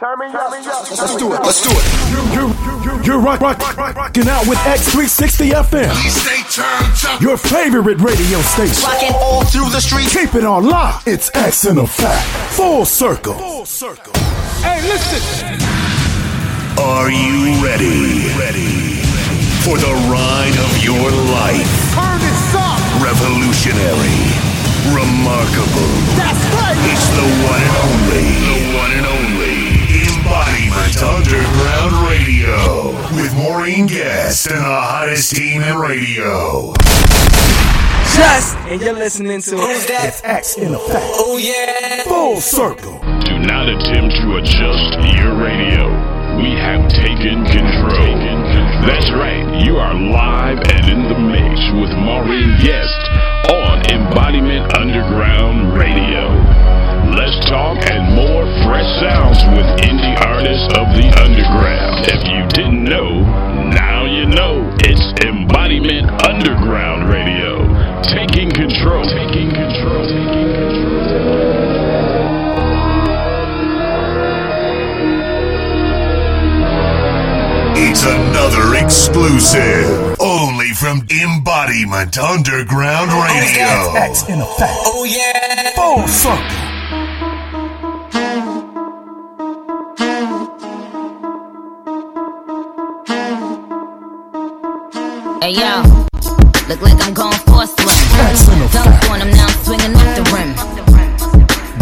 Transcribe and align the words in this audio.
Let's 0.00 1.16
do 1.16 1.34
it. 1.34 1.40
Let's 1.44 1.62
do 1.62 1.68
it. 1.70 1.84
You're, 2.32 3.04
you're 3.04 3.20
rock, 3.20 3.40
rock, 3.40 3.58
rock, 3.76 3.94
rocking 3.94 4.28
out 4.28 4.46
with 4.48 4.56
X360 4.60 5.52
FM. 5.52 7.20
Your 7.20 7.36
favorite 7.36 8.00
radio 8.00 8.40
station. 8.40 8.88
Rocking 8.88 9.12
all 9.14 9.44
through 9.44 9.68
the 9.68 9.80
streets. 9.80 10.16
Keep 10.16 10.36
it 10.36 10.44
on 10.44 10.64
lock. 10.64 11.02
It's 11.06 11.30
X 11.34 11.66
in 11.66 11.76
effect. 11.76 12.26
Full 12.54 12.86
circle. 12.86 13.34
Full 13.34 13.66
circle. 13.66 14.14
Hey, 14.64 14.80
listen. 14.88 15.60
Are 16.80 17.10
you 17.10 17.62
ready? 17.62 18.24
Ready 18.40 19.04
for 19.68 19.76
the 19.76 19.92
ride 20.08 20.56
of 20.64 20.82
your 20.82 21.10
life? 21.28 21.92
Turn 21.92 22.16
this 22.24 22.54
up. 22.56 22.80
Revolutionary. 23.04 24.16
Remarkable. 24.96 25.92
That's 26.16 26.40
right. 26.56 26.78
It's 26.88 27.08
the 27.12 27.26
one 27.44 27.60
and 27.60 27.76
only. 27.84 28.24
The 28.48 28.78
one 28.78 28.92
and 28.92 29.06
only. 29.06 29.39
Embodiment 30.80 31.02
Underground 31.02 32.08
Radio. 32.08 32.92
With 33.14 33.34
Maureen 33.34 33.86
Guest 33.86 34.46
and 34.50 34.58
the 34.58 34.62
hottest 34.62 35.36
team 35.36 35.62
in 35.62 35.76
radio. 35.76 36.72
Just, 38.16 38.56
and 38.68 38.80
you're 38.80 38.94
listening 38.94 39.42
to 39.42 39.56
Who's 39.56 39.86
that? 39.86 40.04
It's 40.08 40.24
X 40.24 40.56
in 40.56 40.74
effect. 40.74 41.04
Oh 41.20 41.36
yeah. 41.36 42.04
Full 42.04 42.40
circle. 42.40 42.98
Do 43.24 43.38
not 43.40 43.68
attempt 43.68 44.16
to 44.16 44.36
adjust 44.36 44.96
your 45.20 45.36
radio. 45.36 45.84
We 46.40 46.56
have 46.56 46.88
taken 46.88 47.44
control. 47.44 48.16
That's 48.80 49.10
right, 49.12 49.62
you 49.66 49.76
are 49.76 49.92
live 49.92 50.58
and 50.64 50.88
in 50.88 51.02
the 51.12 51.18
mix 51.20 51.60
with 51.76 51.92
Maureen 52.00 52.56
Guest 52.64 53.00
on 53.52 53.84
Embodiment 53.92 54.74
Underground 54.78 55.76
Radio. 55.76 56.29
Let's 57.30 57.46
talk 57.48 57.78
and 57.92 58.12
more 58.16 58.42
fresh 58.66 58.90
sounds 58.98 59.38
with 59.54 59.64
indie 59.86 60.18
artists 60.26 60.66
of 60.74 60.90
the 60.98 61.06
underground. 61.22 62.04
If 62.10 62.26
you 62.26 62.42
didn't 62.48 62.82
know, 62.82 63.20
now 63.70 64.04
you 64.04 64.26
know. 64.26 64.66
It's 64.80 65.14
Embodiment 65.22 66.10
Underground 66.26 67.08
Radio. 67.08 67.70
Taking 68.02 68.50
control. 68.50 69.04
Taking 69.04 69.48
control. 69.54 70.02
Taking 70.10 70.50
control. 70.58 71.30
It's 77.78 78.02
another 78.02 78.74
exclusive. 78.84 80.16
Only 80.18 80.70
from 80.70 81.06
Embodiment 81.08 82.18
Underground 82.18 83.10
oh, 83.12 83.22
Radio. 83.22 84.02
X 84.02 84.28
in 84.28 84.40
effect. 84.40 84.74
Oh 84.86 85.04
yeah. 85.04 85.70
Full 85.76 86.08
circle. 86.08 86.59
Hey 95.40 95.56
yo, 95.56 95.80
look 96.68 96.82
like 96.84 97.00
I'm 97.00 97.14
going 97.14 97.32
for 97.48 97.64
a 97.64 97.66
swim. 97.66 97.96
Dunk 98.76 99.08
on 99.08 99.24
him, 99.24 99.32
now 99.32 99.48
I'm 99.48 99.64
swinging 99.64 99.96
off 99.96 100.12
the 100.12 100.24
rim. 100.36 100.52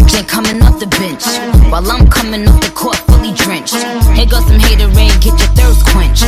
Jay 0.07 0.23
coming 0.23 0.63
off 0.63 0.79
the 0.79 0.87
bench, 0.87 1.27
while 1.67 1.83
I'm 1.91 2.07
coming 2.07 2.47
off 2.47 2.61
the 2.63 2.71
court 2.71 2.95
fully 3.11 3.35
drenched. 3.35 3.75
Here 4.15 4.31
goes 4.31 4.47
some 4.47 4.63
haterade, 4.63 5.19
get 5.19 5.35
your 5.35 5.51
thirst 5.59 5.83
quenched. 5.91 6.23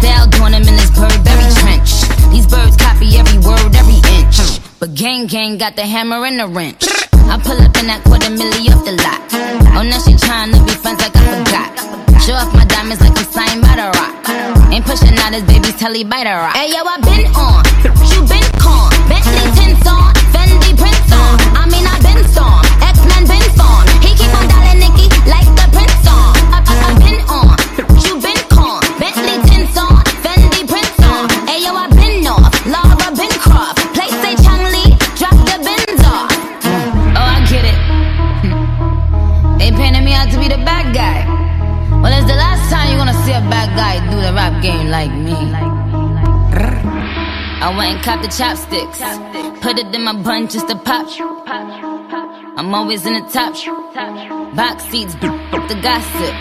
Style 0.00 0.26
doing 0.32 0.56
him 0.56 0.64
in 0.64 0.76
this 0.80 0.88
Burberry 0.96 1.52
trench. 1.60 2.00
These 2.32 2.48
birds 2.48 2.80
copy 2.80 3.12
every 3.12 3.36
word, 3.44 3.76
every 3.76 4.00
inch. 4.16 4.40
But 4.80 4.94
gang 4.94 5.26
gang 5.26 5.58
got 5.58 5.76
the 5.76 5.84
hammer 5.84 6.24
and 6.24 6.40
the 6.40 6.48
wrench. 6.48 6.88
I 7.28 7.36
pull 7.44 7.60
up 7.60 7.76
in 7.76 7.92
that 7.92 8.00
quarter 8.08 8.32
milli 8.32 8.72
off 8.72 8.88
the 8.88 8.96
lot. 9.04 9.20
Oh, 9.76 9.84
now 9.84 10.00
she 10.00 10.16
trying 10.16 10.56
to 10.56 10.64
be 10.64 10.72
friends 10.80 11.04
like 11.04 11.12
I 11.12 11.44
forgot. 11.44 11.70
Show 12.24 12.32
off 12.40 12.54
my 12.56 12.64
diamonds 12.64 13.04
like 13.04 13.12
I'm 13.20 13.28
signed 13.28 13.60
by 13.60 13.76
the 13.76 13.92
rock. 14.00 14.19
Ain't 14.72 14.84
pushing 14.84 15.16
out 15.18 15.34
his 15.34 15.42
baby's 15.44 15.76
telly 15.76 16.04
by 16.04 16.22
the 16.22 16.30
rock. 16.30 16.54
Hey 16.54 16.70
yo, 16.70 16.82
I 16.84 16.96
been 17.02 17.26
on, 17.34 17.64
you 18.06 18.22
been 18.28 18.39
I 47.62 47.68
went 47.76 47.96
and 47.96 48.02
copped 48.02 48.22
the 48.22 48.28
chopsticks. 48.28 48.98
Put 49.60 49.78
it 49.78 49.94
in 49.94 50.02
my 50.02 50.14
bun 50.14 50.48
just 50.48 50.66
to 50.68 50.76
pop. 50.76 51.06
I'm 52.56 52.74
always 52.74 53.04
in 53.04 53.12
the 53.12 53.20
top. 53.28 53.52
Box 54.56 54.84
seats, 54.84 55.14
the 55.20 55.78
gossip. 55.82 56.34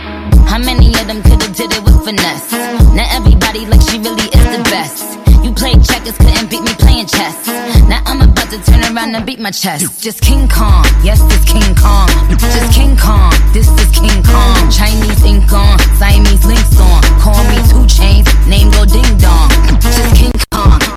How 0.48 0.58
many 0.58 0.88
of 0.96 1.08
them 1.08 1.22
could've 1.22 1.54
did 1.56 1.74
it 1.74 1.84
with 1.84 2.00
finesse? 2.06 2.52
Now 2.96 3.06
everybody 3.12 3.66
like 3.66 3.82
she 3.92 4.00
really 4.00 4.32
is 4.32 4.46
the 4.56 4.64
best. 4.72 5.20
You 5.44 5.52
played 5.52 5.84
checkers, 5.84 6.18
couldn't 6.18 6.50
beat 6.50 6.64
me 6.64 6.74
playing 6.80 7.08
chess. 7.08 7.48
Now 7.92 8.02
I'm 8.06 8.22
about 8.22 8.50
to 8.52 8.64
turn 8.64 8.82
around 8.96 9.14
and 9.14 9.26
beat 9.26 9.40
my 9.40 9.52
chest. 9.52 10.02
Just 10.02 10.22
King 10.22 10.48
Kong, 10.48 10.86
yes, 11.04 11.20
this 11.28 11.44
King 11.44 11.76
Kong. 11.76 12.08
Just 12.40 12.74
King 12.74 12.96
Kong, 12.96 13.32
this 13.52 13.68
is 13.68 13.92
King 13.92 14.24
Kong. 14.24 14.72
Chinese 14.72 15.24
ink 15.24 15.52
on, 15.52 15.80
Siamese 16.00 16.46
links 16.46 16.80
on. 16.80 17.04
Call 17.20 17.44
me 17.52 17.60
two 17.68 17.86
chains, 17.88 18.26
name 18.48 18.72
go 18.72 18.86
ding 18.86 19.18
dong. 19.20 19.52
Just 19.80 20.16
King 20.16 20.32
Kong, 20.32 20.49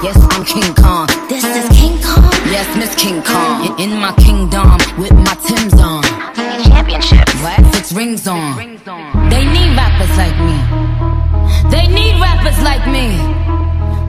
yes, 0.02 0.16
I'm 0.30 0.44
King 0.44 0.74
Kong. 0.74 1.06
This 1.28 1.44
is 1.44 1.66
King 1.76 1.96
Kong, 2.02 2.30
yes, 2.50 2.66
Miss 2.76 2.94
King 2.94 3.22
Kong. 3.22 3.78
In 3.78 3.90
my 3.98 4.12
kingdom, 4.18 4.76
with 4.98 5.12
my 5.12 5.34
Tim's 5.46 5.74
on. 5.80 6.02
Championship, 6.66 7.28
what? 7.42 7.58
Six 7.74 7.92
rings 7.92 8.26
on. 8.26 8.56
They 9.30 9.44
need 9.46 9.76
rappers 9.76 10.14
like 10.16 10.36
me. 10.42 10.56
They 11.70 11.86
need 11.88 12.20
rappers 12.20 12.58
like 12.62 12.84
me. 12.86 13.16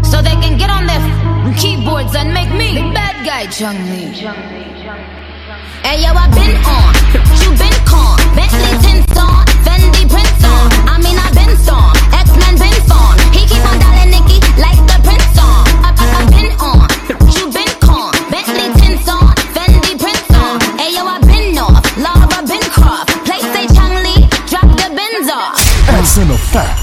So 0.04 0.22
they 0.22 0.36
can 0.44 0.58
get 0.58 0.70
on 0.70 0.86
their 0.86 1.00
f- 1.02 1.60
keyboards 1.60 2.16
and 2.16 2.34
make 2.34 2.52
me 2.52 2.76
the 2.76 2.94
bad 2.94 3.26
guy, 3.26 3.48
Chung 3.48 3.78
Lee. 3.90 4.14
Hey 5.84 6.00
yo, 6.02 6.12
I 6.16 6.28
been 6.32 6.56
on, 6.64 6.92
you 7.44 7.50
been 7.60 7.76
con, 7.84 8.16
Bentley 8.40 8.72
tints 8.88 9.18
on, 9.20 9.44
Fendi 9.68 10.08
prints 10.08 10.44
on. 10.48 10.66
I 10.88 10.96
mean 11.04 11.18
I 11.20 11.28
been 11.36 11.52
storm, 11.60 11.92
X-Men 12.16 12.56
been 12.56 12.80
formed. 12.88 13.20
He 13.36 13.44
keep 13.46 13.60
on 13.68 13.78
dialing 13.84 14.12
Nicky 14.16 14.40
like 14.64 14.80
X 26.56 26.83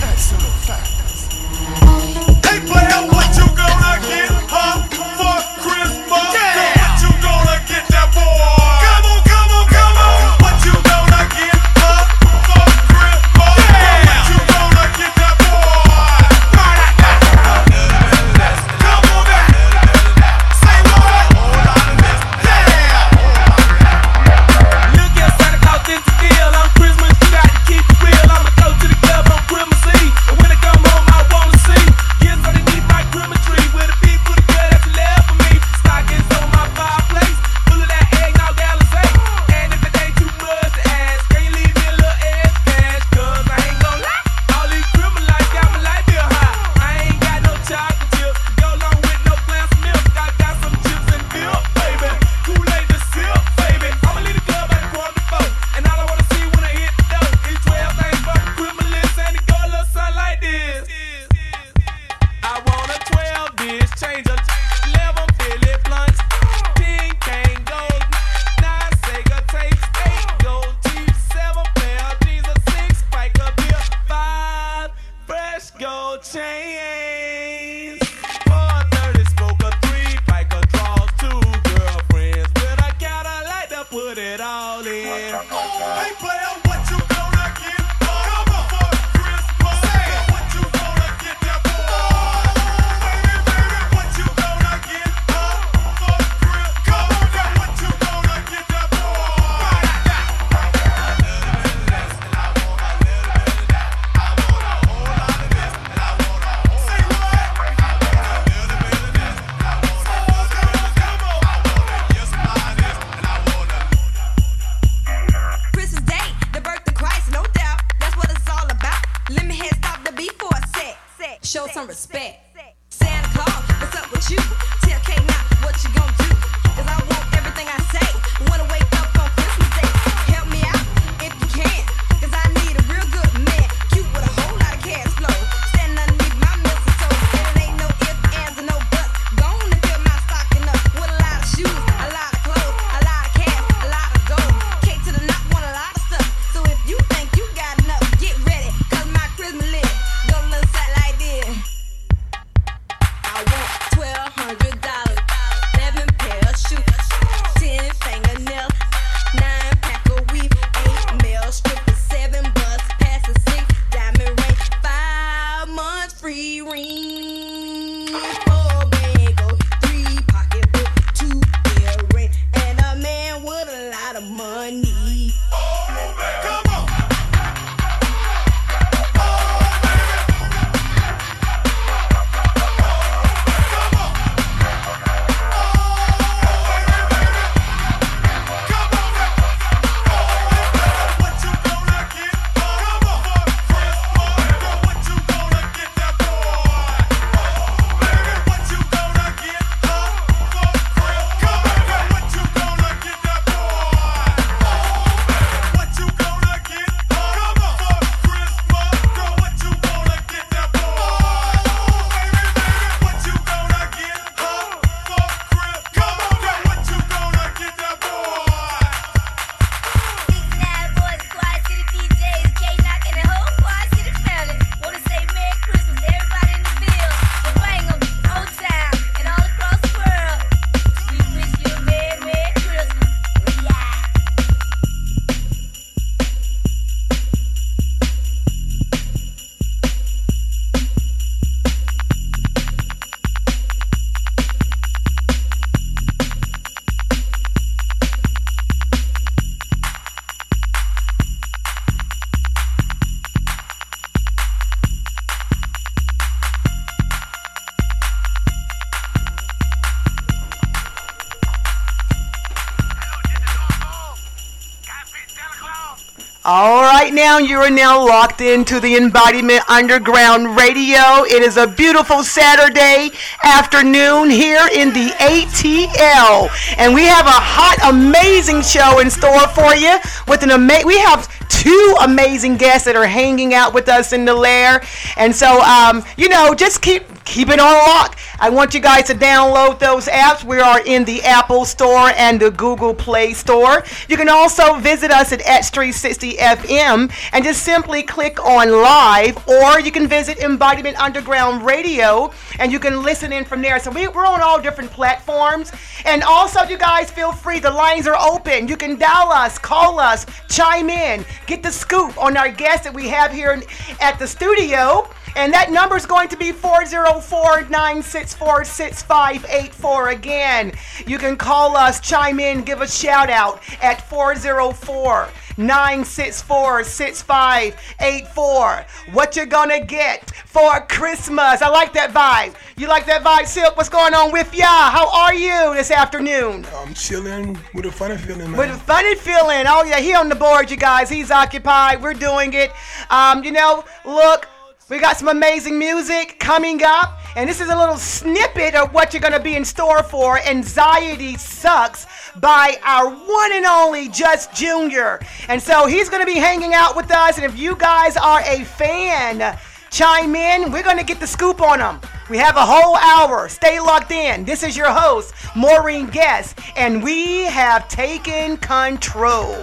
Now 267.30 267.38
you 267.38 267.58
are 267.58 267.70
now 267.70 268.04
locked 268.04 268.40
into 268.40 268.80
the 268.80 268.96
Embodiment 268.96 269.62
Underground 269.70 270.56
Radio. 270.56 271.22
It 271.22 271.44
is 271.44 271.56
a 271.56 271.68
beautiful 271.68 272.24
Saturday 272.24 273.10
afternoon 273.44 274.30
here 274.30 274.66
in 274.74 274.88
the 274.92 275.10
ATL, 275.20 276.50
and 276.76 276.92
we 276.92 277.04
have 277.04 277.26
a 277.26 277.30
hot, 277.30 277.94
amazing 277.94 278.62
show 278.62 278.98
in 278.98 279.08
store 279.08 279.46
for 279.54 279.76
you. 279.76 279.96
With 280.26 280.42
an 280.42 280.50
ama- 280.50 280.82
we 280.84 280.98
have 280.98 281.28
two 281.48 281.94
amazing 282.02 282.56
guests 282.56 282.84
that 282.86 282.96
are 282.96 283.06
hanging 283.06 283.54
out 283.54 283.74
with 283.74 283.88
us 283.88 284.12
in 284.12 284.24
the 284.24 284.34
lair, 284.34 284.82
and 285.16 285.32
so 285.32 285.60
um, 285.60 286.02
you 286.16 286.28
know, 286.28 286.52
just 286.52 286.82
keep 286.82 287.04
keep 287.24 287.48
it 287.48 287.60
on 287.60 287.72
lock. 287.86 288.18
I 288.42 288.48
want 288.48 288.72
you 288.72 288.80
guys 288.80 289.04
to 289.08 289.14
download 289.14 289.78
those 289.78 290.06
apps. 290.06 290.42
We 290.42 290.60
are 290.60 290.80
in 290.86 291.04
the 291.04 291.22
Apple 291.24 291.66
Store 291.66 292.10
and 292.16 292.40
the 292.40 292.50
Google 292.50 292.94
Play 292.94 293.34
Store. 293.34 293.84
You 294.08 294.16
can 294.16 294.30
also 294.30 294.76
visit 294.78 295.10
us 295.10 295.30
at 295.32 295.40
X360 295.40 296.38
FM 296.38 297.12
and 297.34 297.44
just 297.44 297.62
simply 297.62 298.02
click 298.02 298.42
on 298.42 298.70
live, 298.72 299.46
or 299.46 299.78
you 299.78 299.92
can 299.92 300.08
visit 300.08 300.38
Embodiment 300.38 300.98
Underground 300.98 301.66
Radio 301.66 302.32
and 302.58 302.72
you 302.72 302.78
can 302.78 303.02
listen 303.02 303.30
in 303.30 303.44
from 303.44 303.60
there. 303.60 303.78
So 303.78 303.90
we, 303.90 304.08
we're 304.08 304.24
on 304.24 304.40
all 304.40 304.58
different 304.58 304.90
platforms. 304.90 305.70
And 306.06 306.22
also, 306.22 306.62
you 306.62 306.78
guys 306.78 307.10
feel 307.10 307.32
free. 307.32 307.60
The 307.60 307.70
lines 307.70 308.06
are 308.06 308.16
open. 308.16 308.68
You 308.68 308.78
can 308.78 308.98
dial 308.98 309.28
us, 309.28 309.58
call 309.58 310.00
us, 310.00 310.24
chime 310.48 310.88
in, 310.88 311.26
get 311.46 311.62
the 311.62 311.70
scoop 311.70 312.16
on 312.16 312.38
our 312.38 312.50
guests 312.50 312.84
that 312.84 312.94
we 312.94 313.06
have 313.08 313.32
here 313.32 313.62
at 314.00 314.18
the 314.18 314.26
studio. 314.26 315.06
And 315.36 315.52
that 315.52 315.70
number 315.70 315.96
is 315.96 316.06
going 316.06 316.28
to 316.28 316.36
be 316.36 316.52
404 316.52 317.68
964 317.68 318.64
6584. 318.64 320.08
Again, 320.10 320.72
you 321.06 321.18
can 321.18 321.36
call 321.36 321.76
us, 321.76 322.00
chime 322.00 322.40
in, 322.40 322.62
give 322.62 322.80
a 322.80 322.88
shout 322.88 323.30
out 323.30 323.62
at 323.82 324.08
404 324.08 325.28
964 325.56 326.84
6584. 326.84 328.86
What 329.12 329.36
you're 329.36 329.46
gonna 329.46 329.84
get 329.84 330.30
for 330.46 330.80
Christmas. 330.88 331.62
I 331.62 331.68
like 331.68 331.92
that 331.92 332.12
vibe. 332.12 332.54
You 332.76 332.88
like 332.88 333.06
that 333.06 333.22
vibe, 333.22 333.46
Silk? 333.46 333.76
What's 333.76 333.88
going 333.88 334.14
on 334.14 334.32
with 334.32 334.52
ya? 334.54 334.66
How 334.66 335.08
are 335.12 335.34
you 335.34 335.74
this 335.74 335.90
afternoon? 335.90 336.66
I'm 336.76 336.94
chilling 336.94 337.58
with 337.74 337.86
a 337.86 337.92
funny 337.92 338.16
feeling, 338.16 338.52
man. 338.52 338.58
With 338.58 338.70
a 338.70 338.78
funny 338.78 339.14
feeling. 339.16 339.64
Oh 339.66 339.84
yeah, 339.84 340.00
he 340.00 340.14
on 340.14 340.28
the 340.28 340.34
board, 340.34 340.70
you 340.70 340.76
guys. 340.76 341.10
He's 341.10 341.30
occupied. 341.30 342.02
We're 342.02 342.14
doing 342.14 342.52
it. 342.54 342.70
Um, 343.10 343.44
you 343.44 343.52
know, 343.52 343.84
look, 344.04 344.48
we 344.90 344.98
got 344.98 345.16
some 345.16 345.28
amazing 345.28 345.78
music 345.78 346.36
coming 346.40 346.82
up, 346.82 347.20
and 347.36 347.48
this 347.48 347.60
is 347.60 347.68
a 347.68 347.76
little 347.76 347.96
snippet 347.96 348.74
of 348.74 348.92
what 348.92 349.14
you're 349.14 349.20
gonna 349.20 349.38
be 349.38 349.54
in 349.54 349.64
store 349.64 350.02
for. 350.02 350.40
Anxiety 350.40 351.36
sucks 351.36 352.08
by 352.40 352.76
our 352.82 353.08
one 353.08 353.52
and 353.52 353.64
only 353.64 354.08
Just 354.08 354.52
Junior, 354.52 355.20
and 355.48 355.62
so 355.62 355.86
he's 355.86 356.08
gonna 356.08 356.26
be 356.26 356.34
hanging 356.34 356.74
out 356.74 356.96
with 356.96 357.12
us. 357.12 357.36
And 357.36 357.46
if 357.46 357.56
you 357.56 357.76
guys 357.76 358.16
are 358.16 358.40
a 358.40 358.64
fan, 358.64 359.56
chime 359.92 360.34
in. 360.34 360.72
We're 360.72 360.82
gonna 360.82 361.04
get 361.04 361.20
the 361.20 361.26
scoop 361.26 361.62
on 361.62 361.78
him. 361.78 362.00
We 362.28 362.38
have 362.38 362.56
a 362.56 362.66
whole 362.66 362.96
hour. 362.96 363.48
Stay 363.48 363.78
locked 363.78 364.10
in. 364.10 364.44
This 364.44 364.64
is 364.64 364.76
your 364.76 364.90
host, 364.90 365.34
Maureen 365.54 366.08
Guest, 366.08 366.58
and 366.74 367.00
we 367.00 367.44
have 367.44 367.88
taken 367.88 368.56
control. 368.56 369.56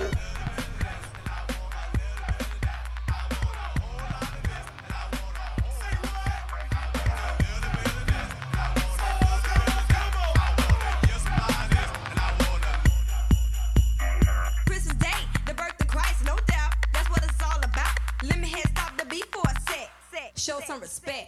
Show 20.47 20.61
some 20.65 20.79
respect. 20.79 21.27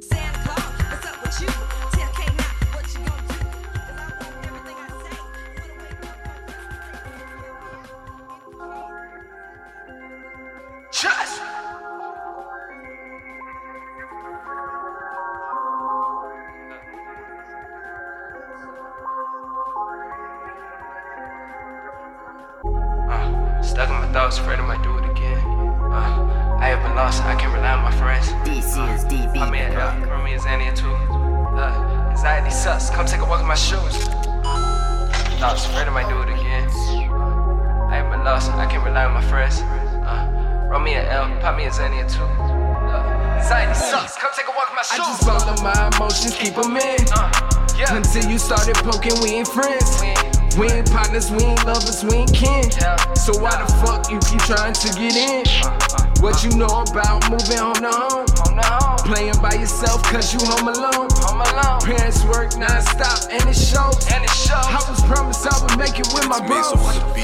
Santa 0.00 0.38
Claus, 0.38 0.58
what's 0.88 1.04
up 1.06 1.22
with 1.22 1.38
you? 1.42 1.48
Tell 1.48 2.12
K 2.14 2.24
now 2.34 2.44
what 2.72 2.86
you 2.94 3.00
gonna 3.04 3.28
do. 3.28 3.36
'Cause 3.74 3.92
I 3.92 4.06
want 4.24 4.46
everything 4.46 4.78
I 4.78 4.88
say. 5.04 5.16
Wanna 5.20 5.76
wake 5.82 6.00
up 6.00 6.16
on 8.30 8.40
Christmas 8.40 8.64
Day. 8.64 9.04
Just. 10.90 11.42
Uh, 23.10 23.62
stuck 23.62 23.88
in 23.90 23.94
my 23.94 24.06
thoughts, 24.12 24.38
afraid 24.38 24.58
I 24.58 24.62
might 24.66 24.82
do 24.82 24.90
it 24.90 24.92
again. 24.92 24.93
Uh, 24.93 24.93
I 26.64 26.68
have 26.68 26.80
been 26.80 26.92
been 26.92 26.96
lost, 26.96 27.22
I 27.24 27.34
can 27.36 27.52
rely 27.52 27.76
on 27.76 27.84
my 27.84 27.92
friends. 27.92 28.24
DC 28.48 28.72
is 28.96 29.04
DB. 29.04 29.36
I 29.36 29.50
mean, 29.50 29.68
uh, 29.76 30.00
Remy 30.08 30.32
is 30.32 30.46
Annie 30.46 30.72
too. 30.74 30.88
Uh, 30.88 32.08
anxiety 32.08 32.48
sucks. 32.48 32.88
Come 32.88 33.04
take 33.04 33.20
a 33.20 33.26
walk 33.26 33.42
in 33.42 33.46
my 33.46 33.54
shoes. 33.54 34.08
I 35.44 35.52
was 35.52 35.66
afraid 35.66 35.88
I 35.88 35.92
might 35.92 36.08
do 36.08 36.16
it 36.24 36.32
again. 36.32 36.64
I 37.92 38.00
ain't 38.00 38.10
been 38.10 38.24
lost, 38.24 38.50
I 38.52 38.64
can 38.64 38.82
rely 38.82 39.04
on 39.04 39.12
my 39.12 39.20
friends. 39.28 39.60
Uh, 39.60 40.68
Romy 40.70 40.94
and 40.94 41.06
L, 41.06 41.28
pop 41.42 41.54
me 41.54 41.66
a 41.66 41.70
Xania 41.70 42.08
too. 42.08 42.24
Uh, 42.24 43.36
anxiety 43.36 43.74
sucks. 43.74 44.16
Come 44.16 44.32
take 44.34 44.48
a 44.48 44.56
walk 44.56 44.70
in 44.70 44.76
my 44.76 44.88
shoes. 44.88 45.04
I 45.04 45.04
just 45.04 45.24
follow 45.28 45.60
my 45.60 45.90
emotions, 45.92 46.34
keep 46.34 46.54
them 46.54 46.80
in. 46.80 46.96
yeah. 47.76 47.92
Until 47.92 48.24
you 48.24 48.38
started 48.38 48.76
poking, 48.76 49.20
we 49.20 49.36
ain't 49.36 49.48
friends. 49.48 50.00
We 50.00 50.16
ain't 50.16 50.33
partners, 50.54 51.30
we 51.30 51.42
ain't 51.42 51.64
lovers, 51.66 52.04
we 52.04 52.22
ain't 52.22 52.32
kin. 52.32 52.70
So 53.18 53.34
why 53.38 53.58
the 53.58 53.66
fuck 53.82 54.10
you 54.10 54.18
keep 54.22 54.40
trying 54.46 54.74
to 54.74 54.88
get 54.94 55.16
in? 55.16 55.44
What 56.22 56.44
you 56.44 56.54
know 56.56 56.84
about 56.86 57.28
moving 57.30 57.58
home 57.58 57.82
to 57.82 57.90
home? 57.90 58.26
Playing 59.04 59.36
by 59.42 59.54
yourself 59.54 60.02
cause 60.04 60.32
you 60.32 60.40
home 60.46 60.68
alone. 60.68 61.08
Parents 61.82 62.24
work 62.24 62.56
non-stop 62.56 63.30
and 63.30 63.42
it 63.48 63.56
shows. 63.56 64.06
I 64.54 64.78
was 64.88 65.02
promised 65.02 65.46
I 65.46 65.54
would 65.62 65.78
make 65.78 65.98
it 65.98 66.06
with 66.14 66.28
my 66.28 66.38
bros. 66.46 66.72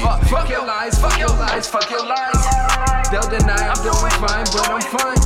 Fuck, 0.01 0.21
fuck 0.27 0.49
your 0.49 0.65
lies, 0.65 0.99
fuck 0.99 1.17
your 1.17 1.29
lies, 1.29 1.67
fuck 1.67 1.89
your 1.89 2.05
lies. 2.05 3.09
They'll 3.09 3.29
deny 3.29 3.71
I'm 3.71 3.81
doing 3.81 4.13
fine, 4.19 4.45
but 4.51 4.69
I'm 4.69 4.81
fine. 4.81 5.21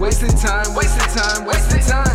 Wasting 0.00 0.36
time, 0.36 0.74
wasting 0.74 1.08
time, 1.14 1.46
wasting 1.46 1.82
time. 1.86 2.14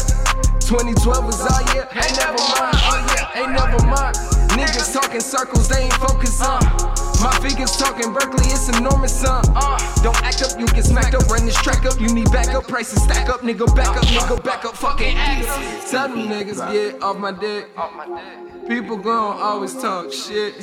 2012 0.59 1.25
was 1.25 1.41
all 1.41 1.73
year, 1.73 1.87
ain't 1.91 2.17
never 2.17 2.39
mind. 2.59 2.77
Oh 2.79 3.15
yeah, 3.15 3.41
ain't 3.41 3.51
never 3.51 3.85
mind. 3.87 4.32
Niggas 4.53 4.93
talking 4.93 5.19
circles, 5.19 5.67
they 5.67 5.83
ain't 5.83 5.93
focused 5.93 6.41
on. 6.41 6.61
My 7.21 7.37
figures 7.41 7.75
talking 7.77 8.13
Berkeley, 8.13 8.45
it's 8.47 8.69
enormous, 8.77 9.19
son. 9.21 9.43
Don't 10.03 10.21
act 10.23 10.43
up, 10.43 10.59
you 10.59 10.67
get 10.67 10.85
smacked 10.85 11.15
up. 11.15 11.27
Run 11.27 11.45
this 11.45 11.59
track 11.61 11.85
up, 11.85 11.99
you 11.99 12.13
need 12.13 12.31
backup. 12.31 12.67
Prices 12.67 13.01
stack 13.01 13.29
up, 13.29 13.41
nigga, 13.41 13.73
back 13.75 13.95
up, 13.95 14.03
nigga, 14.05 14.43
back 14.43 14.65
up. 14.65 14.75
Fucking 14.75 15.15
ass. 15.17 15.89
Tell 15.89 16.09
them 16.09 16.27
niggas 16.27 16.71
get 16.71 17.01
off 17.01 17.17
my 17.17 17.31
dick. 17.31 17.69
off 17.77 17.95
my 17.95 18.05
dick. 18.05 18.52
People 18.67 18.95
gon' 18.95 19.37
always 19.41 19.73
talk 19.73 20.11
shit. 20.13 20.53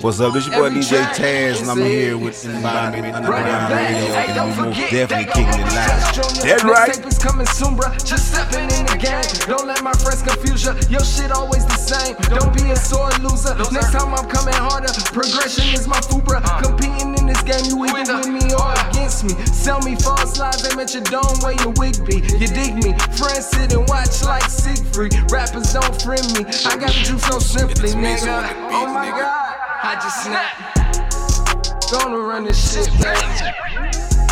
What's 0.00 0.18
up? 0.18 0.32
This 0.32 0.46
your 0.46 0.56
boy 0.56 0.66
Every 0.66 0.80
DJ 0.80 1.04
Taz, 1.12 1.60
and 1.60 1.70
I'm 1.70 1.78
here 1.78 2.16
with 2.16 2.42
Environment 2.46 3.02
Run 3.04 3.12
it 3.12 3.16
Underground 3.16 3.68
back. 3.68 3.92
Radio, 3.92 4.14
and 4.14 4.34
don't 4.34 4.50
I'm 4.52 4.64
most 4.64 4.90
definitely 4.90 5.26
kicking 5.26 5.60
it 5.60 5.68
be 5.68 5.74
live. 5.76 6.40
That's 6.40 6.64
right. 6.64 6.88
Mixtape 6.88 7.06
is 7.06 7.18
coming 7.18 7.46
soon, 7.46 7.76
bruh. 7.76 7.92
Just 8.04 8.32
stepping 8.32 8.64
in 8.64 8.86
the 8.88 8.96
game. 8.96 9.28
Don't 9.44 9.66
let 9.66 9.82
my 9.82 9.92
friends 9.92 10.22
confuse 10.22 10.64
ya. 10.64 10.72
Your 10.88 11.04
shit 11.04 11.32
always 11.32 11.66
the 11.66 11.76
same. 11.76 12.16
Don't 12.32 12.48
be 12.56 12.70
a 12.70 12.76
sore 12.76 13.10
loser. 13.20 13.52
Next 13.70 13.92
time 13.92 14.14
I'm 14.14 14.28
coming 14.30 14.54
harder. 14.54 14.88
Progression 15.12 15.68
is 15.74 15.86
my 15.86 16.00
food, 16.00 16.24
bruh. 16.24 16.40
Uh. 16.40 16.62
Competing 16.64 17.12
in 17.12 17.19
this 17.30 17.42
game, 17.46 17.64
you 17.70 17.84
either 17.86 18.16
with 18.18 18.28
me 18.28 18.52
or 18.54 18.72
against 18.90 19.24
me. 19.24 19.34
Sell 19.46 19.80
me 19.82 19.94
false 19.96 20.38
lies, 20.38 20.66
aim 20.66 20.80
at 20.80 20.92
your 20.94 21.04
dome 21.04 21.38
where 21.42 21.54
your 21.62 21.72
wig 21.78 21.94
be. 22.04 22.16
You 22.38 22.48
dig 22.50 22.74
me? 22.82 22.92
Friends 23.14 23.46
sit 23.46 23.72
and 23.72 23.86
watch 23.88 24.22
like 24.24 24.44
Siegfried. 24.50 25.14
Rappers 25.30 25.72
don't 25.72 25.94
friend 26.02 26.26
me. 26.34 26.42
I 26.66 26.76
got 26.76 26.90
the 26.90 27.02
juice 27.04 27.24
so 27.24 27.38
simply, 27.38 27.90
nigga. 27.90 28.50
Oh 28.70 28.86
my 28.92 29.10
god, 29.10 29.56
I 29.82 29.94
just 30.02 30.24
snap. 30.24 30.54
Gonna 31.90 32.18
run 32.18 32.44
this 32.44 32.58
shit 32.72 32.90
back. 33.00 33.22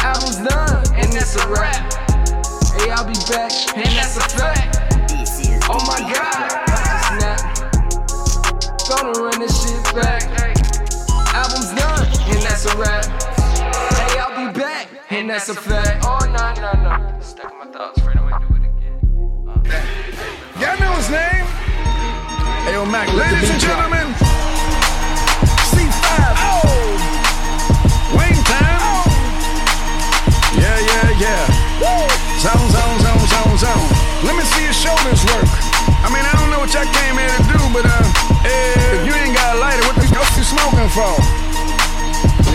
Album's 0.02 0.38
done, 0.48 0.82
and 0.94 1.12
that's 1.12 1.36
a 1.36 1.48
wrap. 1.48 1.92
Hey, 2.78 2.90
I'll 2.90 3.06
be 3.06 3.18
back, 3.30 3.52
and 3.76 3.86
that's 3.94 4.16
a 4.16 4.28
fact. 4.36 4.76
Oh 5.70 5.84
my 5.86 6.00
god, 6.12 6.52
I 6.66 6.80
just 6.88 7.06
snapped. 7.14 7.68
Gonna 8.88 9.12
run 9.20 9.38
this 9.38 9.54
shit 9.62 9.84
back. 9.94 10.47
Album's 12.58 12.64
done, 12.64 12.66
and 12.66 12.66
that's 12.66 12.66
a 12.66 12.78
wrap. 12.78 13.04
Hey, 14.10 14.18
I'll 14.18 14.52
be 14.52 14.58
back, 14.58 14.88
and 15.10 15.30
that's 15.30 15.48
a 15.48 15.54
fact. 15.54 16.04
Oh, 16.04 16.18
no, 16.26 16.54
no, 16.58 16.72
no. 16.82 17.20
Stuck 17.20 17.52
in 17.52 17.58
my 17.58 17.66
thoughts, 17.66 17.98
afraid 17.98 18.16
I 18.16 18.30
might 18.30 18.40
do 18.42 18.54
it 18.54 18.66
again. 18.66 18.98
Y'all 20.58 20.78
know 20.80 20.92
his 20.98 21.10
name? 21.10 21.46
Hey, 22.66 22.74
yo, 22.74 22.84
Mac, 22.86 23.06
Ladies 23.14 23.50
and 23.50 23.60
gentlemen, 23.60 24.10
C5. 25.70 26.02
Oh! 26.34 26.66
Wayne 28.18 28.42
time. 28.42 29.06
Yeah, 30.58 30.78
yeah, 30.82 31.22
yeah. 31.22 31.46
Zone, 32.42 32.70
zone, 32.74 32.98
zone, 32.98 33.26
zone, 33.28 33.58
zone. 33.58 33.88
Let 34.26 34.34
me 34.34 34.42
see 34.42 34.64
your 34.64 34.74
shoulders 34.74 35.22
work. 35.30 35.46
I 36.02 36.10
mean, 36.10 36.26
I 36.26 36.34
don't 36.34 36.50
know 36.50 36.58
what 36.58 36.74
y'all 36.74 36.86
came 36.90 37.18
here 37.18 37.30
to 37.30 37.42
do, 37.54 37.60
but 37.70 37.86
uh, 37.86 38.02
if 38.42 39.06
you 39.06 39.14
ain't 39.14 39.34
got 39.34 39.56
a 39.56 39.60
lighter, 39.60 39.82
what 39.86 39.94
the 39.94 40.06
fuck 40.10 40.26
you 40.36 40.42
smoking 40.42 40.88
for? 40.90 41.47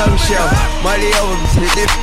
tongue 0.00 0.16
show. 0.16 0.46
Money 0.80 1.12
over 1.20 1.36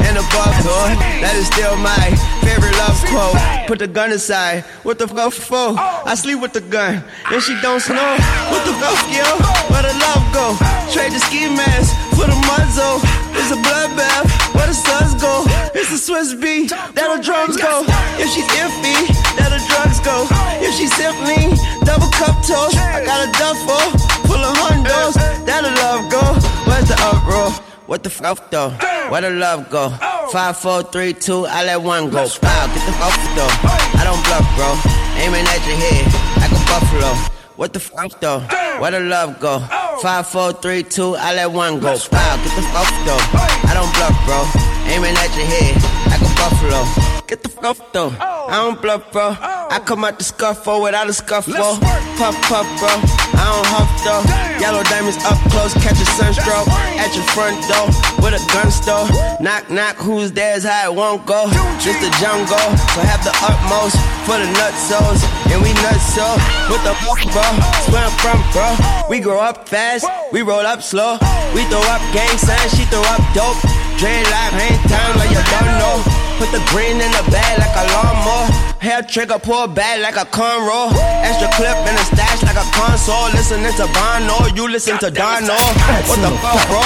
and 0.05 0.17
above, 0.21 0.53
boy. 0.61 0.91
That 1.25 1.33
is 1.33 1.49
still 1.49 1.73
my 1.81 2.05
favorite 2.45 2.77
love 2.77 2.97
quote. 3.09 3.37
Put 3.65 3.79
the 3.79 3.87
gun 3.87 4.11
aside. 4.11 4.63
What 4.85 4.99
the 4.99 5.07
fuck 5.07 5.33
for? 5.33 5.73
I 6.05 6.13
sleep 6.13 6.39
with 6.39 6.53
the 6.53 6.61
gun. 6.61 7.03
And 7.31 7.41
she 7.41 7.57
don't 7.61 7.81
snow. 7.81 8.11
What 8.53 8.61
the 8.69 8.73
fuck, 8.77 9.01
yo? 9.09 9.25
Where 9.73 9.81
the 9.81 9.95
love 9.97 10.23
go? 10.29 10.45
Trade 10.93 11.13
the 11.13 11.21
ski 11.25 11.49
mask 11.49 11.89
for 12.13 12.29
the 12.29 12.37
muzzle. 12.45 13.26
It's 13.39 13.51
a 13.53 13.59
bloodbath. 13.61 14.27
Where 14.55 14.67
the 14.67 14.73
suns 14.73 15.13
go? 15.21 15.45
It's 15.73 15.89
the 15.93 15.99
Swizz 16.01 16.33
beat. 16.41 16.69
That 16.69 17.07
the 17.15 17.21
drums 17.23 17.55
go. 17.57 17.85
If 18.17 18.27
she's 18.33 18.47
iffy, 18.57 18.97
that 19.37 19.49
the 19.53 19.61
drugs 19.69 19.99
go. 20.01 20.25
If 20.59 20.73
she's 20.75 20.93
simply 20.93 21.53
double 21.85 22.09
cup 22.17 22.35
toast, 22.43 22.75
I 22.77 23.05
got 23.05 23.23
a 23.23 23.29
duffel 23.37 23.83
full 24.27 24.41
of 24.41 24.53
hundos. 24.57 25.15
That 25.45 25.61
the 25.63 25.71
love 25.79 26.09
go. 26.11 26.23
Where's 26.67 26.89
the 26.89 26.97
uproar? 26.99 27.51
What 27.87 28.03
the 28.03 28.09
fuck 28.09 28.49
though? 28.51 28.71
Where 29.09 29.21
the 29.21 29.31
love 29.31 29.69
go? 29.69 29.89
Five, 30.31 30.57
four, 30.57 30.83
three, 30.83 31.13
two, 31.13 31.45
I 31.45 31.63
let 31.63 31.81
one 31.81 32.09
go. 32.09 32.27
Wow, 32.43 32.67
get 32.73 32.83
the 32.85 32.91
fuck 32.99 33.15
though. 33.37 33.53
I 33.95 34.03
don't 34.03 34.19
bluff, 34.27 34.43
bro. 34.57 34.75
Aiming 35.23 35.47
at 35.47 35.63
your 35.63 35.77
head 35.77 36.05
like 36.41 36.51
a 36.51 36.61
buffalo. 36.67 37.13
What 37.55 37.71
the 37.71 37.79
fuck 37.79 38.19
though? 38.19 38.39
Where 38.81 38.91
the 38.91 38.99
love 38.99 39.39
go? 39.39 39.63
Five, 40.01 40.27
four, 40.27 40.53
three, 40.53 40.83
two, 40.83 41.15
I 41.15 41.33
let 41.33 41.51
one 41.51 41.79
go. 41.79 41.89
Wow, 42.11 42.35
get 42.43 42.53
the 42.55 42.61
fuck 42.69 42.89
though. 43.05 43.17
I 43.65 43.73
don't 43.73 43.89
bluff, 43.97 44.13
bro. 44.25 44.45
Aiming 44.93 45.17
at 45.17 45.33
your 45.35 45.45
head 45.49 45.73
like 46.11 46.21
a 46.21 46.31
buffalo. 46.37 46.85
Get 47.25 47.41
the 47.41 47.49
fuck 47.49 47.91
though. 47.93 48.13
I 48.19 48.61
don't 48.61 48.79
bluff, 48.81 49.11
bro. 49.11 49.35
I 49.39 49.81
come 49.83 50.05
out 50.05 50.19
the 50.19 50.23
scuffle 50.23 50.81
without 50.83 51.09
a 51.09 51.13
scuffle. 51.13 51.53
Puff, 51.53 52.35
puff, 52.45 52.67
bro. 52.77 52.93
I 52.93 53.45
don't 53.49 53.67
huff 53.73 53.89
though. 54.05 54.23
Yellow 54.61 54.83
diamonds 54.83 55.17
up 55.25 55.37
close, 55.49 55.73
catch 55.81 55.99
a 55.99 56.05
sunstroke. 56.05 56.67
At 56.97 57.13
your 57.15 57.23
front 57.31 57.61
door 57.69 57.87
with 58.19 58.33
a 58.33 58.43
gun 58.51 58.69
store. 58.71 59.07
Knock, 59.39 59.69
knock, 59.69 59.95
who's 59.97 60.31
there's 60.31 60.63
how 60.63 60.91
it 60.91 60.95
won't 60.95 61.25
go. 61.25 61.47
Just 61.79 62.01
the 62.01 62.09
jungle, 62.19 62.67
so 62.93 62.99
have 63.05 63.23
the 63.23 63.33
utmost 63.45 63.95
for 64.25 64.35
the 64.35 64.49
nutsos. 64.57 65.21
And 65.53 65.61
we 65.61 65.71
nuts 65.85 66.13
so. 66.13 66.25
What 66.67 66.81
the 66.83 66.93
fuck, 67.05 67.21
bro? 67.31 67.47
Where 67.93 68.03
I'm 68.03 68.15
from, 68.19 68.39
bro. 68.51 68.67
We 69.09 69.19
grow 69.19 69.39
up 69.39 69.69
fast, 69.69 70.05
we 70.31 70.41
roll 70.41 70.65
up 70.65 70.81
slow. 70.81 71.17
We 71.53 71.63
throw 71.69 71.85
up 71.93 72.01
gang 72.13 72.37
signs, 72.37 72.75
she 72.75 72.83
throw 72.85 73.01
up 73.13 73.21
dope. 73.33 73.57
Dreadlock, 73.97 74.51
hang 74.57 74.77
time 74.89 75.17
like 75.17 75.29
you 75.31 75.41
don't 75.53 75.73
know. 75.79 76.26
Put 76.37 76.51
the 76.53 76.61
green 76.69 77.01
in 77.01 77.11
the 77.17 77.23
bag 77.33 77.57
like 77.57 77.73
a 77.73 77.83
lawnmower. 77.93 78.45
Hair 78.77 79.09
trigger, 79.09 79.39
pull 79.39 79.67
back 79.67 79.99
like 80.01 80.15
a 80.15 80.25
cornrow. 80.29 80.93
Extra 81.25 81.49
clip 81.57 81.75
in 81.89 81.95
the 81.97 82.05
stash 82.13 82.43
like 82.43 82.55
a 82.55 82.67
console. 82.77 83.25
Listening 83.33 83.73
to 83.73 83.89
Bono, 83.89 84.45
you 84.53 84.69
listen 84.69 84.99
to 84.99 85.09
Dono. 85.09 85.57
What 86.05 86.21
the 86.21 86.29
fuck, 86.37 86.61
bro? 86.69 86.81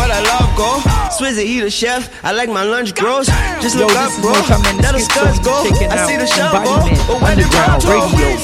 Where 0.00 0.08
the 0.08 0.20
love 0.24 0.56
go? 0.56 0.80
Swizzy, 1.12 1.44
he 1.44 1.60
the 1.60 1.70
chef. 1.70 2.08
I 2.24 2.32
like 2.32 2.48
my 2.48 2.64
lunch 2.64 2.94
gross. 2.94 3.26
Just 3.60 3.76
look 3.76 3.92
this 3.92 4.16
up, 4.16 4.22
bro. 4.22 4.32
Mo 4.32 4.40
Time 4.48 4.64
in 4.72 4.76
the 4.76 4.82
That'll 4.82 5.00
skit 5.00 5.20
scuds 5.20 5.38
go. 5.40 5.68
Checking 5.68 5.92
I 5.92 6.06
see 6.08 6.16
the 6.16 6.26
shovel. 6.26 6.64
Embodiment 6.64 7.06
But 7.06 7.20
where 7.20 7.36
the 7.36 7.44
Underground 7.44 7.82
ground 7.84 8.08
Radio. 8.08 8.40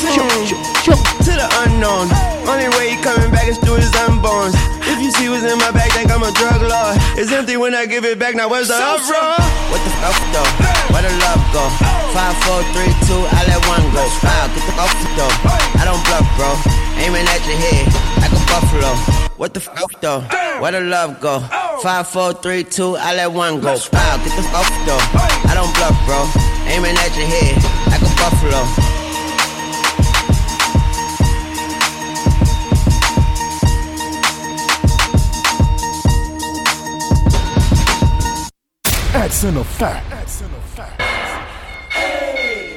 To 1.25 1.33
the 1.41 1.49
unknown. 1.65 2.40
Only 2.49 2.69
way 2.77 2.95
he 2.95 2.97
coming 3.03 3.31
back 3.31 3.49
is 3.49 3.59
through 3.59 3.77
his 3.83 3.91
unborns. 4.05 4.55
If 4.87 4.99
you 5.01 5.11
see 5.13 5.29
what's 5.29 5.45
in 5.45 5.59
my 5.59 5.71
bag, 5.71 5.93
think 5.93 6.11
I'm 6.11 6.23
a 6.23 6.33
drug 6.33 6.63
lord. 6.63 6.97
It's 7.19 7.33
empty 7.33 7.57
when 7.57 7.75
I 7.75 7.87
give 7.87 8.05
it 8.05 8.19
back. 8.19 8.35
Now 8.35 8.49
where's 8.49 8.69
the 8.69 8.79
uproar? 8.79 9.37
What 9.71 9.81
the 9.85 9.93
fuck 10.01 10.19
though? 10.33 10.51
Where 10.93 11.05
the 11.05 11.13
love 11.21 11.43
go? 11.53 11.65
Five, 12.15 12.37
four, 12.45 12.61
three, 12.75 12.93
two, 13.07 13.23
I 13.31 13.41
let 13.47 13.61
one 13.71 13.85
go. 13.95 14.03
Wow, 14.25 14.47
get 14.51 14.65
the 14.67 14.75
fuck 14.75 14.93
though. 15.17 15.35
I 15.79 15.85
don't 15.85 16.03
bluff, 16.09 16.27
bro. 16.37 16.51
Aiming 17.01 17.27
at 17.29 17.43
your 17.47 17.59
head 17.59 17.87
like 18.21 18.33
a 18.35 18.43
buffalo. 18.51 18.93
What 19.37 19.55
the 19.55 19.61
fuck 19.61 20.01
though? 20.01 20.21
Where 20.61 20.73
the 20.73 20.81
love 20.81 21.21
go? 21.21 21.41
Five, 21.83 22.09
four, 22.09 22.35
three, 22.35 22.65
two, 22.65 22.97
I 22.97 23.15
let 23.15 23.33
one 23.33 23.61
go. 23.61 23.79
Wow, 23.93 24.17
get 24.25 24.37
the 24.37 24.45
fuck 24.53 24.69
though. 24.85 25.01
I 25.49 25.53
don't 25.55 25.73
bluff, 25.77 25.97
bro. 26.05 26.29
bro. 26.29 26.43
Aiming 26.67 26.97
at 26.97 27.17
your 27.17 27.27
head 27.27 27.57
like 27.89 28.03
a 28.03 28.13
buffalo. 28.21 29.00
That's 39.31 39.45
in 39.45 39.57
effect. 39.59 40.11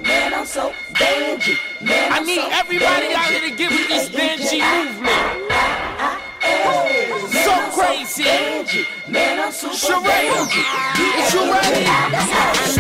Man, 0.03 0.33
I'm 0.36 0.45
so 0.45 0.72
Banji. 0.93 1.57
Man, 1.81 2.13
I 2.13 2.17
I'm 2.17 2.25
need 2.27 2.41
so 2.41 2.50
everybody 2.51 3.12
out 3.15 3.25
here 3.25 3.50
to 3.50 3.55
get 3.55 3.72
with 3.72 3.88
this 3.88 4.10
Banji 4.10 4.60
B-A-N-J-I. 4.60 4.83
movement. 4.86 5.73
Man, 6.53 7.29
So 7.43 7.51
I'm 7.51 7.72
crazy. 7.72 8.24
Banji. 8.24 8.86
Man, 9.07 9.39
I'm 9.39 9.51
super 9.51 9.74
Sheree, 9.74 10.03
Banji. 10.05 10.62
is 11.19 11.33
you 11.33 11.43
ready? 11.51 11.86
I'm 11.86 12.13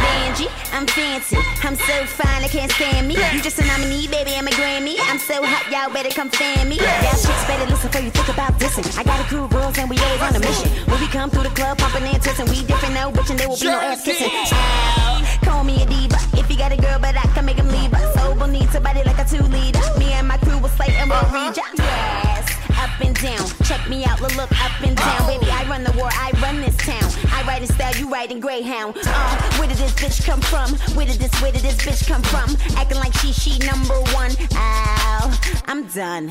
Banji, 0.01 0.47
I'm 0.71 0.87
fancy, 0.87 1.37
I'm 1.63 1.75
so 1.75 2.05
fine, 2.05 2.41
they 2.41 2.47
can't 2.47 2.71
stand 2.71 3.07
me. 3.07 3.15
You 3.33 3.41
just 3.41 3.59
a 3.59 3.65
nominee, 3.65 4.07
baby, 4.07 4.31
I'm 4.35 4.47
a 4.47 4.51
Grammy. 4.51 4.95
I'm 5.09 5.19
so 5.19 5.43
hot, 5.43 5.69
y'all 5.71 5.93
better 5.93 6.09
come 6.09 6.29
fan 6.29 6.69
me. 6.69 6.77
Y'all 6.77 7.19
chicks 7.19 7.45
better 7.45 7.65
listen 7.69 7.89
before 7.89 8.01
you 8.01 8.11
think 8.11 8.29
about 8.29 8.53
dissing. 8.59 8.85
I 8.97 9.03
got 9.03 9.19
a 9.19 9.23
crew 9.25 9.43
of 9.43 9.51
girls 9.51 9.77
and 9.77 9.89
we 9.89 9.97
always 9.97 10.21
on 10.21 10.35
a 10.35 10.39
mission. 10.39 10.69
When 10.89 10.99
we 11.01 11.07
come 11.07 11.29
through 11.29 11.43
the 11.43 11.55
club, 11.57 11.77
pumping 11.77 12.03
and 12.03 12.21
twisting, 12.21 12.47
we 12.49 12.63
different, 12.63 12.95
no 12.95 13.11
bitch, 13.11 13.29
and 13.29 13.39
there 13.39 13.49
will 13.49 13.59
be 13.59 13.67
no 13.67 13.79
ass 13.79 14.03
kissing. 14.03 14.31
Ow, 14.31 15.39
call 15.43 15.63
me 15.63 15.83
a 15.83 15.85
diva. 15.85 16.17
If 16.37 16.49
you 16.49 16.57
got 16.57 16.71
a 16.71 16.77
girl, 16.77 16.99
but 16.99 17.17
I 17.17 17.27
can 17.35 17.45
make 17.45 17.57
him 17.57 17.67
leave 17.69 17.91
her. 17.91 18.03
So 18.13 18.33
bonita, 18.35 18.79
body 18.81 19.03
like 19.03 19.19
a 19.19 19.25
two 19.25 19.43
leader. 19.43 19.81
Me 19.99 20.13
and 20.13 20.27
my 20.27 20.37
crew 20.37 20.57
will 20.57 20.69
slay 20.69 20.95
and 20.97 21.09
we'll 21.09 21.19
uh-huh. 21.19 21.53
read 21.53 21.57
ya. 21.57 21.63
Yes, 21.77 22.32
up 22.77 22.99
and 23.01 23.15
down. 23.15 23.45
Check 23.63 23.87
me 23.89 24.05
out, 24.05 24.21
look, 24.21 24.35
look 24.35 24.51
up 24.63 24.71
and 24.81 24.95
down. 24.95 25.27
Baby, 25.27 25.49
I 25.51 25.65
run 25.69 25.83
the 25.83 25.91
war, 25.93 26.09
I 26.11 26.31
run 26.41 26.61
this 26.61 26.75
town. 26.77 27.03
I 27.31 27.43
ride 27.47 27.61
in 27.61 27.67
style, 27.67 27.95
you 27.95 28.09
ride 28.09 28.31
in 28.31 28.39
Greyhound. 28.39 28.95
Uh, 29.05 29.53
where 29.57 29.67
did 29.67 29.77
this 29.77 29.93
bitch 29.93 30.25
come 30.25 30.41
from? 30.41 30.69
Where 30.95 31.05
did 31.05 31.19
this, 31.19 31.33
where 31.41 31.51
did 31.51 31.61
this 31.61 31.77
bitch 31.77 32.07
come 32.07 32.21
from? 32.23 32.55
Acting 32.77 32.97
like 32.99 33.13
she, 33.15 33.31
she 33.33 33.59
number 33.65 33.99
one. 34.13 34.31
Ow, 34.55 35.39
I'm 35.67 35.85
done. 35.87 36.29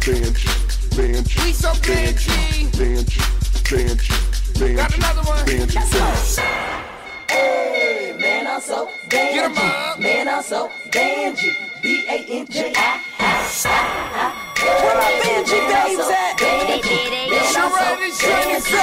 Banji, 0.00 0.48
Banji, 0.96 1.44
We 1.44 1.52
so 1.52 1.70
Banji. 1.72 2.30
Banji, 2.72 3.20
Banji, 3.68 4.16
Banji. 4.54 4.76
Got 4.76 4.96
another 4.96 5.22
one. 5.22 5.44
Banji, 5.46 5.76
Banji. 5.76 6.40
Hey, 7.30 8.16
man, 8.18 8.46
I'm 8.46 8.60
so 8.60 8.86
Banji. 9.08 9.10
Get 9.10 9.44
'em 9.44 9.58
up. 9.58 9.98
Man, 10.00 10.28
I'm 10.28 10.42
so 10.42 10.70
Banji. 10.90 11.52
B-A-N-J-I. 11.82 13.09
Where 13.50 14.94
my 14.94 15.10
Banji 15.26 15.58
babes 15.66 16.06
at? 16.06 16.38
Sheree, 16.38 18.14
so 18.14 18.30
crazy. 18.46 18.78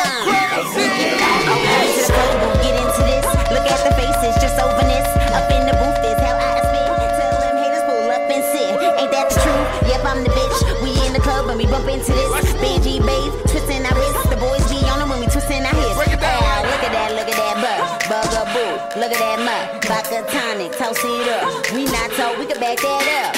Okay, 1.48 1.88
to 1.96 2.04
the 2.04 2.12
club, 2.12 2.60
get 2.60 2.76
into 2.76 3.02
this. 3.08 3.24
Look 3.48 3.64
at 3.64 3.80
the 3.88 3.96
faces, 3.96 4.36
just 4.44 4.60
over 4.60 4.84
this. 4.84 5.08
Up 5.32 5.48
in 5.56 5.64
the 5.64 5.76
booth 5.80 6.04
is 6.04 6.20
how 6.20 6.36
I 6.36 6.60
spin. 6.68 6.84
Tell 7.16 7.32
them 7.40 7.56
haters 7.64 7.88
pull 7.88 8.12
up 8.12 8.28
and 8.28 8.44
sit. 8.44 8.76
Ain't 9.00 9.08
that 9.16 9.32
the 9.32 9.40
truth? 9.40 9.88
Yep, 9.88 10.04
I'm 10.04 10.28
the 10.28 10.36
bitch. 10.36 10.60
We 10.84 10.92
in 11.08 11.16
the 11.16 11.24
club 11.24 11.48
when 11.48 11.56
we 11.56 11.64
bump 11.64 11.88
into 11.88 12.12
this. 12.12 12.28
Banji 12.60 13.00
babe, 13.00 13.32
twisting 13.48 13.88
our 13.88 13.96
wrists. 13.96 14.28
The 14.28 14.36
boys 14.36 14.68
be 14.68 14.84
on 14.92 15.00
them 15.00 15.08
when 15.16 15.24
we 15.24 15.32
twisting 15.32 15.64
our 15.64 15.76
hips. 15.80 15.96
Break 15.96 16.12
it 16.12 16.20
down. 16.20 16.44
Ow, 16.44 16.68
look 16.68 16.84
at 16.84 16.92
that, 16.92 17.16
look 17.16 17.32
at 17.32 17.40
that 17.40 17.56
butt. 17.64 18.04
Bugaboo, 18.12 19.00
look 19.00 19.16
at 19.16 19.22
that 19.24 19.40
mud. 19.40 19.80
Vodka 19.88 20.28
tonic, 20.28 20.76
toast 20.76 21.08
it 21.08 21.24
up. 21.40 21.72
We 21.72 21.88
not 21.88 22.12
told, 22.20 22.36
we 22.36 22.52
can 22.52 22.60
back 22.60 22.84
that 22.84 23.32
up. 23.32 23.37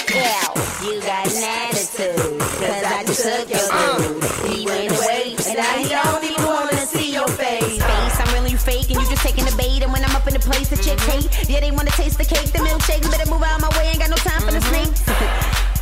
Attitude. 2.00 2.40
Cause 2.40 2.84
I 2.84 3.04
just 3.06 3.24
took 3.24 3.50
your 3.50 3.68
dude. 3.68 4.52
He 4.52 4.66
went 4.66 4.92
away, 4.92 5.36
and 5.48 5.58
now 5.58 5.74
he 5.78 5.90
don't 5.90 6.24
even 6.24 6.46
wanna 6.46 6.86
see 6.86 7.14
your 7.14 7.28
face. 7.28 7.82
Face, 7.82 8.20
I'm 8.20 8.34
really 8.34 8.56
fake, 8.56 8.90
and 8.90 9.02
you 9.02 9.08
just 9.10 9.24
taking 9.24 9.46
the 9.46 9.56
bait. 9.58 9.84
And 9.84 9.92
when 9.92 10.04
I'm 10.04 10.16
up 10.16 10.28
in 10.28 10.34
the 10.34 10.40
place, 10.40 10.70
the 10.70 10.78
chicks 10.78 11.06
hate. 11.06 11.50
Yeah, 11.50 11.60
they 11.60 11.72
wanna 11.72 11.92
taste 11.92 12.18
the 12.18 12.26
cake, 12.26 12.52
the 12.52 12.60
milkshake. 12.60 13.04
You 13.04 13.12
better 13.12 13.30
move 13.30 13.44
out 13.44 13.62
my 13.62 13.70
way, 13.78 13.90
ain't 13.90 14.00
got 14.00 14.10
no 14.10 14.18
time 14.18 14.42
for 14.42 14.52
the 14.52 14.60
mm-hmm. 14.60 14.86
snakes. 14.86 15.04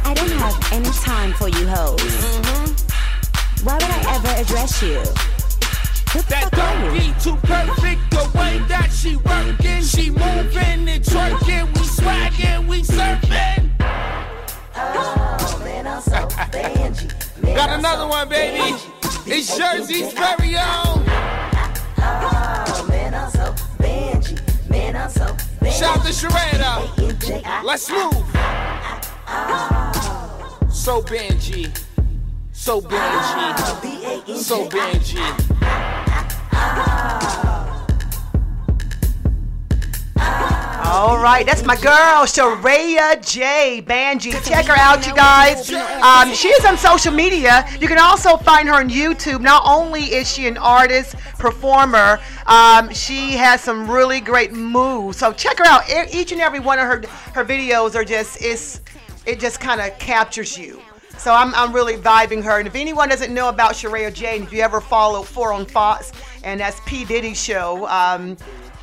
I 0.05 0.13
don't 0.13 0.31
have 0.31 0.57
any 0.73 0.91
time 1.03 1.33
for 1.33 1.49
you 1.49 1.67
hoes. 1.67 1.99
Mm-hmm. 2.01 3.65
Why 3.65 3.73
would 3.73 3.83
I 3.83 4.15
ever 4.15 4.41
address 4.41 4.81
you? 4.81 5.01
That 6.29 6.49
don't 6.51 6.93
be 6.97 7.13
too 7.21 7.35
perfect. 7.45 8.01
The 8.11 8.31
way 8.37 8.59
that 8.69 8.89
she 8.91 9.17
working, 9.17 9.83
she 9.83 10.09
moving 10.09 10.87
and 10.87 11.03
twerking. 11.03 11.67
We 11.75 11.85
swagging, 11.85 12.67
we 12.67 12.81
surfing. 12.81 13.76
Oh. 14.79 15.37
Got 17.41 17.69
another 17.79 18.07
one, 18.07 18.29
baby. 18.29 18.59
Banji. 18.59 19.27
It's 19.27 19.57
Jersey's 19.57 20.13
very 20.13 20.55
own. 20.55 21.03
Oh, 21.97 22.63
so 23.33 23.51
Banji. 23.81 24.37
So 25.09 25.25
Banji. 25.59 25.71
Shout 25.71 26.01
to 26.03 26.11
Sheree 26.11 26.59
Let's 27.63 27.89
move. 27.89 28.13
So 30.71 31.01
Banji. 31.01 31.71
So 32.51 32.81
Banji. 32.81 33.81
B-A-N-J-I. 33.81 34.37
So 34.37 34.67
Banji. 34.69 35.25
All 40.89 41.19
right, 41.19 41.45
that's 41.45 41.65
my 41.65 41.75
girl, 41.75 42.23
Sharaya 42.23 43.23
J. 43.23 43.83
Banji. 43.85 44.31
Check 44.47 44.67
her 44.67 44.77
out, 44.77 45.05
you 45.05 45.13
guys. 45.13 45.69
Um, 45.73 46.33
she 46.33 46.47
is 46.47 46.63
on 46.63 46.77
social 46.77 47.11
media. 47.11 47.67
You 47.81 47.89
can 47.89 47.99
also 47.99 48.37
find 48.37 48.69
her 48.69 48.75
on 48.75 48.89
YouTube. 48.89 49.41
Not 49.41 49.63
only 49.65 50.03
is 50.03 50.31
she 50.31 50.47
an 50.47 50.57
artist, 50.57 51.17
performer, 51.37 52.21
um, 52.45 52.91
she 52.93 53.33
has 53.33 53.59
some 53.59 53.91
really 53.91 54.21
great 54.21 54.53
moves. 54.53 55.17
So 55.17 55.33
check 55.33 55.57
her 55.59 55.65
out. 55.65 55.83
Each 56.13 56.31
and 56.31 56.39
every 56.39 56.61
one 56.61 56.79
of 56.79 56.85
her 56.85 57.03
her 57.33 57.43
videos 57.43 57.93
are 57.93 58.05
just 58.05 58.41
it's 58.41 58.79
it 59.25 59.41
just 59.41 59.59
kind 59.59 59.81
of 59.81 59.99
captures 59.99 60.57
you. 60.57 60.81
So 61.17 61.33
I'm, 61.33 61.53
I'm 61.55 61.73
really 61.73 61.95
vibing 61.95 62.43
her. 62.43 62.59
And 62.59 62.67
if 62.67 62.75
anyone 62.75 63.09
doesn't 63.09 63.33
know 63.33 63.49
about 63.49 63.73
Sharaya 63.73 64.13
J, 64.13 64.39
if 64.39 64.53
you 64.53 64.61
ever 64.61 64.79
follow 64.79 65.23
Four 65.23 65.51
on 65.51 65.65
Fox, 65.65 66.13
and 66.43 66.59
that's 66.59 66.79
P 66.85 67.05
Diddy's 67.05 67.43
show, 67.43 67.87
um, 67.87 68.37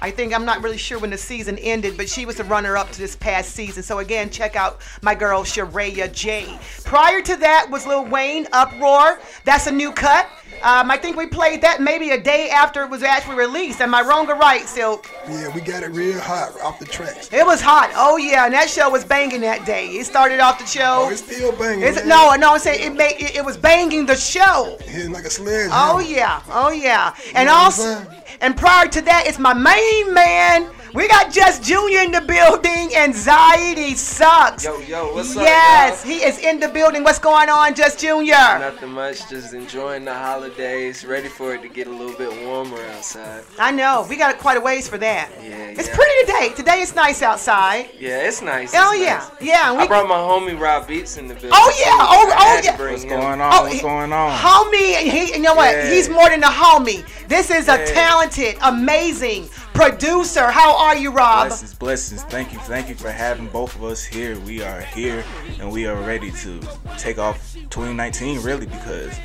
I 0.05 0.11
think 0.11 0.35
I'm 0.35 0.45
not 0.45 0.62
really 0.62 0.77
sure 0.77 0.99
when 0.99 1.09
the 1.09 1.17
season 1.17 1.57
ended, 1.57 1.97
but 1.97 2.11
she 2.11 2.27
was 2.27 2.37
the 2.37 2.45
runner-up 2.45 2.90
to 2.90 2.99
this 2.99 3.17
past 3.17 3.53
season. 3.53 3.83
So 3.83 4.01
again, 4.01 4.29
check 4.29 4.55
out 4.55 4.83
my 5.01 5.14
girl 5.14 5.45
Sharaya 5.45 6.12
J. 6.12 6.59
Prior 6.85 7.23
to 7.23 7.37
that 7.37 7.69
was 7.71 7.87
Lil 7.87 8.05
Wayne 8.05 8.47
Uproar. 8.53 9.19
That's 9.47 9.67
a 9.67 9.73
new 9.73 9.93
cut. 9.93 10.29
Um, 10.62 10.90
I 10.90 10.97
think 10.97 11.17
we 11.17 11.27
played 11.27 11.61
that 11.62 11.81
maybe 11.81 12.11
a 12.11 12.21
day 12.21 12.49
after 12.49 12.83
it 12.83 12.90
was 12.90 13.03
actually 13.03 13.37
released. 13.37 13.81
Am 13.81 13.95
I 13.95 14.03
wrong 14.03 14.29
or 14.31 14.37
right, 14.37 14.67
Silk? 14.67 15.11
Yeah, 15.29 15.55
we 15.55 15.61
got 15.61 15.83
it 15.83 15.90
real 15.90 16.19
hot 16.19 16.59
off 16.62 16.79
the 16.79 16.87
tracks. 16.87 17.31
It 17.33 17.45
was 17.45 17.61
hot. 17.61 17.90
Oh 17.95 18.17
yeah, 18.17 18.47
and 18.47 18.55
that 18.55 18.71
show 18.71 18.88
was 18.88 19.05
banging 19.05 19.43
that 19.43 19.67
day. 19.67 19.88
It 19.88 20.07
started 20.07 20.40
off 20.40 20.59
the 20.59 20.67
show. 20.67 21.07
Oh, 21.07 21.11
it's 21.11 21.23
still 21.25 21.53
banging. 21.53 21.83
Is 21.83 21.97
man. 21.97 22.07
it, 22.07 22.09
no, 22.09 22.35
no, 22.37 22.55
I'm 22.55 22.59
saying 22.59 22.93
it 22.93 22.97
made 22.97 23.17
it, 23.19 23.37
it 23.37 23.45
was 23.45 23.57
banging 23.57 24.07
the 24.07 24.17
show. 24.17 24.79
Hitting 24.87 25.12
like 25.12 25.25
a 25.25 25.31
sledge. 25.31 25.71
Oh 25.73 26.01
yeah, 26.01 26.43
oh 26.49 26.71
yeah, 26.71 27.14
and 27.35 27.49
what 27.49 27.57
I'm 27.57 27.64
also, 27.64 28.07
and 28.40 28.57
prior 28.57 28.88
to 28.88 29.03
that, 29.03 29.25
it's 29.27 29.38
my 29.38 29.55
main 29.55 30.14
man. 30.14 30.71
We 30.94 31.09
got 31.09 31.33
Just 31.33 31.64
Junior 31.64 32.02
in 32.02 32.12
the 32.12 32.20
building. 32.20 32.94
Anxiety 32.94 33.96
sucks. 33.96 34.64
Yo, 34.64 34.78
yo, 34.78 35.12
what's 35.12 35.37
up, 35.37 35.42
Yes, 35.42 36.04
he 36.04 36.22
is 36.22 36.38
in 36.38 36.61
the 36.61 36.68
building. 36.68 37.02
What's 37.02 37.18
going 37.18 37.48
on, 37.48 37.74
Just 37.74 37.98
Junior? 37.98 38.35
Nothing 38.61 38.90
much, 38.90 39.28
just 39.28 39.54
enjoying 39.54 40.04
the 40.04 40.14
holidays, 40.14 41.04
ready 41.04 41.26
for 41.28 41.52
it 41.57 41.62
to 41.62 41.68
get 41.68 41.88
a 41.88 41.90
little 41.90 42.16
bit 42.16 42.30
warmer 42.46 42.80
outside. 42.94 43.42
I 43.59 43.72
know 43.72 44.07
we 44.09 44.14
got 44.16 44.38
quite 44.38 44.57
a 44.57 44.61
ways 44.61 44.88
for 44.88 44.96
that. 44.98 45.30
Yeah, 45.42 45.48
It's 45.76 45.88
yeah. 45.88 45.96
pretty 45.96 46.26
today. 46.26 46.54
Today 46.54 46.80
is 46.83 46.94
nice 46.94 47.22
outside. 47.22 47.90
Yeah, 47.98 48.20
it's 48.28 48.40
nice. 48.40 48.72
Oh 48.76 48.92
it's 48.92 49.02
yeah, 49.02 49.16
nice. 49.16 49.30
yeah. 49.42 49.70
and 49.72 49.80
I 49.80 49.83
we- 49.83 49.88
brought 49.88 50.07
my 50.09 50.14
homie 50.14 50.57
Rob 50.59 50.87
Beatz 50.87 51.18
in 51.18 51.26
the 51.26 51.35
building. 51.35 51.50
Oh 51.54 51.72
yeah, 51.76 51.96
oh 51.98 52.30
I 52.33 52.37
oh 52.38 52.61
yeah. 52.62 52.78
What's 52.78 53.02
him. 53.02 53.09
going 53.09 53.40
on? 53.40 53.52
Oh, 53.52 53.62
What's 53.64 53.83
going 53.83 54.12
on? 54.12 54.30
Homie, 54.38 54.98
he, 55.11 55.33
you 55.35 55.40
know 55.40 55.54
what? 55.54 55.72
Yeah. 55.74 55.90
He's 55.90 56.09
more 56.09 56.28
than 56.30 56.44
a 56.44 56.46
homie. 56.46 57.04
This 57.26 57.50
is 57.50 57.66
a 57.68 57.78
Yeah. 57.78 57.85
talented, 57.87 58.57
amazing 58.62 59.48
producer. 59.75 60.51
How 60.51 60.77
are 60.77 60.97
you, 60.97 61.11
Rob? 61.11 61.49
Blessings, 61.49 61.75
blessings. 61.75 62.23
Thank 62.23 62.53
you, 62.53 62.59
thank 62.61 62.89
you 62.89 62.95
for 62.95 63.11
having 63.11 63.49
both 63.49 63.75
of 63.75 63.85
us 63.85 64.05
here. 64.05 64.39
We 64.41 64.63
are 64.63 64.81
here 64.81 65.25
and 65.59 65.71
we 65.71 65.87
are 65.87 65.97
ready 65.97 66.31
to 66.31 66.61
take 66.97 67.19
off 67.19 67.55
2019 67.71 68.41
really 68.41 68.67
because 68.67 69.19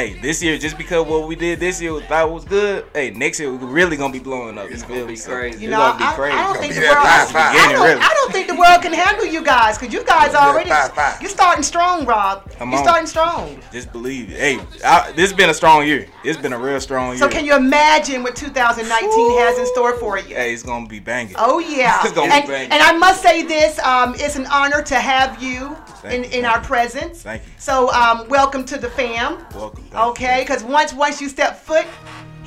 hey, 0.00 0.14
this 0.20 0.42
year 0.42 0.56
just 0.56 0.78
because 0.78 1.06
what 1.06 1.28
we 1.28 1.36
did 1.36 1.60
this 1.60 1.80
year 1.80 1.92
we 1.92 2.00
thought 2.02 2.30
was 2.30 2.44
good, 2.44 2.86
hey, 2.94 3.10
next 3.10 3.38
year 3.38 3.52
we're 3.52 3.66
really 3.66 3.96
gonna 3.96 4.12
be 4.12 4.18
blowing 4.18 4.56
up. 4.56 4.70
It's 4.70 4.82
gonna 4.82 5.06
be 5.06 5.16
crazy. 5.16 5.58
You 5.60 5.68
It's 5.68 5.70
know, 5.70 5.78
gonna 5.78 5.98
be 5.98 6.04
I, 6.04 6.14
crazy. 6.14 6.36
I 6.36 6.42
don't 6.42 6.58
think 6.58 6.74
the 6.74 6.80
world. 6.80 6.96
be 6.96 7.02
that 7.02 7.32
I, 7.34 7.72
don't, 7.72 7.84
really. 7.84 8.00
I 8.00 8.08
don't 8.14 8.32
think 8.32 8.48
the 8.48 8.54
world 8.54 8.82
can 8.82 8.92
handle 8.92 9.26
you 9.26 9.44
guys 9.44 9.76
because 9.78 9.92
you 9.92 10.02
guys 10.04 10.34
are 10.34 10.48
already. 10.50 10.70
Five, 10.70 10.92
five. 10.94 11.20
You 11.22 11.28
starting 11.28 11.62
strong, 11.62 12.06
Rob. 12.06 12.50
Come 12.52 12.70
You 12.70 12.78
on. 12.78 12.84
starting 12.84 13.06
strong. 13.06 13.60
Just 13.72 13.92
believe 13.92 14.30
it. 14.30 14.38
Hey, 14.38 14.58
I, 14.84 15.12
this 15.12 15.30
has 15.30 15.32
been 15.34 15.50
a 15.50 15.54
strong 15.54 15.86
year. 15.86 16.06
It's 16.24 16.38
been 16.40 16.52
a 16.52 16.58
real 16.58 16.80
strong 16.80 17.10
year. 17.10 17.18
So 17.18 17.28
can 17.28 17.44
you 17.44 17.54
imagine 17.54 18.22
what 18.22 18.36
2019 18.36 19.38
has 19.38 19.58
in 19.58 19.66
store 19.66 19.96
for 19.98 20.18
you? 20.18 20.34
Hey, 20.34 20.54
it's 20.54 20.62
gonna 20.62 20.86
be 20.88 21.00
banging. 21.00 21.34
Oh 21.38 21.58
yeah, 21.58 22.00
It's 22.04 22.12
gonna 22.12 22.32
and, 22.32 22.44
be 22.44 22.48
banging. 22.48 22.72
and 22.72 22.82
I 22.82 22.92
must 22.96 23.22
say 23.22 23.42
this: 23.42 23.78
um, 23.80 24.14
it's 24.16 24.36
an 24.36 24.46
honor 24.46 24.82
to 24.82 24.94
have 24.96 25.42
you 25.42 25.76
Thank 25.99 25.99
in, 26.04 26.24
you, 26.24 26.30
in 26.30 26.44
our 26.44 26.58
you. 26.58 26.64
presence. 26.64 27.22
Thank 27.22 27.42
you. 27.42 27.48
So 27.58 27.90
um, 27.92 28.28
welcome 28.28 28.64
to 28.66 28.78
the 28.78 28.90
fam. 28.90 29.44
Welcome. 29.54 29.84
Thank. 29.84 30.06
Okay, 30.08 30.42
because 30.42 30.62
once 30.64 30.92
once 30.92 31.20
you 31.20 31.28
step 31.28 31.58
foot 31.58 31.86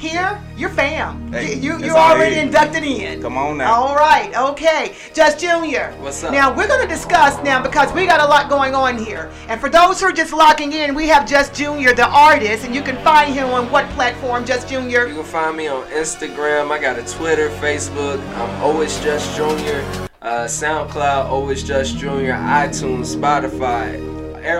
here, 0.03 0.39
you're 0.57 0.69
fam. 0.69 1.31
Hey, 1.31 1.55
you 1.55 1.61
you 1.61 1.71
that's 1.71 1.83
you're 1.85 1.97
already 1.97 2.37
inducted 2.37 2.83
in. 2.83 3.21
Come 3.21 3.37
on 3.37 3.57
now. 3.57 3.73
All 3.73 3.95
right, 3.95 4.35
okay. 4.51 4.95
Just 5.13 5.39
Junior. 5.39 5.95
What's 5.99 6.23
up? 6.23 6.33
Now 6.33 6.55
we're 6.55 6.67
gonna 6.67 6.87
discuss 6.87 7.41
now 7.43 7.61
because 7.61 7.93
we 7.93 8.05
got 8.05 8.19
a 8.19 8.25
lot 8.25 8.49
going 8.49 8.75
on 8.75 8.97
here. 8.97 9.31
And 9.47 9.61
for 9.61 9.69
those 9.69 10.01
who 10.01 10.07
are 10.07 10.11
just 10.11 10.33
locking 10.33 10.73
in, 10.73 10.93
we 10.93 11.07
have 11.07 11.27
Just 11.27 11.53
Junior, 11.55 11.93
the 11.93 12.07
artist, 12.07 12.65
and 12.65 12.75
you 12.75 12.81
can 12.81 13.01
find 13.03 13.33
him 13.33 13.49
on 13.49 13.71
what 13.71 13.89
platform? 13.91 14.45
Just 14.45 14.67
Junior. 14.67 15.07
You 15.07 15.15
can 15.15 15.23
find 15.23 15.55
me 15.55 15.67
on 15.67 15.85
Instagram. 15.87 16.71
I 16.71 16.79
got 16.79 16.99
a 16.99 17.03
Twitter, 17.03 17.49
Facebook. 17.49 18.19
I'm 18.35 18.61
always 18.61 18.99
just 18.99 19.35
Junior. 19.37 20.09
Uh, 20.23 20.45
SoundCloud, 20.45 21.25
always 21.25 21.63
just 21.63 21.97
Junior. 21.97 22.31
iTunes, 22.31 23.13
Spotify, 23.13 23.99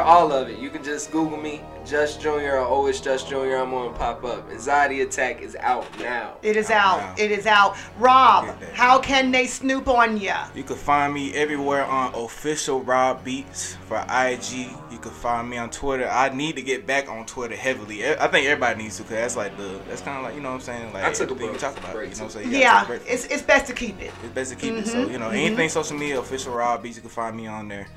all 0.02 0.30
of 0.34 0.50
it. 0.50 0.60
You 0.60 0.70
can 0.70 0.84
just 0.84 1.10
Google 1.10 1.38
me, 1.38 1.62
Just 1.86 2.22
Junior, 2.22 2.54
or 2.60 2.66
always 2.66 3.02
just 3.02 3.28
Junior. 3.28 3.58
I'm 3.58 3.72
gonna 3.72 3.92
pop 3.98 4.24
up. 4.24 4.50
Anxiety 4.50 5.02
Attack 5.02 5.42
is 5.42 5.56
out 5.58 5.86
now. 6.00 6.38
It 6.42 6.56
is 6.56 6.70
out. 6.70 7.20
It 7.20 7.30
is 7.30 7.46
out. 7.46 7.76
Rob, 8.00 8.56
how 8.74 9.00
can 9.00 9.32
they 9.32 9.48
snoop 9.48 9.90
on 9.90 10.16
ya? 10.18 10.48
You 10.56 10.64
can 10.64 10.78
find 10.78 11.14
me 11.14 11.34
everywhere 11.34 11.84
on 11.84 12.14
official 12.16 12.82
Rob 12.82 13.26
Beatz 13.26 13.76
for 13.90 13.98
IG. 14.10 14.70
You 14.92 14.98
can 14.98 15.12
find 15.12 15.50
me 15.50 15.58
on 15.58 15.70
Twitter. 15.72 16.08
I 16.08 16.30
need 16.34 16.56
to 16.56 16.62
get 16.62 16.88
back 16.88 17.10
on 17.10 17.26
Twitter 17.26 17.56
heavily. 17.56 18.08
I 18.08 18.28
think 18.28 18.48
everybody 18.48 18.82
needs 18.84 18.96
to, 18.98 19.04
cause 19.04 19.12
that's 19.12 19.36
like 19.36 19.58
the 19.58 19.80
that's 19.90 20.02
kind 20.02 20.18
of 20.18 20.24
like 20.24 20.36
you 20.36 20.42
know 20.42 20.50
what 20.50 20.56
I'm 20.56 20.62
saying. 20.62 20.94
Like 20.94 21.04
I 21.04 21.12
took 21.12 21.32
a 21.32 21.34
everything 21.34 21.48
we 21.48 21.48
break- 21.52 21.60
talk 21.62 21.78
about. 21.78 21.94
break 21.94 22.10
You 22.12 22.16
know 22.16 22.24
what 22.24 22.36
I'm 22.36 22.42
saying? 22.44 22.54
You 22.54 22.62
gotta 22.62 22.88
take 22.90 23.02
a 23.02 23.08
Yeah, 23.08 23.14
it's, 23.14 23.26
it's 23.26 23.42
best 23.44 23.68
to 23.68 23.74
keep 23.74 24.00
it. 24.02 24.12
It's 24.24 24.34
best 24.34 24.52
to 24.52 24.56
keep 24.56 24.74
it. 24.76 24.88
So 24.88 25.06
Mhm, 25.06 25.12
you 25.12 25.20
know 25.20 25.30
mhm. 25.30 25.46
anything 25.46 25.68
social 25.70 25.98
media 25.98 26.20
official 26.20 26.54
Rob 26.54 26.82
Beatz. 26.84 26.96
You 26.96 27.02
can 27.02 27.10
find 27.10 27.36
me 27.36 27.48
on 27.48 27.68
there. 27.68 27.88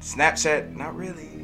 Snapchat, 0.00 0.76
not 0.76 0.94
really. 0.96 1.35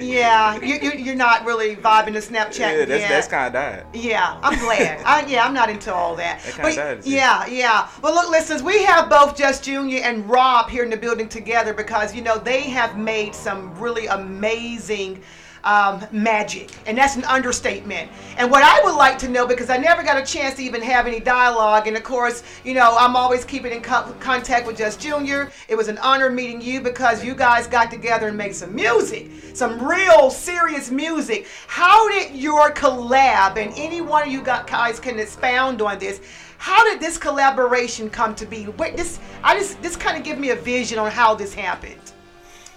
Yeah, 0.00 0.60
you, 0.60 0.76
you, 0.80 0.92
you're 0.92 1.14
not 1.14 1.44
really 1.44 1.76
vibing 1.76 2.12
to 2.14 2.20
Snapchat 2.20 2.58
yeah, 2.58 2.84
that's 2.84 3.00
yet. 3.00 3.08
that's 3.08 3.28
kind 3.28 3.46
of 3.48 3.52
died. 3.52 3.86
Yeah, 3.92 4.38
I'm 4.42 4.58
glad. 4.58 5.02
I, 5.04 5.26
yeah, 5.26 5.44
I'm 5.44 5.54
not 5.54 5.70
into 5.70 5.92
all 5.92 6.16
that. 6.16 6.42
That 6.42 6.62
But 6.62 6.74
does, 6.74 7.06
yeah, 7.06 7.46
yeah. 7.46 7.88
Well, 8.02 8.14
look, 8.14 8.30
listeners, 8.30 8.62
we 8.62 8.82
have 8.84 9.08
both 9.08 9.36
Just 9.36 9.64
Junior 9.64 10.00
and 10.02 10.28
Rob 10.28 10.70
here 10.70 10.84
in 10.84 10.90
the 10.90 10.96
building 10.96 11.28
together 11.28 11.74
because 11.74 12.14
you 12.14 12.22
know 12.22 12.38
they 12.38 12.62
have 12.62 12.96
made 12.96 13.34
some 13.34 13.74
really 13.78 14.06
amazing. 14.06 15.22
Um, 15.64 16.06
magic, 16.12 16.70
and 16.84 16.98
that's 16.98 17.16
an 17.16 17.24
understatement. 17.24 18.10
And 18.36 18.50
what 18.50 18.62
I 18.62 18.84
would 18.84 18.96
like 18.96 19.18
to 19.20 19.30
know, 19.30 19.46
because 19.46 19.70
I 19.70 19.78
never 19.78 20.02
got 20.02 20.18
a 20.18 20.26
chance 20.26 20.56
to 20.56 20.62
even 20.62 20.82
have 20.82 21.06
any 21.06 21.20
dialogue, 21.20 21.86
and 21.86 21.96
of 21.96 22.04
course, 22.04 22.42
you 22.64 22.74
know, 22.74 22.94
I'm 22.98 23.16
always 23.16 23.46
keeping 23.46 23.72
in 23.72 23.80
co- 23.80 24.14
contact 24.20 24.66
with 24.66 24.76
Just 24.76 25.00
Junior. 25.00 25.50
It 25.68 25.74
was 25.74 25.88
an 25.88 25.96
honor 25.98 26.28
meeting 26.28 26.60
you 26.60 26.82
because 26.82 27.24
you 27.24 27.34
guys 27.34 27.66
got 27.66 27.90
together 27.90 28.28
and 28.28 28.36
made 28.36 28.54
some 28.54 28.74
music, 28.74 29.30
some 29.54 29.82
real 29.82 30.28
serious 30.28 30.90
music. 30.90 31.46
How 31.66 32.10
did 32.10 32.36
your 32.36 32.70
collab, 32.72 33.56
and 33.56 33.72
any 33.74 34.02
one 34.02 34.24
of 34.24 34.28
you 34.28 34.42
guys 34.42 35.00
can 35.00 35.18
expound 35.18 35.80
on 35.80 35.98
this? 35.98 36.20
How 36.58 36.84
did 36.84 37.00
this 37.00 37.16
collaboration 37.16 38.10
come 38.10 38.34
to 38.34 38.44
be? 38.44 38.66
Wait, 38.68 38.98
this 38.98 39.18
I 39.42 39.58
just 39.58 39.80
this 39.80 39.96
kind 39.96 40.18
of 40.18 40.24
give 40.24 40.38
me 40.38 40.50
a 40.50 40.56
vision 40.56 40.98
on 40.98 41.10
how 41.10 41.34
this 41.34 41.54
happened. 41.54 42.12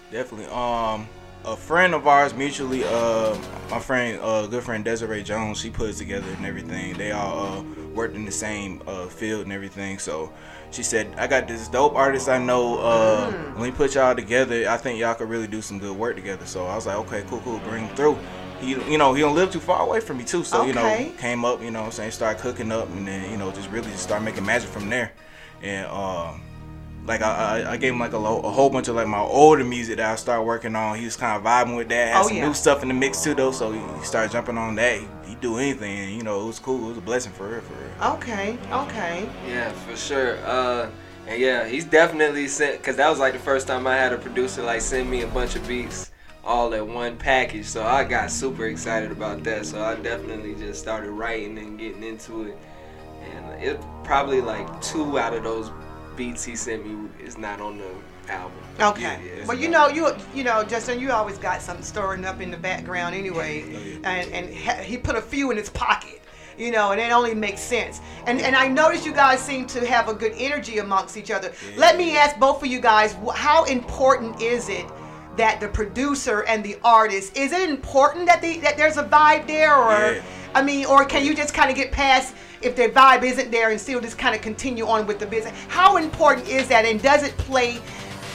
Definitely. 0.09 0.47
Um, 0.53 1.09
a 1.47 1.55
friend 1.55 1.95
of 1.95 2.05
ours 2.07 2.33
mutually, 2.33 2.83
uh, 2.83 3.35
my 3.71 3.79
friend, 3.79 4.19
uh, 4.21 4.45
good 4.47 4.63
friend 4.63 4.83
Desiree 4.83 5.23
Jones, 5.23 5.59
she 5.59 5.69
put 5.69 5.89
it 5.89 5.95
together 5.95 6.27
and 6.29 6.45
everything. 6.45 6.97
They 6.97 7.13
all 7.13 7.59
uh, 7.59 7.61
worked 7.95 8.15
in 8.15 8.25
the 8.25 8.31
same 8.31 8.81
uh, 8.85 9.05
field 9.05 9.43
and 9.43 9.53
everything. 9.53 9.97
So 9.97 10.31
she 10.71 10.83
said, 10.83 11.07
I 11.17 11.25
got 11.25 11.47
this 11.47 11.69
dope 11.69 11.95
artist 11.95 12.27
I 12.27 12.37
know. 12.37 12.79
Uh, 12.79 13.31
When 13.53 13.61
we 13.61 13.71
put 13.71 13.95
y'all 13.95 14.13
together, 14.13 14.69
I 14.69 14.75
think 14.75 14.99
y'all 14.99 15.15
could 15.15 15.29
really 15.29 15.47
do 15.47 15.61
some 15.61 15.79
good 15.79 15.95
work 15.95 16.17
together. 16.17 16.45
So 16.45 16.65
I 16.65 16.75
was 16.75 16.85
like, 16.85 16.97
okay, 16.97 17.23
cool, 17.29 17.39
cool, 17.39 17.59
bring 17.59 17.87
him 17.87 17.95
through. 17.95 18.17
He, 18.59 18.71
you 18.91 18.97
know, 18.97 19.13
he 19.13 19.21
don't 19.21 19.35
live 19.35 19.49
too 19.49 19.61
far 19.61 19.83
away 19.83 20.01
from 20.01 20.17
me 20.17 20.25
too. 20.25 20.43
So 20.43 20.65
you 20.65 20.73
know, 20.73 20.81
came 21.17 21.45
up, 21.45 21.61
you 21.61 21.71
know, 21.71 21.79
what 21.79 21.85
I'm 21.85 21.91
saying, 21.93 22.11
started 22.11 22.41
cooking 22.41 22.71
up, 22.73 22.89
and 22.89 23.07
then 23.07 23.31
you 23.31 23.37
know, 23.37 23.51
just 23.51 23.69
really 23.69 23.89
just 23.91 24.03
start 24.03 24.21
making 24.21 24.45
magic 24.45 24.69
from 24.69 24.89
there. 24.89 25.13
And 25.61 25.85
um, 25.87 26.41
like 27.07 27.21
I, 27.21 27.61
I, 27.63 27.71
I 27.73 27.77
gave 27.77 27.93
him 27.93 27.99
like 27.99 28.13
a, 28.13 28.17
lo- 28.17 28.41
a 28.41 28.51
whole 28.51 28.69
bunch 28.69 28.87
of 28.89 28.95
like 28.95 29.07
my 29.07 29.19
older 29.19 29.63
music 29.63 29.97
that 29.97 30.11
I 30.11 30.15
started 30.15 30.43
working 30.43 30.75
on. 30.75 30.97
He 30.97 31.05
was 31.05 31.15
kind 31.15 31.37
of 31.37 31.43
vibing 31.43 31.75
with 31.77 31.89
that. 31.89 32.13
Had 32.13 32.25
Oh, 32.25 32.27
some 32.27 32.37
yeah. 32.37 32.47
new 32.47 32.53
stuff 32.53 32.81
in 32.81 32.89
the 32.89 32.93
mix 32.93 33.23
too 33.23 33.33
though, 33.33 33.51
so 33.51 33.71
he, 33.71 33.79
he 33.99 34.05
started 34.05 34.31
jumping 34.31 34.57
on 34.57 34.75
that. 34.75 34.99
He, 34.99 35.07
he 35.29 35.35
do 35.35 35.57
anything, 35.57 35.97
and, 35.97 36.11
you 36.15 36.23
know, 36.23 36.41
it 36.41 36.45
was 36.47 36.59
cool. 36.59 36.85
It 36.85 36.89
was 36.89 36.97
a 36.97 37.01
blessing 37.01 37.31
for 37.31 37.47
real, 37.49 37.61
for 37.61 37.73
real. 37.73 38.13
Okay, 38.13 38.57
okay. 38.71 39.29
Yeah, 39.47 39.71
for 39.71 39.95
sure. 39.95 40.37
Uh, 40.45 40.89
and 41.27 41.39
yeah, 41.41 41.67
he's 41.67 41.85
definitely 41.85 42.47
sent 42.47 42.77
because 42.77 42.95
that 42.97 43.09
was 43.09 43.19
like 43.19 43.33
the 43.33 43.39
first 43.39 43.67
time 43.67 43.85
I 43.87 43.95
had 43.95 44.13
a 44.13 44.17
producer 44.17 44.63
like 44.63 44.81
send 44.81 45.09
me 45.09 45.21
a 45.23 45.27
bunch 45.27 45.55
of 45.55 45.67
beats 45.67 46.11
all 46.43 46.73
at 46.73 46.85
one 46.87 47.17
package. 47.17 47.65
So 47.65 47.83
I 47.83 48.05
got 48.05 48.31
super 48.31 48.67
excited 48.67 49.11
about 49.11 49.43
that. 49.43 49.65
So 49.65 49.83
I 49.83 49.95
definitely 49.95 50.55
just 50.55 50.79
started 50.81 51.11
writing 51.11 51.57
and 51.57 51.77
getting 51.77 52.03
into 52.03 52.43
it. 52.43 52.57
And 53.21 53.61
it 53.61 53.81
probably 54.05 54.39
like 54.39 54.81
two 54.81 55.19
out 55.19 55.33
of 55.33 55.43
those 55.43 55.69
beats 56.17 56.43
he 56.43 56.55
sent 56.55 56.85
me 56.85 57.09
is 57.23 57.37
not 57.37 57.61
on 57.61 57.77
the 57.77 58.31
album. 58.31 58.57
Okay. 58.79 59.01
Yeah, 59.01 59.19
yeah, 59.37 59.45
well, 59.45 59.57
you 59.57 59.69
know, 59.69 59.87
you 59.87 60.09
you 60.35 60.43
know, 60.43 60.63
Justin, 60.63 60.99
you 60.99 61.11
always 61.11 61.37
got 61.37 61.61
something 61.61 61.85
stirring 61.85 62.25
up 62.25 62.41
in 62.41 62.51
the 62.51 62.57
background 62.57 63.15
anyway, 63.15 63.99
and 64.03 64.29
and 64.33 64.49
he 64.49 64.97
put 64.97 65.15
a 65.15 65.21
few 65.21 65.51
in 65.51 65.57
his 65.57 65.69
pocket. 65.69 66.21
You 66.57 66.71
know, 66.71 66.91
and 66.91 66.99
it 66.99 67.11
only 67.11 67.35
makes 67.35 67.61
sense. 67.61 68.01
And 68.25 68.41
and 68.41 68.55
I 68.55 68.67
noticed 68.67 69.05
you 69.05 69.13
guys 69.13 69.39
seem 69.39 69.67
to 69.67 69.85
have 69.85 70.09
a 70.09 70.13
good 70.13 70.33
energy 70.37 70.79
amongst 70.79 71.15
each 71.15 71.29
other. 71.29 71.53
Let 71.77 71.97
me 71.97 72.17
ask 72.17 72.37
both 72.39 72.63
of 72.63 72.67
you 72.67 72.81
guys, 72.81 73.15
how 73.35 73.65
important 73.65 74.41
is 74.41 74.67
it 74.67 74.87
that 75.37 75.59
the 75.59 75.67
producer 75.67 76.41
and 76.45 76.63
the 76.63 76.75
artist 76.83 77.37
is 77.37 77.51
it 77.51 77.69
important 77.69 78.25
that 78.25 78.41
the 78.41 78.57
that 78.61 78.75
there's 78.75 78.97
a 78.97 79.03
vibe 79.03 79.45
there, 79.45 79.75
or 79.75 80.15
Yeah. 80.15 80.21
I 80.55 80.63
mean, 80.63 80.87
or 80.87 81.05
can 81.05 81.23
you 81.23 81.35
just 81.35 81.53
kind 81.53 81.69
of 81.69 81.75
get 81.75 81.91
past 81.91 82.33
if 82.61 82.75
their 82.75 82.89
vibe 82.89 83.23
isn't 83.23 83.51
there 83.51 83.69
and 83.71 83.79
still 83.79 83.99
just 84.01 84.17
kind 84.17 84.35
of 84.35 84.41
continue 84.41 84.87
on 84.87 85.05
with 85.07 85.19
the 85.19 85.25
business? 85.25 85.53
How 85.67 85.97
important 85.97 86.47
is 86.47 86.67
that, 86.69 86.85
and 86.85 87.01
does 87.01 87.23
it 87.23 87.35
play 87.37 87.79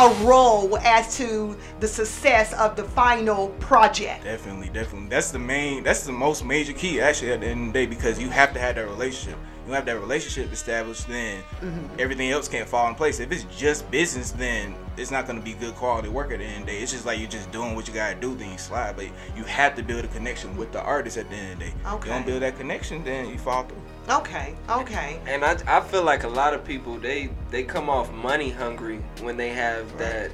a 0.01 0.09
role 0.23 0.79
as 0.79 1.17
to 1.19 1.57
the 1.81 1.87
success 1.87 2.53
of 2.55 2.77
the 2.77 2.85
final 2.85 3.49
project? 3.61 4.25
Definitely, 4.25 4.69
definitely. 4.71 5.09
That's 5.09 5.31
the 5.31 5.39
main. 5.39 5.83
That's 5.85 6.05
the 6.07 6.13
most 6.13 6.45
major 6.45 6.73
key 6.73 7.01
actually 7.01 7.33
at 7.33 7.41
the 7.41 7.47
end 7.49 7.69
of 7.69 7.73
the 7.73 7.81
day 7.81 7.87
because 7.87 8.19
you 8.19 8.31
have 8.31 8.55
to 8.55 8.59
have 8.61 8.77
that 8.77 8.87
relationship. 8.89 9.39
You 9.67 9.75
have 9.75 9.85
that 9.87 10.01
relationship 10.01 10.53
established, 10.53 11.07
then 11.07 11.41
Mhm. 11.63 12.01
everything 12.01 12.31
else 12.33 12.49
can't 12.49 12.69
fall 12.69 12.89
in 12.89 12.97
place. 12.97 13.21
If 13.21 13.31
it's 13.31 13.45
just 13.57 13.89
business, 13.93 14.33
then 14.33 14.75
it's 14.97 15.13
not 15.13 15.27
gonna 15.27 15.41
be 15.41 15.53
good 15.53 15.77
quality 15.77 16.09
work 16.09 16.33
at 16.33 16.39
the 16.41 16.45
end 16.45 16.63
of 16.63 16.67
the 16.67 16.73
day. 16.73 16.79
It's 16.79 16.91
just 16.91 17.07
like 17.07 17.21
you're 17.21 17.29
just 17.29 17.53
doing 17.53 17.77
what 17.77 17.87
you 17.87 17.95
gotta 17.95 18.17
do, 18.17 18.35
then 18.35 18.51
you 18.51 18.59
slide. 18.59 18.97
But 18.97 19.07
you 19.37 19.45
have 19.45 19.77
to 19.77 19.83
build 19.85 20.05
a 20.05 20.09
connection 20.09 20.57
with 20.57 20.73
the 20.73 20.83
artist 20.83 21.17
at 21.17 21.31
the 21.31 21.37
end 21.37 21.53
of 21.53 21.59
the 21.61 21.65
day. 21.67 21.75
Okay. 21.87 22.09
You 22.09 22.15
don't 22.15 22.27
build 22.27 22.43
that 22.43 22.59
connection, 22.59 23.05
then 23.05 23.29
you 23.29 23.39
fall 23.39 23.63
through. 23.65 23.82
Okay, 24.09 24.55
okay. 24.69 25.21
And 25.27 25.45
I, 25.45 25.57
I 25.67 25.81
feel 25.81 26.03
like 26.03 26.25
a 26.25 26.29
lot 26.29 26.55
of 26.55 26.65
people 26.65 26.99
they 26.99 27.31
they 27.51 27.63
come 27.63 27.89
off 27.89 28.13
money 28.13 28.51
hungry 28.51 28.99
when 29.21 29.37
they 29.37 29.51
have 29.51 29.97
that 29.99 30.31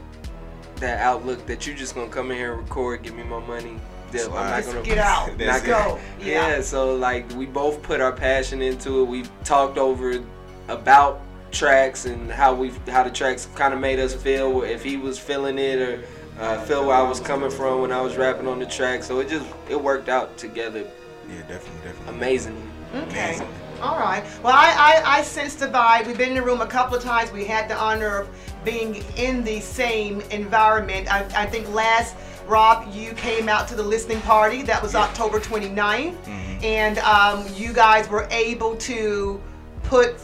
that 0.77 1.01
outlook 1.01 1.45
that 1.47 1.67
you're 1.67 1.77
just 1.77 1.95
gonna 1.95 2.09
come 2.09 2.31
in 2.31 2.37
here 2.39 2.53
and 2.55 2.63
record, 2.63 3.03
give 3.03 3.15
me 3.15 3.25
my 3.25 3.41
money. 3.41 3.79
then 4.11 4.27
I'm 4.33 4.35
not 4.51 4.65
gonna 4.65 4.83
get 4.83 4.99
out. 4.99 5.29
not 5.37 5.39
Let's 5.39 5.67
gonna- 5.67 5.91
go. 5.97 6.01
Yeah. 6.25 6.49
Yeah. 6.57 6.61
So 6.63 6.95
like 6.95 7.31
we 7.35 7.47
both 7.47 7.83
put 7.83 8.01
our 8.01 8.13
passion 8.13 8.63
into 8.63 9.03
it. 9.03 9.05
We 9.05 9.25
talked 9.45 9.77
over 9.77 10.23
about 10.69 11.21
tracks 11.51 12.05
and 12.07 12.31
how 12.31 12.55
we 12.55 12.73
how 12.89 13.03
the 13.03 13.11
tracks 13.11 13.49
kind 13.55 13.75
of 13.75 13.81
made 13.81 13.99
us 13.99 14.15
feel. 14.15 14.63
If 14.63 14.83
he 14.83 14.97
was 14.97 15.19
feeling 15.19 15.59
it 15.59 15.79
or 15.79 16.05
uh, 16.41 16.61
feel 16.63 16.87
where 16.87 16.97
I 16.97 17.03
was 17.03 17.21
coming 17.21 17.51
from 17.51 17.83
when 17.83 17.93
I 17.93 18.01
was 18.01 18.17
rapping 18.17 18.47
on 18.47 18.61
the 18.61 18.67
track. 18.67 19.03
So 19.03 19.19
it 19.21 19.29
just 19.29 19.47
it 19.69 19.81
worked 19.81 20.09
out 20.09 20.39
together. 20.39 20.87
Yeah, 21.29 21.41
definitely, 21.43 21.81
definitely. 21.85 22.15
Amazingly. 22.15 22.68
Okay. 22.95 23.41
All 23.83 23.99
right. 23.99 24.25
Well, 24.43 24.53
I, 24.55 25.03
I, 25.05 25.19
I 25.19 25.23
sense 25.23 25.55
the 25.55 25.67
vibe. 25.67 26.07
We've 26.07 26.19
been 26.19 26.31
in 26.31 26.35
the 26.35 26.43
room 26.43 26.61
a 26.61 26.67
couple 26.67 26.97
of 26.97 27.03
times. 27.03 27.31
We 27.31 27.45
had 27.45 27.69
the 27.69 27.77
honor 27.77 28.19
of 28.19 28.29
being 28.65 29.05
in 29.17 29.45
the 29.45 29.61
same 29.61 30.21
environment. 30.33 31.13
I, 31.13 31.21
I 31.37 31.47
think 31.47 31.73
last, 31.73 32.17
Rob, 32.49 32.93
you 32.93 33.13
came 33.13 33.49
out 33.49 33.69
to 33.69 33.77
the 33.77 33.83
listening 33.83 34.21
party. 34.23 34.63
That 34.63 34.83
was 34.83 34.95
October 34.97 35.39
29th. 35.39 36.17
And 36.65 36.99
um, 36.99 37.47
you 37.55 37.73
guys 37.73 38.09
were 38.09 38.27
able 38.33 38.75
to 38.79 39.41
put, 39.85 40.17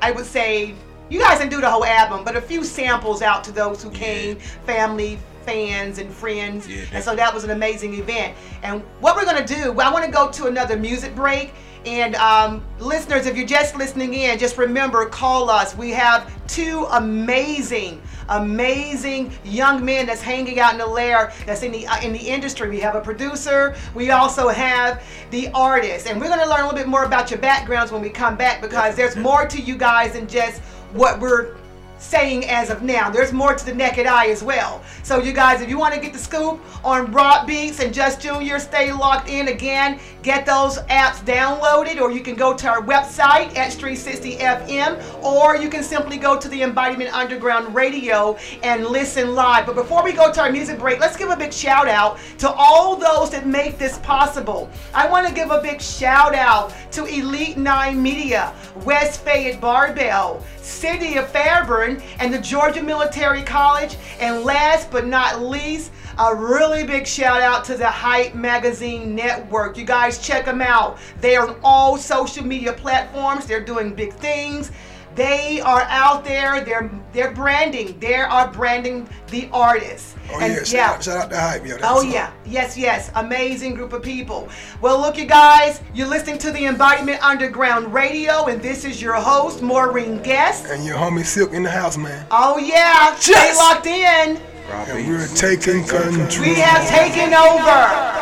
I 0.00 0.10
would 0.10 0.26
say, 0.26 0.74
you 1.08 1.20
guys 1.20 1.38
didn't 1.38 1.50
do 1.52 1.60
the 1.60 1.70
whole 1.70 1.84
album, 1.84 2.24
but 2.24 2.34
a 2.36 2.40
few 2.40 2.64
samples 2.64 3.22
out 3.22 3.44
to 3.44 3.52
those 3.52 3.80
who 3.82 3.90
came, 3.90 4.38
family, 4.66 5.18
fans, 5.44 5.98
and 5.98 6.10
friends. 6.12 6.66
and 6.92 7.04
so 7.04 7.14
that 7.14 7.32
was 7.32 7.44
an 7.44 7.50
amazing 7.50 7.94
event. 7.94 8.34
And 8.62 8.82
what 9.00 9.14
we're 9.14 9.24
going 9.24 9.44
to 9.44 9.54
do, 9.54 9.78
I 9.78 9.92
want 9.92 10.04
to 10.04 10.10
go 10.10 10.30
to 10.32 10.46
another 10.46 10.76
music 10.76 11.14
break. 11.14 11.52
And 11.84 12.14
um, 12.16 12.64
listeners, 12.78 13.26
if 13.26 13.36
you're 13.36 13.46
just 13.46 13.76
listening 13.76 14.14
in, 14.14 14.38
just 14.38 14.56
remember, 14.56 15.06
call 15.06 15.50
us. 15.50 15.76
We 15.76 15.90
have 15.90 16.30
two 16.46 16.86
amazing, 16.92 18.00
amazing 18.28 19.32
young 19.44 19.84
men 19.84 20.06
that's 20.06 20.22
hanging 20.22 20.60
out 20.60 20.72
in 20.72 20.78
the 20.78 20.86
lair 20.86 21.32
that's 21.44 21.62
in 21.62 21.72
the 21.72 21.86
uh, 21.86 22.00
in 22.02 22.12
the 22.12 22.20
industry. 22.20 22.68
We 22.68 22.80
have 22.80 22.94
a 22.94 23.00
producer. 23.00 23.74
We 23.94 24.10
also 24.10 24.48
have 24.48 25.02
the 25.30 25.48
artist, 25.54 26.06
and 26.06 26.20
we're 26.20 26.28
going 26.28 26.40
to 26.40 26.48
learn 26.48 26.60
a 26.60 26.64
little 26.64 26.78
bit 26.78 26.88
more 26.88 27.04
about 27.04 27.30
your 27.30 27.40
backgrounds 27.40 27.90
when 27.90 28.02
we 28.02 28.10
come 28.10 28.36
back 28.36 28.60
because 28.60 28.94
there's 28.94 29.16
more 29.16 29.46
to 29.46 29.60
you 29.60 29.76
guys 29.76 30.12
than 30.12 30.28
just 30.28 30.60
what 30.92 31.18
we're 31.18 31.56
saying 32.02 32.44
as 32.46 32.68
of 32.68 32.82
now. 32.82 33.08
There's 33.08 33.32
more 33.32 33.54
to 33.54 33.64
the 33.64 33.74
naked 33.74 34.06
eye 34.06 34.26
as 34.26 34.42
well. 34.42 34.82
So 35.02 35.18
you 35.22 35.32
guys, 35.32 35.60
if 35.60 35.68
you 35.68 35.78
want 35.78 35.94
to 35.94 36.00
get 36.00 36.12
the 36.12 36.18
scoop 36.18 36.60
on 36.84 37.10
Broad 37.10 37.46
Beats 37.46 37.80
and 37.80 37.94
Just 37.94 38.20
Junior, 38.20 38.58
stay 38.58 38.92
locked 38.92 39.28
in 39.28 39.48
again. 39.48 39.98
Get 40.22 40.46
those 40.46 40.78
apps 40.82 41.24
downloaded, 41.24 42.00
or 42.00 42.12
you 42.12 42.20
can 42.20 42.34
go 42.34 42.54
to 42.54 42.68
our 42.68 42.82
website 42.82 43.56
at 43.56 43.72
X360 43.72 44.38
FM, 44.38 45.22
or 45.22 45.56
you 45.56 45.68
can 45.68 45.82
simply 45.82 46.16
go 46.16 46.38
to 46.38 46.48
the 46.48 46.62
Embodiment 46.62 47.12
Underground 47.12 47.74
Radio 47.74 48.36
and 48.62 48.86
listen 48.86 49.34
live. 49.34 49.66
But 49.66 49.74
before 49.74 50.04
we 50.04 50.12
go 50.12 50.32
to 50.32 50.40
our 50.40 50.52
music 50.52 50.78
break, 50.78 51.00
let's 51.00 51.16
give 51.16 51.30
a 51.30 51.36
big 51.36 51.52
shout 51.52 51.88
out 51.88 52.18
to 52.38 52.50
all 52.50 52.96
those 52.96 53.30
that 53.30 53.46
make 53.46 53.78
this 53.78 53.98
possible. 53.98 54.70
I 54.94 55.08
want 55.08 55.26
to 55.26 55.34
give 55.34 55.50
a 55.50 55.60
big 55.60 55.80
shout 55.80 56.34
out 56.34 56.72
to 56.92 57.04
Elite 57.06 57.56
9 57.56 58.02
Media, 58.02 58.54
West 58.84 59.24
Fayette 59.24 59.60
Barbell, 59.60 60.44
City 60.62 61.16
of 61.16 61.28
Fairburn, 61.28 62.02
and 62.18 62.32
the 62.32 62.38
Georgia 62.38 62.82
Military 62.82 63.42
College. 63.42 63.96
And 64.20 64.44
last 64.44 64.90
but 64.90 65.06
not 65.06 65.42
least, 65.42 65.92
a 66.18 66.34
really 66.34 66.84
big 66.84 67.06
shout 67.06 67.40
out 67.40 67.64
to 67.64 67.76
the 67.76 67.86
Hype 67.86 68.34
Magazine 68.34 69.14
Network. 69.14 69.76
You 69.76 69.84
guys 69.84 70.24
check 70.24 70.44
them 70.44 70.60
out. 70.60 70.98
They 71.20 71.36
are 71.36 71.48
on 71.48 71.56
all 71.64 71.96
social 71.96 72.44
media 72.44 72.72
platforms. 72.72 73.46
They're 73.46 73.64
doing 73.64 73.94
big 73.94 74.12
things. 74.12 74.70
They 75.14 75.60
are 75.60 75.82
out 75.82 76.24
there. 76.24 76.64
They're 76.64 76.90
they're 77.12 77.32
branding. 77.32 77.98
They 77.98 78.16
are 78.16 78.50
branding 78.50 79.08
the 79.28 79.48
artists. 79.52 80.14
Oh 80.30 80.40
And 80.40 80.54
yeah, 80.54 80.64
shout, 80.64 80.94
Out, 80.96 81.04
shout 81.04 81.24
out 81.24 81.30
to 81.30 81.40
hype, 81.40 81.66
yo. 81.66 81.76
Oh 81.82 82.00
yeah, 82.00 82.32
yes, 82.46 82.76
yes, 82.78 83.10
amazing 83.16 83.74
group 83.74 83.92
of 83.92 84.02
people. 84.02 84.48
Well, 84.80 84.98
look, 84.98 85.18
you 85.18 85.26
guys, 85.26 85.82
you're 85.94 86.08
listening 86.08 86.38
to 86.38 86.50
the 86.50 86.64
Embodiment 86.66 87.22
Underground 87.22 87.92
Radio, 87.92 88.46
and 88.46 88.62
this 88.62 88.84
is 88.84 89.02
your 89.02 89.14
host, 89.14 89.62
Maureen 89.62 90.22
Guest. 90.22 90.66
And 90.66 90.84
your 90.84 90.96
homie 90.96 91.24
Silk 91.24 91.52
in 91.52 91.62
the 91.62 91.70
house, 91.70 91.98
man. 91.98 92.26
Oh 92.30 92.56
yeah, 92.58 93.14
stay 93.16 93.54
locked 93.56 93.86
in. 93.86 94.40
And 94.70 95.08
we're 95.08 95.26
taking 95.28 95.84
control. 95.84 96.40
We 96.40 96.54
have 96.54 96.88
taken 96.88 97.34
over. 97.34 98.21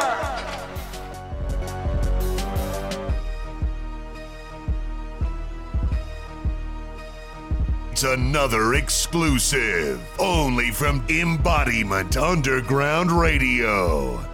It's 8.01 8.11
another 8.11 8.73
exclusive, 8.77 10.01
only 10.19 10.71
from 10.71 11.05
Embodiment 11.11 12.17
Underground 12.17 13.13
Radio. 13.13 14.30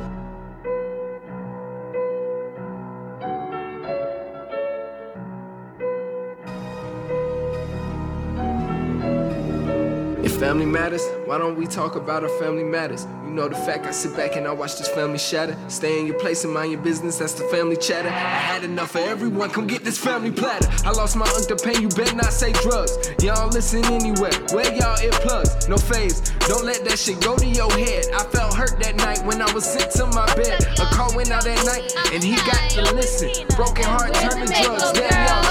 If 10.26 10.40
family 10.40 10.66
matters, 10.66 11.06
why 11.24 11.38
don't 11.38 11.56
we 11.56 11.68
talk 11.68 11.94
about 11.94 12.24
our 12.24 12.28
family 12.40 12.64
matters? 12.64 13.06
You 13.22 13.30
know 13.30 13.48
the 13.48 13.54
fact 13.54 13.86
I 13.86 13.92
sit 13.92 14.16
back 14.16 14.34
and 14.34 14.44
I 14.44 14.50
watch 14.50 14.76
this 14.76 14.88
family 14.88 15.18
shatter. 15.18 15.56
Stay 15.68 16.00
in 16.00 16.06
your 16.08 16.18
place 16.18 16.42
and 16.42 16.52
mind 16.52 16.72
your 16.72 16.80
business, 16.80 17.18
that's 17.18 17.34
the 17.34 17.44
family 17.44 17.76
chatter. 17.76 18.08
I 18.08 18.12
had 18.12 18.64
enough 18.64 18.96
of 18.96 19.02
everyone, 19.02 19.50
come 19.50 19.68
get 19.68 19.84
this 19.84 19.98
family 19.98 20.32
platter. 20.32 20.66
I 20.84 20.90
lost 20.90 21.14
my 21.14 21.28
uncle 21.36 21.56
pain, 21.56 21.80
you 21.80 21.88
better 21.90 22.16
not 22.16 22.32
say 22.32 22.50
drugs. 22.54 22.98
Y'all 23.22 23.48
listen 23.50 23.84
anywhere, 23.84 24.32
where 24.50 24.66
y'all 24.74 24.98
earplugs? 24.98 25.68
No 25.68 25.76
phase, 25.76 26.18
don't 26.48 26.64
let 26.64 26.84
that 26.86 26.98
shit 26.98 27.20
go 27.20 27.36
to 27.36 27.46
your 27.46 27.70
head. 27.70 28.06
I 28.12 28.24
felt 28.24 28.52
hurt 28.52 28.80
that 28.80 28.96
night 28.96 29.24
when 29.24 29.40
I 29.40 29.52
was 29.52 29.64
sent 29.64 29.92
to 29.92 30.06
my 30.06 30.26
bed. 30.34 30.60
A 30.80 30.86
call 30.86 31.14
went 31.14 31.30
out 31.30 31.44
that 31.44 31.64
night 31.64 31.94
and 32.12 32.24
he 32.24 32.34
got 32.50 32.68
to 32.70 32.82
listen. 32.96 33.30
Broken 33.54 33.84
heart 33.84 34.12
turned 34.14 34.48
to 34.48 34.62
drugs, 34.64 34.90
damn 34.90 35.28
y'all. 35.28 35.45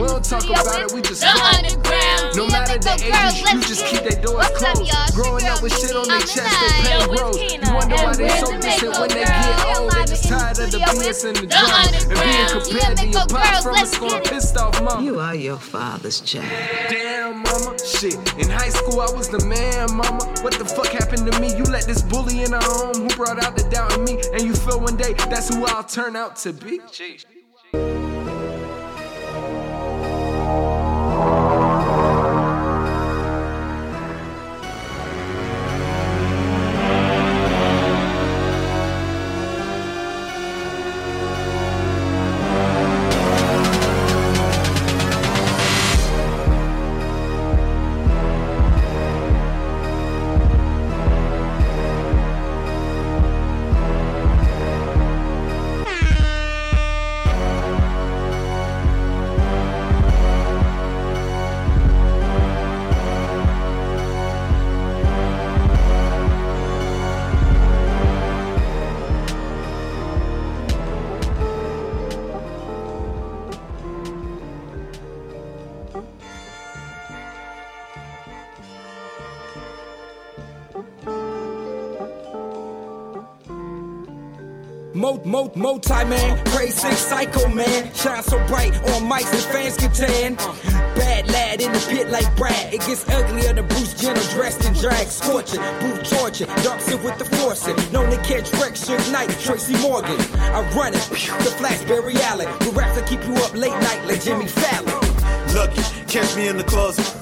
We 0.00 0.06
don't 0.08 0.24
talk 0.24 0.44
about 0.48 0.80
it, 0.80 0.92
we 0.92 1.02
just 1.02 1.20
The 1.20 1.28
underground. 1.28 2.32
No 2.36 2.46
matter 2.48 2.78
the 2.80 2.88
Mythical 2.96 3.12
girls, 3.12 3.34
age, 3.36 3.38
you 3.40 3.44
let's 3.52 3.68
just 3.68 3.84
keep 3.84 4.00
it. 4.00 4.08
their 4.08 4.22
doors 4.24 4.46
up, 4.46 4.54
closed. 4.54 4.88
y'all? 4.88 5.12
Growing 5.12 5.44
up 5.44 5.60
with 5.60 5.76
shit 5.76 5.92
on 5.94 6.08
their 6.08 6.20
chest, 6.24 6.40
they 6.40 6.48
I'm 6.48 6.80
pain 6.88 7.00
the 7.04 7.16
grows. 7.20 7.36
Kina. 7.36 7.66
You 7.68 7.74
wonder 7.76 7.96
why 8.00 8.12
they 8.16 8.24
we're 8.24 8.40
so 8.40 8.46
the 8.48 8.58
distant 8.64 8.92
when 8.96 9.08
they 9.12 9.24
get 9.28 9.76
old. 9.76 9.92
They 9.92 10.04
just 10.08 10.24
tired 10.24 10.56
of 10.56 10.70
the 10.72 10.80
studio 10.80 11.04
BS 11.04 11.20
and 11.28 11.36
the 11.36 11.40
the 11.44 11.46
drama. 11.52 11.76
And 11.84 12.16
being 12.16 12.48
underground. 12.48 12.64
compared 12.64 12.64
to 12.64 12.72
Yeah, 12.72 12.80
your 12.80 12.96
Mythical 12.96 13.26
pops 13.28 13.60
from 13.60 13.72
a 13.72 13.76
let's 13.76 13.92
score 13.92 14.20
pissed 14.24 14.56
off 14.56 14.76
mom. 14.80 15.04
You 15.04 15.20
are 15.20 15.34
your 15.36 15.60
father's 15.60 16.20
child. 16.24 16.48
Damn, 16.88 17.42
mama. 17.44 17.76
Shit. 17.84 18.16
In 18.40 18.48
high 18.48 18.72
school, 18.72 19.04
I 19.04 19.10
was 19.12 19.28
the 19.28 19.44
man, 19.44 19.92
mama. 19.92 20.24
What 20.40 20.56
the 20.56 20.64
fuck 20.64 20.88
happened 20.96 21.28
to 21.30 21.34
me? 21.44 21.52
You 21.60 21.64
let 21.68 21.84
this 21.84 22.00
bully 22.00 22.40
in 22.42 22.54
our 22.56 22.64
home 22.64 23.04
who 23.04 23.08
brought 23.20 23.36
out 23.44 23.52
the 23.54 23.68
doubt 23.68 23.92
in 23.98 24.04
me. 24.08 24.16
And 24.32 24.42
you 24.48 24.54
feel 24.56 24.80
one 24.80 24.96
day 24.96 25.12
that's 25.28 25.52
who 25.52 25.66
I'll 25.66 25.84
turn 25.84 26.16
out 26.16 26.36
to 26.48 26.54
be. 26.56 26.80
Mo, 85.00 85.18
mo, 85.24 85.44
mo, 85.44 85.50
multi-man, 85.56 86.36
praise 86.44 86.74
six 86.74 86.98
psycho 86.98 87.48
man. 87.48 87.90
Shine 87.94 88.22
so 88.22 88.36
bright 88.46 88.74
on 88.92 89.08
mics 89.08 89.32
and 89.32 89.42
fans 89.50 89.78
get 89.78 89.94
tan. 89.94 90.34
Bad 90.94 91.26
lad 91.32 91.62
in 91.62 91.72
the 91.72 91.78
pit 91.88 92.10
like 92.10 92.28
Brad. 92.36 92.74
It 92.74 92.80
gets 92.80 93.08
uglier 93.08 93.54
than 93.54 93.66
Bruce 93.66 93.94
Jenner 93.94 94.20
dressed 94.34 94.66
in 94.66 94.74
drag. 94.74 95.06
Scorching, 95.06 95.62
boot 95.80 96.04
torture, 96.04 96.44
dumps 96.62 96.90
it 96.90 97.02
with 97.02 97.16
the 97.16 97.24
forcing. 97.24 97.76
Known 97.92 98.10
to 98.10 98.18
catch 98.18 98.52
wreck, 98.60 98.74
Suge 98.74 99.10
Knight, 99.10 99.30
Tracy 99.40 99.74
Morgan. 99.80 100.20
I 100.38 100.70
run 100.76 100.92
it, 100.92 101.00
the 101.00 101.50
Flashberry 101.56 102.20
Alley. 102.20 102.44
The 102.44 102.70
raps 102.72 103.00
that 103.00 103.08
keep 103.08 103.24
you 103.24 103.36
up 103.36 103.54
late 103.54 103.72
night 103.72 104.04
like 104.06 104.22
Jimmy 104.22 104.48
Fallon. 104.48 104.92
Lucky, 105.54 105.82
catch 106.12 106.36
me 106.36 106.48
in 106.48 106.58
the 106.58 106.64
closet. 106.64 107.19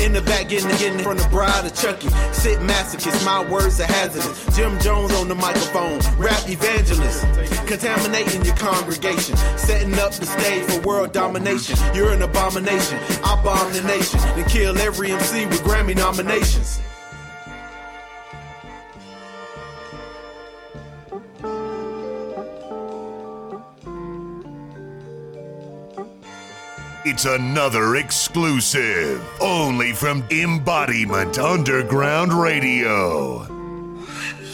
In 0.00 0.12
the 0.12 0.22
back, 0.22 0.48
getting 0.48 0.70
it, 0.70 0.78
getting 0.78 0.98
from 1.00 1.16
the 1.16 1.28
bride 1.28 1.66
of 1.66 1.74
Chucky. 1.74 2.08
Sit 2.32 2.60
masochist, 2.60 3.24
my 3.24 3.44
words 3.50 3.80
are 3.80 3.86
hazardous. 3.86 4.56
Jim 4.56 4.78
Jones 4.80 5.12
on 5.14 5.28
the 5.28 5.34
microphone, 5.34 5.98
rap 6.16 6.48
evangelist. 6.48 7.22
Contaminating 7.66 8.44
your 8.44 8.56
congregation, 8.56 9.36
setting 9.56 9.94
up 9.94 10.12
the 10.12 10.26
stage 10.26 10.64
for 10.70 10.80
world 10.86 11.12
domination. 11.12 11.76
You're 11.94 12.12
an 12.12 12.22
abomination. 12.22 12.98
I 13.24 13.40
bomb 13.42 13.72
the 13.72 13.82
nation 13.82 14.20
and 14.20 14.46
kill 14.46 14.78
every 14.78 15.10
MC 15.10 15.46
with 15.46 15.62
Grammy 15.62 15.96
nominations. 15.96 16.80
It's 27.18 27.24
another 27.24 27.96
exclusive, 27.96 29.20
only 29.40 29.92
from 29.92 30.22
Embodiment 30.30 31.36
Underground 31.36 32.32
Radio. 32.32 33.40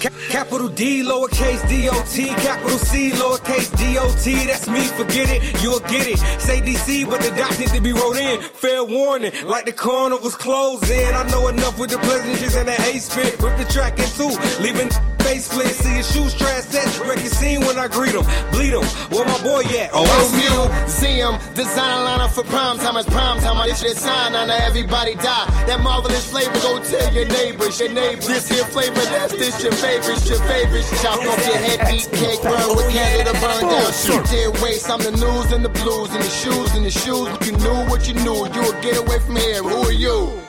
Ca- 0.01 0.09
Capital 0.31 0.69
D, 0.69 1.03
lowercase 1.03 1.69
D-O-T, 1.69 2.27
capital 2.29 2.79
C, 2.79 3.11
lowercase 3.11 3.77
D-O-T. 3.77 4.47
That's 4.47 4.67
me, 4.67 4.81
forget 4.81 5.29
it, 5.29 5.63
you'll 5.63 5.81
get 5.81 6.07
it. 6.07 6.19
Say 6.41 6.63
DC, 6.63 7.05
but 7.05 7.21
the 7.21 7.37
doc 7.37 7.59
need 7.59 7.69
to 7.69 7.83
be 7.83 7.93
wrote 7.93 8.17
in. 8.17 8.41
Fair 8.41 8.83
warning, 8.83 9.33
like 9.45 9.67
the 9.67 9.73
corner 9.73 10.17
was 10.17 10.35
closing. 10.35 11.07
I 11.15 11.29
know 11.29 11.49
enough 11.49 11.79
with 11.79 11.91
the 11.91 11.99
pleasantries 11.99 12.57
and 12.57 12.67
the 12.67 12.73
hate 12.73 13.03
spit. 13.03 13.39
Rip 13.43 13.59
the 13.59 13.71
track 13.71 13.99
in 13.99 14.07
two, 14.17 14.31
leaving 14.63 14.89
face 15.25 15.47
split. 15.47 15.73
See 15.73 15.97
his 15.97 16.07
shoes 16.13 16.35
trash 16.35 16.69
wreck 17.01 17.19
his 17.19 17.37
scene 17.37 17.61
when 17.61 17.79
I 17.79 17.89
greet 17.89 18.15
him. 18.15 18.25
Bleed 18.53 18.77
him, 18.77 18.85
where 19.09 19.25
my 19.25 19.41
boy 19.43 19.65
at? 19.81 19.91
Oh, 19.93 20.05
it's 20.21 20.33
museum, 20.37 21.41
design 21.55 21.99
lineup 22.07 22.31
for 22.31 22.45
prime 22.45 22.79
time. 22.79 22.97
It's 22.97 23.09
prime 23.09 23.41
time. 23.41 23.57
I 23.57 23.73
shit 23.73 23.97
sign 23.97 24.35
on 24.35 24.51
everybody 24.51 25.15
die. 25.15 25.47
That 25.67 25.81
marvelous 25.81 26.31
flavor, 26.31 26.53
go 26.61 26.83
tell 26.85 27.13
your 27.13 27.27
neighbors, 27.27 27.81
your 27.81 27.91
neighbors. 27.91 28.27
This 28.27 28.49
here 28.49 28.65
flavor, 28.65 29.01
that's 29.09 29.33
this 29.33 29.63
your 29.63 29.73
favorites, 29.73 30.29
your 30.29 30.41
favorites. 30.45 30.91
Chop 31.03 31.19
off 31.19 31.47
your 31.47 31.57
head, 31.57 31.81
eat 31.95 32.09
cake, 32.13 32.43
burn 32.43 32.77
with 32.77 32.91
Canada, 32.93 33.33
burn 33.41 33.65
down. 33.65 33.89
Oh, 33.89 33.93
Shoot 34.05 34.25
their 34.29 34.51
waist. 34.63 34.91
I'm 34.91 35.01
the 35.01 35.13
news 35.13 35.53
and 35.53 35.65
the 35.65 35.73
blues 35.81 36.11
and 36.11 36.23
the 36.23 36.31
shoes 36.31 36.75
and 36.75 36.85
the 36.85 36.91
shoes. 36.91 37.29
If 37.41 37.47
you 37.47 37.57
knew 37.57 37.89
what 37.89 38.07
you 38.07 38.15
knew, 38.15 38.47
you 38.53 38.61
would 38.69 38.81
get 38.83 38.97
away 38.99 39.19
from 39.21 39.37
here. 39.37 39.63
Who 39.63 39.89
are 39.89 39.93
you? 39.93 40.44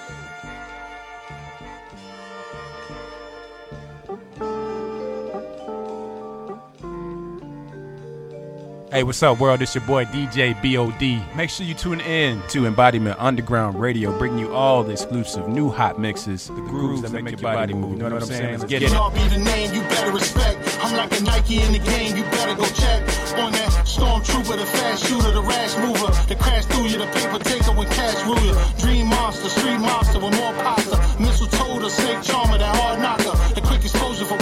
Hey, 8.95 9.03
what's 9.03 9.21
up, 9.23 9.41
world? 9.41 9.61
It's 9.61 9.75
your 9.75 9.83
boy 9.83 10.05
DJ 10.05 10.55
BOD. 10.63 11.35
Make 11.35 11.49
sure 11.49 11.65
you 11.65 11.73
tune 11.73 11.99
in 11.99 12.41
to 12.47 12.65
Embodiment 12.65 13.19
Underground 13.19 13.77
Radio, 13.77 14.17
bringing 14.17 14.39
you 14.39 14.53
all 14.53 14.85
the 14.85 14.93
exclusive 14.93 15.49
new 15.49 15.69
hot 15.69 15.99
mixes, 15.99 16.47
the 16.47 16.53
grooves 16.53 17.01
that 17.01 17.11
make 17.11 17.29
your 17.29 17.41
body 17.41 17.73
move. 17.73 17.91
You 17.91 17.97
know 17.97 18.15
what 18.15 18.21
I'm 18.23 18.29
saying? 18.29 18.59
Let's 18.59 18.63
get 18.63 18.83
it. 18.83 18.91
Y'all 18.91 19.11
be 19.11 19.19
the 19.27 19.39
name 19.39 19.73
you 19.73 19.81
better 19.91 20.13
respect. 20.13 20.79
I'm 20.81 20.95
like 20.95 21.11
a 21.11 21.21
Nike 21.25 21.59
in 21.59 21.73
the 21.73 21.79
game, 21.79 22.15
you 22.15 22.23
better 22.23 22.55
go 22.55 22.63
check. 22.71 23.03
On 23.35 23.51
that 23.51 23.67
stormtrooper, 23.83 24.55
the 24.55 24.65
fast 24.65 25.05
shooter, 25.05 25.31
the 25.31 25.41
rash 25.41 25.75
mover, 25.75 26.07
the 26.31 26.35
crash 26.39 26.63
through 26.63 26.87
you, 26.87 26.97
the 26.97 27.07
paper 27.07 27.43
taker 27.43 27.75
when 27.75 27.89
cash 27.89 28.23
rule 28.23 28.39
you. 28.39 28.55
Dream 28.79 29.07
monster, 29.07 29.49
street 29.49 29.77
monster 29.77 30.19
with 30.19 30.39
more 30.39 30.53
pasta. 30.63 30.95
Mistletoe, 31.19 31.79
the 31.79 31.89
snake 31.89 32.23
charmer, 32.23 32.57
that 32.57 32.73
hard 32.77 33.01
knocker. 33.01 33.35
The 33.55 33.59
quick 33.59 33.83
exposure 33.83 34.23
for 34.23 34.37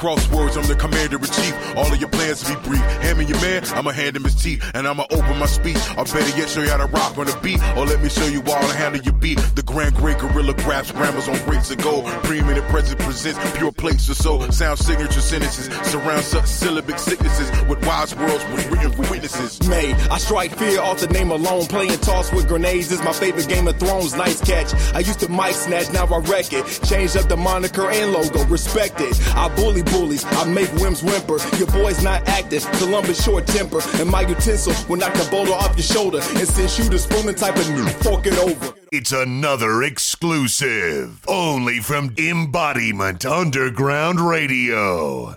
Crosswords, 0.00 0.56
I'm 0.56 0.66
the 0.66 0.74
commander 0.74 1.16
in 1.18 1.24
chief. 1.24 1.54
All 1.76 1.92
of 1.92 2.00
your 2.00 2.08
plans 2.08 2.42
to 2.42 2.56
be 2.56 2.68
brief. 2.70 2.80
Hand 3.04 3.18
me 3.18 3.26
your 3.26 3.38
man, 3.42 3.62
I'ma 3.74 3.90
hand 3.90 4.16
him 4.16 4.24
his 4.24 4.34
teeth, 4.34 4.64
and 4.72 4.88
I'ma 4.88 5.04
open 5.10 5.38
my 5.38 5.44
speech. 5.44 5.76
Or 5.98 6.04
better 6.04 6.38
yet, 6.38 6.48
show 6.48 6.62
you 6.62 6.70
how 6.70 6.78
to 6.78 6.86
rock 6.86 7.18
on 7.18 7.26
the 7.26 7.38
beat. 7.42 7.60
Or 7.76 7.84
let 7.84 8.00
me 8.02 8.08
show 8.08 8.24
you 8.24 8.40
how 8.40 8.66
to 8.66 8.74
handle 8.74 9.02
your 9.02 9.12
beat. 9.12 9.36
The 9.56 9.62
grand 9.62 9.94
great 9.96 10.16
gorilla 10.16 10.54
grabs 10.54 10.90
grammars 10.90 11.28
on 11.28 11.36
rates 11.46 11.70
and 11.70 11.82
gold. 11.82 12.06
Preeminent 12.24 12.66
present 12.68 12.98
presents 12.98 13.38
pure 13.58 13.72
plates 13.72 14.08
or 14.08 14.14
so. 14.14 14.40
Sound 14.48 14.78
signature 14.78 15.20
sentences 15.20 15.66
surround 15.90 16.24
such 16.24 16.46
syllabic 16.46 16.98
sicknesses 16.98 17.50
with 17.68 17.84
wise 17.84 18.16
worlds 18.16 18.42
with 18.54 18.70
written 18.70 18.96
witnesses. 19.10 19.60
May 19.68 19.92
I 20.08 20.16
strike 20.16 20.56
fear 20.56 20.80
off 20.80 21.00
the 21.00 21.08
name 21.08 21.30
alone. 21.30 21.66
Playing 21.66 21.98
toss 21.98 22.32
with 22.32 22.48
grenades 22.48 22.90
is 22.90 23.02
my 23.02 23.12
favorite 23.12 23.48
Game 23.50 23.68
of 23.68 23.78
Thrones. 23.78 24.16
Nice 24.16 24.40
catch. 24.40 24.72
I 24.94 25.00
used 25.00 25.20
to 25.20 25.28
mic 25.28 25.52
snatch, 25.52 25.92
now 25.92 26.06
I 26.06 26.20
wreck 26.20 26.54
it. 26.54 26.64
Changed 26.88 27.18
up 27.18 27.28
the 27.28 27.36
moniker 27.36 27.90
and 27.90 28.14
logo. 28.14 28.46
Respect 28.46 28.98
it. 29.02 29.14
I 29.36 29.54
bully 29.54 29.82
bullies. 29.90 30.24
I 30.24 30.44
make 30.44 30.70
whims 30.80 31.02
whimper. 31.02 31.38
Your 31.56 31.66
boy's 31.68 32.02
not 32.02 32.26
active. 32.28 32.64
Columbus 32.72 33.22
short 33.24 33.46
temper. 33.46 33.80
And 33.94 34.08
my 34.08 34.22
utensil 34.22 34.74
will 34.88 34.96
knock 34.96 35.12
the 35.14 35.26
boulder 35.30 35.52
off 35.52 35.76
your 35.76 35.84
shoulder 35.84 36.20
and 36.36 36.48
send 36.48 36.78
you 36.78 36.88
the 36.90 36.98
spooning 36.98 37.34
type 37.34 37.56
of 37.56 37.68
new. 37.70 37.86
Fork 38.04 38.26
it 38.26 38.36
over. 38.38 38.74
It's 38.92 39.12
another 39.12 39.82
exclusive, 39.84 41.20
only 41.28 41.78
from 41.78 42.12
Embodiment 42.18 43.24
Underground 43.24 44.18
Radio. 44.20 45.28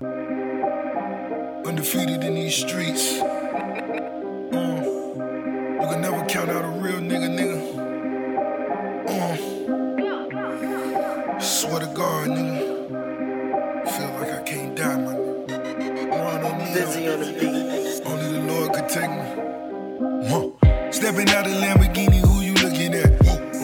Undefeated 1.66 2.24
in 2.24 2.34
these 2.36 2.56
streets. 2.56 3.14
You 3.14 3.22
can 5.90 6.02
never 6.02 6.26
count 6.26 6.50
out 6.50 6.66
a 6.66 6.70
real 6.82 7.00
nigga, 7.00 7.30
nigga. 7.30 7.60
Uh, 9.08 9.38
swear 11.40 11.80
to 11.82 11.88
God, 11.94 12.30
nigga. 12.30 12.63
Feel 14.46 14.58
like 14.58 14.76
I 14.76 14.76
can't 14.76 14.76
die, 14.76 14.98
man. 14.98 16.10
Run 16.10 16.44
on 16.44 16.58
me. 16.58 16.66
On 16.66 17.20
the 17.20 17.36
beat. 17.40 18.06
Only 18.06 18.32
the 18.32 18.44
Lord 18.48 18.74
could 18.74 18.90
take 18.90 19.10
me. 19.10 20.28
Huh. 20.28 20.92
Stepping 20.92 21.30
out 21.30 21.46
of 21.46 21.54
Lamborghini, 21.54 22.20
who 22.20 22.42
you 22.42 22.54
looking 22.56 22.94
at? 22.94 23.12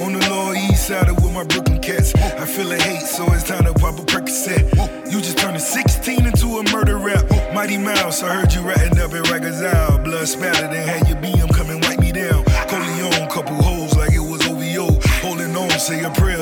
On 0.01 0.13
the 0.13 0.27
lower 0.29 0.55
east 0.55 0.87
side 0.87 1.09
with 1.09 1.33
my 1.33 1.43
Brooklyn 1.43 1.79
cats. 1.79 2.15
I 2.15 2.45
feel 2.45 2.71
a 2.71 2.77
hate, 2.77 3.01
so 3.01 3.25
it's 3.33 3.43
time 3.43 3.65
to 3.65 3.73
pop 3.73 3.99
a 3.99 4.03
Percocet. 4.03 5.11
You 5.11 5.19
just 5.19 5.37
turned 5.37 5.57
a 5.57 5.59
16 5.59 6.25
into 6.25 6.47
a 6.47 6.63
murder 6.71 6.97
rap. 6.97 7.25
Mighty 7.53 7.77
Mouse, 7.77 8.23
I 8.23 8.33
heard 8.33 8.53
you 8.53 8.61
ratting 8.61 8.99
up 8.99 9.11
at 9.11 9.25
Rikers 9.25 9.61
Isle. 9.63 9.99
Blood 10.03 10.27
spattered 10.27 10.71
and 10.71 10.89
had 10.89 11.07
your 11.07 11.17
BM 11.17 11.53
come 11.53 11.69
and 11.69 11.83
wipe 11.83 11.99
me 11.99 12.11
down. 12.11 12.43
Corleone, 12.69 13.27
couple 13.29 13.55
holes 13.61 13.95
like 13.97 14.13
it 14.13 14.19
was 14.19 14.45
OVO. 14.47 14.99
Holding 15.21 15.55
on, 15.55 15.69
say 15.71 15.99
your 15.99 16.13
prayers, 16.15 16.38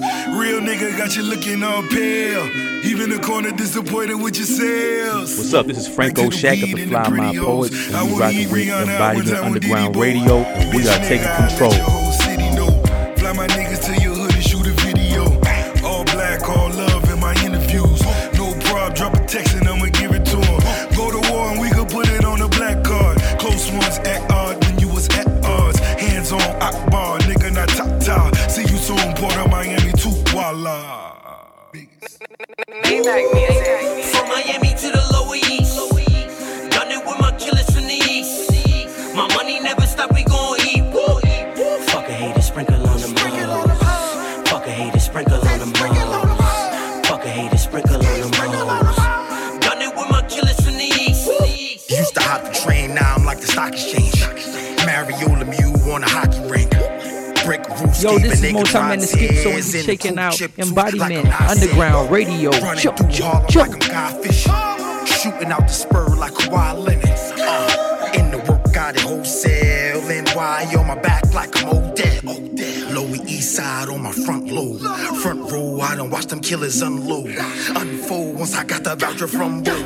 Real 0.00 0.60
nigga 0.60 0.96
got 0.96 1.14
you 1.14 1.22
looking 1.22 1.62
all 1.62 1.82
pale. 1.88 2.48
Even 2.84 3.10
the 3.10 3.18
corner 3.18 3.50
disappointed 3.50 4.14
with 4.14 4.36
your 4.36 4.46
sales. 4.46 5.36
What's 5.36 5.52
up? 5.52 5.66
This 5.66 5.78
is 5.78 5.88
Franco 5.88 6.30
Shack 6.30 6.62
of 6.62 6.70
the 6.70 6.86
Fly 6.86 7.08
My 7.10 7.36
Poets, 7.36 7.92
and 7.92 8.10
we 8.10 8.18
rocking 8.18 8.50
with 8.50 8.68
Embodiment 8.68 9.36
Underground 9.36 9.96
Radio, 9.96 10.38
and 10.38 10.74
we 10.74 10.88
are 10.88 10.98
taking 10.98 11.28
control. 11.36 12.00
From 32.90 34.26
Miami 34.26 34.69
Yo, 58.00 58.18
this 58.18 58.42
is 58.42 58.52
more 58.52 58.64
time 58.64 58.92
in 58.92 59.00
the 59.00 59.06
skip, 59.06 59.34
so 59.36 59.50
we 59.50 59.56
in 59.56 59.62
shaking 59.62 60.18
out 60.18 60.40
embodiment, 60.58 61.28
underground 61.50 62.10
radio. 62.10 62.50
Running 62.50 62.80
Chup, 62.80 62.96
through 62.96 63.10
chup, 63.10 63.26
Harlem 63.26 63.48
chup. 63.48 63.68
like 63.68 63.72
I'm 63.72 63.90
Guy 63.90 64.22
Fisher. 64.22 64.50
Shooting 65.20 65.52
out 65.52 65.66
the 65.66 65.72
spur 65.72 66.06
like 66.16 66.32
Kawhi 66.32 66.78
Leonard. 66.78 67.04
Uh, 67.38 68.10
in 68.14 68.30
the 68.30 68.38
work, 68.50 68.72
got 68.72 68.96
it 68.96 69.02
wholesale. 69.02 70.00
NY 70.08 70.74
on 70.78 70.86
my 70.86 70.98
back 70.98 71.34
like 71.34 71.54
I'm 71.62 71.68
Odell. 71.68 72.94
Lower 72.94 73.16
East 73.26 73.54
Side 73.56 73.90
on 73.90 74.02
my 74.02 74.12
front 74.12 74.50
load. 74.50 74.80
Front 75.20 75.50
row, 75.52 75.80
I 75.80 75.96
done 75.96 76.08
watch 76.08 76.26
them 76.26 76.40
killers 76.40 76.80
unload. 76.80 77.36
Unfold 77.76 78.38
once 78.38 78.54
I 78.54 78.64
got 78.64 78.82
the 78.82 78.96
voucher 78.96 79.28
from 79.28 79.62
Bo. 79.62 79.78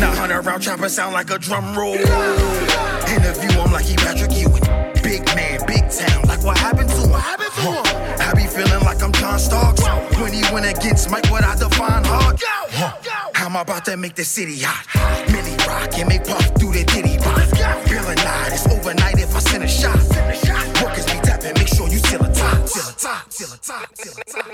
Now 0.00 0.08
100 0.08 0.40
round 0.40 0.62
chopper 0.62 0.88
sound 0.88 1.12
like 1.12 1.30
a 1.30 1.38
drum 1.38 1.76
roll. 1.76 1.96
Interview, 1.96 3.60
I'm 3.60 3.72
like 3.72 3.84
he 3.84 3.96
Patrick 3.96 4.32
Ewing. 4.32 4.62
Big 5.02 5.26
man, 5.34 5.60
big 5.66 5.90
town, 5.90 6.22
like 6.42 6.54
what 6.54 6.58
happened 6.58 6.90
to 6.90 6.96
him? 6.96 7.10
Huh. 7.12 7.82
I 8.18 8.34
be 8.34 8.46
feeling 8.46 8.82
like 8.84 9.02
I'm 9.02 9.12
John 9.12 9.38
Starks. 9.38 9.82
When 10.18 10.32
he 10.32 10.42
went 10.52 10.66
against 10.66 11.10
Mike, 11.10 11.30
what 11.30 11.44
I 11.44 11.54
define 11.56 12.04
hard. 12.04 12.40
Huh. 12.42 12.96
How 13.34 13.46
am 13.46 13.56
I 13.56 13.62
about 13.62 13.84
to 13.86 13.96
make 13.96 14.14
the 14.14 14.24
city 14.24 14.58
hot? 14.60 14.86
Millie 15.30 15.56
rock 15.66 15.96
and 15.98 16.08
make 16.08 16.24
puff 16.24 16.44
through 16.58 16.72
the 16.72 16.84
ditty 16.84 17.18
pop. 17.18 17.36
Bill 17.88 18.06
and 18.06 18.24
night, 18.24 18.52
it's 18.52 18.66
overnight 18.66 19.18
if 19.18 19.34
I 19.34 19.38
send 19.40 19.64
a 19.64 19.68
shot. 19.68 19.98
Workers 20.82 21.06
be 21.06 21.18
tapping, 21.22 21.54
make 21.54 21.68
sure 21.68 21.88
you 21.88 22.00
till 22.00 22.22
a 22.22 22.32
top, 22.32 22.66
till 22.66 22.82
the 22.82 22.94
top, 22.98 23.28
till 23.30 23.48
the 23.48 23.58
top, 23.58 23.94
till 23.94 24.14
the 24.14 24.24
top. 24.24 24.46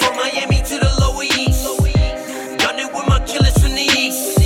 From 0.00 0.16
Miami 0.16 0.60
to 0.68 0.76
the 0.78 0.90
Lower 1.00 1.24
East. 1.24 1.64
Done 2.58 2.78
it 2.78 2.92
with 2.92 3.06
my 3.08 3.20
killers 3.26 3.56
from 3.58 3.72
the 3.72 3.86
East. 3.96 4.38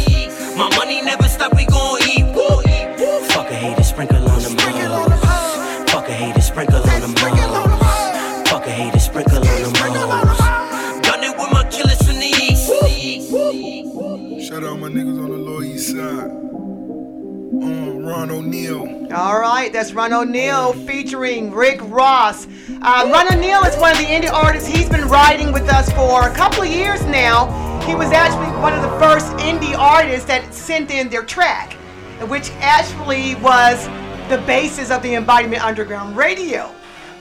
My 0.57 0.69
money 0.77 1.03
never 1.03 1.29
stop, 1.29 1.55
we 1.55 1.67
gon' 1.67 2.03
eat. 2.09 2.25
Woo. 2.35 2.56
Fuck 9.17 9.29
sprinkle 9.75 10.13
on 10.13 10.27
them 10.27 10.37
hoes. 10.37 11.01
Done 11.01 11.25
it 11.25 11.35
with 11.39 11.51
my 11.51 11.65
killers 11.71 11.97
from 12.03 12.17
the 12.17 12.27
East. 12.27 12.67
Shout 14.47 14.63
out 14.63 14.79
my 14.79 14.89
niggas 14.89 15.19
on 15.25 15.31
the 15.31 15.39
Lower 15.39 15.63
East 15.65 15.93
Side. 15.93 16.31
Um, 17.63 18.05
Ron 18.05 18.31
O'Neal. 18.31 19.09
All 19.15 19.41
right, 19.41 19.73
that's 19.73 19.95
Ron 19.95 20.13
O'Neill 20.13 20.75
featuring 20.75 21.51
Rick 21.51 21.81
Ross. 21.85 22.47
Uh, 22.83 23.09
Ron 23.11 23.33
O'Neill 23.33 23.63
is 23.65 23.75
one 23.79 23.93
of 23.93 23.99
the 23.99 24.05
indie 24.05 24.31
artists. 24.31 24.69
He's 24.69 24.91
been 24.91 25.09
riding 25.09 25.51
with 25.51 25.71
us 25.71 25.91
for 25.93 26.29
a 26.29 26.35
couple 26.35 26.65
of 26.65 26.69
years 26.69 27.03
now. 27.07 27.81
He 27.87 27.95
was 27.95 28.13
actually 28.13 28.55
one 28.61 28.75
of 28.75 28.83
the 28.83 28.99
first 28.99 29.29
indie 29.39 29.75
artists 29.79 30.27
that 30.27 30.53
sent 30.53 30.91
in 30.91 31.09
their 31.09 31.25
track, 31.25 31.73
which 32.29 32.51
actually 32.59 33.35
was 33.37 33.87
the 34.29 34.43
basis 34.47 34.91
of 34.91 35.01
the 35.03 35.15
Embodiment 35.15 35.65
Underground 35.65 36.19
Radio. 36.19 36.71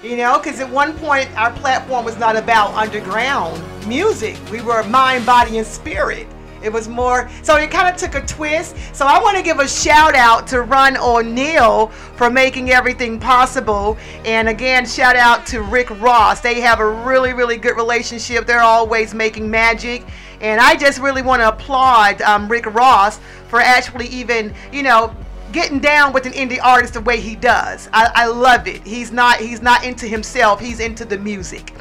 You 0.05 0.17
know, 0.17 0.37
because 0.37 0.59
at 0.59 0.69
one 0.69 0.95
point 0.99 1.35
our 1.35 1.51
platform 1.51 2.05
was 2.05 2.15
not 2.19 2.35
about 2.35 2.75
underground 2.75 3.59
music. 3.87 4.37
We 4.51 4.61
were 4.61 4.83
mind, 4.83 5.25
body, 5.25 5.57
and 5.57 5.65
spirit. 5.65 6.27
It 6.61 6.71
was 6.71 6.87
more, 6.87 7.27
so 7.41 7.55
it 7.55 7.71
kind 7.71 7.91
of 7.91 7.99
took 7.99 8.13
a 8.13 8.23
twist. 8.23 8.75
So 8.93 9.07
I 9.07 9.19
want 9.19 9.35
to 9.35 9.41
give 9.41 9.57
a 9.57 9.67
shout 9.67 10.13
out 10.13 10.45
to 10.49 10.61
Ron 10.61 10.95
O'Neal 10.97 11.87
for 12.17 12.29
making 12.29 12.69
everything 12.69 13.19
possible. 13.19 13.97
And 14.25 14.47
again, 14.47 14.85
shout 14.85 15.15
out 15.15 15.47
to 15.47 15.63
Rick 15.63 15.89
Ross. 15.99 16.39
They 16.39 16.61
have 16.61 16.79
a 16.81 16.87
really, 16.87 17.33
really 17.33 17.57
good 17.57 17.75
relationship. 17.75 18.45
They're 18.45 18.59
always 18.59 19.15
making 19.15 19.49
magic. 19.49 20.05
And 20.39 20.61
I 20.61 20.75
just 20.75 20.99
really 20.99 21.23
want 21.23 21.41
to 21.41 21.47
applaud 21.47 22.21
um, 22.21 22.47
Rick 22.47 22.67
Ross 22.75 23.19
for 23.47 23.59
actually 23.59 24.07
even, 24.09 24.53
you 24.71 24.83
know, 24.83 25.15
getting 25.55 25.79
down 25.79 26.11
with 26.11 26.25
an 26.25 26.33
indie 26.33 26.59
artist 26.61 26.93
the 26.93 27.01
way 27.01 27.19
he 27.19 27.33
does. 27.33 27.89
I, 27.93 28.11
I 28.13 28.27
love 28.27 28.67
it. 28.67 28.85
He's 28.85 29.11
not 29.11 29.37
he's 29.37 29.61
not 29.61 29.85
into 29.85 30.05
himself. 30.05 30.59
He's 30.59 30.79
into 30.81 31.05
the 31.05 31.17
music. 31.17 31.73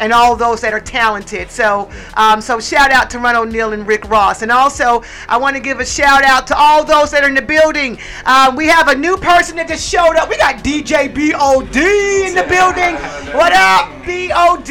and 0.00 0.12
all 0.12 0.34
those 0.34 0.60
that 0.60 0.72
are 0.74 0.80
talented. 0.80 1.48
So, 1.52 1.88
um, 2.16 2.40
so 2.40 2.58
shout 2.58 2.90
out 2.90 3.08
to 3.10 3.18
Ron 3.20 3.36
O'Neill 3.36 3.72
and 3.72 3.86
Rick 3.86 4.08
Ross, 4.10 4.42
and 4.42 4.50
also 4.50 5.02
I 5.28 5.36
want 5.36 5.54
to 5.56 5.62
give 5.62 5.78
a 5.78 5.86
shout 5.86 6.24
out 6.24 6.48
to 6.48 6.56
all 6.56 6.84
those 6.84 7.12
that 7.12 7.22
are 7.22 7.28
in 7.28 7.34
the 7.34 7.42
building. 7.42 7.98
Um, 8.26 8.56
we 8.56 8.66
have 8.66 8.88
a 8.88 8.94
new 8.94 9.16
person 9.16 9.56
that 9.56 9.68
just 9.68 9.88
showed 9.88 10.16
up. 10.16 10.28
We 10.28 10.36
got 10.36 10.62
DJ 10.64 11.08
BOD 11.14 11.76
in 11.76 12.34
the 12.34 12.46
building. 12.54 12.94
What 13.34 13.52
up, 13.54 13.88
BOD? 14.04 14.68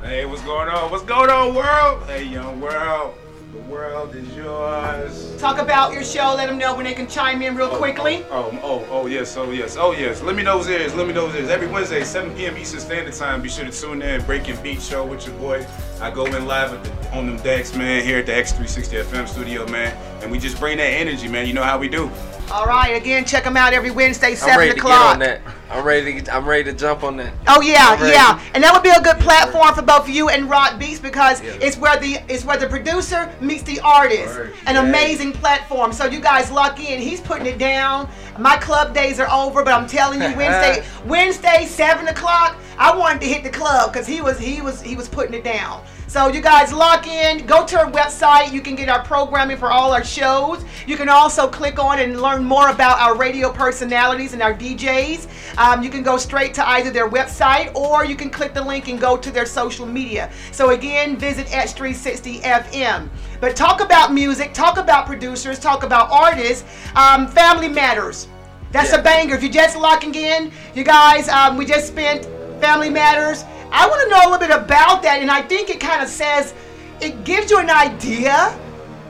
Hey, 0.00 0.24
what's 0.24 0.42
going 0.42 0.68
on? 0.68 0.90
What's 0.92 1.04
going 1.04 1.28
on, 1.28 1.54
world? 1.54 2.04
Hey, 2.06 2.24
young 2.24 2.60
world. 2.60 3.14
The 3.56 3.72
world 3.72 4.14
is 4.14 4.36
yours. 4.36 5.34
Talk 5.40 5.58
about 5.58 5.94
your 5.94 6.04
show. 6.04 6.34
Let 6.36 6.48
them 6.48 6.58
know 6.58 6.76
when 6.76 6.84
they 6.84 6.92
can 6.92 7.06
chime 7.06 7.40
in 7.40 7.56
real 7.56 7.70
oh, 7.72 7.78
quickly. 7.78 8.22
Oh, 8.30 8.50
oh, 8.52 8.60
oh, 8.62 8.86
oh, 8.90 9.06
yes, 9.06 9.34
oh, 9.38 9.50
yes, 9.50 9.78
oh, 9.78 9.92
yes. 9.92 10.20
Let 10.22 10.36
me 10.36 10.42
know 10.42 10.58
those 10.58 10.68
ears. 10.68 10.94
Let 10.94 11.06
me 11.06 11.14
know 11.14 11.26
those 11.26 11.36
ears. 11.36 11.48
Every 11.48 11.66
Wednesday, 11.66 12.04
7 12.04 12.34
p.m. 12.36 12.58
Eastern 12.58 12.80
Standard 12.80 13.14
Time. 13.14 13.40
Be 13.40 13.48
sure 13.48 13.64
to 13.64 13.72
tune 13.72 14.02
in. 14.02 14.22
Breaking 14.24 14.60
Beat 14.62 14.82
Show 14.82 15.06
with 15.06 15.26
your 15.26 15.34
boy. 15.36 15.66
I 16.02 16.10
go 16.10 16.26
in 16.26 16.44
live 16.44 16.70
the, 16.70 17.16
on 17.16 17.26
them 17.26 17.38
decks, 17.38 17.74
man, 17.74 18.04
here 18.04 18.18
at 18.18 18.26
the 18.26 18.32
X360 18.32 19.04
FM 19.04 19.26
studio, 19.26 19.66
man. 19.68 19.96
And 20.22 20.30
we 20.30 20.38
just 20.38 20.60
bring 20.60 20.76
that 20.76 20.92
energy, 20.92 21.26
man. 21.26 21.46
You 21.46 21.54
know 21.54 21.62
how 21.62 21.78
we 21.78 21.88
do. 21.88 22.10
All 22.50 22.64
right, 22.66 22.96
again, 22.96 23.24
check 23.24 23.42
them 23.44 23.56
out 23.56 23.72
every 23.72 23.90
Wednesday, 23.90 24.30
I'm 24.30 24.36
7 24.36 24.58
ready 24.58 24.70
to 24.70 24.76
get 24.76 24.84
o'clock. 24.84 25.14
on 25.14 25.18
that. 25.18 25.40
I'm 25.68 25.84
ready. 25.84 26.22
To, 26.22 26.32
I'm 26.34 26.44
ready 26.48 26.62
to 26.64 26.72
jump 26.72 27.02
on 27.02 27.16
that. 27.16 27.32
Oh 27.48 27.60
yeah, 27.60 28.00
yeah, 28.06 28.40
and 28.54 28.62
that 28.62 28.72
would 28.72 28.84
be 28.84 28.90
a 28.90 29.00
good 29.02 29.18
platform 29.18 29.74
for 29.74 29.82
both 29.82 30.08
you 30.08 30.28
and 30.28 30.48
Rob 30.48 30.80
Beatz 30.80 31.02
because 31.02 31.40
it's 31.42 31.76
where 31.76 31.98
the 31.98 32.18
it's 32.28 32.44
where 32.44 32.56
the 32.56 32.68
producer 32.68 33.28
meets 33.40 33.64
the 33.64 33.80
artist. 33.80 34.38
An 34.66 34.76
Yeah. 34.76 34.84
amazing 34.84 35.32
platform. 35.32 35.92
So 35.92 36.04
you 36.06 36.20
guys 36.20 36.50
lock 36.52 36.78
in. 36.78 37.00
He's 37.00 37.20
putting 37.20 37.46
it 37.46 37.58
down. 37.58 38.08
My 38.38 38.56
club 38.58 38.94
days 38.94 39.18
are 39.18 39.28
over, 39.28 39.64
but 39.64 39.74
I'm 39.74 39.88
telling 39.88 40.22
you, 40.22 40.36
Wednesday, 40.36 40.84
Wednesday, 41.04 41.66
seven 41.66 42.06
o'clock. 42.06 42.56
I 42.78 42.96
wanted 42.96 43.22
to 43.22 43.26
hit 43.26 43.42
the 43.42 43.50
club 43.50 43.92
because 43.92 44.06
he 44.06 44.20
was 44.20 44.38
he 44.38 44.60
was 44.60 44.80
he 44.80 44.94
was 44.94 45.08
putting 45.08 45.34
it 45.34 45.42
down. 45.42 45.82
So 46.08 46.28
you 46.28 46.40
guys 46.40 46.72
lock 46.72 47.08
in, 47.08 47.46
go 47.46 47.66
to 47.66 47.78
our 47.78 47.90
website. 47.90 48.52
You 48.52 48.60
can 48.60 48.76
get 48.76 48.88
our 48.88 49.02
programming 49.02 49.56
for 49.56 49.72
all 49.72 49.92
our 49.92 50.04
shows. 50.04 50.64
You 50.86 50.96
can 50.96 51.08
also 51.08 51.48
click 51.48 51.80
on 51.80 51.98
and 51.98 52.22
learn 52.22 52.44
more 52.44 52.70
about 52.70 53.00
our 53.00 53.16
radio 53.16 53.52
personalities 53.52 54.32
and 54.32 54.40
our 54.40 54.54
DJs. 54.54 55.58
Um, 55.58 55.82
you 55.82 55.90
can 55.90 56.04
go 56.04 56.16
straight 56.16 56.54
to 56.54 56.68
either 56.68 56.92
their 56.92 57.08
website 57.08 57.74
or 57.74 58.04
you 58.04 58.14
can 58.14 58.30
click 58.30 58.54
the 58.54 58.62
link 58.62 58.86
and 58.86 59.00
go 59.00 59.16
to 59.16 59.32
their 59.32 59.46
social 59.46 59.84
media. 59.84 60.30
So 60.52 60.70
again, 60.70 61.16
visit 61.16 61.48
X360 61.48 62.42
FM. 62.42 63.08
But 63.40 63.56
talk 63.56 63.80
about 63.80 64.14
music, 64.14 64.54
talk 64.54 64.78
about 64.78 65.06
producers, 65.06 65.58
talk 65.58 65.82
about 65.82 66.08
artists. 66.12 66.64
Um, 66.94 67.26
family 67.26 67.68
matters. 67.68 68.28
That's 68.70 68.92
a 68.92 69.02
banger. 69.02 69.34
If 69.34 69.42
you're 69.42 69.52
just 69.52 69.76
locking 69.76 70.14
in, 70.14 70.52
you 70.74 70.84
guys, 70.84 71.28
um, 71.28 71.56
we 71.56 71.66
just 71.66 71.88
spent 71.88 72.28
Family 72.60 72.90
Matters. 72.90 73.44
I 73.70 73.86
want 73.88 74.02
to 74.02 74.08
know 74.08 74.20
a 74.20 74.28
little 74.30 74.46
bit 74.46 74.56
about 74.56 75.02
that, 75.02 75.20
and 75.20 75.30
I 75.30 75.42
think 75.42 75.70
it 75.70 75.80
kind 75.80 76.02
of 76.02 76.08
says, 76.08 76.54
it 77.00 77.24
gives 77.24 77.50
you 77.50 77.58
an 77.58 77.70
idea 77.70 78.58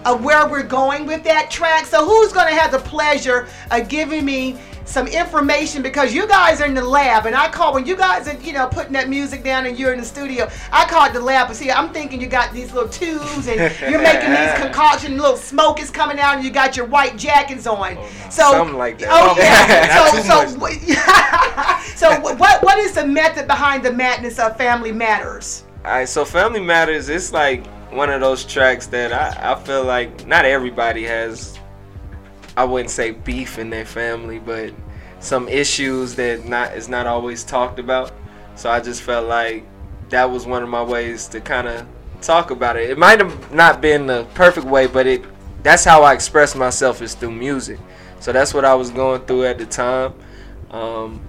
of 0.05 0.25
where 0.25 0.49
we're 0.49 0.63
going 0.63 1.07
with 1.07 1.25
that 1.25 1.51
track. 1.51 1.85
So 1.87 2.05
who's 2.05 2.33
going 2.33 2.49
to 2.49 2.55
have 2.55 2.71
the 2.73 2.79
pleasure 2.79 3.49
of 3.71 3.89
giving 3.89 4.25
me 4.25 4.57
some 4.87 5.07
information 5.09 5.83
because 5.83 6.15
you 6.15 6.27
guys 6.27 6.61
are 6.61 6.67
in 6.67 6.75
the 6.75 6.83
lab 6.83 7.27
and 7.27 7.35
I 7.35 7.49
call 7.49 7.75
when 7.75 7.85
you 7.85 7.97
guys 7.97 8.29
are 8.29 8.37
you 8.41 8.53
know 8.53 8.67
putting 8.69 8.93
that 8.93 9.09
music 9.09 9.45
down 9.45 9.67
and 9.67 9.79
you're 9.79 9.93
in 9.93 10.01
the 10.01 10.07
studio 10.07 10.49
I 10.73 10.87
call 10.87 11.05
it 11.07 11.13
the 11.13 11.21
lab. 11.21 11.49
But 11.49 11.57
see 11.57 11.71
I'm 11.71 11.93
thinking 11.93 12.21
you 12.21 12.29
got 12.29 12.53
these 12.53 12.73
little 12.73 12.89
tubes 12.89 13.49
and 13.49 13.59
you're 13.91 14.03
making 14.03 14.31
these 14.31 14.55
concoctions 14.59 15.21
little 15.21 15.37
smoke 15.37 15.81
is 15.81 15.91
coming 15.91 16.19
out 16.19 16.37
and 16.37 16.45
you 16.45 16.51
got 16.51 16.77
your 16.77 16.87
white 16.87 17.17
jackets 17.17 17.67
on. 17.67 17.97
Oh, 17.99 18.29
so 18.31 18.51
Something 18.53 18.77
like 18.77 18.99
that. 19.01 19.09
oh, 19.11 19.35
oh 19.35 19.39
yeah. 19.39 20.23
so 20.25 20.47
so 20.47 20.67
so 21.97 22.21
what 22.37 22.63
what 22.63 22.79
is 22.79 22.93
the 22.93 23.07
method 23.07 23.47
behind 23.47 23.85
the 23.85 23.93
madness 23.93 24.39
of 24.39 24.57
Family 24.57 24.93
Matters? 24.93 25.65
All 25.85 25.93
right, 25.93 26.09
so 26.09 26.25
Family 26.25 26.61
Matters, 26.61 27.09
it's 27.09 27.33
like 27.33 27.67
one 27.93 28.11
of 28.11 28.21
those 28.21 28.45
tracks 28.45 28.87
that 28.89 29.13
I, 29.13 29.53
I 29.53 29.55
feel 29.63 29.85
like 29.85 30.27
not 30.27 30.45
everybody 30.45 31.05
has, 31.05 31.56
I 32.57 32.65
wouldn't 32.65 32.91
say 32.91 33.11
beef 33.11 33.59
in 33.59 33.71
their 33.71 33.85
family, 33.85 34.39
but 34.39 34.73
some 35.21 35.49
issues 35.49 36.15
that 36.17 36.47
not 36.47 36.73
is 36.75 36.89
not 36.89 37.07
always 37.07 37.45
talked 37.45 37.79
about. 37.79 38.13
So 38.55 38.71
I 38.71 38.81
just 38.81 39.03
felt 39.03 39.29
like 39.29 39.65
that 40.09 40.31
was 40.31 40.47
one 40.47 40.63
of 40.63 40.69
my 40.69 40.83
ways 40.83 41.27
to 41.29 41.41
kind 41.41 41.69
of 41.69 41.87
talk 42.23 42.51
about 42.51 42.77
it. 42.77 42.91
It 42.91 42.99
might 42.99 43.21
have 43.21 43.53
not 43.53 43.81
been 43.81 44.07
the 44.07 44.25
perfect 44.35 44.67
way, 44.67 44.87
but 44.87 45.07
it 45.07 45.25
that's 45.63 45.85
how 45.85 46.03
I 46.03 46.15
express 46.15 46.55
myself 46.55 47.03
is 47.03 47.15
through 47.15 47.33
music. 47.33 47.79
So 48.21 48.33
that's 48.33 48.55
what 48.55 48.65
I 48.65 48.75
was 48.75 48.91
going 48.91 49.23
through 49.23 49.47
at 49.47 49.59
the 49.59 49.67
time. 49.67 50.15
Um, 50.71 51.21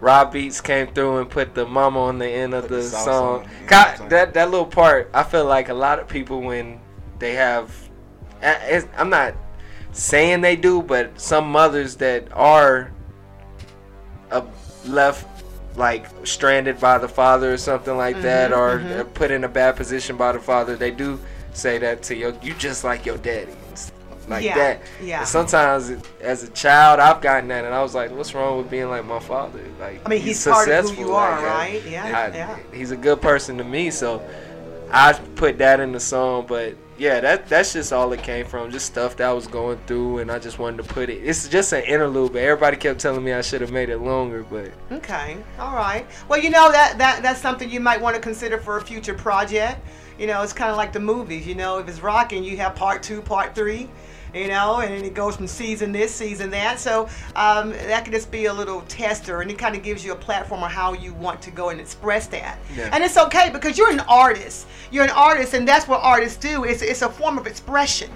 Rob 0.00 0.32
Beatz 0.32 0.62
came 0.62 0.86
through 0.88 1.18
and 1.18 1.28
put 1.28 1.54
the 1.54 1.66
mama 1.66 2.00
on 2.00 2.18
the 2.18 2.28
end 2.28 2.54
of 2.54 2.68
the, 2.68 2.82
sauce 2.82 3.04
song. 3.04 3.48
that 4.08 4.34
that 4.34 4.50
little 4.50 4.66
part, 4.66 5.10
I 5.12 5.22
feel 5.22 5.44
like 5.44 5.68
a 5.68 5.74
lot 5.74 5.98
of 5.98 6.08
people 6.08 6.40
when 6.40 6.80
they 7.18 7.34
have, 7.34 7.72
I'm 8.42 9.10
not 9.10 9.34
saying 9.98 10.40
they 10.40 10.56
do, 10.56 10.80
but 10.82 11.20
some 11.20 11.50
mothers 11.50 11.96
that 11.96 12.28
are 12.32 12.90
uh, 14.30 14.42
left 14.86 15.26
like 15.76 16.06
stranded 16.24 16.80
by 16.80 16.98
the 16.98 17.08
father 17.08 17.52
or 17.52 17.56
something 17.56 17.96
like 17.96 18.20
that, 18.22 18.50
Mhm, 18.50 18.56
or 18.56 18.78
mhm. 18.80 19.00
uh, 19.00 19.04
put 19.04 19.30
in 19.30 19.44
a 19.44 19.48
bad 19.48 19.76
position 19.76 20.16
by 20.16 20.32
the 20.32 20.40
father, 20.40 20.76
they 20.76 20.90
do 20.90 21.18
say 21.52 21.78
that 21.78 22.02
to 22.04 22.16
you. 22.16 22.36
You 22.42 22.54
just 22.54 22.84
like 22.84 23.06
your 23.06 23.16
daddy. 23.18 23.52
Like 24.28 24.44
Yeah, 24.44 24.56
that. 24.58 24.82
yeah. 25.02 25.18
And 25.20 25.28
sometimes, 25.28 25.90
as 26.20 26.42
a 26.42 26.48
child, 26.50 27.00
I've 27.00 27.22
gotten 27.22 27.48
that, 27.48 27.64
and 27.64 27.74
I 27.74 27.80
was 27.82 27.94
like, 27.94 28.10
"What's 28.10 28.34
wrong 28.34 28.58
with 28.58 28.70
being 28.70 28.90
like 28.90 29.04
my 29.06 29.20
father?" 29.20 29.60
Like, 29.80 30.02
I 30.04 30.08
mean, 30.10 30.20
he's 30.20 30.44
part 30.46 30.68
of 30.68 30.90
who 30.90 31.00
you 31.02 31.12
are, 31.12 31.36
like, 31.40 31.44
right? 31.46 31.82
Yeah, 31.88 32.04
I- 32.04 32.36
yeah. 32.36 32.56
He's 32.72 32.90
a 32.90 32.96
good 32.96 33.22
person 33.22 33.56
to 33.56 33.64
me, 33.64 33.90
so 33.90 34.20
I 34.92 35.14
put 35.36 35.56
that 35.58 35.80
in 35.80 35.92
the 35.92 36.00
song. 36.00 36.44
But 36.46 36.74
yeah, 36.98 37.20
that 37.20 37.48
that's 37.48 37.72
just 37.72 37.92
all 37.92 38.12
it 38.12 38.22
came 38.22 38.44
from, 38.44 38.70
just 38.70 38.86
stuff 38.86 39.16
that 39.16 39.28
I 39.28 39.32
was 39.32 39.46
going 39.46 39.78
through, 39.86 40.18
and 40.18 40.30
I 40.30 40.38
just 40.38 40.58
wanted 40.58 40.82
to 40.82 40.94
put 40.94 41.08
it. 41.08 41.22
It's 41.24 41.48
just 41.48 41.72
an 41.72 41.84
interlude, 41.84 42.32
but 42.32 42.42
everybody 42.42 42.76
kept 42.76 43.00
telling 43.00 43.24
me 43.24 43.32
I 43.32 43.40
should 43.40 43.60
have 43.60 43.70
made 43.70 43.88
it 43.88 43.98
longer, 43.98 44.42
but 44.42 44.72
Okay. 44.90 45.36
All 45.58 45.74
right. 45.74 46.06
Well, 46.28 46.40
you 46.40 46.50
know 46.50 46.70
that 46.72 46.98
that 46.98 47.22
that's 47.22 47.40
something 47.40 47.70
you 47.70 47.80
might 47.80 48.00
want 48.00 48.16
to 48.16 48.20
consider 48.20 48.58
for 48.58 48.76
a 48.78 48.82
future 48.82 49.14
project. 49.14 49.80
You 50.18 50.26
know, 50.26 50.42
it's 50.42 50.52
kind 50.52 50.70
of 50.70 50.76
like 50.76 50.92
the 50.92 51.00
movies. 51.00 51.46
You 51.46 51.54
know, 51.54 51.78
if 51.78 51.88
it's 51.88 52.00
rocking, 52.00 52.42
you 52.42 52.56
have 52.56 52.74
part 52.74 53.02
two, 53.02 53.22
part 53.22 53.54
three. 53.54 53.88
You 54.34 54.48
know, 54.48 54.80
and 54.80 55.04
it 55.04 55.14
goes 55.14 55.36
from 55.36 55.46
season 55.46 55.92
this, 55.92 56.14
season 56.14 56.50
that. 56.50 56.78
So 56.78 57.08
um, 57.34 57.70
that 57.70 58.04
could 58.04 58.12
just 58.12 58.30
be 58.30 58.46
a 58.46 58.52
little 58.52 58.82
tester, 58.82 59.40
and 59.40 59.50
it 59.50 59.58
kind 59.58 59.74
of 59.74 59.82
gives 59.82 60.04
you 60.04 60.12
a 60.12 60.16
platform 60.16 60.62
on 60.62 60.70
how 60.70 60.92
you 60.92 61.14
want 61.14 61.40
to 61.42 61.50
go 61.50 61.70
and 61.70 61.80
express 61.80 62.26
that. 62.28 62.58
Yeah. 62.76 62.90
And 62.92 63.02
it's 63.02 63.16
okay 63.16 63.50
because 63.50 63.78
you're 63.78 63.90
an 63.90 64.00
artist. 64.00 64.66
You're 64.90 65.04
an 65.04 65.10
artist, 65.10 65.54
and 65.54 65.66
that's 65.66 65.88
what 65.88 66.00
artists 66.02 66.36
do. 66.38 66.64
It's 66.64 66.82
it's 66.82 67.02
a 67.02 67.08
form 67.08 67.38
of 67.38 67.46
expression. 67.46 68.10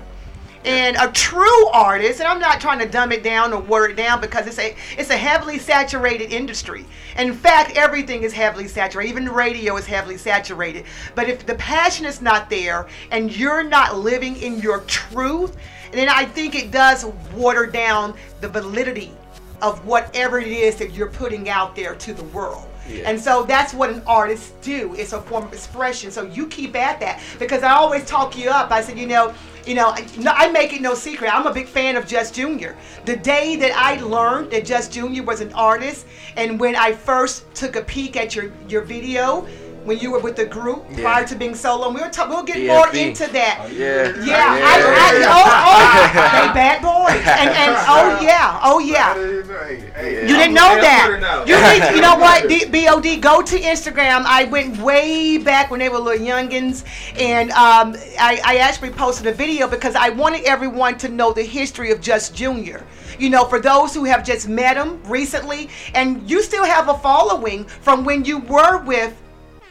And 0.65 0.97
a 0.97 1.11
true 1.11 1.67
artist, 1.73 2.21
and 2.21 2.29
I'm 2.29 2.39
not 2.39 2.61
trying 2.61 2.79
to 2.79 2.87
dumb 2.87 3.11
it 3.11 3.25
down 3.25 3.53
or 3.53 3.61
water 3.61 3.87
it 3.87 3.97
down 3.97 4.21
because 4.21 4.47
it's 4.47 4.61
a 4.61 4.77
it's 4.97 5.11
a 5.11 5.17
heavily 5.17 5.59
saturated 5.59 6.33
industry. 6.33 6.85
In 7.19 7.35
fact, 7.35 7.77
everything 7.77 8.23
is 8.23 8.33
heavily 8.33 8.69
saturated. 8.69 9.11
Even 9.11 9.25
the 9.25 9.33
radio 9.33 9.77
is 9.77 9.87
heavily 9.87 10.17
saturated. 10.17 10.85
But 11.17 11.29
if 11.29 11.45
the 11.45 11.57
passion 11.57 12.07
is 12.07 12.23
not 12.23 12.49
there 12.49 12.87
and 13.11 13.37
you're 13.37 13.65
not 13.65 13.99
living 13.99 14.37
in 14.37 14.61
your 14.61 14.83
truth, 14.83 15.57
then 15.93 16.09
I 16.09 16.25
think 16.25 16.55
it 16.55 16.71
does 16.71 17.05
water 17.35 17.67
down 17.67 18.15
the 18.41 18.49
validity 18.49 19.13
of 19.61 19.85
whatever 19.87 20.41
it 20.41 20.49
is 20.49 20.77
that 20.77 20.93
you're 20.93 21.11
putting 21.11 21.49
out 21.49 21.77
there 21.77 21.95
to 21.95 22.13
the 22.13 22.25
world. 22.25 22.69
Yeah. 22.89 23.09
And 23.09 23.21
so 23.21 23.45
that's 23.45 23.73
what 23.73 23.91
an 23.91 24.03
artist 24.07 24.61
do. 24.61 24.95
It's 24.95 25.13
a 25.13 25.23
form 25.23 25.45
of 25.45 25.53
expression. 25.53 26.11
So 26.11 26.25
you 26.25 26.49
keep 26.49 26.75
at 26.75 26.99
that 27.01 27.23
because 27.39 27.63
I 27.63 27.73
always 27.73 28.05
talk 28.05 28.37
you 28.37 28.51
up. 28.51 28.73
I 28.73 28.81
said, 28.81 28.99
you 28.99 29.07
know, 29.07 29.33
you 29.65 29.75
know, 29.75 29.91
I, 29.91 30.05
no, 30.19 30.33
I 30.33 30.51
make 30.51 30.73
it 30.73 30.83
no 30.83 30.95
secret. 30.95 31.33
I'm 31.33 31.47
a 31.47 31.55
big 31.55 31.69
fan 31.69 31.97
of 31.97 32.07
Just 32.09 32.35
Junior. 32.35 32.77
The 33.05 33.17
day 33.17 33.55
that 33.57 33.73
I 33.77 34.01
learned 34.01 34.51
that 34.51 34.65
Just 34.65 34.93
Junior 34.93 35.23
was 35.23 35.41
an 35.41 35.53
artist, 35.53 36.07
and 36.37 36.59
when 36.59 36.75
I 36.75 36.93
first 36.93 37.53
took 37.55 37.77
a 37.77 37.83
peek 37.83 38.17
at 38.17 38.35
your 38.35 38.53
your 38.69 38.83
video. 38.83 39.47
When 39.85 39.99
you 39.99 40.13
were 40.13 40.21
with 40.21 40.37
the 40.37 40.45
group 40.47 40.85
Yeah. 40.91 41.03
prior 41.03 41.25
to 41.27 41.35
being 41.35 41.55
solo, 41.55 41.87
and 41.87 41.95
we 41.95 42.01
were 42.01 42.09
talking. 42.09 42.31
We'll 42.35 42.45
get 42.45 42.65
more 42.67 42.89
into 42.95 43.27
that. 43.33 43.69
yeah, 43.73 44.15
Yeah, 44.25 44.47
I, 44.71 44.75
I, 45.05 45.11
oh, 45.27 45.45
oh, 45.73 46.47
they 46.47 46.55
bad 46.55 46.83
boys, 46.83 47.23
and 47.27 47.51
and 47.51 47.77
oh 47.89 48.21
yeah, 48.23 48.61
oh 48.63 48.79
yeah. 48.79 49.17
You 49.17 50.37
didn't 50.37 50.55
know 50.55 50.75
that. 50.81 51.45
You 51.47 51.57
need, 51.57 51.97
you 51.97 52.01
know 52.03 52.17
what? 52.17 52.49
D- 52.49 52.67
Bod, 52.67 53.23
go 53.23 53.43
to 53.43 53.59
Instagram. 53.59 54.25
I 54.27 54.45
went 54.45 54.79
way 54.79 55.39
back 55.39 55.71
when 55.71 55.81
they 55.81 55.89
were 55.89 55.99
little 55.99 56.25
youngins, 56.25 56.85
and 57.19 57.51
um, 57.53 57.97
I, 58.21 58.41
I 58.45 58.57
actually 58.59 58.91
posted 58.91 59.27
a 59.27 59.33
video 59.33 59.69
because 59.69 59.95
I 59.95 60.11
wanted 60.11 60.45
everyone 60.45 60.97
to 60.99 61.09
know 61.09 61.33
the 61.33 61.43
history 61.43 61.91
of 61.91 62.01
Just 62.01 62.35
Junior. 62.35 62.85
You 63.19 63.31
know, 63.31 63.45
for 63.45 63.61
those 63.61 63.95
who 63.95 64.05
have 64.05 64.25
just 64.25 64.49
met 64.49 64.77
him 64.77 65.03
recently, 65.05 65.69
and 65.95 66.29
you 66.31 66.43
still 66.43 66.65
have 66.65 66.89
a 66.89 66.95
following 66.99 67.65
from 67.65 68.05
when 68.05 68.25
you 68.25 68.39
were 68.39 68.79
with 68.85 69.15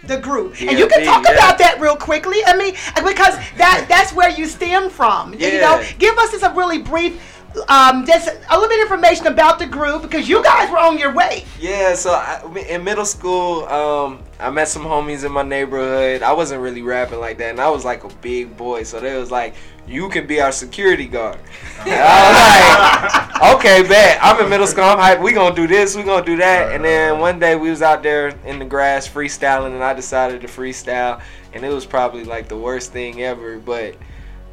the 0.04 0.18
group. 0.18 0.60
and 0.62 0.78
you 0.78 0.88
can 0.88 1.02
DLB, 1.02 1.06
talk 1.06 1.26
yeah. 1.26 1.34
about 1.34 1.58
that 1.60 1.80
real 1.80 1.96
quickly. 1.96 2.38
I 2.46 2.58
mean, 2.58 2.74
because 2.96 3.36
that 3.58 3.86
that's 3.88 4.14
where 4.14 4.30
you 4.30 4.46
stem 4.48 4.90
from. 4.90 5.34
You 5.34 5.62
know, 5.62 5.84
give 6.00 6.18
us 6.18 6.32
just 6.32 6.44
a 6.44 6.54
really 6.56 6.80
brief 6.80 7.31
um, 7.68 8.06
just 8.06 8.28
a 8.28 8.54
little 8.54 8.70
bit 8.70 8.86
of 8.86 8.92
information 8.92 9.28
about 9.28 9.60
the 9.60 9.66
group 9.66 10.02
because 10.02 10.28
you 10.28 10.44
guys 10.44 10.70
were 10.70 10.78
on 10.78 10.98
your 10.98 11.14
way. 11.14 11.46
Yeah, 11.60 11.96
so 11.96 12.12
I, 12.12 12.42
in 12.70 12.84
middle 12.84 13.06
school, 13.06 13.66
um, 13.66 14.24
I 14.40 14.50
met 14.50 14.68
some 14.68 14.84
homies 14.84 15.26
in 15.26 15.32
my 15.32 15.44
neighborhood. 15.44 16.24
I 16.24 16.34
wasn't 16.34 16.62
really 16.62 16.82
rapping 16.82 17.20
like 17.20 17.38
that, 17.40 17.52
and 17.52 17.60
I 17.60 17.70
was 17.70 17.84
like 17.84 18.04
a 18.04 18.10
big 18.22 18.56
boy, 18.56 18.84
so 18.84 19.00
they 19.00 19.18
was 19.18 19.32
like, 19.32 19.56
"You 19.88 20.10
can 20.10 20.28
be 20.28 20.40
our 20.42 20.52
security 20.52 21.08
guard." 21.08 21.40
And 21.82 21.96
I 21.96 23.02
was 23.04 23.14
like, 23.42 23.56
"Okay, 23.56 23.88
bet." 23.88 24.20
I'm 24.22 24.40
in 24.44 24.50
middle 24.50 24.68
school. 24.68 24.84
I'm 24.84 25.00
hype. 25.00 25.20
We 25.20 25.34
gonna 25.34 25.56
do 25.56 25.68
this. 25.68 25.96
We 25.96 26.04
gonna 26.04 26.26
do 26.26 26.38
that. 26.38 26.74
And 26.74 26.86
then 26.86 27.20
one 27.20 27.40
day 27.40 27.56
we 27.56 27.70
was 27.70 27.82
out 27.82 28.04
there 28.04 28.30
in 28.46 28.60
the 28.60 28.66
grass 28.66 29.08
freestyling, 29.08 29.74
and 29.74 29.84
I 29.84 29.94
decided 29.94 30.42
to 30.42 30.48
freestyle, 30.48 31.22
and 31.54 31.66
it 31.66 31.74
was 31.74 31.86
probably 31.86 32.24
like 32.24 32.48
the 32.48 32.58
worst 32.58 32.92
thing 32.92 33.22
ever, 33.24 33.58
but 33.58 33.96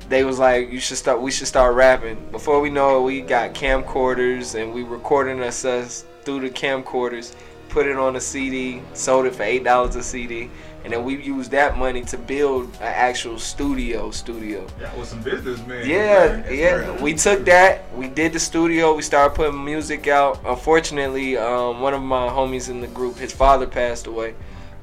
they 0.08 0.24
was 0.24 0.38
like, 0.38 0.70
you 0.72 0.80
should 0.80 0.96
start. 0.96 1.20
We 1.20 1.30
should 1.30 1.46
start 1.46 1.74
rapping. 1.74 2.16
Before 2.30 2.60
we 2.60 2.70
know 2.70 3.00
it, 3.00 3.02
we 3.02 3.20
got 3.20 3.54
camcorders 3.54 4.60
and 4.60 4.72
we 4.72 4.82
recording 4.82 5.40
us, 5.40 5.64
us 5.64 6.04
through 6.22 6.40
the 6.40 6.50
camcorders, 6.50 7.34
put 7.68 7.86
it 7.86 7.96
on 7.96 8.16
a 8.16 8.20
CD, 8.20 8.82
sold 8.94 9.26
it 9.26 9.34
for 9.34 9.42
eight 9.42 9.64
dollars 9.64 9.96
a 9.96 10.02
CD, 10.02 10.50
and 10.84 10.92
then 10.92 11.04
we 11.04 11.22
used 11.22 11.50
that 11.50 11.76
money 11.76 12.02
to 12.04 12.16
build 12.16 12.68
an 12.76 12.82
actual 12.82 13.38
studio. 13.38 14.10
Studio. 14.10 14.66
That 14.78 14.96
was 14.96 15.08
some 15.08 15.22
business, 15.22 15.64
man. 15.66 15.86
Yeah, 15.86 16.50
yeah. 16.50 17.02
We 17.02 17.12
took 17.12 17.44
that. 17.44 17.94
We 17.94 18.08
did 18.08 18.32
the 18.32 18.40
studio. 18.40 18.94
We 18.94 19.02
started 19.02 19.34
putting 19.34 19.62
music 19.62 20.08
out. 20.08 20.40
Unfortunately, 20.46 21.36
um, 21.36 21.80
one 21.82 21.92
of 21.92 22.00
my 22.00 22.28
homies 22.28 22.70
in 22.70 22.80
the 22.80 22.86
group, 22.86 23.16
his 23.18 23.32
father 23.32 23.66
passed 23.66 24.06
away, 24.06 24.34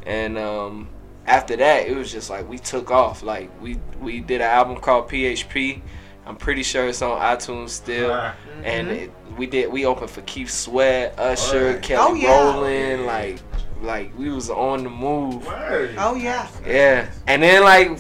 and 0.05 0.37
um, 0.37 0.89
after 1.27 1.55
that, 1.55 1.87
it 1.87 1.95
was 1.95 2.11
just 2.11 2.29
like 2.29 2.47
we 2.47 2.57
took 2.59 2.91
off. 2.91 3.23
Like 3.23 3.49
we 3.61 3.79
we 3.99 4.19
did 4.19 4.41
an 4.41 4.49
album 4.49 4.77
called 4.77 5.09
PHP. 5.09 5.81
I'm 6.27 6.35
pretty 6.35 6.63
sure 6.63 6.87
it's 6.87 7.01
on 7.01 7.19
iTunes 7.21 7.69
still. 7.69 8.11
And 8.63 8.89
it, 8.89 9.11
we 9.37 9.45
did 9.45 9.71
we 9.71 9.85
opened 9.85 10.09
for 10.09 10.21
Keith 10.21 10.49
Sweat, 10.49 11.17
Usher, 11.19 11.67
Alright. 11.67 11.81
Kelly 11.83 12.11
Oh, 12.11 12.13
yeah. 12.15 12.29
Rowland, 12.29 13.05
like 13.05 13.39
like 13.81 14.17
we 14.17 14.29
was 14.29 14.49
on 14.49 14.83
the 14.83 14.89
move. 14.89 15.45
Oh 15.47 16.15
yeah. 16.15 16.47
Yeah, 16.65 17.09
and 17.27 17.41
then 17.43 17.63
like 17.63 17.99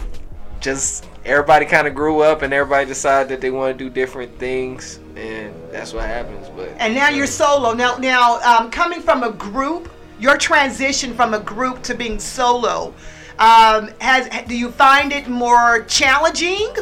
just 0.59 1.05
everybody 1.25 1.65
kind 1.65 1.87
of 1.87 1.93
grew 1.95 2.21
up 2.21 2.41
and 2.41 2.53
everybody 2.53 2.85
decided 2.85 3.29
that 3.29 3.41
they 3.41 3.51
want 3.51 3.77
to 3.77 3.83
do 3.83 3.89
different 3.89 4.37
things, 4.39 4.99
and 5.15 5.53
that's 5.71 5.93
what 5.93 6.03
happens. 6.05 6.47
But 6.55 6.69
And 6.79 6.93
now 6.93 7.09
you're 7.09 7.27
solo. 7.27 7.73
Now, 7.73 7.97
now 7.97 8.39
um, 8.41 8.71
coming 8.71 9.01
from 9.01 9.23
a 9.23 9.31
group, 9.31 9.89
your 10.19 10.37
transition 10.37 11.13
from 11.13 11.33
a 11.33 11.39
group 11.39 11.83
to 11.83 11.93
being 11.95 12.19
solo, 12.19 12.93
um, 13.39 13.89
has 13.99 14.29
do 14.47 14.57
you 14.57 14.71
find 14.71 15.11
it 15.11 15.27
more 15.27 15.83
challenging 15.85 16.73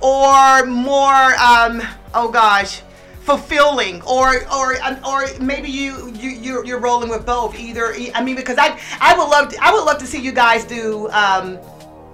or 0.00 0.64
more? 0.64 1.34
Um, 1.34 1.82
oh 2.14 2.30
gosh. 2.32 2.82
Fulfilling, 3.20 4.02
or 4.02 4.46
or 4.52 4.76
um, 4.82 4.98
or 5.02 5.24
maybe 5.40 5.70
you 5.70 6.12
you 6.12 6.28
you're, 6.28 6.64
you're 6.66 6.78
rolling 6.78 7.08
with 7.08 7.24
both. 7.24 7.58
Either 7.58 7.94
I 8.14 8.22
mean, 8.22 8.36
because 8.36 8.58
I 8.58 8.78
I 9.00 9.16
would 9.16 9.28
love 9.30 9.48
to, 9.48 9.56
I 9.64 9.72
would 9.72 9.84
love 9.84 9.96
to 10.00 10.06
see 10.06 10.20
you 10.20 10.30
guys 10.30 10.66
do 10.66 11.08
um, 11.08 11.58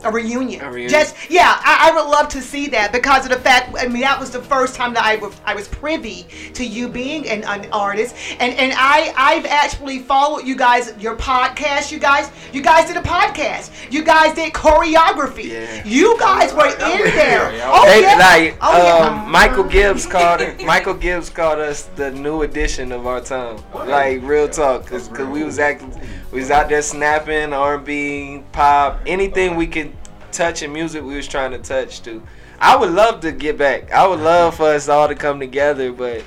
a 0.04 0.10
reunion. 0.10 0.60
A 0.62 0.68
reunion. 0.70 0.90
Just 0.90 1.14
yeah, 1.30 1.60
I, 1.62 1.90
I 1.90 1.94
would 1.94 2.08
love 2.10 2.28
to 2.30 2.40
see 2.40 2.68
that 2.68 2.92
because 2.92 3.24
of 3.24 3.30
the 3.32 3.38
fact. 3.38 3.74
I 3.78 3.86
mean, 3.88 4.02
that 4.02 4.18
was 4.18 4.30
the 4.30 4.42
first 4.42 4.74
time 4.74 4.94
that 4.94 5.04
I 5.04 5.16
was 5.16 5.38
I 5.44 5.54
was 5.54 5.68
privy 5.68 6.26
to 6.54 6.64
you 6.64 6.88
being 6.88 7.28
an, 7.28 7.44
an 7.44 7.70
artist, 7.72 8.14
and 8.38 8.54
and 8.54 8.72
I 8.76 9.12
I've 9.16 9.46
actually 9.46 9.98
followed 10.00 10.46
you 10.46 10.56
guys 10.56 10.94
your 10.98 11.16
podcast. 11.16 11.90
You 11.92 11.98
guys 11.98 12.30
you 12.52 12.62
guys 12.62 12.86
did 12.86 12.96
a 12.96 13.02
podcast. 13.02 13.70
You 13.92 14.02
guys 14.02 14.34
did 14.34 14.52
choreography. 14.52 15.84
You 15.84 16.18
guys 16.18 16.52
were 16.54 16.68
in 16.68 17.04
there. 17.14 17.50
Oh 17.64 17.84
They- 17.86 18.00
yeah. 18.02 18.16
like 18.16 18.56
oh 18.60 18.76
yeah. 18.76 19.22
um, 19.24 19.30
Michael 19.30 19.64
Gibbs 19.64 20.06
called 20.14 20.40
it. 20.40 20.64
Michael 20.64 20.94
Gibbs 20.94 21.28
called 21.30 21.58
us 21.58 21.84
the 21.96 22.10
new 22.10 22.42
edition 22.42 22.92
of 22.92 23.06
our 23.06 23.20
time. 23.20 23.62
Like 23.74 24.22
real 24.22 24.48
talk, 24.48 24.82
because 24.84 25.08
we 25.10 25.42
was 25.44 25.58
acting, 25.58 25.92
we 26.32 26.40
was 26.40 26.50
out 26.50 26.68
there 26.68 26.82
snapping 26.82 27.52
R&B, 27.52 28.42
pop, 28.52 29.00
anything 29.06 29.56
we 29.56 29.66
could 29.66 29.92
touch 30.32 30.62
in 30.62 30.72
music. 30.72 31.02
We 31.02 31.16
was 31.16 31.26
trying 31.26 31.50
to 31.52 31.58
touch 31.58 32.02
too. 32.02 32.22
I 32.60 32.76
would 32.76 32.90
love 32.90 33.20
to 33.20 33.32
get 33.32 33.56
back. 33.56 33.90
I 33.90 34.06
would 34.06 34.20
love 34.20 34.56
for 34.56 34.66
us 34.66 34.88
all 34.88 35.08
to 35.08 35.14
come 35.14 35.40
together, 35.40 35.92
but 35.92 36.22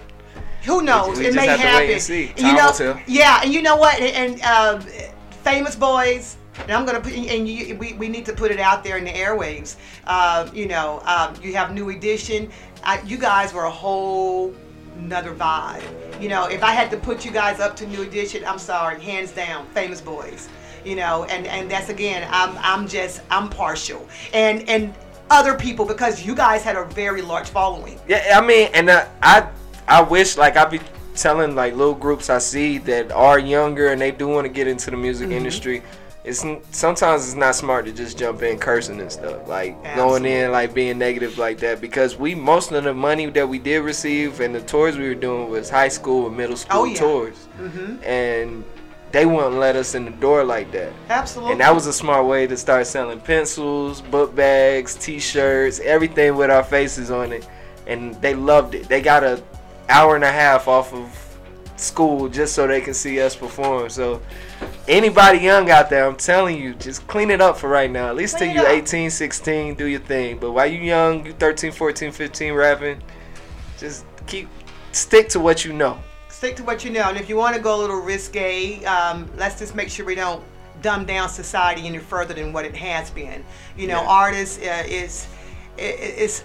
Who 0.64 0.82
knows? 0.82 1.20
We 1.20 1.28
it 1.28 1.36
may 1.36 1.46
to 1.46 1.58
happen. 1.58 1.92
and 1.92 2.02
see. 2.02 2.34
You 2.38 2.54
know, 2.54 2.72
tell. 2.76 3.00
yeah, 3.08 3.42
and 3.44 3.54
you 3.54 3.62
know 3.62 3.78
what? 3.78 4.00
And, 4.00 4.42
and 4.42 4.82
um, 4.82 4.88
famous 5.44 5.76
boys. 5.76 6.38
And 6.62 6.72
I'm 6.72 6.86
gonna 6.86 7.02
put, 7.02 7.14
and 7.14 7.48
you, 7.48 7.76
we, 7.78 7.94
we 7.94 8.08
need 8.08 8.26
to 8.28 8.34
put 8.34 8.52
it 8.52 8.60
out 8.60 8.84
there 8.84 8.98
in 8.98 9.04
the 9.04 9.12
airwaves. 9.12 9.76
Uh, 10.06 10.50
you 10.54 10.68
know, 10.68 11.02
um, 11.06 11.34
you 11.42 11.56
have 11.56 11.74
New 11.74 11.90
Edition. 11.90 12.52
I, 12.84 13.02
you 13.02 13.18
guys 13.18 13.54
were 13.54 13.64
a 13.64 13.72
whole 13.72 14.54
another 14.98 15.34
vibe. 15.34 15.82
You 16.22 16.30
know, 16.30 16.46
if 16.48 16.64
I 16.64 16.72
had 16.72 16.90
to 16.92 16.98
put 16.98 17.26
you 17.26 17.32
guys 17.32 17.60
up 17.60 17.76
to 17.78 17.88
New 17.88 18.02
Edition, 18.04 18.44
I'm 18.46 18.60
sorry, 18.60 19.02
hands 19.02 19.32
down, 19.32 19.66
famous 19.68 20.02
boys. 20.02 20.50
You 20.86 20.96
know, 20.98 21.24
and 21.26 21.48
and 21.48 21.72
that's 21.72 21.90
again, 21.90 22.28
I'm 22.30 22.58
I'm 22.60 22.88
just 22.88 23.22
I'm 23.32 23.50
partial, 23.50 24.06
and 24.34 24.68
and 24.68 24.94
other 25.30 25.56
people 25.56 25.86
because 25.86 26.26
you 26.26 26.36
guys 26.36 26.62
had 26.62 26.76
a 26.76 26.84
very 26.86 27.22
large 27.22 27.48
following. 27.50 27.98
Yeah, 28.08 28.38
I 28.38 28.46
mean, 28.46 28.70
and 28.74 28.90
uh, 28.90 29.08
I 29.22 29.48
I 29.88 30.02
wish 30.02 30.36
like 30.36 30.58
I 30.58 30.66
be 30.66 30.82
telling 31.16 31.56
like 31.56 31.76
little 31.76 31.94
groups 31.94 32.30
I 32.30 32.40
see 32.40 32.80
that 32.80 33.12
are 33.12 33.40
younger 33.40 33.90
and 33.90 34.02
they 34.02 34.12
do 34.12 34.28
want 34.28 34.46
to 34.46 34.50
get 34.50 34.68
into 34.68 34.90
the 34.92 34.98
music 34.98 35.30
Mhm. 35.30 35.34
industry. 35.34 35.84
It's 36.24 36.46
sometimes 36.72 37.26
it's 37.26 37.36
not 37.36 37.54
smart 37.54 37.86
to 37.86 37.92
just 37.92 38.18
jump 38.18 38.44
in 38.44 38.58
cursing 38.58 39.02
and 39.02 39.12
stuff 39.12 39.46
like 39.48 39.82
going 39.96 40.24
in 40.26 40.52
like 40.54 40.74
being 40.74 40.98
negative 40.98 41.38
like 41.38 41.60
that 41.60 41.82
because 41.82 42.16
we 42.16 42.34
most 42.34 42.72
of 42.72 42.84
the 42.86 42.94
money 42.94 43.26
that 43.26 43.48
we 43.50 43.60
did 43.60 43.80
receive 43.80 44.40
and 44.40 44.56
the 44.56 44.62
tours 44.62 44.98
we 44.98 45.08
were 45.10 45.16
doing 45.16 45.50
was 45.50 45.70
high 45.70 45.90
school 45.90 46.28
and 46.28 46.38
middle 46.38 46.56
school 46.56 46.82
Oh, 46.82 46.86
yeah. 46.86 46.98
tours 46.98 47.48
Mm-hmm. 47.60 48.04
and 48.04 48.64
they 49.12 49.26
wouldn't 49.28 49.56
let 49.56 49.76
us 49.76 49.94
in 49.96 50.06
the 50.06 50.12
door 50.12 50.44
like 50.44 50.72
that. 50.72 50.92
Absolutely. 51.10 51.52
And 51.52 51.62
that 51.62 51.76
was 51.76 51.86
a 51.88 51.94
smart 51.94 52.26
way 52.26 52.48
to 52.48 52.58
start 52.58 52.88
selling 52.88 53.20
pencils, 53.20 54.02
book 54.02 54.34
bags, 54.34 54.96
T-shirts, 54.96 55.80
everything 55.82 56.36
with 56.36 56.50
our 56.50 56.64
faces 56.64 57.12
on 57.12 57.32
it, 57.32 57.48
and 57.86 58.16
they 58.22 58.34
loved 58.34 58.74
it. 58.74 58.90
They 58.90 59.02
got 59.04 59.24
a 59.24 59.44
hour 59.88 60.16
and 60.16 60.24
a 60.24 60.32
half 60.32 60.68
off 60.68 60.92
of 60.96 61.14
school 61.76 62.30
just 62.30 62.54
so 62.54 62.68
they 62.68 62.82
can 62.82 62.94
see 62.94 63.22
us 63.22 63.36
perform. 63.36 63.90
So 63.90 64.22
anybody 64.88 65.40
young 65.40 65.70
out 65.70 65.90
there, 65.90 66.06
I'm 66.08 66.16
telling 66.16 66.58
you, 66.62 66.74
just 66.76 67.06
clean 67.08 67.30
it 67.32 67.42
up 67.42 67.58
for 67.58 67.70
right 67.70 67.90
now. 67.90 68.08
At 68.10 68.16
least 68.16 68.38
till 68.38 68.48
you 68.48 68.62
it 68.62 68.68
18, 68.70 69.10
16, 69.10 69.76
do 69.76 69.86
your 69.86 70.00
thing. 70.00 70.38
But 70.40 70.52
while 70.52 70.68
you 70.68 70.80
young, 70.80 71.26
you 71.26 71.34
13, 71.34 71.72
14, 71.72 72.12
15 72.12 72.54
rapping, 72.54 73.02
just 73.78 74.06
keep 74.28 74.48
stick 74.92 75.30
to 75.30 75.40
what 75.40 75.66
you 75.66 75.74
know. 75.74 75.98
stick 76.30 76.56
to 76.58 76.64
what 76.64 76.84
you 76.84 76.92
know. 76.92 77.08
And 77.10 77.18
if 77.18 77.30
you 77.30 77.38
want 77.38 77.56
to 77.56 77.62
go 77.62 77.76
a 77.76 77.80
little 77.80 78.02
risque, 78.02 78.84
um, 78.84 79.30
let's 79.38 79.58
just 79.60 79.76
make 79.76 79.90
sure 79.90 80.06
we 80.06 80.16
don't 80.16 80.44
dumb 80.82 81.06
down 81.06 81.30
society 81.30 81.88
any 81.88 82.00
further 82.00 82.34
than 82.34 82.52
what 82.52 82.66
it 82.66 82.76
has 82.76 83.10
been. 83.10 83.46
You 83.78 83.88
know, 83.88 84.02
Yeah. 84.02 84.10
artists 84.10 84.58
uh, 84.58 84.84
is 84.86 85.26
i- 85.80 85.82
i- 85.82 85.86
is 85.86 86.44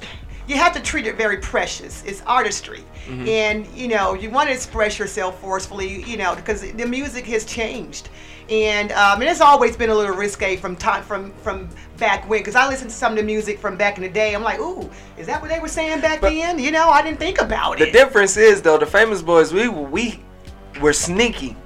you 0.49 0.57
have 0.57 0.72
to 0.74 0.80
treat 0.80 1.07
it 1.07 1.16
very 1.16 1.36
precious. 1.36 2.03
It's 2.07 2.22
artistry, 2.26 2.82
Mhm. 3.09 3.28
and 3.28 3.66
you 3.74 3.88
know 3.88 4.14
you 4.14 4.30
want 4.30 4.49
to 4.49 4.55
express 4.55 4.99
yourself 4.99 5.38
forcefully. 5.40 6.03
You 6.05 6.16
know, 6.16 6.34
because 6.34 6.61
the 6.62 6.86
music 6.86 7.26
has 7.26 7.44
changed. 7.44 8.09
And 8.51 8.92
um, 8.92 9.20
and 9.20 9.28
it's 9.28 9.42
always 9.42 9.76
been 9.76 9.90
a 9.90 9.94
little 9.94 10.16
risque 10.16 10.57
from 10.57 10.74
time 10.74 11.03
from 11.03 11.32
from 11.42 11.68
back 11.99 12.26
when. 12.30 12.40
Because 12.40 12.55
I 12.55 12.66
listened 12.66 12.88
to 12.90 12.96
some 12.96 13.12
of 13.12 13.18
the 13.18 13.22
music 13.22 13.59
from 13.61 13.76
back 13.76 13.99
in 13.99 14.03
the 14.03 14.09
day. 14.09 14.34
I'm 14.34 14.42
like, 14.42 14.59
ooh, 14.59 14.88
is 15.18 15.26
that 15.26 15.42
what 15.42 15.51
they 15.51 15.59
were 15.61 15.68
saying 15.68 16.01
back 16.01 16.22
then? 16.22 16.59
You 16.59 16.70
know, 16.70 16.88
I 16.88 17.03
didn't 17.03 17.18
think 17.18 17.42
about 17.42 17.76
The 17.76 17.84
it. 17.84 17.92
The 17.92 17.99
difference 17.99 18.38
is 18.38 18.62
though, 18.62 18.78
the 18.78 18.86
famous 18.86 19.20
boys, 19.20 19.53
we 19.53 19.68
we 19.68 20.18
were 20.80 20.94
sneaky. 20.94 21.57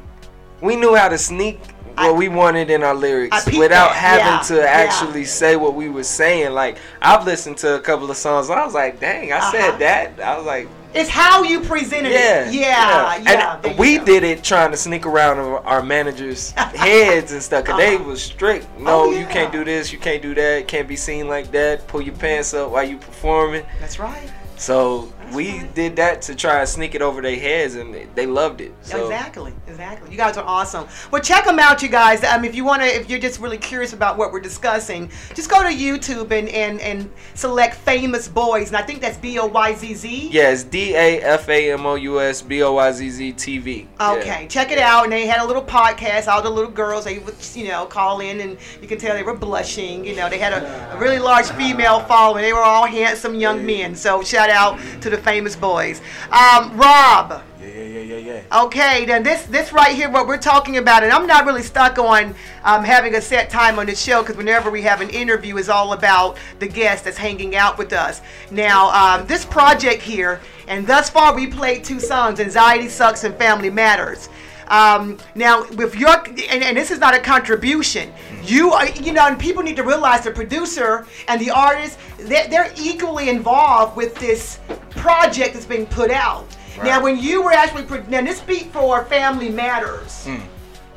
We 0.61 0.75
knew 0.75 0.97
how 0.97 1.09
to 1.09 1.19
sneak 1.19 1.61
what 1.97 2.17
we 2.17 2.29
wanted 2.29 2.71
in 2.71 2.83
our 2.83 2.95
lyrics 2.95 3.47
without 3.47 3.91
that, 3.91 3.97
having 3.97 4.27
yeah, 4.57 4.59
to 4.61 4.65
yeah. 4.65 4.71
actually 4.71 5.25
say 5.25 5.57
what 5.57 5.75
we 5.75 5.89
were 5.89 6.03
saying. 6.05 6.53
Like 6.53 6.79
I've 7.01 7.25
listened 7.25 7.59
to 7.59 7.77
a 7.77 7.81
couple 7.81 8.11
of 8.11 8.17
songs, 8.17 8.49
and 8.51 8.59
I 8.59 8.65
was 8.65 8.75
like, 8.75 9.01
dang, 9.01 9.33
I 9.33 9.39
Uh-huh. 9.39 9.51
said 9.53 9.79
that. 9.79 10.21
I 10.21 10.37
was 10.37 10.47
like, 10.47 10.69
It's 10.95 11.09
how 11.09 11.43
you 11.43 11.61
presented 11.61 12.13
yeah, 12.13 12.49
it. 12.49 12.55
Yeah, 12.55 13.17
yeah. 13.17 13.61
And 13.65 13.79
we 13.79 13.99
did 13.99 14.25
it 14.25 14.43
trying 14.45 14.71
to 14.73 14.77
sneak 14.77 15.07
around 15.07 15.39
our 15.39 15.83
managers' 15.83 16.51
heads 16.87 17.33
and 17.33 17.43
stuff, 17.43 17.65
cause 17.65 17.79
they 17.79 17.97
was 17.97 18.23
strict. 18.23 18.67
No, 18.79 19.05
Oh, 19.05 19.11
you 19.11 19.27
can't 19.27 19.53
do 19.53 19.65
this, 19.65 19.93
you 19.93 19.99
can't 19.99 20.21
do 20.23 20.35
that, 20.35 20.69
can't 20.69 20.87
be 20.89 20.97
seen 20.97 21.29
like 21.29 21.51
that. 21.53 21.87
Pull 21.89 22.03
your 22.03 22.15
pants 22.17 22.53
up 22.55 22.71
while 22.71 22.85
you 22.85 22.99
performing. 22.99 23.65
That's 23.81 23.99
right. 23.99 24.31
So 24.57 25.13
we 25.35 25.61
did 25.75 25.97
that 25.97 26.23
to 26.23 26.35
try 26.35 26.61
and 26.61 26.69
sneak 26.69 26.95
it 26.95 27.03
over 27.03 27.21
their 27.23 27.37
heads, 27.37 27.75
and 27.75 27.93
they- 27.95 28.07
they 28.15 28.27
loved 28.27 28.61
it. 28.61 28.73
So 28.83 29.05
Exactly, 29.07 29.53
exactly. 29.67 30.11
You 30.11 30.17
guys 30.17 30.37
are 30.37 30.45
awesome. 30.45 30.87
Well, 31.11 31.23
check 31.23 31.45
them 31.45 31.59
out, 31.59 31.83
you 31.83 31.89
guys. 31.89 32.23
Um, 32.25 32.45
if 32.45 32.55
you 32.55 32.65
want 32.65 32.83
to, 32.83 32.89
if 32.89 33.09
you're 33.09 33.19
just 33.19 33.41
really 33.41 33.59
curious 33.59 33.93
about 33.93 34.17
what 34.19 34.33
we're 34.33 34.41
discussing, 34.41 35.11
just 35.35 35.49
go 35.51 35.63
to 35.63 35.69
YouTube 35.69 36.31
and 36.31 36.49
and 36.49 36.81
and 36.81 37.11
select 37.35 37.75
Famous 37.77 38.29
Boys, 38.29 38.69
and 38.69 38.77
I 38.77 38.83
think 38.83 39.01
that's 39.01 39.17
B 39.19 39.39
O 39.39 39.47
Y 39.47 39.75
Z 39.75 39.95
Z. 39.95 40.29
yeah, 40.33 40.51
it's 40.51 40.63
D 40.65 40.95
A 40.95 41.21
F 41.23 41.49
A 41.49 41.73
M 41.73 41.87
O 41.87 41.95
U 41.95 42.21
S 42.21 42.43
B 42.43 42.63
O 42.63 42.73
Y 42.73 42.93
Z 42.93 43.11
Z 43.11 43.33
T 43.33 43.59
V. 43.59 43.89
Okay, 44.01 44.47
check 44.49 44.71
it 44.73 44.79
out. 44.79 45.05
And 45.05 45.13
they 45.13 45.27
had 45.27 45.41
a 45.41 45.47
little 45.47 45.63
podcast. 45.65 46.29
All 46.29 46.43
the 46.43 46.51
little 46.51 46.71
girls, 46.71 47.05
they 47.05 47.19
would, 47.19 47.35
you 47.55 47.69
know, 47.69 47.87
call 47.87 48.21
in, 48.21 48.41
and 48.41 48.57
you 48.81 48.89
can 48.89 48.99
tell 48.99 49.15
they 49.15 49.23
were 49.23 49.35
blushing. 49.37 50.05
You 50.05 50.15
know, 50.17 50.29
they 50.29 50.39
had 50.39 50.53
a, 50.53 50.93
a 50.95 50.99
really 50.99 51.19
large 51.19 51.47
female 51.53 52.01
following. 52.01 52.43
They 52.43 52.53
were 52.53 52.61
all 52.63 52.87
handsome 52.87 53.35
young 53.35 53.65
men. 53.65 53.95
So 53.95 54.23
shout 54.23 54.51
out 54.51 54.79
to 55.01 55.11
the 55.11 55.19
famous 55.23 55.57
boys. 55.57 56.01
Um, 56.31 56.77
Rob. 56.77 57.43
Yeah, 57.61 57.69
yeah, 57.69 57.83
yeah, 57.85 58.17
yeah, 58.17 58.17
yeah. 58.51 58.63
Okay, 58.65 59.05
then 59.05 59.23
this 59.23 59.45
this 59.45 59.73
right 59.73 59.95
here, 59.95 60.11
what 60.11 60.27
we're 60.27 60.37
talking 60.37 60.79
about, 60.79 61.05
and 61.05 61.13
I'm 61.13 61.27
not 61.27 61.47
really 61.47 61.63
stuck 61.63 61.99
on 61.99 62.35
um, 62.65 62.83
having 62.85 63.15
a 63.15 63.21
set 63.21 63.51
time 63.51 63.79
on 63.79 63.87
the 63.87 63.95
show 63.95 64.23
because 64.23 64.37
whenever 64.37 64.71
we 64.71 64.83
have 64.83 65.01
an 65.01 65.11
interview, 65.11 65.57
is 65.57 65.69
all 65.69 65.93
about 65.93 66.37
the 66.59 66.67
guest 66.67 67.05
that's 67.05 67.17
hanging 67.17 67.55
out 67.55 67.79
with 67.79 67.93
us. 67.93 68.21
Now, 68.51 68.91
um, 68.91 69.27
this 69.27 69.45
project 69.45 70.03
here, 70.03 70.41
and 70.67 70.87
thus 70.87 71.09
far 71.09 71.35
we 71.35 71.47
played 71.47 71.85
two 71.85 72.01
songs: 72.01 72.41
"Anxiety 72.41 72.89
Sucks" 72.89 73.25
and 73.25 73.35
"Family 73.37 73.71
Matters." 73.71 74.29
Um, 74.69 75.19
now, 75.35 75.65
with 75.73 75.95
your 75.97 76.11
and, 76.25 76.63
and 76.63 76.77
this 76.77 76.91
is 76.91 76.99
not 76.99 77.15
a 77.15 77.21
contribution, 77.21 78.13
you 78.43 78.73
are 78.73 78.89
you 78.91 79.13
know, 79.13 79.27
and 79.27 79.39
people 79.39 79.63
need 79.63 79.77
to 79.77 79.83
realize 79.83 80.25
the 80.25 80.31
producer 80.31 81.07
and 81.29 81.41
the 81.41 81.51
artist 81.51 81.99
they're, 82.19 82.49
they're 82.49 82.73
equally 82.77 83.29
involved 83.29 83.97
with 83.97 84.15
this 84.17 84.61
project 84.91 85.55
that's 85.55 85.67
being 85.67 85.87
put 85.87 86.11
out. 86.11 86.47
Now, 86.83 87.03
when 87.03 87.19
you 87.19 87.43
were 87.43 87.53
actually 87.53 87.85
now 88.09 88.23
this 88.23 88.41
beat 88.41 88.73
for 88.73 89.05
Family 89.05 89.49
Matters, 89.51 90.27
Mm. 90.27 90.41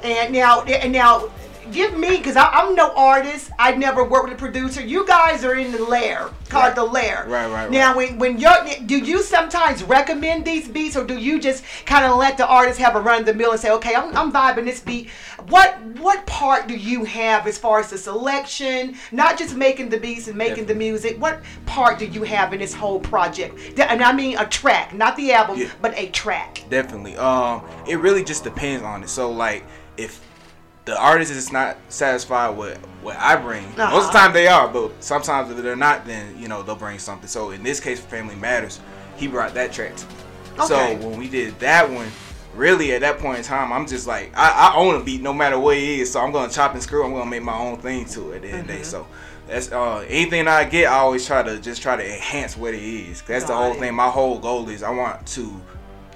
and 0.03 0.34
now 0.34 0.61
and 0.63 0.91
now 0.93 1.30
give 1.72 1.97
me 1.97 2.18
because 2.18 2.36
I'm 2.36 2.76
no 2.76 2.93
artist. 2.95 3.51
I've 3.59 3.78
never 3.78 4.03
worked 4.03 4.30
with 4.30 4.34
a 4.34 4.39
producer. 4.39 4.82
You 4.82 5.05
guys 5.05 5.43
are 5.43 5.55
in 5.55 5.72
the 5.72 5.84
lair 5.84 6.30
called 6.49 6.76
the 6.76 6.84
lair. 6.84 7.26
Right, 7.28 7.47
right, 7.47 7.51
right. 7.51 7.72
Now, 7.72 7.95
when 7.95 8.18
when 8.18 8.38
you're 8.39 8.53
do 8.86 8.97
you 8.97 9.22
sometimes 9.22 9.84
recommend 9.84 10.45
these 10.45 10.68
beats, 10.68 10.95
or 10.95 11.05
do 11.05 11.18
you 11.18 11.39
just 11.39 11.63
kind 11.86 12.05
of 12.05 12.18
let 12.18 12.38
the 12.38 12.47
artist 12.47 12.80
have 12.80 12.95
a 12.95 13.01
run 13.01 13.22
of 13.22 13.26
the 13.26 13.34
mill 13.34 13.51
and 13.51 13.59
say, 13.59 13.72
okay, 13.72 13.95
I'm, 13.95 14.16
I'm 14.16 14.32
vibing 14.32 14.66
this 14.66 14.80
beat? 14.80 15.09
What 15.47 15.80
what 15.99 16.26
part 16.26 16.68
do 16.68 16.76
you 16.76 17.03
have 17.03 17.47
as 17.47 17.57
far 17.57 17.80
as 17.80 17.89
the 17.89 17.97
selection, 17.97 18.95
not 19.11 19.38
just 19.38 19.55
making 19.55 19.89
the 19.89 19.99
beats 19.99 20.28
and 20.28 20.38
making 20.38 20.66
the 20.66 20.76
music? 20.76 21.20
What 21.20 21.41
part 21.66 21.99
do 21.99 22.05
you 22.05 22.24
have 22.24 22.53
in 22.53 22.59
this 22.59 22.74
whole 22.74 22.99
project? 22.99 23.80
And 23.80 24.03
I 24.03 24.13
mean 24.13 24.38
a 24.38 24.45
track, 24.45 24.93
not 24.93 25.16
the 25.16 25.34
album, 25.34 25.70
but 25.82 25.97
a 25.97 26.09
track. 26.09 26.63
Definitely. 26.70 27.18
Um, 27.18 27.63
it 27.88 27.95
really 27.99 28.24
just 28.24 28.43
depends 28.43 28.84
on 28.84 29.03
it. 29.03 29.09
So 29.09 29.32
like, 29.32 29.66
if 29.97 30.22
the 30.86 30.99
artist 30.99 31.31
is 31.31 31.51
not 31.51 31.77
satisfied 31.89 32.55
with 32.57 32.77
what 33.01 33.17
I 33.17 33.36
bring, 33.36 33.63
most 33.63 33.73
of 33.73 33.79
Uh-huh. 33.79 33.99
the 34.07 34.11
time 34.11 34.33
they 34.33 34.47
are, 34.47 34.67
but 34.67 34.91
sometimes 35.03 35.49
if 35.49 35.57
they're 35.57 35.75
not, 35.75 36.05
then 36.05 36.38
you 36.39 36.47
know 36.47 36.61
they'll 36.61 36.75
bring 36.75 36.99
something. 36.99 37.27
So 37.27 37.51
in 37.51 37.63
this 37.63 37.79
case, 37.79 37.99
Family 37.99 38.36
Matters, 38.36 38.79
he 39.15 39.27
brought 39.27 39.53
that 39.55 39.71
track 39.71 39.95
to 39.95 40.05
me. 40.05 40.13
Okay. 40.59 40.97
So 40.99 41.07
when 41.07 41.19
we 41.19 41.27
did 41.27 41.59
that 41.59 41.89
one, 41.89 42.07
really 42.55 42.93
at 42.93 43.01
that 43.01 43.17
point 43.19 43.39
in 43.39 43.43
time, 43.43 43.73
I'm 43.73 43.88
just 43.88 44.07
like, 44.07 44.31
I, 44.36 44.71
I 44.71 44.75
own 44.75 44.95
a 44.99 45.03
beat 45.03 45.21
no 45.21 45.33
matter 45.33 45.59
what 45.59 45.75
it 45.77 45.83
is. 45.83 46.11
So 46.11 46.21
I'm 46.21 46.31
gonna 46.31 46.51
chop 46.51 46.73
and 46.73 46.81
screw. 46.83 47.03
I'm 47.03 47.13
gonna 47.13 47.29
make 47.29 47.43
my 47.43 47.57
own 47.57 47.77
thing 47.77 48.05
to 48.05 48.31
it 48.31 48.38
at 48.38 48.41
the 48.43 48.47
end 48.49 48.59
of 48.61 48.67
the 48.67 48.73
day. 48.73 48.83
So. 48.83 49.07
That's 49.47 49.71
uh, 49.71 50.03
anything 50.09 50.47
I 50.47 50.63
get. 50.63 50.88
I 50.88 50.95
always 50.95 51.23
try 51.27 51.43
to 51.43 51.59
just 51.59 51.79
try 51.79 51.95
to 51.95 52.03
enhance 52.03 52.57
what 52.57 52.73
it 52.73 52.81
is. 52.81 53.21
That's 53.21 53.45
the 53.45 53.53
whole 53.55 53.73
it. 53.73 53.77
thing. 53.79 53.93
My 53.93 54.09
whole 54.09 54.39
goal 54.39 54.67
is 54.69 54.81
I 54.81 54.89
want 54.89 55.27
to 55.27 55.61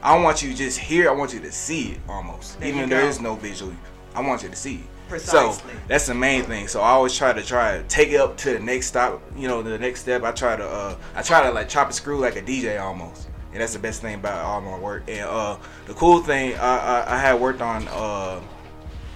I 0.02 0.16
don't 0.16 0.24
want 0.24 0.42
you 0.42 0.54
just 0.54 0.80
hear. 0.80 1.10
I 1.10 1.14
want 1.14 1.34
you 1.34 1.40
to 1.42 1.52
see 1.52 1.92
it 1.92 2.00
almost. 2.08 2.60
There 2.60 2.70
Even 2.70 2.82
if 2.86 2.90
there 2.90 3.06
is 3.06 3.20
no 3.22 3.36
visual, 3.36 3.74
I 4.16 4.22
want 4.22 4.44
you 4.44 4.50
to 4.50 4.56
see. 4.56 4.84
Precisely. 5.08 5.72
So 5.74 5.80
that's 5.88 6.06
the 6.06 6.14
main 6.14 6.44
thing. 6.44 6.68
So 6.68 6.82
I 6.82 6.90
always 6.90 7.18
try 7.18 7.34
to 7.34 7.42
try 7.42 7.78
to 7.78 7.84
take 7.86 8.10
it 8.10 8.18
up 8.18 8.38
to 8.38 8.54
the 8.54 8.60
next 8.60 8.88
stop. 8.88 9.22
You 9.36 9.48
know, 9.48 9.64
the 9.64 9.80
next 9.80 10.02
step. 10.02 10.24
I 10.24 10.32
try 10.32 10.56
to 10.56 10.66
uh, 10.66 10.96
I 11.16 11.22
try 11.24 11.44
to 11.44 11.52
like 11.52 11.68
chop 11.68 11.88
and 11.88 11.96
screw 11.96 12.20
like 12.20 12.36
a 12.36 12.42
DJ 12.42 12.80
almost. 12.80 13.28
And 13.52 13.62
that's 13.62 13.74
the 13.74 13.80
best 13.80 14.02
thing 14.02 14.14
about 14.14 14.46
all 14.46 14.62
my 14.62 14.78
work. 14.78 15.04
And 15.08 15.28
uh, 15.28 15.58
the 15.88 15.96
cool 15.96 16.22
thing, 16.22 16.56
I, 16.58 16.78
I, 16.78 17.16
I 17.16 17.18
had 17.18 17.40
worked 17.40 17.62
on 17.62 17.88
uh, 17.88 18.40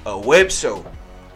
a 0.08 0.18
web 0.18 0.50
show 0.50 0.84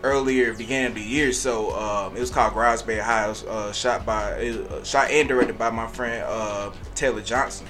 earlier 0.04 0.54
beginning 0.54 0.88
of 0.88 0.95
the 0.95 1.02
year. 1.02 1.32
So 1.34 1.76
um, 1.78 2.16
it 2.16 2.20
was 2.20 2.30
called 2.32 2.54
Garage 2.54 2.82
Bay 2.84 2.98
High. 2.98 3.28
Was 3.28 3.43
uh, 3.45 3.72
shot 3.74 4.06
by 4.06 4.50
uh, 4.50 4.84
shot 4.84 5.10
and 5.12 5.28
directed 5.28 5.58
by 5.58 5.70
my 5.70 5.88
friend 5.88 6.24
uh, 6.28 6.72
Taylor 6.95 7.22
Johnson. 7.22 7.68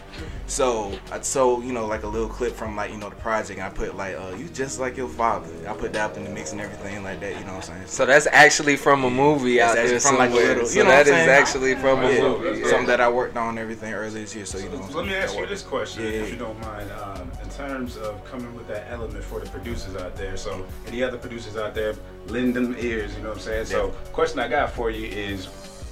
So 0.47 0.97
I 1.11 1.19
so 1.21 1.61
you 1.61 1.73
know 1.73 1.85
like 1.85 2.03
a 2.03 2.07
little 2.07 2.29
clip 2.29 2.53
from 2.53 2.75
like 2.77 2.91
you 2.91 2.97
know 2.97 3.09
the 3.09 3.15
project. 3.17 3.59
And 3.59 3.63
I 3.63 3.69
put 3.69 3.97
like 3.97 4.15
uh, 4.15 4.33
you 4.37 4.47
just 4.49 4.79
like 4.79 4.95
your 4.95 5.09
father. 5.09 5.47
I 5.67 5.73
put 5.73 5.91
that 5.93 6.11
up 6.11 6.17
in 6.17 6.23
the 6.23 6.29
mix 6.29 6.53
and 6.53 6.61
everything 6.61 7.03
like 7.03 7.19
that. 7.19 7.33
You 7.37 7.45
know 7.45 7.55
what 7.55 7.69
I'm 7.69 7.75
saying? 7.75 7.87
So 7.87 8.05
that's 8.05 8.27
actually 8.31 8.77
from 8.77 9.03
a 9.03 9.09
movie 9.09 9.57
That's 9.57 9.71
out 9.71 9.75
there 9.75 9.83
actually 9.95 9.99
from 9.99 10.17
like 10.17 10.29
a 10.29 10.33
somewhere. 10.33 10.47
little, 10.53 10.65
so 10.65 10.77
you 10.79 10.83
know 10.85 10.89
that 10.91 10.97
what 10.99 11.07
is 11.07 11.13
saying? 11.13 11.29
actually 11.29 11.75
from 11.75 11.99
a 11.99 12.21
movie. 12.21 12.59
yeah. 12.59 12.67
Something 12.69 12.87
that 12.87 13.01
I 13.01 13.09
worked 13.09 13.35
on 13.35 13.57
everything 13.57 13.93
earlier 13.93 14.09
this 14.09 14.35
year. 14.35 14.45
So 14.45 14.57
you 14.57 14.69
know. 14.69 14.77
what 14.77 14.89
I'm 14.89 14.95
Let 14.95 15.05
me 15.07 15.15
ask 15.15 15.37
you 15.37 15.45
this 15.47 15.63
question, 15.63 16.03
Yeah, 16.03 16.09
if 16.11 16.31
you 16.31 16.37
don't 16.37 16.59
mind. 16.61 16.89
Um, 16.91 17.29
in 17.43 17.49
terms 17.49 17.97
of 17.97 18.23
coming 18.23 18.53
with 18.55 18.67
that 18.69 18.87
element 18.89 19.23
for 19.25 19.39
the 19.41 19.49
producers 19.49 19.95
out 19.97 20.15
there, 20.15 20.37
so 20.37 20.65
any 20.87 21.03
other 21.03 21.17
producers 21.17 21.57
out 21.57 21.73
there, 21.75 21.95
lend 22.27 22.55
them 22.55 22.75
ears. 22.79 23.15
You 23.15 23.23
know 23.23 23.29
what 23.29 23.37
I'm 23.37 23.43
saying? 23.43 23.65
So, 23.65 23.89
question 24.13 24.39
I 24.39 24.47
got 24.47 24.71
for 24.71 24.89
you 24.91 25.07
is, 25.07 25.47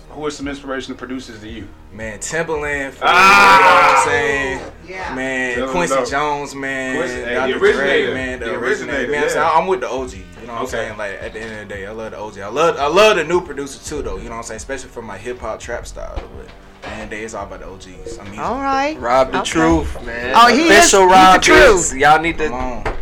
who 0.09 0.25
are 0.25 0.31
some 0.31 0.47
inspirational 0.47 0.97
producers 0.97 1.39
to 1.41 1.49
you? 1.49 1.67
Man, 1.91 2.19
Timbaland, 2.19 2.91
for 2.93 3.03
Ah! 3.05 3.57
you 3.57 3.63
know 3.65 3.75
what 3.75 3.99
I'm 3.99 4.07
saying? 4.09 4.71
Yeah. 4.87 5.15
Man, 5.15 5.55
Tell 5.57 5.69
Quincy 5.69 5.95
no. 5.95 6.05
Jones, 6.05 6.55
man. 6.55 6.95
Quincy- 6.97 7.15
hey, 7.15 7.33
Dr. 7.35 7.53
the 7.53 7.59
Dre, 7.59 7.69
originator. 7.69 8.13
man, 8.13 8.39
the, 8.39 8.45
The 8.45 8.51
originator. 8.55 8.65
originator, 8.91 9.11
Man, 9.11 9.17
I'm, 9.21 9.27
yeah. 9.27 9.33
saying? 9.33 9.49
I'm 9.53 9.67
with 9.67 9.79
the 9.81 9.89
OG. 9.89 10.13
You 10.13 10.47
know 10.47 10.53
what 10.53 10.61
I'm 10.61 10.67
saying? 10.67 10.97
Like 10.97 11.11
at 11.21 11.33
the 11.33 11.39
end 11.39 11.53
of 11.61 11.67
the 11.67 11.73
day, 11.73 11.85
I 11.87 11.91
love 11.91 12.11
the 12.11 12.19
OG. 12.19 12.39
I 12.39 12.47
love 12.47 12.77
I 12.77 12.87
love 12.87 13.15
the 13.17 13.23
new 13.23 13.41
producer 13.41 13.83
too 13.83 14.01
though, 14.03 14.17
you 14.17 14.25
know 14.25 14.31
what 14.31 14.35
I'm 14.37 14.43
saying? 14.43 14.57
Especially 14.57 14.89
for 14.89 15.01
my 15.01 15.17
hip 15.17 15.39
hop 15.39 15.59
trap 15.59 15.87
style. 15.87 16.15
But 16.37 16.45
at 16.47 16.51
the 16.83 16.89
end 16.89 17.03
of 17.05 17.09
the 17.09 17.15
day, 17.15 17.23
it's 17.23 17.33
all 17.33 17.45
about 17.47 17.61
the 17.61 17.67
OGs. 17.67 18.19
I 18.19 18.29
mean 18.29 18.39
All 18.39 18.61
right. 18.61 18.97
Rob 18.99 19.31
the 19.31 19.39
Okay. 19.39 19.49
Truth, 19.51 20.05
man. 20.05 20.33
Oh, 20.35 20.47
he 20.53 20.67
is- 20.69 20.69
Official 20.77 21.01
he's 21.01 21.09
the 21.09 21.13
Rob 21.15 21.41
truth. 21.41 21.93
Y'all 21.95 22.21
need 22.21 22.37
to 22.37 22.94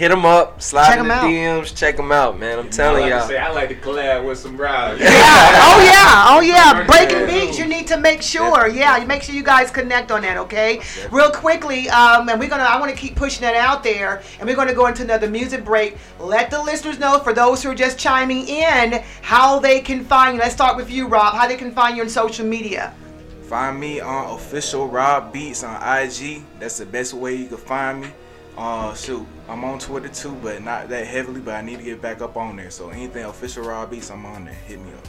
hit 0.00 0.08
them 0.08 0.24
up, 0.24 0.62
slide 0.62 0.88
Check 0.88 1.00
in 1.00 1.08
the 1.08 1.12
out. 1.12 1.24
DMs, 1.24 1.76
check 1.76 1.94
them 1.94 2.10
out, 2.10 2.38
man. 2.38 2.58
I'm 2.58 2.70
telling 2.70 3.06
y'all. 3.06 3.30
I 3.30 3.50
like 3.50 3.68
to 3.68 3.74
collab 3.74 4.26
with 4.26 4.38
some 4.38 4.56
Rob. 4.56 4.98
Yeah. 5.10 5.10
Oh 5.10 5.82
yeah, 5.84 6.26
oh 6.28 6.40
yeah. 6.40 6.86
Breaking 6.86 7.26
beats, 7.26 7.58
you 7.58 7.66
need 7.66 7.86
to 7.88 7.98
make 7.98 8.22
sure. 8.22 8.66
Yeah, 8.66 8.96
you 8.96 9.06
make 9.06 9.22
sure 9.22 9.34
you 9.34 9.42
guys 9.42 9.70
connect 9.70 10.10
on 10.10 10.22
that, 10.22 10.38
okay? 10.38 10.80
Real 11.10 11.30
quickly, 11.30 11.90
um, 11.90 12.30
and 12.30 12.40
we're 12.40 12.48
gonna. 12.48 12.62
I 12.62 12.80
want 12.80 12.90
to 12.90 12.96
keep 12.96 13.14
pushing 13.14 13.42
that 13.42 13.54
out 13.54 13.82
there, 13.82 14.22
and 14.38 14.48
we're 14.48 14.56
gonna 14.56 14.72
go 14.72 14.86
into 14.86 15.02
another 15.02 15.28
music 15.28 15.64
break. 15.66 15.98
Let 16.18 16.50
the 16.50 16.62
listeners 16.62 16.98
know, 16.98 17.18
for 17.18 17.34
those 17.34 17.62
who 17.62 17.70
are 17.70 17.74
just 17.74 17.98
chiming 17.98 18.48
in, 18.48 19.02
how 19.20 19.58
they 19.58 19.80
can 19.80 20.02
find 20.02 20.36
you. 20.36 20.40
Let's 20.40 20.54
start 20.54 20.78
with 20.78 20.90
you, 20.90 21.08
Rob. 21.08 21.34
How 21.34 21.46
they 21.46 21.56
can 21.56 21.72
find 21.72 21.94
you 21.96 22.02
on 22.02 22.08
social 22.08 22.46
media. 22.46 22.94
Find 23.42 23.78
me 23.78 24.00
on 24.00 24.34
official 24.34 24.88
Rob 24.88 25.34
Beatz 25.34 25.62
on 25.62 25.76
IG. 25.76 26.42
That's 26.58 26.78
the 26.78 26.86
best 26.86 27.12
way 27.12 27.34
you 27.34 27.48
can 27.48 27.58
find 27.58 28.00
me. 28.00 28.08
Uh, 28.60 28.94
shoot, 28.94 29.26
I'm 29.48 29.64
on 29.64 29.78
Twitter 29.78 30.08
too, 30.08 30.36
but 30.42 30.62
not 30.62 30.90
that 30.90 31.06
heavily. 31.06 31.40
But 31.40 31.54
I 31.54 31.62
need 31.62 31.78
to 31.78 31.82
get 31.82 32.02
back 32.02 32.20
up 32.20 32.36
on 32.36 32.56
there. 32.56 32.70
So 32.70 32.90
anything 32.90 33.24
official 33.24 33.64
Rob 33.64 33.90
Beatz, 33.90 34.10
I'm 34.10 34.26
on 34.26 34.44
there. 34.44 34.52
Hit 34.52 34.78
me 34.78 34.92
up. 34.92 35.08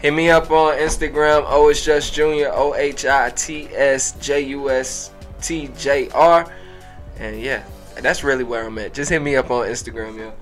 Hit 0.00 0.12
me 0.12 0.28
up 0.28 0.50
on 0.50 0.76
Instagram. 0.76 1.44
Oh, 1.46 1.68
it's 1.68 1.84
just 1.84 2.12
Junior. 2.12 2.50
O 2.52 2.74
H 2.74 3.06
I 3.06 3.30
T 3.30 3.68
S 3.72 4.10
J 4.18 4.40
U 4.40 4.70
S 4.70 5.12
T 5.40 5.68
J 5.78 6.08
R. 6.10 6.52
And 7.20 7.40
yeah, 7.40 7.62
that's 8.02 8.24
really 8.24 8.42
where 8.42 8.66
I'm 8.66 8.76
at. 8.78 8.92
Just 8.92 9.10
hit 9.10 9.22
me 9.22 9.36
up 9.36 9.52
on 9.52 9.68
Instagram, 9.68 10.18
yeah. 10.18 10.32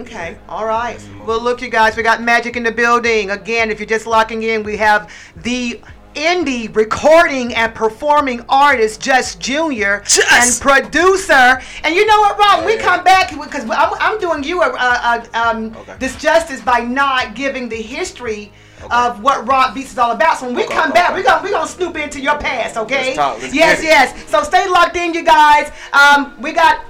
Okay, 0.00 0.38
all 0.48 0.64
right. 0.64 0.98
Well, 1.26 1.40
look, 1.42 1.60
you 1.60 1.68
guys, 1.68 1.94
we 1.94 2.02
got 2.02 2.22
magic 2.22 2.56
in 2.56 2.62
the 2.62 2.72
building. 2.72 3.30
Again, 3.30 3.70
if 3.70 3.80
you're 3.80 3.86
just 3.86 4.06
locking 4.06 4.42
in, 4.42 4.62
we 4.62 4.78
have 4.78 5.12
the 5.36 5.80
indie 6.16 6.74
recording 6.74 7.54
and 7.54 7.74
performing 7.74 8.44
artist, 8.48 9.00
Just 9.00 9.38
Junior, 9.38 10.02
and 10.32 10.60
producer. 10.60 11.60
And 11.84 11.94
you 11.94 12.06
know 12.06 12.20
what, 12.20 12.38
Rob? 12.38 12.64
We 12.66 12.76
come 12.78 13.04
back 13.04 13.30
because 13.30 13.64
I'm, 13.64 13.94
I'm 14.00 14.18
doing 14.18 14.42
you 14.42 14.62
a, 14.62 14.70
a, 14.70 15.28
a, 15.32 15.38
um, 15.38 15.76
this 16.00 16.16
justice 16.16 16.60
by 16.60 16.80
not 16.80 17.34
giving 17.34 17.68
the 17.68 17.76
history. 17.80 18.52
Of 18.90 19.22
what 19.22 19.48
Rob 19.48 19.74
Beatz 19.74 19.86
is 19.86 19.98
all 19.98 20.12
about. 20.12 20.38
So 20.38 20.46
when 20.46 20.54
we 20.54 20.64
Okay, 20.64 20.74
come 20.74 20.90
okay, 20.90 21.00
back, 21.00 21.14
we're 21.14 21.22
gonna 21.22 21.42
we're 21.42 21.50
gonna 21.50 21.66
snoop 21.66 21.96
into 21.96 22.20
your 22.20 22.38
past, 22.38 22.76
okay? 22.76 23.06
Let's 23.06 23.16
talk, 23.16 23.40
let's 23.40 23.54
yes, 23.54 23.82
yes. 23.82 24.30
So 24.30 24.42
stay 24.42 24.68
locked 24.68 24.96
in, 24.96 25.14
you 25.14 25.24
guys. 25.24 25.72
Um, 25.94 26.40
we 26.40 26.52
got 26.52 26.84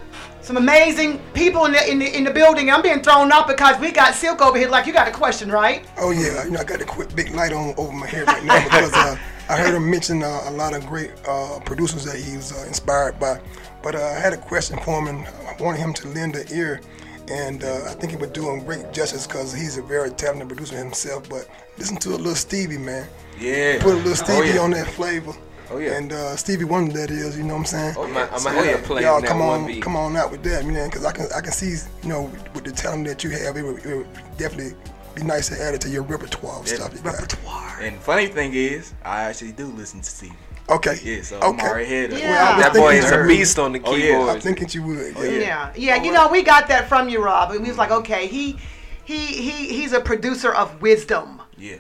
some 0.47 0.57
amazing 0.57 1.19
people 1.35 1.65
in 1.65 1.73
the, 1.73 1.91
in 1.91 1.99
the 1.99 2.17
in 2.17 2.23
the 2.23 2.31
building. 2.31 2.71
I'm 2.71 2.81
being 2.81 3.03
thrown 3.03 3.33
off 3.33 3.49
because 3.49 3.81
we 3.81 3.91
got 3.91 4.15
Silk 4.15 4.41
over 4.41 4.57
here. 4.57 4.69
Like 4.69 4.87
you 4.87 4.93
got 4.93 5.09
a 5.09 5.11
question, 5.11 5.51
right? 5.51 5.85
Oh 5.99 6.13
yeah, 6.13 6.45
you 6.45 6.51
know 6.53 6.61
I 6.61 6.65
got 6.65 6.81
a 6.81 6.85
quick 6.85 7.15
big 7.17 7.35
light 7.35 7.53
on 7.53 7.75
over 7.77 7.93
my 7.93 8.07
head 8.07 8.29
right 8.29 8.45
now 8.45 8.63
because 8.63 8.93
uh, 8.93 9.19
I 9.49 9.57
heard 9.57 9.75
him 9.75 9.91
mention 9.91 10.23
uh, 10.23 10.43
a 10.45 10.53
lot 10.53 10.73
of 10.73 10.87
great 10.87 11.11
uh, 11.27 11.59
producers 11.65 12.05
that 12.05 12.17
he 12.17 12.37
was 12.37 12.53
uh, 12.53 12.65
inspired 12.69 13.19
by. 13.19 13.41
But 13.83 13.97
uh, 13.97 13.99
I 14.05 14.21
had 14.21 14.33
a 14.35 14.37
question 14.37 14.79
for 14.85 15.01
him, 15.01 15.09
and 15.09 15.27
I 15.27 15.57
wanted 15.61 15.79
him 15.81 15.93
to 15.95 16.09
lend 16.09 16.37
an 16.37 16.47
ear. 16.53 16.81
And 17.29 17.65
uh, 17.65 17.87
I 17.89 17.95
think 17.95 18.13
he 18.13 18.17
would 18.17 18.33
do 18.33 18.49
him 18.49 18.65
great 18.65 18.93
justice 18.93 19.27
because 19.27 19.53
he's 19.53 19.79
a 19.79 19.83
very 19.83 20.11
talented 20.11 20.47
producer 20.47 20.77
himself. 20.77 21.29
But 21.29 21.49
listen 21.77 21.97
to 21.97 22.11
a 22.11 22.19
little 22.19 22.37
Stevie, 22.37 22.79
man. 22.79 23.09
Yeah. 23.37 23.83
Put 23.83 23.95
a 23.95 23.97
little 23.97 24.13
Oh, 24.13 24.15
Stevie 24.15 24.51
yeah. 24.51 24.61
on 24.61 24.71
that 24.71 24.87
flavor. 24.87 25.33
Oh, 25.71 25.79
yeah. 25.79 25.97
And 25.97 26.13
uh, 26.13 26.37
Stevie 26.37 26.65
Wonder 26.65 26.93
that 26.93 27.11
is, 27.11 27.37
you 27.37 27.43
know 27.45 27.55
what 27.55 27.61
I'm 27.61 27.65
saying? 27.67 27.95
Oh, 27.99 28.07
yeah. 28.07 28.27
I'ma 28.27 28.39
So, 28.39 28.51
have 28.51 28.65
to 28.65 28.71
yeah, 28.71 28.87
play 28.87 29.03
y'all 29.03 29.21
that 29.21 29.27
come 29.29 29.41
one 29.41 29.61
on, 29.63 29.67
beat. 29.67 29.83
come 29.83 29.97
on 29.97 30.17
out 30.17 30.31
with 30.31 30.43
that, 30.45 30.65
man, 30.65 30.89
because 30.89 31.05
I 31.05 31.13
can 31.13 31.27
I 31.37 31.41
can 31.41 31.53
see, 31.53 31.75
you 32.03 32.09
know, 32.09 32.31
with 32.55 32.65
the 32.65 32.73
talent 32.73 33.07
that 33.09 33.25
you 33.25 33.31
have, 33.31 33.57
it 33.57 33.63
would, 33.63 33.85
it 33.85 33.97
would 33.97 34.07
definitely 34.37 34.77
be 35.15 35.23
nice 35.23 35.49
to 35.49 35.61
add 35.63 35.75
it 35.75 35.81
to 35.83 35.89
your 35.89 36.03
repertoire 36.03 36.61
of 36.61 36.69
Yeah. 36.69 36.75
stuff 36.77 36.95
you 36.95 37.01
got. 37.01 37.37
And 37.81 37.97
funny 38.01 38.27
thing 38.29 38.53
is, 38.55 38.95
I 39.05 39.23
actually 39.25 39.53
do 39.53 39.67
listen 39.67 40.01
to 40.01 40.09
Stevie. 40.11 40.35
Okay. 40.69 40.99
Yeah, 41.03 41.23
so 41.23 41.39
I'm 41.41 41.55
Okay. 41.55 41.67
already 41.69 41.85
ahead 41.85 42.13
of 42.13 42.19
Yeah. 42.19 42.31
Well, 42.31 42.59
That 42.59 42.73
boy 42.75 42.95
is 42.95 43.11
a 43.13 43.25
beast 43.27 43.59
on 43.59 43.73
the 43.73 43.81
Oh, 43.85 43.95
yeah. 43.95 44.07
keyboard. 44.09 44.31
I'm 44.37 44.41
thinking 44.41 44.69
you 44.71 44.83
would. 44.87 45.15
Oh, 45.17 45.23
Yeah. 45.23 45.31
Yeah, 45.31 45.73
yeah. 45.77 46.03
You 46.03 46.13
know, 46.13 46.29
we 46.29 46.43
got 46.43 46.69
that 46.69 46.89
from 46.89 47.09
you, 47.09 47.23
Rob. 47.23 47.51
And 47.53 47.63
we 47.63 47.69
was 47.69 47.79
like, 47.79 47.91
okay, 47.91 48.27
he 48.27 48.57
he 49.05 49.19
he 49.27 49.69
he's 49.69 49.93
a 49.93 50.01
producer 50.01 50.53
of 50.53 50.83
wisdom. 50.83 51.41
Yeah. 51.57 51.77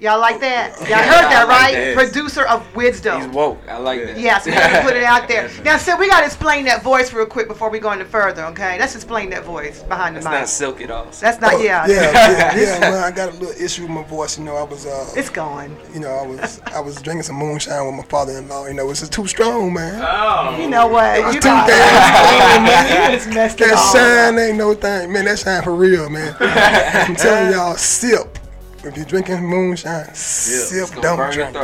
Y'all 0.00 0.18
like 0.18 0.40
that? 0.40 0.78
Y'all 0.80 0.96
heard 0.96 1.28
that, 1.28 1.44
I 1.44 1.44
like 1.44 1.48
right? 1.48 1.74
that. 1.74 1.94
Producer 1.94 2.46
of 2.46 2.74
Wisdom. 2.74 3.20
He's 3.20 3.30
woke. 3.30 3.58
I 3.68 3.76
like 3.76 4.02
that. 4.02 4.18
Yes, 4.18 4.46
we 4.46 4.52
gotta 4.52 4.80
put 4.80 4.96
it 4.96 5.02
out 5.04 5.28
there. 5.28 5.50
Now, 5.62 5.76
Sid, 5.76 5.98
we 5.98 6.08
gotta 6.08 6.24
explain 6.24 6.64
that 6.64 6.82
voice 6.82 7.12
real 7.12 7.26
quick 7.26 7.48
before 7.48 7.68
we 7.68 7.78
go 7.80 7.90
any 7.90 8.04
further, 8.04 8.46
okay? 8.46 8.78
Let's 8.78 8.94
explain 8.94 9.28
that 9.30 9.44
voice 9.44 9.82
behind 9.82 10.16
the 10.16 10.20
It's 10.20 10.24
mic. 10.26 10.32
not 10.32 10.48
silk 10.48 10.80
at 10.80 10.90
all. 10.90 11.04
That's 11.20 11.38
not, 11.38 11.62
yeah. 11.62 11.84
Oh, 11.86 11.92
yeah, 11.92 12.12
yeah, 12.12 12.56
yeah, 12.56 12.80
man. 12.80 13.04
I 13.04 13.10
got 13.10 13.28
a 13.28 13.32
little 13.36 13.62
issue 13.62 13.82
with 13.82 13.90
my 13.90 14.02
voice. 14.04 14.38
You 14.38 14.44
know, 14.44 14.56
I 14.56 14.62
was, 14.62 14.86
uh, 14.86 15.06
It's 15.14 15.28
gone. 15.28 15.76
you 15.92 16.00
know, 16.00 16.08
I 16.08 16.26
was, 16.26 16.62
I 16.74 16.80
was 16.80 16.96
drinking 17.02 17.24
some 17.24 17.36
moonshine 17.36 17.84
with 17.84 17.96
my 17.96 18.04
father-in-law. 18.04 18.68
You 18.68 18.74
know, 18.74 18.88
it's 18.88 19.00
just 19.00 19.12
too 19.12 19.26
strong, 19.26 19.74
man. 19.74 20.00
Oh. 20.02 20.56
You 20.58 20.70
know 20.70 20.86
what? 20.86 21.18
It's 21.18 21.34
You 21.34 21.40
too 21.42 21.48
got 21.48 21.68
damn 21.68 22.14
strong, 22.14 22.64
man. 22.64 23.12
You 23.12 23.18
just 23.18 23.28
messed 23.34 23.60
it 23.60 23.64
That 23.68 23.74
all 23.76 23.92
shine 23.92 24.38
ain't 24.38 24.56
no 24.56 24.72
thing, 24.72 25.12
man. 25.12 25.26
That 25.26 25.38
shine 25.40 25.62
for 25.62 25.74
real, 25.74 26.08
man. 26.08 26.34
I'm 26.40 27.16
telling 27.16 27.52
y'all, 27.52 27.76
sip. 27.76 28.38
If 28.82 28.96
you're 28.96 29.04
drinking 29.04 29.44
moonshine, 29.44 30.14
sip, 30.14 30.88
don't 31.02 31.30
drink. 31.32 31.54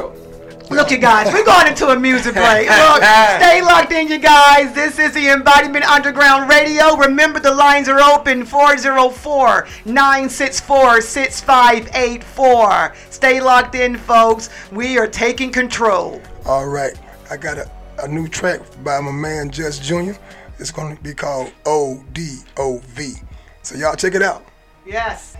Look, 0.70 0.90
you 0.90 0.98
guys, 0.98 1.32
we're 1.32 1.44
going 1.44 1.68
into 1.68 1.88
a 1.88 1.98
music 1.98 2.34
break. 2.34 2.68
Look, 2.68 3.02
stay 3.02 3.62
locked 3.62 3.92
in, 3.92 4.08
you 4.08 4.18
guys. 4.18 4.74
This 4.74 4.98
is 4.98 5.12
the 5.14 5.28
Embodiment 5.28 5.86
Underground 5.86 6.50
Radio. 6.50 6.94
Remember, 6.96 7.40
the 7.40 7.54
lines 7.54 7.88
are 7.88 8.00
open 8.00 8.44
404 8.44 9.66
964 9.86 11.00
6584. 11.00 12.94
Stay 13.10 13.40
locked 13.40 13.76
in, 13.76 13.96
folks. 13.96 14.50
We 14.70 14.98
are 14.98 15.06
taking 15.06 15.50
control. 15.50 16.20
All 16.44 16.66
right, 16.66 16.98
I 17.30 17.38
got 17.38 17.56
a, 17.56 17.70
a 18.02 18.08
new 18.08 18.28
track 18.28 18.60
by 18.84 19.00
my 19.00 19.12
man 19.12 19.50
Just 19.50 19.82
Jr. 19.82 20.12
It's 20.58 20.70
gonna 20.70 20.96
be 20.96 21.14
called 21.14 21.50
O 21.64 22.04
D 22.12 22.40
O 22.58 22.78
V. 22.88 23.14
So 23.62 23.74
y'all 23.76 23.94
check 23.94 24.14
it 24.14 24.22
out. 24.22 24.44
Yes. 24.84 25.35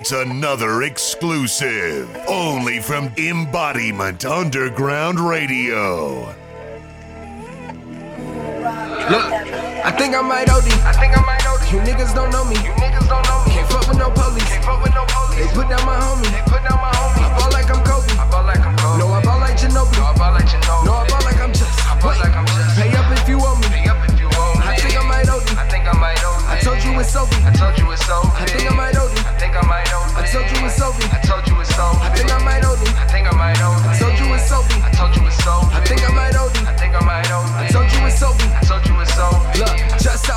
It's 0.00 0.12
another 0.12 0.82
exclusive, 0.82 2.06
only 2.28 2.78
from 2.78 3.10
Embodiment 3.18 4.24
Underground 4.24 5.18
Radio. 5.18 6.22
Look, 9.10 9.26
I 9.82 9.90
think 9.98 10.14
I 10.14 10.22
might 10.22 10.46
OD. 10.54 10.70
I 10.86 10.94
think 10.94 11.18
I 11.18 11.22
might 11.26 11.42
OD. 11.42 11.66
You 11.74 11.82
niggas 11.82 12.14
don't 12.14 12.30
know 12.30 12.44
me. 12.46 12.54
You 12.62 12.70
niggas 12.78 13.10
don't 13.10 13.26
know 13.26 13.42
me. 13.42 13.50
Can't 13.50 13.66
fuck 13.66 13.88
with 13.90 13.98
no 13.98 14.06
police. 14.14 14.46
Can't 14.46 14.62
fuck 14.62 14.78
with 14.86 14.94
no 14.94 15.02
police. 15.10 15.34
They 15.34 15.50
put 15.50 15.66
down 15.66 15.82
my 15.82 15.98
homie. 15.98 16.30
They 16.30 16.46
put 16.46 16.62
down 16.62 16.78
my 16.78 16.94
homie. 16.94 17.26
I 17.26 17.34
ball 17.34 17.50
like 17.50 17.66
I'm 17.66 17.82
Kobe. 17.82 18.14
I 18.14 18.30
ball 18.30 18.46
like 18.46 18.62
I'm 18.62 18.78
Kobe. 18.78 19.02
No, 19.02 19.10
I 19.10 19.18
ball 19.26 19.40
like 19.42 19.58
Ginobili. 19.58 19.98
No, 19.98 20.06
I 20.06 20.14
ball 20.14 20.30
like 20.30 20.46
Ginobili. 20.46 20.86
No, 20.86 20.94
I 20.94 21.08
ball 21.10 21.22
like 21.26 21.42
I'm 21.42 21.50
just. 21.50 21.74
I 21.74 21.98
ball 21.98 22.14
like 22.22 22.36
I'm 22.38 22.46
just. 22.46 22.78
Pay 22.78 22.94
up 22.94 23.10
if 23.18 23.26
you 23.26 23.42
owe 23.42 23.58
me. 23.58 23.66
Pay 23.66 23.90
up 23.90 23.98
if 24.06 24.14
you 24.14 24.30
owe 24.30 24.54
me. 24.54 24.62
I 24.62 24.78
think 24.78 24.94
I 24.94 25.02
might 25.10 25.26
OD. 25.26 25.42
I 25.58 25.66
think 25.66 25.90
I 25.90 25.98
might 25.98 26.22
OD. 26.22 26.46
I 26.46 26.62
told 26.62 26.78
you 26.86 26.94
it's 27.02 27.10
Sophie. 27.10 27.42
I 27.42 27.50
told 27.50 27.74
you 27.82 27.90
it's 27.90 28.06
Sophie. 28.06 28.30
I 28.38 28.46
think 28.46 28.70
I 28.70 28.74
might 28.78 28.94
OD. 28.94 29.07
Think 37.46 37.67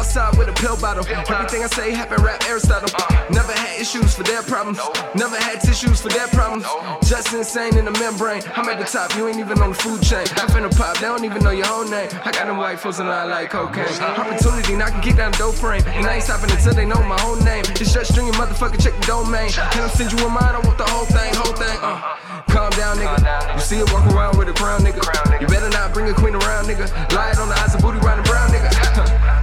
outside 0.01 0.35
with 0.35 0.49
a 0.49 0.53
pill 0.53 0.75
bottle. 0.77 1.05
Everything 1.05 1.63
I 1.63 1.67
say 1.67 1.91
happen 1.91 2.23
rap 2.23 2.41
Aristotle. 2.49 2.89
Never 3.29 3.53
had 3.53 3.79
issues 3.79 4.15
for 4.15 4.23
their 4.23 4.41
problems. 4.41 4.79
Never 5.13 5.37
had 5.37 5.61
tissues 5.61 6.01
for 6.01 6.09
their 6.09 6.27
problems. 6.29 6.65
Just 7.07 7.31
insane 7.33 7.77
in 7.77 7.85
the 7.85 7.91
membrane. 7.91 8.41
I'm 8.55 8.67
at 8.67 8.79
the 8.79 8.85
top, 8.85 9.15
you 9.15 9.27
ain't 9.27 9.37
even 9.37 9.61
on 9.61 9.69
the 9.69 9.75
food 9.75 10.01
chain. 10.01 10.25
I'm 10.41 10.49
finna 10.49 10.75
pop, 10.75 10.97
they 10.97 11.05
don't 11.05 11.23
even 11.23 11.43
know 11.43 11.51
your 11.51 11.67
whole 11.67 11.85
name. 11.85 12.09
I 12.25 12.31
got 12.31 12.47
them 12.47 12.57
white 12.57 12.79
folks 12.79 12.97
and 12.97 13.09
I 13.09 13.25
like 13.25 13.51
cocaine. 13.51 13.93
Opportunity, 14.01 14.75
now 14.75 14.87
I 14.87 14.89
can 14.89 15.01
kick 15.01 15.17
down 15.17 15.33
the 15.33 15.37
dope 15.37 15.55
frame. 15.55 15.83
And 15.85 16.07
I 16.07 16.15
ain't 16.15 16.23
stopping 16.23 16.49
until 16.49 16.73
they 16.73 16.85
know 16.85 17.01
my 17.03 17.19
whole 17.21 17.39
name. 17.45 17.63
It's 17.77 17.93
just 17.93 18.11
string 18.11 18.25
motherfucker, 18.33 18.81
check 18.81 18.97
the 18.99 19.05
domain. 19.05 19.51
Can 19.51 19.83
I 19.85 19.89
send 19.89 20.11
you 20.11 20.25
a 20.25 20.29
mind? 20.29 20.57
I 20.57 20.59
want 20.65 20.79
the 20.79 20.89
whole 20.89 21.05
thing, 21.05 21.29
whole 21.35 21.53
thing. 21.53 21.77
Uh. 21.79 22.17
Calm 22.51 22.69
down, 22.71 22.97
nigga. 22.97 23.55
You 23.55 23.61
see 23.61 23.77
it 23.77 23.87
walk 23.93 24.05
around 24.11 24.37
with 24.37 24.49
a 24.49 24.53
crown, 24.53 24.81
nigga. 24.81 24.99
You 25.39 25.47
better 25.47 25.69
not 25.69 25.93
bring 25.93 26.09
a 26.09 26.13
queen 26.13 26.35
around, 26.35 26.65
nigga. 26.65 26.89
Lie 27.15 27.31
on 27.39 27.47
the 27.47 27.55
eyes 27.55 27.73
of 27.75 27.81
booty 27.81 27.99
riding 27.99 28.25
brown, 28.25 28.49
nigga. 28.49 28.60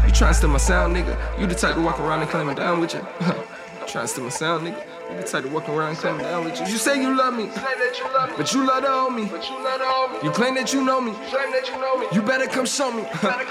You 0.08 0.14
trying 0.14 0.32
to 0.32 0.38
steal 0.38 0.48
my 0.48 0.56
sound, 0.58 0.96
nigga. 0.96 1.14
You 1.38 1.46
the 1.46 1.54
type 1.54 1.74
to 1.74 1.82
walk 1.82 2.00
around 2.00 2.20
and 2.22 2.30
claim 2.30 2.48
I'm 2.48 2.56
down 2.56 2.80
with 2.80 2.94
you. 2.96 3.00
trying 3.86 4.04
to 4.04 4.08
steal 4.08 4.24
my 4.24 4.30
sound, 4.30 4.66
nigga. 4.66 4.80
You 5.10 5.16
the 5.20 5.22
type 5.22 5.44
to 5.44 5.50
walk 5.50 5.68
around 5.68 5.90
and 5.90 5.98
claim 5.98 6.14
I'm 6.16 6.20
down 6.22 6.44
with 6.46 6.58
you. 6.60 6.66
You 6.66 6.78
say 6.80 6.96
you 7.00 7.14
love 7.14 7.34
me, 7.36 7.50
but 8.36 8.54
you 8.54 8.64
love 8.64 8.80
the 8.80 8.88
homie. 8.88 9.28
You 10.24 10.30
claim 10.30 10.54
that 10.54 10.72
you 10.72 10.82
know 10.84 11.00
me. 11.02 11.12
You 12.12 12.22
better 12.22 12.46
come 12.46 12.64
show 12.64 12.90
me. 12.90 13.04
I 13.22 13.44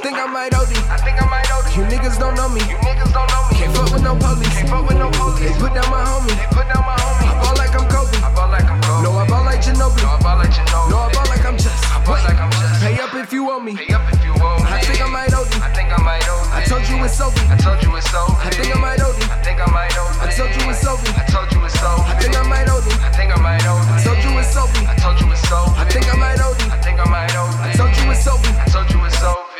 think 0.00 0.16
I 0.16 0.26
might 0.32 0.54
OD. 0.56 0.72
I 0.88 0.96
think 0.96 1.20
I 1.20 1.28
might 1.28 1.50
OD. 1.52 1.76
You 1.76 1.84
niggas 1.92 2.18
don't 2.18 2.34
know 2.36 2.48
me. 2.48 2.60
You 2.60 2.76
niggas 2.88 3.12
don't 3.12 3.28
know 3.28 3.44
me. 3.52 3.56
Can't 3.60 3.76
fuck 3.76 3.92
with 3.92 4.02
no 4.02 4.16
police. 4.16 4.48
Can't 4.48 4.68
fuck 4.70 4.88
with 4.88 4.96
no 4.96 5.10
police. 5.12 5.40
They 5.44 5.52
put 5.60 5.74
down 5.76 5.90
my 5.92 6.00
homie. 6.08 6.32
They 6.32 6.48
put 6.56 6.64
down 6.72 6.84
my 6.88 6.96
homie. 6.96 7.28
I 7.28 7.36
ball 7.44 7.56
like 7.60 7.74
I'm 7.76 7.84
Kobe. 7.92 8.16
I 8.24 8.32
ball 8.34 8.48
like 8.48 8.64
I'm 8.64 8.80
Kobe. 8.80 9.04
No, 9.04 9.12
I 9.12 9.28
ball 9.28 9.44
like 9.44 9.60
Ginobili. 9.60 10.00
No, 10.02 10.08
I 10.08 10.20
ball 10.24 10.36
like 10.40 10.50
Ginobili. 10.56 10.88
No, 10.90 10.96
I 11.04 11.12
ball 11.12 11.26
like 11.28 11.44
I'm 11.44 11.56
just. 11.58 11.87
I 12.08 12.16
ball 12.16 12.24
like 12.24 12.40
I'm 12.40 12.50
just. 12.52 12.80
Pay 12.80 12.96
up 13.04 13.12
if 13.14 13.32
you 13.32 13.50
owe 13.50 13.60
me. 13.60 13.76
Pay 13.76 13.92
up 13.92 14.08
if 14.08 14.24
you 14.24 14.32
owe 14.40 14.56
me. 14.56 14.64
I 14.64 14.80
think 14.80 14.96
I 15.04 15.08
might 15.12 15.34
OD. 15.34 15.52
I 15.60 15.68
think 15.76 15.92
I 15.92 16.00
might 16.00 16.24
OD. 16.24 16.48
I 16.56 16.64
told 16.64 16.88
you 16.88 16.96
it's 17.04 17.12
Sophie. 17.12 17.44
I 17.52 17.56
told 17.60 17.82
you 17.84 17.94
it's 17.96 18.08
Sophie. 18.08 18.32
I 18.32 18.48
think 18.48 18.72
I 18.74 18.80
might 18.80 19.00
OD. 19.04 19.20
I 19.28 19.36
think 19.44 19.60
I 19.60 19.68
might 19.68 19.92
OD. 19.92 20.16
I 20.24 20.32
told 20.32 20.48
you 20.56 20.70
it's 20.72 20.80
Sophie. 20.80 21.12
I 21.12 21.24
told 21.28 21.52
you 21.52 21.60
it's 21.68 21.76
Sophie. 21.76 22.08
I 22.08 22.14
think 22.16 22.32
I 22.32 22.42
might 22.48 22.68
OD. 22.68 22.88
I 23.04 23.12
think 23.12 23.28
I 23.28 23.38
might 23.44 23.66
OD. 23.68 23.84
I 23.92 24.00
told 24.00 24.24
you 24.24 24.32
it's 24.40 24.48
Sophie. 24.48 24.86
I 24.88 24.96
told 24.96 25.20
you 25.20 25.28
it's 25.28 25.44
Sophie. 25.48 25.76
I 25.76 25.84
think 25.84 26.08
I 26.08 26.16
might 26.16 26.40
OD. 26.40 26.60
I 26.72 26.80
think 26.80 26.96
I 26.96 27.04
might 27.04 27.36
OD. 27.36 27.54
I 27.60 27.72
told 27.76 27.92
you 27.92 28.08
it's 28.08 28.24
Sophie. 28.24 28.56
I 28.56 28.64
told 28.72 28.88
you 28.88 28.96
it's 28.96 29.04
Sophie. 29.04 29.07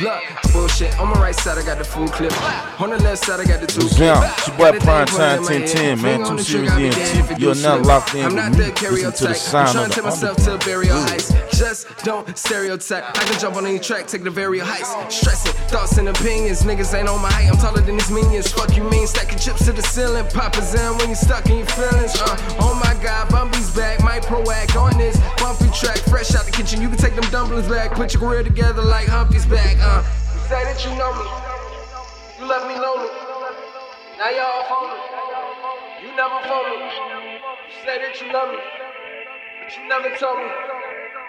Look, 0.00 0.22
bullshit. 0.52 0.96
On 1.00 1.08
my 1.08 1.20
right 1.20 1.34
side, 1.34 1.58
I 1.58 1.64
got 1.64 1.78
the 1.78 1.84
full 1.84 2.06
clip. 2.06 2.32
On 2.80 2.90
the 2.90 2.98
left 2.98 3.24
side, 3.24 3.40
I 3.40 3.44
got 3.44 3.60
the 3.60 3.66
two 3.66 3.80
clip. 3.80 3.98
Yeah, 3.98 4.32
it's 4.32 4.46
your 4.46 4.56
boy 4.56 4.78
Prime 4.78 5.06
Time 5.06 5.42
pointing 5.42 5.62
in 5.62 5.98
1010, 5.98 6.02
man. 6.02 6.18
Two 6.20 6.38
series 6.38 6.46
trigger, 6.46 6.70
I 6.70 6.76
be 6.76 6.90
damned 6.90 7.18
if 7.18 7.30
ENT. 7.32 7.40
You're 7.40 7.54
not 7.56 7.82
locked 7.82 8.14
in 8.14 8.24
I'm 8.24 8.34
not 8.36 8.52
that 8.52 8.76
karyotype. 8.76 9.54
I'm 9.54 9.72
trying 9.72 9.88
to 9.88 9.94
take 9.94 10.04
myself 10.04 10.36
to 10.44 10.58
burial 10.58 11.00
heights. 11.00 11.32
Just 11.58 11.88
don't 12.04 12.38
stereotype. 12.38 13.04
I 13.18 13.24
can 13.24 13.40
jump 13.40 13.56
on 13.56 13.66
any 13.66 13.80
track, 13.80 14.06
take 14.06 14.22
the 14.22 14.30
very 14.30 14.60
heights. 14.60 14.94
Stressing, 15.12 15.52
thoughts 15.66 15.98
and 15.98 16.08
opinions. 16.08 16.62
Niggas 16.62 16.94
ain't 16.94 17.08
on 17.08 17.20
my 17.20 17.32
height. 17.32 17.50
I'm 17.50 17.56
taller 17.56 17.80
than 17.80 17.96
these 17.96 18.10
minions. 18.10 18.52
Fuck 18.52 18.76
you 18.76 18.84
mean? 18.84 19.08
Stacking 19.08 19.38
chips 19.38 19.64
to 19.64 19.72
the 19.72 19.82
ceiling. 19.82 20.26
Papa's 20.26 20.74
in 20.74 20.96
when 20.98 21.08
you 21.08 21.16
stuck 21.16 21.46
in 21.50 21.58
your 21.58 21.66
feelings. 21.66 22.14
Uh, 22.20 22.36
oh 22.60 22.80
my 22.84 22.94
god, 23.02 23.28
Bumpy's 23.30 23.74
back. 23.74 24.00
My 24.04 24.20
proact 24.20 24.80
on 24.80 24.96
this 24.96 25.18
bumpy 25.38 25.66
track. 25.74 25.98
Fresh 26.06 26.36
out 26.36 26.44
the 26.44 26.52
kitchen. 26.52 26.80
You 26.80 26.88
can 26.88 26.98
take 26.98 27.16
them 27.16 27.28
dumplings 27.32 27.66
back. 27.66 27.90
Put 27.90 28.14
your 28.14 28.22
career 28.22 28.44
together 28.44 28.82
like 28.82 29.08
Humpty's 29.08 29.44
back. 29.44 29.76
Uh, 29.80 29.87
you 29.88 30.40
say 30.52 30.60
that 30.68 30.78
you 30.84 30.92
know 31.00 31.12
me. 31.16 31.24
You 32.36 32.44
left 32.44 32.68
me 32.68 32.76
lonely. 32.76 33.08
Now 34.20 34.28
y'all 34.36 34.68
phone 34.68 34.92
me. 34.92 35.00
You 36.04 36.08
never 36.12 36.38
phone 36.44 36.68
me. 36.68 36.76
You 36.76 37.76
say 37.88 37.96
that 37.96 38.12
you 38.20 38.28
love 38.28 38.52
me. 38.52 38.60
But 38.60 39.70
you 39.72 39.88
never 39.88 40.12
told 40.20 40.38
me. 40.44 40.48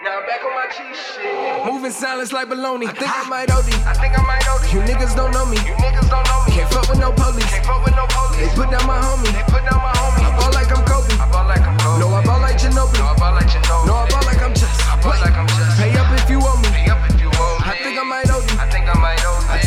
Now 0.04 0.20
I'm 0.20 0.24
back 0.28 0.44
on 0.44 0.52
my 0.52 0.68
cheese 0.72 0.96
shit. 0.96 1.64
Moving 1.64 1.90
silence 1.90 2.32
like 2.32 2.48
baloney. 2.48 2.88
I 2.88 2.92
think 2.92 3.12
I 3.12 3.24
might 3.28 3.50
OD. 3.50 3.68
I 3.84 3.96
think 3.96 4.12
I 4.16 4.22
might 4.28 4.44
OD. 4.48 4.64
You 4.72 4.80
niggas 4.84 5.16
don't 5.16 5.32
know 5.32 5.44
me. 5.48 5.56
You 5.64 5.76
niggas 5.80 6.08
don't 6.12 6.24
know 6.28 6.40
me. 6.44 6.52
Can't 6.56 6.68
fuck 6.72 6.88
with 6.88 7.00
no 7.00 7.12
police. 7.12 7.44
Can't 7.48 7.64
fuck 7.64 7.84
with 7.84 7.96
no 7.96 8.04
police. 8.12 8.44
They 8.44 8.52
put 8.56 8.68
down 8.72 8.84
my 8.84 9.00
homie. 9.00 9.32
They 9.32 9.44
put 9.48 9.64
down 9.64 9.80
my 9.80 9.92
homie. 9.96 10.24
I 10.24 10.36
ball 10.36 10.52
like 10.52 10.68
I'm 10.72 10.84
Kobe. 10.84 11.16
I 11.16 11.24
ball 11.32 11.48
like 11.48 11.64
I'm 11.64 11.76
Kobe. 11.80 12.00
No, 12.00 12.12
I 12.12 12.24
ball 12.24 12.40
like 12.40 12.56
Ginobili. 12.60 13.00
No, 13.00 13.08
I 13.08 13.16
ball 13.16 13.32
like 13.36 13.48
Ginobili. 13.48 13.88
No, 13.88 13.94
I 13.96 14.08
ball 14.08 14.24
like 14.24 14.40
I'm 14.40 14.52
just. 14.56 14.80
I 14.84 14.96
ball 15.00 15.16
like 15.20 15.36
I'm 15.36 15.48
just. 15.48 15.80
Pay 15.80 15.92
up 15.96 16.08
if 16.16 16.28
you 16.28 16.40
owe 16.40 16.56
me. 16.64 16.69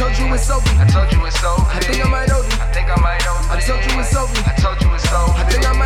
Told 0.03 0.19
you 0.19 0.33
it's 0.33 0.43
Sophie. 0.43 0.75
I 0.79 0.85
told 0.85 1.11
you 1.13 1.25
it's 1.25 1.39
Sophie. 1.39 1.63
I 1.71 1.79
think 1.79 2.05
I 2.05 2.09
might 2.09 2.29
OD. 2.29 2.43
I 2.59 2.67
think 2.75 2.89
I 2.91 2.99
might 2.99 3.23
OD. 3.23 3.55
I 3.55 3.59
told 3.61 3.79
you 3.87 3.99
it's 3.99 4.09
Sophie. 4.09 4.43
I 4.43 4.53
told 4.59 4.81
you 4.81 4.93
it's 4.93 5.07
Sophie. 5.07 5.39
I 5.39 5.43
think 5.47 5.63
I 5.63 5.71
might 5.71 5.82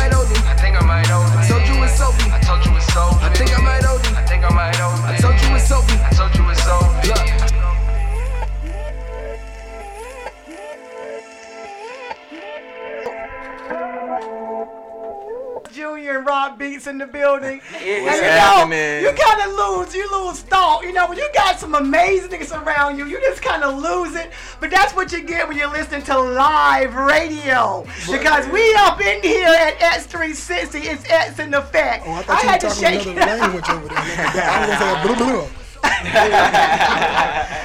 Junior 15.98 16.18
and 16.18 16.26
Rob 16.28 16.60
Beatz 16.60 16.86
in 16.86 16.96
the 16.98 17.08
building. 17.08 17.58
What's 17.58 17.74
and 17.74 17.82
you 17.82 18.22
happening? 18.22 19.02
know, 19.02 19.10
you 19.10 19.16
kind 19.16 19.50
of 19.50 19.56
lose, 19.58 19.94
you 19.96 20.08
lose 20.12 20.42
thought. 20.42 20.84
You 20.84 20.92
know, 20.92 21.08
when 21.08 21.18
you 21.18 21.28
got 21.34 21.58
some 21.58 21.74
amazing 21.74 22.30
niggas 22.30 22.52
around 22.52 22.98
you, 22.98 23.06
you 23.06 23.18
just 23.20 23.42
kind 23.42 23.64
of 23.64 23.82
lose 23.82 24.14
it. 24.14 24.30
But 24.60 24.70
that's 24.70 24.94
what 24.94 25.10
you 25.10 25.22
get 25.22 25.48
when 25.48 25.56
you're 25.56 25.70
listening 25.72 26.02
to 26.04 26.16
live 26.16 26.94
radio. 26.94 27.84
Because 28.08 28.46
we 28.48 28.72
up 28.76 29.00
in 29.00 29.22
here 29.24 29.48
at 29.48 29.76
X360, 29.80 30.84
it's 30.84 31.10
X 31.10 31.40
in 31.40 31.52
effect. 31.52 32.04
Oh, 32.06 32.12
I 32.12 32.22
thought 32.22 32.42
you 32.42 32.46
were 32.46 32.52
had 32.52 32.60
to 32.60 32.68
talking 32.68 33.00
shake 33.00 33.06
another 33.16 33.32
it 33.32 33.40
language 33.40 33.68
over 33.70 33.88
there. 33.88 33.98
I 33.98 34.60
was 34.60 34.68
gonna 34.68 34.78
say 34.78 35.02
blah, 35.02 35.16
blah, 35.16 35.46
blah. 35.48 35.48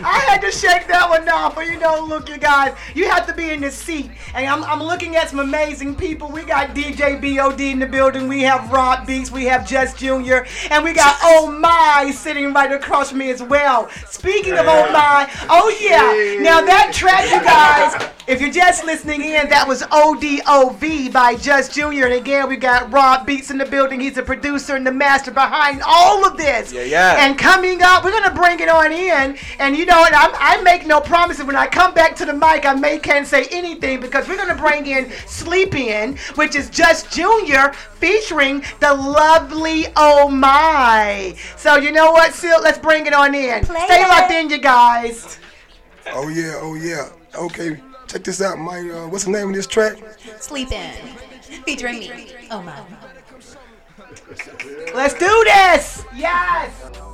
I 0.05 0.25
had 0.27 0.41
to 0.41 0.51
shake 0.51 0.87
that 0.87 1.09
one 1.09 1.27
off. 1.29 1.55
But 1.55 1.67
you 1.67 1.79
know, 1.79 2.05
look, 2.05 2.29
you 2.29 2.37
guys, 2.37 2.75
you 2.95 3.09
have 3.09 3.25
to 3.27 3.33
be 3.33 3.51
in 3.51 3.61
the 3.61 3.71
seat. 3.71 4.11
And 4.33 4.45
I'm, 4.45 4.63
I'm 4.63 4.81
looking 4.81 5.15
at 5.15 5.29
some 5.29 5.39
amazing 5.39 5.95
people. 5.95 6.29
We 6.29 6.43
got 6.43 6.75
DJ 6.75 7.19
BOD 7.21 7.61
in 7.61 7.79
the 7.79 7.87
building. 7.87 8.27
We 8.27 8.41
have 8.41 8.71
Rob 8.71 9.07
Beatz. 9.07 9.31
We 9.31 9.45
have 9.45 9.67
Just 9.67 9.97
Jr. 9.97 10.45
And 10.71 10.83
we 10.83 10.93
got 10.93 11.17
Oh 11.21 11.51
My 11.51 12.11
sitting 12.11 12.53
right 12.53 12.71
across 12.71 13.09
from 13.09 13.19
me 13.19 13.31
as 13.31 13.41
well. 13.41 13.89
Speaking 14.07 14.53
of 14.53 14.65
Oh 14.67 14.91
My, 14.91 15.29
oh 15.49 15.69
yeah. 15.79 16.41
Now 16.43 16.61
that 16.61 16.91
track, 16.93 17.25
you 17.25 17.41
guys, 17.43 18.11
if 18.27 18.39
you're 18.39 18.51
just 18.51 18.85
listening 18.85 19.21
in, 19.21 19.49
that 19.49 19.67
was 19.67 19.83
ODOV 19.83 21.11
by 21.11 21.35
Just 21.35 21.73
Jr. 21.73 22.05
And 22.05 22.13
again, 22.13 22.47
we 22.47 22.55
got 22.55 22.91
Rob 22.91 23.27
Beatz 23.27 23.51
in 23.51 23.57
the 23.57 23.65
building. 23.65 23.99
He's 23.99 24.15
the 24.15 24.23
producer 24.23 24.75
and 24.75 24.87
the 24.87 24.91
master 24.91 25.31
behind 25.31 25.81
all 25.85 26.25
of 26.25 26.37
this. 26.37 26.71
Yeah, 26.71 26.83
yeah. 26.83 27.25
And 27.25 27.37
coming 27.37 27.81
up, 27.81 28.02
we're 28.03 28.11
gonna 28.11 28.33
bring 28.33 28.59
it 28.59 28.69
on 28.69 28.91
in. 28.91 29.37
And 29.59 29.77
you 29.77 29.85
know 29.85 29.99
what? 29.99 30.13
I'm, 30.13 30.31
I 30.35 30.61
make 30.61 30.85
no 30.85 30.99
promises. 30.99 31.45
When 31.45 31.55
I 31.55 31.67
come 31.67 31.93
back 31.93 32.15
to 32.17 32.25
the 32.25 32.33
mic, 32.33 32.65
I 32.65 32.73
may 32.73 32.99
can't 32.99 33.25
say 33.25 33.45
anything 33.51 33.99
because 34.01 34.27
we're 34.27 34.37
gonna 34.37 34.55
bring 34.55 34.85
in 34.85 35.11
Sleep 35.25 35.75
In, 35.75 36.17
which 36.35 36.55
is 36.55 36.69
Just 36.69 37.11
Junior 37.11 37.73
featuring 37.73 38.63
the 38.79 38.93
lovely 38.93 39.85
Oh 39.95 40.29
My. 40.29 41.35
So 41.57 41.77
you 41.77 41.91
know 41.91 42.11
what, 42.11 42.33
Sil? 42.35 42.61
Let's 42.61 42.79
bring 42.79 43.05
it 43.05 43.13
on 43.13 43.33
in. 43.33 43.63
Stay 43.63 44.07
locked 44.07 44.31
in, 44.31 44.49
you 44.49 44.59
guys. 44.59 45.39
Oh 46.11 46.27
yeah, 46.27 46.57
oh 46.61 46.75
yeah. 46.75 47.09
Okay, 47.35 47.79
check 48.07 48.23
this 48.23 48.41
out, 48.41 48.59
My 48.59 48.79
Uh, 48.79 49.07
what's 49.07 49.23
the 49.23 49.31
name 49.31 49.49
of 49.49 49.55
this 49.55 49.67
track? 49.67 49.97
Sleep 50.39 50.71
in. 50.71 50.93
Featuring 51.65 51.99
me. 51.99 52.35
Oh 52.51 52.61
my. 52.61 52.73
Let's 54.93 55.13
do 55.13 55.43
this. 55.45 56.05
Yes. 56.15 57.12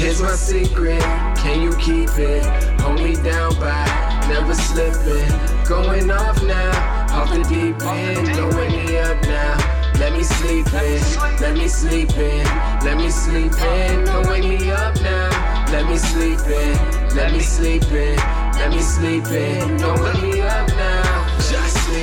Here's 0.00 0.22
my 0.22 0.32
secret, 0.32 1.02
can 1.36 1.60
you 1.60 1.76
keep 1.76 2.08
it? 2.18 2.42
Hold 2.80 3.02
me 3.02 3.16
down 3.16 3.54
by 3.60 3.84
never 4.28 4.54
slipping. 4.54 5.28
Going 5.68 6.10
off 6.10 6.42
now, 6.42 7.20
off 7.20 7.30
the 7.30 7.42
deep 7.42 7.80
end. 7.82 8.26
Don't 8.34 8.54
wake 8.56 8.70
me 8.70 8.96
up 8.96 9.22
now. 9.24 9.92
Let 9.98 10.14
me 10.14 10.22
sleep 10.22 10.66
in, 10.72 11.02
let 11.38 11.54
me 11.54 11.68
sleep 11.68 12.16
in, 12.16 12.44
let 12.82 12.96
me 12.96 13.10
sleep 13.10 13.52
in. 13.52 14.04
Don't 14.06 14.26
wake 14.26 14.44
me 14.44 14.70
up 14.70 14.98
now. 15.02 15.66
Let 15.70 15.86
me 15.86 15.98
sleep 15.98 16.40
in, 16.48 17.14
let 17.14 17.32
me 17.32 17.40
sleep 17.40 17.84
in, 17.92 18.16
let 18.60 18.70
me 18.70 18.80
sleep 18.80 19.26
in. 19.28 19.76
Don't 19.78 20.00
wake 20.02 20.22
me 20.22 20.40
up 20.42 20.68
now. 20.68 21.38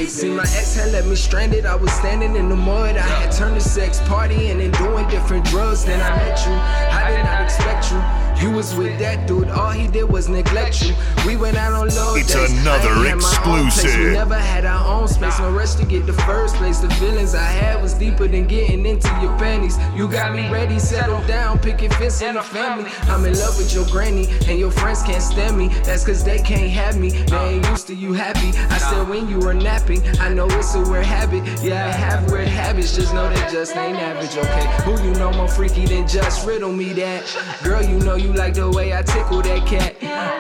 See, 0.08 0.30
my 0.30 0.43
ex 0.43 0.76
had 0.76 0.91
left 0.91 1.08
me 1.08 1.16
stranded. 1.16 1.66
I 1.66 1.76
was 1.76 1.91
standing 1.91 2.36
in 2.36 2.49
the 2.49 2.55
mud. 2.55 2.97
I 2.97 3.01
had 3.01 3.32
turned 3.32 3.55
to 3.55 3.62
sex 3.62 3.99
partying 4.01 4.64
and 4.64 4.74
doing 4.74 5.08
different 5.10 5.45
drugs. 5.45 5.86
Then 5.86 6.01
I 6.01 6.16
met 6.16 6.38
you. 6.45 6.53
I 6.53 7.12
did 7.12 7.24
not 7.24 7.43
expect 7.43 7.91
you. 7.91 8.26
You 8.41 8.51
was 8.51 8.75
with 8.75 8.97
that 8.99 9.27
dude. 9.27 9.49
All 9.49 9.71
he 9.71 9.88
did 9.88 10.03
was 10.09 10.29
neglect 10.29 10.81
you. 10.88 10.93
We 11.25 11.35
went 11.35 11.57
out 11.57 11.73
on 11.73 11.89
low 11.89 12.15
It's 12.15 12.33
dates. 12.33 12.51
another 12.61 12.89
I 12.89 12.97
ain't 12.99 13.07
had 13.07 13.17
my 13.17 13.38
own 13.38 13.43
place. 13.43 13.83
We 13.83 13.89
exclusive. 13.89 14.13
never 14.13 14.35
had 14.35 14.65
our 14.65 15.01
own 15.01 15.07
space. 15.07 15.39
No 15.39 15.51
rush 15.51 15.73
to 15.75 15.85
get 15.85 16.05
the 16.05 16.13
first 16.13 16.55
place. 16.55 16.79
The 16.79 16.89
feelings 16.95 17.33
I 17.35 17.43
had 17.43 17.81
was 17.81 17.93
deeper 17.93 18.27
than 18.27 18.45
getting 18.47 18.85
into 18.85 19.09
your 19.21 19.35
panties. 19.38 19.77
You 19.95 20.07
got 20.07 20.35
me 20.35 20.49
ready, 20.51 20.77
settle 20.79 21.21
down, 21.27 21.59
picket 21.59 21.93
fence 21.95 22.21
in 22.21 22.35
the 22.35 22.41
family. 22.43 22.91
I'm 23.03 23.25
in 23.25 23.33
love 23.39 23.57
with 23.57 23.73
your 23.73 23.85
granny, 23.88 24.27
and 24.47 24.59
your 24.59 24.71
friends 24.71 25.01
can't 25.03 25.21
stand 25.23 25.57
me. 25.57 25.69
That's 25.83 26.05
cause 26.05 26.23
they 26.23 26.38
can't 26.39 26.69
have 26.71 26.97
me. 26.97 27.09
They 27.09 27.38
ain't 27.55 27.65
used 27.67 27.88
to 27.88 27.95
you 27.95 28.13
happy. 28.13 28.49
I 28.69 28.77
said 28.77 29.07
when 29.09 29.27
you 29.29 29.39
were 29.39 29.53
napping, 29.53 30.01
I 30.19 30.29
know 30.29 30.45
it's 30.51 30.75
a 30.75 30.81
weird 30.81 31.05
habit. 31.05 31.43
Yeah, 31.63 31.85
I 31.88 31.91
have 31.91 32.29
weird 32.31 32.47
habits, 32.47 32.95
just 32.95 33.13
know 33.13 33.27
that 33.29 33.51
just 33.51 33.75
ain't 33.75 33.97
average, 33.97 34.38
okay? 34.38 34.65
Who 34.83 34.91
you 35.03 35.13
know 35.15 35.31
more 35.33 35.47
freaky 35.47 35.85
than 35.85 36.07
just 36.07 36.45
riddle 36.45 36.71
me 36.71 36.93
that? 36.93 37.23
Girl, 37.63 37.83
you 37.83 37.97
know 37.99 38.15
you 38.15 38.26
like 38.34 38.53
the 38.53 38.69
way 38.69 38.93
I 38.93 39.01
tickle 39.01 39.41
that 39.41 39.67
cat. 39.67 39.99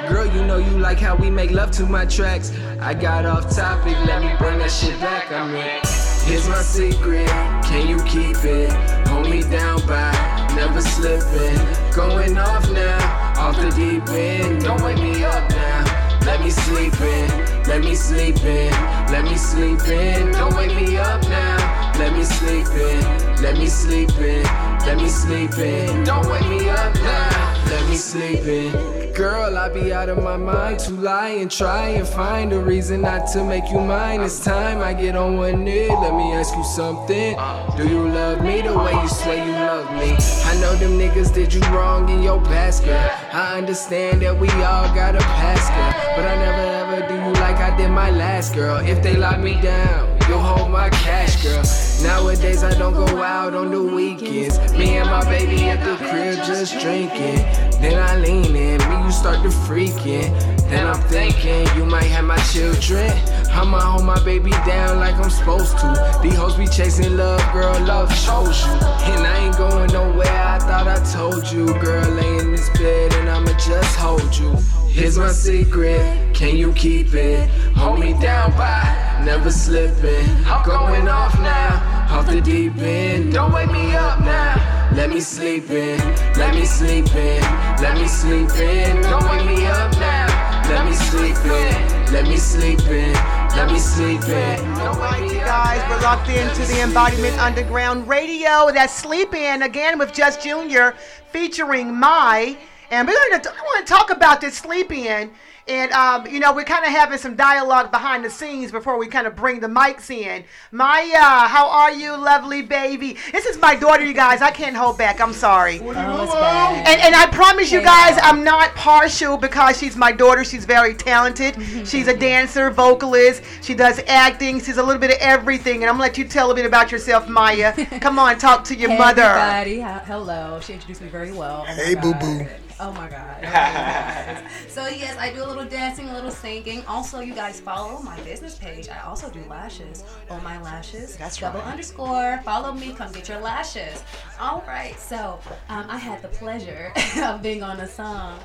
Girl, 0.09 0.25
you 0.25 0.45
know 0.45 0.57
you 0.57 0.77
like 0.79 0.99
how 0.99 1.15
we 1.15 1.29
make 1.29 1.51
love 1.51 1.71
to 1.71 1.85
my 1.85 2.05
tracks. 2.05 2.51
I 2.79 2.93
got 2.93 3.25
off 3.25 3.55
topic, 3.55 3.97
let 4.05 4.21
me 4.21 4.33
bring 4.39 4.59
that 4.59 4.71
shit 4.71 4.99
back. 4.99 5.31
I'm 5.31 5.53
in. 5.55 5.81
Here's 6.27 6.47
my 6.49 6.61
secret, 6.61 7.27
can 7.63 7.87
you 7.87 7.97
keep 8.03 8.43
it? 8.43 8.71
Hold 9.07 9.29
me 9.29 9.41
down 9.43 9.79
by 9.87 10.11
never 10.55 10.81
slipping. 10.81 11.57
Going 11.95 12.37
off 12.37 12.69
now, 12.71 13.39
off 13.39 13.55
the 13.55 13.69
deep 13.69 14.07
end. 14.09 14.63
Don't 14.63 14.81
wake 14.81 14.97
me 14.97 15.23
up 15.23 15.49
now. 15.49 16.07
Let 16.25 16.41
me 16.41 16.49
sleep 16.49 16.99
in, 16.99 17.29
let 17.63 17.81
me 17.81 17.95
sleep 17.95 18.43
in, 18.43 18.71
let 19.09 19.23
me 19.23 19.37
sleep 19.37 19.87
in. 19.87 20.33
Don't 20.33 20.53
wake 20.55 20.75
me 20.75 20.97
up 20.97 21.21
now. 21.23 21.93
Let 21.97 22.13
me 22.13 22.23
sleep 22.23 22.67
in, 22.67 23.01
let 23.41 23.57
me 23.57 23.67
sleep 23.67 24.11
in, 24.19 24.43
let 24.85 24.97
me 24.97 25.09
sleep 25.09 25.57
in. 25.57 26.03
Don't 26.03 26.27
wake 26.29 26.47
me 26.47 26.69
up 26.69 26.93
now. 26.95 27.63
Let 27.69 27.89
me 27.89 27.95
sleep 27.95 28.45
in. 28.45 28.97
Girl, 29.13 29.57
I 29.57 29.67
be 29.69 29.91
out 29.91 30.09
of 30.09 30.21
my 30.23 30.37
mind 30.37 30.77
to 30.81 30.91
lie 30.91 31.29
and 31.29 31.49
try 31.49 31.87
and 31.87 32.07
find 32.07 32.53
a 32.53 32.59
reason 32.59 33.01
not 33.01 33.25
to 33.33 33.43
make 33.43 33.69
you 33.71 33.79
mine. 33.79 34.21
It's 34.21 34.39
time 34.39 34.79
I 34.79 34.93
get 34.93 35.15
on 35.15 35.37
one 35.37 35.63
knee. 35.63 35.87
Let 35.87 36.13
me 36.13 36.33
ask 36.33 36.55
you 36.55 36.63
something. 36.63 37.35
Do 37.75 37.87
you 37.89 38.07
love 38.07 38.43
me 38.43 38.61
the 38.61 38.77
way 38.77 38.93
you 38.93 39.07
say 39.07 39.43
you 39.43 39.53
love 39.53 39.91
me? 39.93 40.15
I 40.45 40.55
know 40.61 40.75
them 40.75 40.99
niggas 40.99 41.33
did 41.33 41.51
you 41.51 41.61
wrong 41.75 42.09
in 42.09 42.21
your 42.21 42.39
past, 42.41 42.85
girl. 42.85 43.11
I 43.33 43.57
understand 43.57 44.21
that 44.21 44.39
we 44.39 44.49
all 44.51 44.93
got 44.93 45.15
a 45.15 45.19
past, 45.19 45.67
girl. 45.73 46.15
But 46.15 46.25
I 46.25 46.35
never 46.35 47.01
ever 47.01 47.07
do 47.07 47.15
you 47.15 47.33
like 47.41 47.57
I 47.57 47.75
did 47.75 47.89
my 47.89 48.11
last 48.11 48.53
girl. 48.53 48.77
If 48.85 49.01
they 49.01 49.15
lock 49.15 49.39
me 49.39 49.59
down, 49.61 50.16
hold 50.39 50.71
my 50.71 50.89
cash, 50.89 51.43
girl. 51.43 51.63
Nowadays 52.03 52.63
I 52.63 52.73
don't 52.77 52.93
go 52.93 53.23
out 53.23 53.53
on 53.53 53.71
the 53.71 53.81
weekends. 53.81 54.57
Me 54.73 54.97
and 54.97 55.09
my 55.09 55.23
baby 55.25 55.65
at 55.65 55.83
the 55.83 55.95
crib 56.05 56.35
just 56.45 56.79
drinking. 56.79 57.37
Then 57.81 57.97
I 57.99 58.17
lean 58.17 58.55
in, 58.55 58.77
me 58.89 59.05
you 59.05 59.11
start 59.11 59.41
to 59.43 59.49
freaking. 59.49 60.29
Then 60.69 60.85
I'm 60.85 61.01
thinking 61.09 61.65
you 61.77 61.85
might 61.85 62.09
have 62.15 62.25
my 62.25 62.37
children. 62.53 63.11
I'ma 63.51 63.79
hold 63.79 64.05
my 64.05 64.23
baby 64.23 64.51
down 64.65 64.99
like 64.99 65.15
I'm 65.15 65.29
supposed 65.29 65.77
to. 65.79 66.19
These 66.21 66.35
hoes 66.35 66.55
be 66.55 66.67
chasing 66.67 67.17
love, 67.17 67.41
girl, 67.51 67.79
love 67.85 68.09
chose 68.09 68.65
you. 68.65 68.73
And 69.13 69.25
I 69.25 69.45
ain't 69.45 69.57
going 69.57 69.91
nowhere, 69.91 70.27
I 70.27 70.59
thought 70.59 70.87
I 70.87 71.03
told 71.11 71.51
you. 71.51 71.65
Girl, 71.79 72.07
lay 72.11 72.37
in 72.37 72.51
this 72.51 72.69
bed 72.77 73.13
and 73.13 73.29
I'ma 73.29 73.57
just 73.57 73.95
hold 73.95 74.35
you. 74.37 74.51
Here's 74.89 75.17
my 75.17 75.31
secret, 75.31 76.35
can 76.35 76.57
you 76.57 76.73
keep 76.73 77.13
it? 77.13 77.49
Hold 77.75 77.99
me 77.99 78.13
down 78.13 78.51
by 78.51 79.06
never 79.23 79.51
slipping. 79.51 80.27
I'm 80.45 80.65
going 80.65 81.07
off 81.07 81.37
now, 81.39 82.07
off 82.11 82.27
the 82.27 82.41
deep 82.41 82.77
end. 82.77 83.33
Don't 83.33 83.53
wake 83.53 83.71
me 83.71 83.95
up 83.95 84.19
now. 84.21 84.91
Let 84.95 85.09
me 85.09 85.19
sleep 85.19 85.69
in, 85.69 85.99
let 86.35 86.55
me 86.55 86.65
sleep 86.65 87.13
in, 87.13 87.41
let 87.81 87.95
me 87.97 88.07
sleep 88.07 88.49
in. 88.57 89.01
Don't 89.03 89.29
wake 89.29 89.45
me 89.45 89.65
up 89.65 89.91
now. 89.99 90.47
Let 90.69 90.85
me 90.85 90.93
sleep 90.93 91.37
in, 91.45 92.11
let 92.11 92.23
me 92.27 92.35
sleep 92.35 92.81
in, 92.87 93.13
let 93.55 93.71
me 93.71 93.79
sleep 93.79 94.21
in. 94.27 94.57
Don't 94.75 94.99
wake 94.99 95.31
me 95.31 95.39
up 95.39 95.47
Guys, 95.47 95.89
we're 95.89 96.01
locked 96.01 96.29
into 96.29 96.65
the 96.73 96.81
Embodiment 96.81 97.37
Underground 97.39 98.07
Radio. 98.07 98.71
That's 98.73 98.93
Sleep 98.93 99.33
In 99.33 99.61
again 99.61 99.97
with 99.97 100.13
Just 100.13 100.41
Junior 100.41 100.93
featuring 101.31 101.95
My. 101.95 102.57
And 102.91 103.07
we're 103.07 103.13
going 103.29 103.41
to, 103.41 103.49
I 103.49 103.61
want 103.61 103.87
to 103.87 103.93
talk 103.93 104.09
about 104.09 104.41
this 104.41 104.57
Sleep 104.57 104.91
In. 104.91 105.31
And, 105.67 105.91
um, 105.91 106.25
you 106.27 106.39
know, 106.39 106.53
we're 106.53 106.63
kind 106.63 106.85
of 106.85 106.91
having 106.91 107.17
some 107.17 107.35
dialogue 107.35 107.91
behind 107.91 108.23
the 108.23 108.29
scenes 108.29 108.71
before 108.71 108.97
we 108.97 109.07
kind 109.07 109.27
of 109.27 109.35
bring 109.35 109.59
the 109.59 109.67
mics 109.67 110.09
in. 110.09 110.43
Maya, 110.71 111.47
how 111.47 111.69
are 111.69 111.91
you, 111.91 112.15
lovely 112.15 112.61
baby? 112.61 113.17
This 113.31 113.45
is 113.45 113.59
my 113.59 113.75
daughter, 113.75 114.05
you 114.05 114.13
guys. 114.13 114.41
I 114.41 114.51
can't 114.51 114.75
hold 114.75 114.97
back. 114.97 115.19
I'm 115.19 115.33
sorry. 115.33 115.79
And, 115.79 117.01
and 117.01 117.15
I 117.15 117.27
promise 117.31 117.71
you 117.71 117.81
guys, 117.81 118.17
I'm 118.23 118.43
not 118.43 118.73
partial 118.75 119.37
because 119.37 119.77
she's 119.77 119.95
my 119.97 120.11
daughter. 120.11 120.43
She's 120.43 120.65
very 120.65 120.93
talented. 120.93 121.55
She's 121.87 122.07
a 122.07 122.15
dancer, 122.17 122.69
vocalist. 122.69 123.43
She 123.61 123.73
does 123.73 123.99
acting. 124.07 124.59
She's 124.61 124.77
a 124.77 124.83
little 124.83 124.99
bit 124.99 125.11
of 125.11 125.17
everything. 125.19 125.83
And 125.83 125.89
I'm 125.89 125.97
going 125.97 126.09
to 126.11 126.11
let 126.11 126.17
you 126.17 126.25
tell 126.25 126.51
a 126.51 126.55
bit 126.55 126.65
about 126.65 126.91
yourself, 126.91 127.27
Maya. 127.27 127.73
Come 127.99 128.19
on, 128.19 128.37
talk 128.37 128.63
to 128.65 128.75
your 128.75 128.89
hey 128.91 128.97
mother. 128.97 129.21
Everybody, 129.21 129.81
hello. 130.07 130.59
She 130.61 130.73
introduced 130.73 131.01
me 131.01 131.07
very 131.09 131.31
well. 131.31 131.65
Oh 131.67 131.73
Hey, 131.73 131.95
boo 131.95 132.11
God. 132.13 132.21
boo. 132.21 132.47
Oh 132.79 132.91
my 132.91 133.09
god. 133.09 134.43
so 134.67 134.87
yes, 134.87 135.17
I 135.17 135.33
do 135.33 135.43
a 135.43 135.47
little 135.47 135.65
dancing, 135.65 136.09
a 136.09 136.13
little 136.13 136.29
singing. 136.29 136.85
Also, 136.85 137.21
you 137.21 137.33
guys 137.33 137.59
follow 137.59 138.01
my 138.03 138.19
business 138.21 138.55
page. 138.55 138.87
I 138.87 138.99
also 139.01 139.29
do 139.31 139.43
lashes. 139.49 140.03
Oh 140.29 140.39
my 140.41 140.61
lashes. 140.61 141.17
That's 141.17 141.37
double 141.37 141.59
right. 141.59 141.71
underscore. 141.71 142.39
Follow 142.45 142.73
me. 142.73 142.93
Come 142.93 143.11
get 143.11 143.29
your 143.29 143.39
lashes. 143.39 144.03
All 144.39 144.63
right. 144.67 144.97
So 144.99 145.39
um, 145.69 145.85
I 145.89 145.97
had 145.97 146.21
the 146.21 146.27
pleasure 146.27 146.93
of 147.23 147.41
being 147.41 147.63
on 147.63 147.79
a 147.79 147.87
song 147.87 148.39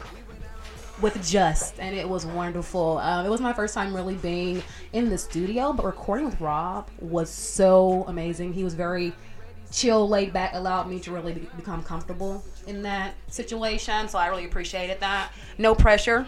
with 1.03 1.23
Just, 1.27 1.79
and 1.79 1.95
it 1.95 2.09
was 2.09 2.25
wonderful. 2.25 2.99
Um, 2.99 3.27
it 3.27 3.29
was 3.29 3.41
my 3.41 3.53
first 3.53 3.75
time 3.75 3.95
really 3.95 4.15
being 4.15 4.63
in 4.93 5.11
the 5.11 5.19
studio, 5.19 5.73
but 5.73 5.85
recording 5.85 6.27
with 6.27 6.41
Rob 6.41 6.89
was 7.01 7.29
so 7.29 8.05
amazing. 8.07 8.53
He 8.53 8.65
was 8.65 8.75
very 8.75 9.13
chill, 9.73 10.09
laid 10.09 10.33
back, 10.33 10.51
allowed 10.55 10.89
me 10.89 11.01
to 11.01 11.11
really 11.13 11.33
be- 11.33 11.49
become 11.57 11.83
comfortable 11.83 12.45
in 12.67 12.83
that 12.83 13.15
situation. 13.29 14.09
So 14.09 14.19
I 14.19 14.29
really 14.29 14.45
appreciated 14.45 15.01
that. 15.01 15.33
No 15.59 15.75
pressure. 15.75 16.27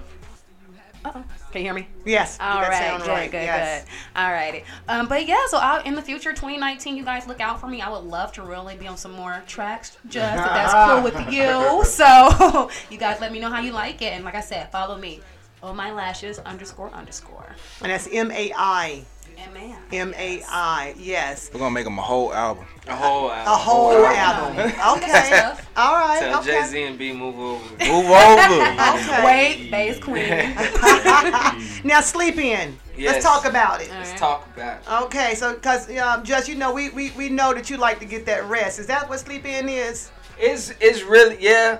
Uh-oh. 1.04 1.22
Can 1.52 1.60
you 1.60 1.66
hear 1.66 1.74
me? 1.74 1.86
Yes. 2.06 2.38
All 2.40 2.62
right. 2.62 2.98
Good. 2.98 3.08
right, 3.08 3.30
Good. 3.30 3.42
yes. 3.42 3.84
Good. 3.84 3.90
All 4.16 4.32
righty. 4.32 4.64
Um, 4.88 5.06
but 5.06 5.28
yeah, 5.28 5.44
so 5.48 5.58
I, 5.58 5.82
in 5.84 5.94
the 5.94 6.00
future, 6.00 6.30
2019, 6.30 6.96
you 6.96 7.04
guys 7.04 7.26
look 7.26 7.40
out 7.40 7.60
for 7.60 7.66
me. 7.66 7.82
I 7.82 7.90
would 7.90 8.04
love 8.04 8.32
to 8.32 8.42
really 8.42 8.74
be 8.76 8.88
on 8.88 8.96
some 8.96 9.12
more 9.12 9.42
tracks, 9.46 9.98
just 10.08 10.34
if 10.34 10.44
that's 10.44 10.72
cool 10.72 11.02
with 11.02 11.32
you. 11.32 11.84
So 11.84 12.70
you 12.90 12.96
guys 12.96 13.20
let 13.20 13.32
me 13.32 13.38
know 13.38 13.50
how 13.50 13.60
you 13.60 13.72
like 13.72 14.00
it, 14.00 14.14
and 14.14 14.24
like 14.24 14.34
I 14.34 14.40
said, 14.40 14.72
follow 14.72 14.96
me. 14.96 15.20
Oh 15.62 15.72
my 15.74 15.92
lashes 15.92 16.38
underscore 16.40 16.90
underscore. 16.90 17.54
And 17.82 17.90
that's 17.92 18.08
M 18.10 18.30
A 18.30 18.52
I. 18.56 19.04
M-A-I. 19.38 19.96
M 19.96 20.14
A 20.16 20.42
I. 20.48 20.94
Yes. 20.98 21.50
We're 21.52 21.60
gonna 21.60 21.70
make 21.70 21.84
them 21.84 21.98
a 21.98 22.02
whole 22.02 22.32
album. 22.32 22.64
A 22.86 22.94
whole 22.94 23.30
album. 23.30 23.52
A 23.52 23.56
whole 23.56 24.06
album. 24.06 24.72
Okay. 24.96 25.40
All 25.76 25.94
right. 25.94 26.20
Tell 26.20 26.40
okay. 26.40 26.60
Jay 26.60 26.66
Z 26.66 26.82
and 26.82 26.98
B 26.98 27.12
move 27.12 27.38
over. 27.38 27.64
Move 27.84 28.06
over. 28.06 28.62
Okay. 28.62 29.24
Wait, 29.24 29.70
bass 29.70 29.98
queen. 29.98 31.84
now 31.84 32.00
sleep 32.00 32.36
in. 32.36 32.76
Yes. 32.96 33.14
Let's 33.14 33.24
talk 33.24 33.44
about 33.44 33.80
it. 33.80 33.90
Let's 33.90 34.18
talk 34.18 34.46
about 34.54 34.80
it. 34.80 35.04
Okay, 35.06 35.34
so 35.34 35.54
because 35.54 35.90
um, 35.98 36.24
just 36.24 36.48
you 36.48 36.54
know, 36.54 36.72
we, 36.72 36.90
we 36.90 37.10
we 37.12 37.28
know 37.28 37.52
that 37.52 37.68
you 37.68 37.76
like 37.76 37.98
to 38.00 38.04
get 38.04 38.24
that 38.26 38.44
rest. 38.48 38.78
Is 38.78 38.86
that 38.86 39.08
what 39.08 39.18
sleep 39.20 39.44
in 39.44 39.68
is? 39.68 40.10
It's 40.38 40.72
it's 40.80 41.02
really 41.02 41.36
yeah, 41.40 41.78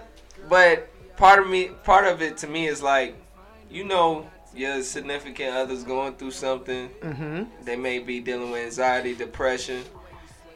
but 0.48 0.88
part 1.16 1.40
of 1.40 1.48
me, 1.48 1.70
part 1.84 2.07
of 2.07 2.20
it 2.22 2.36
to 2.38 2.46
me 2.46 2.66
is 2.66 2.82
like, 2.82 3.14
you 3.70 3.84
know, 3.84 4.28
your 4.55 4.82
significant 4.82 5.55
other's 5.55 5.82
going 5.84 6.14
through 6.14 6.30
something. 6.32 6.88
Mhm. 7.00 7.48
They 7.64 7.76
may 7.76 7.98
be 7.98 8.20
dealing 8.20 8.50
with 8.50 8.62
anxiety, 8.62 9.14
depression, 9.14 9.84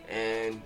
and 0.09 0.61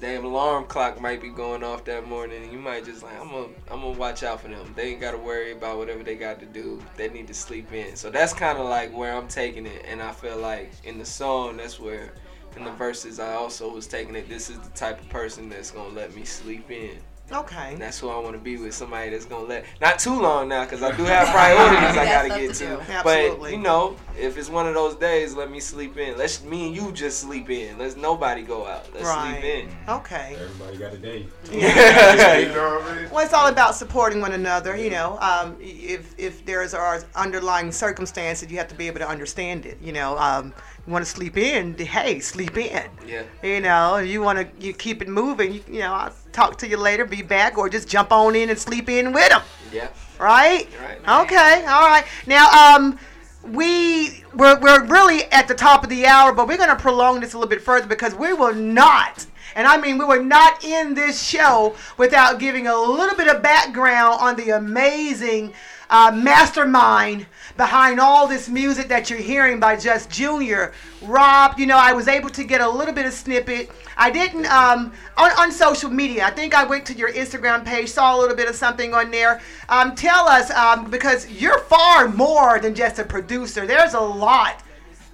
damn 0.00 0.24
alarm 0.24 0.64
clock 0.64 0.98
might 1.00 1.20
be 1.20 1.28
going 1.28 1.62
off 1.62 1.84
that 1.84 2.06
morning. 2.06 2.42
And 2.42 2.52
you 2.52 2.58
might 2.58 2.84
just 2.84 3.02
like, 3.02 3.20
I'm 3.20 3.28
gonna 3.30 3.48
I'm 3.70 3.80
gonna 3.82 3.98
watch 3.98 4.22
out 4.22 4.40
for 4.40 4.48
them. 4.48 4.72
They 4.74 4.92
ain't 4.92 5.00
gotta 5.00 5.18
worry 5.18 5.52
about 5.52 5.76
whatever 5.78 6.02
they 6.02 6.16
got 6.16 6.40
to 6.40 6.46
do. 6.46 6.82
They 6.96 7.08
need 7.08 7.26
to 7.28 7.34
sleep 7.34 7.72
in. 7.72 7.96
So 7.96 8.10
that's 8.10 8.32
kind 8.32 8.58
of 8.58 8.66
like 8.66 8.96
where 8.96 9.14
I'm 9.14 9.28
taking 9.28 9.66
it, 9.66 9.84
and 9.86 10.00
I 10.00 10.12
feel 10.12 10.38
like 10.38 10.72
in 10.84 10.98
the 10.98 11.04
song, 11.04 11.58
that's 11.58 11.78
where. 11.78 12.12
In 12.56 12.64
the 12.64 12.72
verses, 12.72 13.20
I 13.20 13.34
also 13.34 13.72
was 13.72 13.86
taking 13.86 14.16
it. 14.16 14.28
This 14.28 14.50
is 14.50 14.58
the 14.58 14.70
type 14.70 15.00
of 15.00 15.08
person 15.08 15.48
that's 15.48 15.70
gonna 15.70 15.94
let 15.94 16.16
me 16.16 16.24
sleep 16.24 16.68
in. 16.68 16.98
Okay. 17.32 17.72
And 17.74 17.80
that's 17.80 17.98
who 17.98 18.08
I 18.08 18.18
want 18.18 18.32
to 18.34 18.38
be 18.38 18.56
with. 18.56 18.74
Somebody 18.74 19.10
that's 19.10 19.24
gonna 19.24 19.46
let 19.46 19.64
not 19.80 19.98
too 19.98 20.20
long 20.20 20.48
now, 20.48 20.64
because 20.64 20.82
I 20.82 20.96
do 20.96 21.04
have 21.04 21.28
priorities 21.32 21.96
I 21.96 22.04
Got 22.04 22.28
gotta 22.28 22.40
get 22.40 22.54
to 22.54 22.64
to. 22.64 22.76
do. 22.76 22.80
But 23.04 23.50
you 23.50 23.58
know, 23.58 23.96
if 24.18 24.36
it's 24.36 24.48
one 24.48 24.66
of 24.66 24.74
those 24.74 24.96
days, 24.96 25.34
let 25.34 25.50
me 25.50 25.60
sleep 25.60 25.96
in. 25.96 26.16
Let's 26.18 26.42
me 26.42 26.66
and 26.68 26.76
you 26.76 26.92
just 26.92 27.20
sleep 27.20 27.48
in. 27.50 27.78
Let's 27.78 27.96
nobody 27.96 28.42
go 28.42 28.66
out. 28.66 28.92
Let's 28.92 29.06
Right. 29.06 29.40
sleep 29.40 29.44
in. 29.44 29.70
Okay. 29.88 30.36
Everybody 30.40 30.76
got 30.78 30.92
a 30.92 30.98
day. 30.98 31.26
Well, 33.10 33.24
it's 33.24 33.34
all 33.34 33.48
about 33.48 33.74
supporting 33.74 34.20
one 34.20 34.32
another. 34.32 34.76
You 34.76 34.90
know, 34.90 35.18
um, 35.20 35.56
if 35.60 36.14
if 36.18 36.44
there's 36.44 36.74
are 36.74 37.02
underlying 37.14 37.72
circumstances, 37.72 38.50
you 38.50 38.58
have 38.58 38.68
to 38.68 38.74
be 38.74 38.86
able 38.86 39.00
to 39.00 39.08
understand 39.08 39.66
it. 39.66 39.78
You 39.80 39.92
know, 39.92 40.16
um, 40.18 40.46
you 40.46 40.79
want 40.90 41.04
to 41.04 41.10
sleep 41.10 41.36
in, 41.36 41.74
hey, 41.74 42.20
sleep 42.20 42.56
in. 42.56 42.88
Yeah. 43.06 43.22
You 43.42 43.60
know, 43.60 43.96
if 43.96 44.08
you 44.08 44.20
want 44.20 44.38
to 44.38 44.66
you 44.66 44.72
keep 44.72 45.02
it 45.02 45.08
moving. 45.08 45.54
You, 45.54 45.64
you 45.68 45.78
know, 45.80 45.92
I'll 45.92 46.14
talk 46.32 46.58
to 46.58 46.68
you 46.68 46.76
later, 46.76 47.04
be 47.04 47.22
back, 47.22 47.58
or 47.58 47.68
just 47.68 47.88
jump 47.88 48.12
on 48.12 48.34
in 48.34 48.50
and 48.50 48.58
sleep 48.58 48.88
in 48.88 49.12
with 49.12 49.28
them. 49.28 49.42
Yeah. 49.72 49.88
Right? 50.18 50.68
Right. 50.80 51.22
Okay. 51.24 51.64
All 51.66 51.86
right. 51.86 52.04
Now, 52.26 52.48
um, 52.50 52.98
we 53.44 54.22
we're, 54.34 54.58
we're 54.60 54.84
really 54.84 55.24
at 55.32 55.48
the 55.48 55.54
top 55.54 55.82
of 55.82 55.90
the 55.90 56.06
hour, 56.06 56.32
but 56.32 56.46
we're 56.46 56.58
going 56.58 56.68
to 56.68 56.76
prolong 56.76 57.20
this 57.20 57.32
a 57.32 57.38
little 57.38 57.48
bit 57.48 57.62
further 57.62 57.86
because 57.86 58.14
we 58.14 58.32
will 58.32 58.54
not. 58.54 59.26
And 59.54 59.66
I 59.66 59.80
mean, 59.80 59.98
we 59.98 60.04
were 60.04 60.22
not 60.22 60.64
in 60.64 60.94
this 60.94 61.22
show 61.22 61.74
without 61.96 62.38
giving 62.38 62.66
a 62.66 62.76
little 62.76 63.16
bit 63.16 63.34
of 63.34 63.42
background 63.42 64.18
on 64.20 64.36
the 64.36 64.50
amazing 64.50 65.52
uh, 65.90 66.10
mastermind 66.14 67.26
behind 67.56 68.00
all 68.00 68.26
this 68.26 68.48
music 68.48 68.88
that 68.88 69.10
you're 69.10 69.18
hearing 69.18 69.60
by 69.60 69.76
Just 69.76 70.08
Junior. 70.08 70.72
Rob, 71.02 71.58
you 71.58 71.66
know, 71.66 71.76
I 71.76 71.92
was 71.92 72.08
able 72.08 72.30
to 72.30 72.44
get 72.44 72.60
a 72.60 72.68
little 72.68 72.94
bit 72.94 73.04
of 73.06 73.12
snippet. 73.12 73.70
I 73.96 74.10
didn't 74.10 74.46
um, 74.46 74.92
on, 75.16 75.30
on 75.32 75.52
social 75.52 75.90
media. 75.90 76.24
I 76.24 76.30
think 76.30 76.54
I 76.54 76.64
went 76.64 76.86
to 76.86 76.94
your 76.94 77.12
Instagram 77.12 77.64
page, 77.64 77.90
saw 77.90 78.16
a 78.16 78.18
little 78.18 78.36
bit 78.36 78.48
of 78.48 78.54
something 78.54 78.94
on 78.94 79.10
there. 79.10 79.40
Um, 79.68 79.94
tell 79.94 80.26
us 80.26 80.50
um, 80.52 80.90
because 80.90 81.28
you're 81.30 81.58
far 81.58 82.08
more 82.08 82.58
than 82.60 82.74
just 82.74 82.98
a 82.98 83.04
producer. 83.04 83.66
There's 83.66 83.94
a 83.94 84.00
lot 84.00 84.62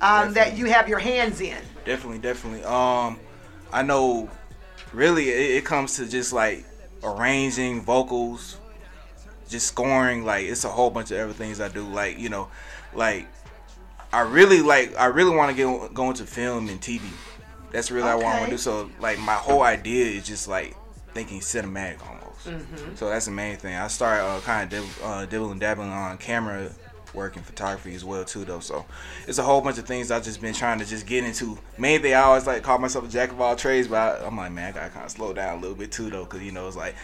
um, 0.01 0.33
that 0.35 0.57
you 0.57 0.66
have 0.66 0.89
your 0.89 0.99
hands 0.99 1.41
in. 1.41 1.59
Definitely, 1.85 2.18
definitely. 2.18 2.64
Um, 2.64 3.18
I 3.72 3.83
know. 3.83 4.31
Really, 4.93 5.31
it, 5.31 5.57
it 5.57 5.64
comes 5.64 5.97
to 5.97 6.07
just 6.07 6.33
like 6.33 6.64
arranging 7.03 7.83
vocals, 7.83 8.59
just 9.49 9.66
scoring. 9.68 10.24
Like 10.24 10.47
it's 10.47 10.64
a 10.64 10.68
whole 10.68 10.90
bunch 10.90 11.11
of 11.11 11.18
other 11.18 11.32
things 11.32 11.61
I 11.61 11.68
do. 11.68 11.82
Like 11.86 12.18
you 12.18 12.28
know, 12.28 12.49
like 12.94 13.26
I 14.12 14.20
really 14.20 14.62
like. 14.62 14.97
I 14.97 15.07
really 15.07 15.34
want 15.34 15.51
to 15.51 15.57
get 15.57 15.94
go 15.94 16.11
into 16.11 16.24
film 16.24 16.68
and 16.68 16.80
TV. 16.80 17.03
That's 17.72 17.90
really 17.90 18.05
what 18.05 18.12
I 18.12 18.22
want 18.22 18.44
to 18.44 18.51
do. 18.51 18.59
So 18.59 18.90
like 19.01 19.18
my 19.18 19.34
whole 19.34 19.62
idea 19.62 20.07
is 20.07 20.26
just 20.26 20.49
like 20.49 20.76
thinking 21.14 21.40
cinematic 21.40 21.99
almost. 22.07 22.47
Mhm. 22.47 22.97
So 22.97 23.09
that's 23.09 23.26
the 23.26 23.32
main 23.32 23.57
thing. 23.57 23.74
I 23.74 23.88
started 23.88 24.24
uh, 24.24 24.40
kind 24.40 24.64
of 24.64 24.70
dib- 24.80 25.03
uh, 25.05 25.26
dibbling 25.26 25.59
dabbling 25.59 25.90
on 25.90 26.16
camera 26.18 26.70
work 27.14 27.34
and 27.36 27.44
photography 27.47 27.94
as 27.94 28.05
well 28.05 28.24
too 28.24 28.44
though. 28.44 28.61
So 28.61 28.84
it's 29.26 29.38
a 29.38 29.42
whole 29.42 29.61
bunch 29.62 29.78
of 29.78 29.86
things 29.86 30.11
I've 30.11 30.22
just 30.24 30.40
been 30.40 30.53
trying 30.55 30.78
to 30.78 30.84
just 30.84 31.07
get 31.07 31.24
into. 31.24 31.59
Main 31.78 32.03
thing 32.03 32.12
I 32.14 32.20
always 32.20 32.47
like 32.47 32.62
call 32.62 32.78
myself 32.78 33.07
a 33.07 33.09
jack 33.09 33.30
of 33.32 33.40
all 33.40 33.57
trades, 33.57 33.88
but 33.88 34.22
I, 34.22 34.26
I'm 34.26 34.36
like 34.36 34.53
man, 34.53 34.68
I 34.68 34.72
gotta 34.72 34.90
kind 34.90 35.07
of 35.07 35.11
slow 35.11 35.32
down 35.32 35.59
a 35.59 35.61
little 35.61 35.76
bit 35.76 35.90
too 35.90 36.11
though, 36.11 36.24
because 36.24 36.42
you 36.42 36.53
know 36.53 36.66
it's 36.68 36.76
like 36.76 36.94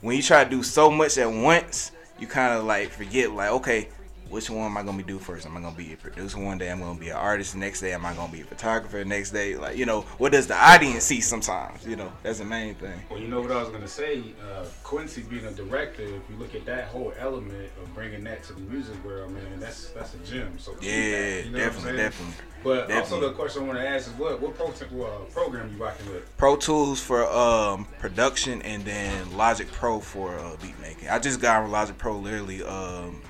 when 0.00 0.16
you 0.16 0.22
try 0.22 0.44
to 0.44 0.50
do 0.50 0.62
so 0.62 0.90
much 0.90 1.18
at 1.18 1.30
once, 1.30 1.92
you 2.18 2.26
kind 2.26 2.54
of 2.54 2.64
like 2.64 2.90
forget 2.90 3.32
like 3.32 3.50
okay. 3.50 3.88
Which 4.30 4.48
one 4.48 4.66
am 4.66 4.76
I 4.76 4.84
gonna 4.84 4.96
be 4.96 5.02
do 5.02 5.18
first? 5.18 5.44
Am 5.44 5.56
I 5.56 5.60
gonna 5.60 5.76
be 5.76 5.92
a 5.92 5.96
producer 5.96 6.38
one 6.38 6.56
day? 6.56 6.70
I'm 6.70 6.78
gonna 6.78 6.96
be 6.98 7.08
an 7.08 7.16
artist 7.16 7.54
the 7.54 7.58
next 7.58 7.80
day. 7.80 7.92
Am 7.92 8.06
I 8.06 8.14
gonna 8.14 8.30
be 8.30 8.42
a 8.42 8.44
photographer 8.44 8.98
the 8.98 9.04
next 9.04 9.32
day? 9.32 9.56
Like 9.56 9.76
you 9.76 9.86
know, 9.86 10.02
what 10.18 10.30
does 10.30 10.46
the 10.46 10.54
audience 10.54 11.02
see 11.02 11.20
sometimes? 11.20 11.84
You 11.84 11.96
know, 11.96 12.12
that's 12.22 12.38
the 12.38 12.44
main 12.44 12.76
thing. 12.76 13.02
Well, 13.10 13.18
you 13.18 13.26
know 13.26 13.40
what 13.40 13.50
I 13.50 13.60
was 13.60 13.70
gonna 13.70 13.88
say. 13.88 14.22
Uh, 14.40 14.66
Quincy 14.84 15.22
being 15.22 15.46
a 15.46 15.50
director, 15.50 16.04
if 16.04 16.22
you 16.30 16.36
look 16.38 16.54
at 16.54 16.64
that 16.66 16.84
whole 16.84 17.12
element 17.18 17.72
of 17.82 17.92
bringing 17.92 18.22
that 18.22 18.44
to 18.44 18.52
the 18.52 18.60
music 18.60 19.04
world, 19.04 19.32
man, 19.32 19.58
that's 19.58 19.88
that's 19.88 20.14
a 20.14 20.18
gem. 20.18 20.56
So 20.60 20.76
Yeah, 20.80 21.40
you 21.40 21.50
know 21.50 21.58
definitely, 21.58 21.96
definitely. 21.96 22.34
But 22.62 22.92
also 22.92 23.20
the 23.20 23.32
question 23.32 23.64
I 23.64 23.66
want 23.66 23.78
to 23.80 23.88
ask 23.88 24.06
is 24.06 24.12
what 24.14 24.40
what 24.40 24.54
pro 24.54 24.68
uh, 24.68 25.10
program 25.32 25.72
you 25.72 25.82
rocking 25.82 26.06
with? 26.12 26.36
Pro 26.36 26.54
Tools 26.54 27.00
for 27.00 27.26
um, 27.26 27.84
production 27.98 28.62
and 28.62 28.84
then 28.84 29.36
Logic 29.36 29.66
Pro 29.72 29.98
for 29.98 30.38
uh, 30.38 30.56
beat 30.62 30.78
making. 30.80 31.08
I 31.08 31.18
just 31.18 31.40
got 31.40 31.64
on 31.64 31.72
Logic 31.72 31.98
Pro 31.98 32.16
literally 32.16 32.62
um, 32.62 33.22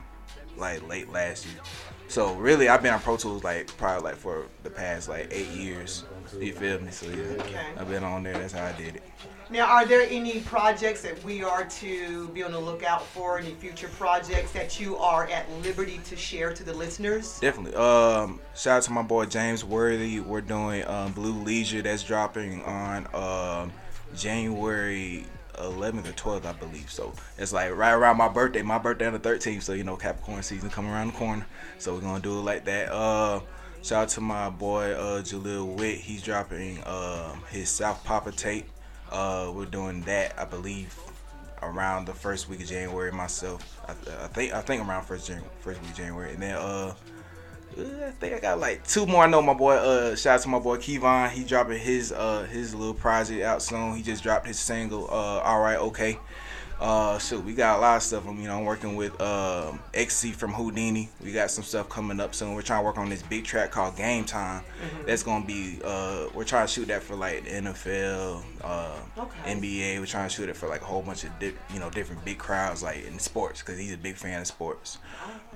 like 0.61 0.87
late 0.89 1.11
last 1.13 1.47
year. 1.47 1.57
So 2.09 2.35
really, 2.35 2.69
I've 2.69 2.83
been 2.83 2.93
on 2.93 3.01
Pro 3.01 3.17
Tools 3.17 3.45
like 3.45 3.75
probably 3.77 4.03
like 4.11 4.17
for 4.17 4.47
the 4.65 4.71
past 4.71 5.09
like 5.09 5.29
eight 5.33 5.49
years. 5.49 6.05
You 6.39 6.53
feel 6.53 6.81
me? 6.81 6.91
So 6.91 7.07
yeah, 7.09 7.43
Okay. 7.43 7.61
I've 7.77 7.89
been 7.89 8.05
on 8.05 8.23
there. 8.23 8.35
That's 8.35 8.53
how 8.53 8.65
I 8.67 8.73
did 8.73 8.97
it. 8.97 9.03
Now, 9.49 9.67
are 9.67 9.85
there 9.85 10.07
any 10.09 10.41
projects 10.43 11.03
that 11.03 11.21
we 11.25 11.43
are 11.43 11.65
to 11.65 12.29
be 12.29 12.45
on 12.45 12.53
the 12.53 12.59
lookout 12.61 13.05
for? 13.05 13.39
Any 13.39 13.51
future 13.55 13.89
projects 13.89 14.53
that 14.53 14.79
you 14.79 14.97
are 14.97 15.27
at 15.27 15.51
liberty 15.63 15.99
to 16.05 16.15
share 16.17 16.53
to 16.55 16.63
the 16.63 16.73
listeners? 16.73 17.41
Definitely. 17.41 17.75
Um, 17.75 18.39
shout 18.55 18.77
out 18.79 18.83
to 18.85 18.93
my 18.93 19.03
boy 19.03 19.27
James 19.27 19.65
Worthy. 19.65 20.21
We're 20.21 20.41
doing 20.41 20.87
um, 20.87 21.11
Blue 21.13 21.33
Leisure. 21.33 21.83
That's 21.83 22.05
dropping 22.05 22.63
on 22.63 23.09
um, 23.13 23.73
January 24.17 25.27
11th 25.63 26.09
or 26.09 26.41
12th, 26.41 26.47
I 26.47 26.53
believe. 26.53 26.91
So 26.91 27.13
it's 27.39 27.53
like 27.53 27.75
right 27.75 27.93
around 27.93 28.17
my 28.17 28.29
birthday. 28.29 28.63
My 28.63 28.79
birthday 28.79 29.07
on 29.07 29.13
the 29.13 29.19
13th. 29.19 29.63
So 29.63 29.73
you 29.73 29.85
know 29.85 29.97
Capricorn 29.97 30.43
season 30.43 30.71
coming 30.71 30.91
around 30.91 31.09
the 31.09 31.13
corner. 31.15 31.47
So 31.79 31.95
we're 31.95 32.01
gonna 32.01 32.23
do 32.23 32.39
it 32.39 32.43
like 32.43 32.65
that. 32.65 32.93
Uh, 32.93 33.41
shout 33.83 34.05
out 34.05 34.09
to 34.11 34.21
my 34.21 34.51
boy 34.51 34.93
uh, 34.93 35.23
Jalil 35.23 35.77
Witt. 35.77 35.99
He's 35.99 36.23
dropping 36.23 36.79
um, 36.87 37.43
his 37.51 37.69
South 37.69 38.05
Papa 38.05 38.33
tape. 38.33 38.67
Uh, 39.11 39.51
we're 39.55 39.65
doing 39.65 40.03
that, 40.03 40.35
I 40.39 40.45
believe, 40.45 40.95
around 41.63 42.07
the 42.07 42.15
first 42.15 42.49
week 42.49 42.61
of 42.61 42.67
January. 42.67 43.11
Myself, 43.11 43.81
I, 43.89 43.93
I 44.25 44.29
think 44.29 44.55
I 44.55 44.61
think 44.61 44.87
around 44.87 45.05
first 45.05 45.31
first 45.61 45.81
week 45.81 45.91
of 45.91 45.97
January, 45.97 46.33
and 46.33 46.43
then 46.43 46.57
uh. 46.57 46.95
I 47.79 48.11
think 48.19 48.35
I 48.35 48.41
got 48.41 48.59
like 48.59 48.87
two 48.87 49.07
more. 49.07 49.25
I 49.25 49.27
know 49.29 49.41
my 49.41 49.55
boy. 49.55 49.75
Uh, 49.75 50.17
shout 50.17 50.37
out 50.37 50.43
to 50.43 50.49
my 50.49 50.59
boy 50.59 50.77
Kevon. 50.77 51.31
He 51.31 51.45
dropping 51.45 51.79
his 51.79 52.13
uh 52.13 52.45
his 52.51 52.75
little 52.75 52.95
project 52.95 53.43
out 53.43 53.63
soon. 53.63 53.95
He 53.95 54.03
just 54.03 54.23
dropped 54.23 54.47
his 54.47 54.59
single. 54.59 55.05
Uh, 55.05 55.41
all 55.41 55.61
right, 55.61 55.79
okay. 55.79 56.19
Uh, 56.81 57.19
shoot, 57.19 57.45
we 57.45 57.53
got 57.53 57.79
a 57.79 57.81
lot 57.83 57.97
of 57.99 58.03
stuff. 58.03 58.27
I'm, 58.27 58.41
you 58.41 58.49
know, 58.49 58.57
I'm 58.57 58.65
working 58.65 58.97
with 58.97 59.21
um 59.21 59.81
XC 59.93 60.33
from 60.33 60.53
Houdini. 60.55 61.11
We 61.23 61.31
got 61.31 61.51
some 61.51 61.63
stuff 61.63 61.91
coming 61.91 62.19
up 62.21 62.35
soon. 62.35 62.55
We're 62.55 62.63
trying 62.63 62.81
to 62.81 62.85
work 62.87 62.97
on 62.97 63.11
this 63.11 63.23
big 63.23 63.45
track 63.45 63.71
called 63.71 63.97
Game 63.99 64.25
Time. 64.25 64.63
Mhm. 64.63 65.07
That's 65.07 65.23
gonna 65.23 65.45
be. 65.45 65.79
Uh, 65.85 66.29
we're 66.33 66.45
trying 66.45 66.67
to 66.67 66.73
shoot 66.73 66.89
that 66.89 67.03
for 67.03 67.17
like 67.17 67.45
the 67.45 67.51
NFL, 67.51 68.43
uh, 68.65 68.97
Okay. 69.19 69.53
NBA. 69.53 69.99
We're 70.01 70.07
trying 70.07 70.31
to 70.31 70.35
shoot 70.35 70.49
it 70.49 70.57
for 70.57 70.69
like 70.69 70.81
a 70.81 70.87
whole 70.87 71.03
bunch 71.03 71.25
of 71.25 71.39
di- 71.39 71.53
you 71.75 71.81
know 71.81 71.91
different 71.91 72.25
big 72.25 72.39
crowds 72.39 72.83
like 72.83 73.05
in 73.07 73.19
sports 73.19 73.61
because 73.61 73.79
he's 73.79 73.93
a 73.93 73.99
big 73.99 74.17
fan 74.17 74.41
of 74.41 74.47
sports. 74.47 74.97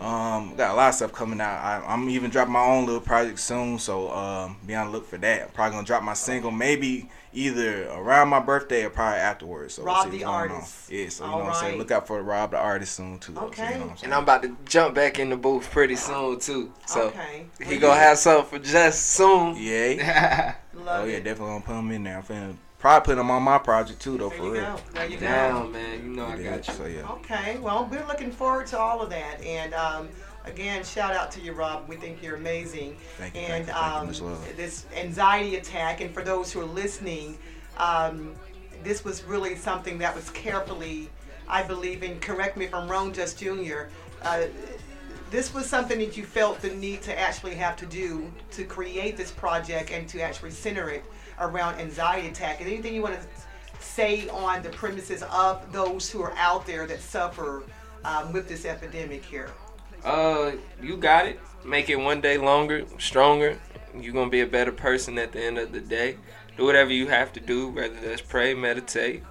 Um, 0.02 0.54
got 0.56 0.72
a 0.72 0.74
lot 0.74 0.90
of 0.90 0.94
stuff 0.96 1.12
coming 1.12 1.40
out. 1.40 1.58
I, 1.64 1.82
I'm 1.86 2.10
even 2.10 2.30
dropping 2.30 2.52
my 2.52 2.60
own 2.64 2.84
little 2.84 3.00
project 3.00 3.38
soon, 3.40 3.78
so 3.78 4.10
um, 4.10 4.56
be 4.66 4.74
on 4.74 4.88
the 4.88 4.92
look 4.92 5.08
for 5.08 5.16
that. 5.16 5.42
I'm 5.42 5.48
probably 5.50 5.76
gonna 5.76 5.86
drop 5.86 6.02
my 6.02 6.12
single 6.14 6.50
maybe 6.50 7.08
either 7.32 7.88
around 7.90 8.28
my 8.28 8.38
birthday 8.40 8.84
or 8.84 8.90
probably 8.90 9.18
afterwards. 9.20 9.74
So 9.74 9.84
we'll 9.84 9.94
Rob 9.94 10.04
see 10.04 10.18
the 10.18 10.24
what's 10.24 10.48
going 10.48 10.50
on. 10.60 10.66
Yeah, 10.88 11.08
So 11.14 11.24
you 11.24 11.30
know 11.30 11.36
what 11.38 11.46
I'm 11.46 11.54
saying. 11.54 11.78
Look 11.78 11.90
out 11.90 12.06
for 12.06 12.22
Rob 12.22 12.50
the 12.52 12.58
artist 12.58 12.96
soon 12.96 13.18
too. 13.18 13.32
though, 13.32 13.50
so 13.54 13.62
you 13.62 13.70
know 13.78 13.86
what 13.86 13.98
I'm? 13.98 14.04
And 14.04 14.14
I'm 14.14 14.22
about 14.24 14.42
to 14.42 14.56
jump 14.66 14.94
back 14.94 15.18
in 15.18 15.30
the 15.30 15.36
booth 15.36 15.70
pretty 15.70 15.96
soon 15.96 16.38
too. 16.40 16.72
So 16.86 17.06
Okay. 17.08 17.46
he 17.64 17.78
gonna 17.78 17.98
have 18.00 18.18
something 18.18 18.58
for 18.60 18.64
just 18.64 19.06
soon. 19.10 19.56
Yeah. 19.58 20.54
oh 20.86 21.04
yeah, 21.04 21.18
definitely 21.18 21.46
gonna 21.46 21.60
put 21.60 21.74
him 21.74 21.90
in 21.92 22.04
there. 22.04 22.16
I'm 22.18 22.22
finna 22.24 22.56
probably 22.78 23.14
put 23.14 23.20
him 23.20 23.30
on 23.30 23.42
my 23.42 23.58
project 23.58 24.00
too 24.00 24.18
though, 24.18 24.30
for 24.30 24.50
real. 24.50 24.80
There 24.92 25.06
you 25.06 25.16
go. 25.16 25.26
Down, 25.26 25.72
man. 25.72 26.04
You 26.04 26.10
know 26.16 26.24
I 26.26 26.36
Yeah, 26.36 26.56
got 26.56 26.68
you. 26.68 26.74
So 26.74 26.86
yeah. 26.86 27.08
Okay, 27.12 27.58
well, 27.58 27.88
we're 27.90 28.06
looking 28.06 28.30
forward 28.30 28.66
to 28.68 28.78
all 28.78 29.00
of 29.00 29.08
that. 29.10 29.40
And 29.42 29.72
um, 29.72 30.08
again, 30.44 30.82
shout 30.84 31.14
out 31.14 31.30
to 31.32 31.40
you, 31.40 31.52
Rob. 31.52 31.88
We 31.88 31.96
think 31.96 32.22
you're 32.22 32.36
amazing. 32.36 32.96
Thank 33.18 33.34
you, 33.34 33.40
And 33.42 33.66
thank 33.66 33.66
you, 33.68 33.72
thank 33.72 33.92
you, 33.94 33.98
um, 34.00 34.06
much 34.08 34.20
love. 34.20 34.56
this 34.56 34.84
anxiety 34.96 35.56
attack, 35.56 36.00
and 36.00 36.12
for 36.12 36.22
those 36.22 36.52
who 36.52 36.60
are 36.60 36.64
listening, 36.66 37.38
um, 37.78 38.34
this 38.84 39.04
was 39.04 39.24
really 39.24 39.56
something 39.56 39.98
that 39.98 40.14
was 40.14 40.30
carefully, 40.30 41.08
I 41.48 41.62
believe, 41.62 42.02
and 42.02 42.20
correct 42.20 42.56
me 42.56 42.66
if 42.66 42.74
I'm 42.74 42.88
wrong, 42.88 43.12
Just 43.12 43.38
Junior. 43.38 43.88
Uh, 44.22 44.44
this 45.30 45.52
was 45.52 45.66
something 45.66 45.98
that 45.98 46.16
you 46.16 46.24
felt 46.24 46.60
the 46.60 46.70
need 46.70 47.02
to 47.02 47.18
actually 47.18 47.54
have 47.56 47.76
to 47.76 47.86
do 47.86 48.30
to 48.52 48.64
create 48.64 49.16
this 49.16 49.32
project 49.32 49.90
and 49.90 50.06
to 50.08 50.20
actually 50.20 50.50
center 50.50 50.90
it 50.90 51.02
around 51.40 51.80
anxiety 51.80 52.28
attack. 52.28 52.60
And 52.60 52.68
anything 52.68 52.94
you 52.94 53.02
want 53.02 53.18
to 53.20 53.26
say 53.80 54.28
on 54.28 54.62
the 54.62 54.70
premises 54.70 55.22
of 55.24 55.72
those 55.72 56.10
who 56.10 56.22
are 56.22 56.34
out 56.36 56.66
there 56.66 56.86
that 56.86 57.00
suffer 57.00 57.64
um, 58.04 58.32
with 58.32 58.48
this 58.48 58.64
epidemic 58.64 59.24
here? 59.24 59.50
Uh, 60.04 60.52
you 60.82 60.96
got 60.96 61.26
it. 61.26 61.40
Make 61.64 61.88
it 61.88 61.96
one 61.96 62.20
day 62.20 62.36
longer, 62.36 62.84
stronger. 62.98 63.58
You're 63.98 64.12
gonna 64.12 64.30
be 64.30 64.42
a 64.42 64.46
better 64.46 64.72
person 64.72 65.18
at 65.18 65.32
the 65.32 65.42
end 65.42 65.58
of 65.58 65.72
the 65.72 65.80
day. 65.80 66.16
Do 66.56 66.64
whatever 66.64 66.92
you 66.92 67.08
have 67.08 67.32
to 67.32 67.40
do, 67.40 67.68
whether 67.68 67.94
that's 68.00 68.20
pray, 68.20 68.54
meditate, 68.54 69.22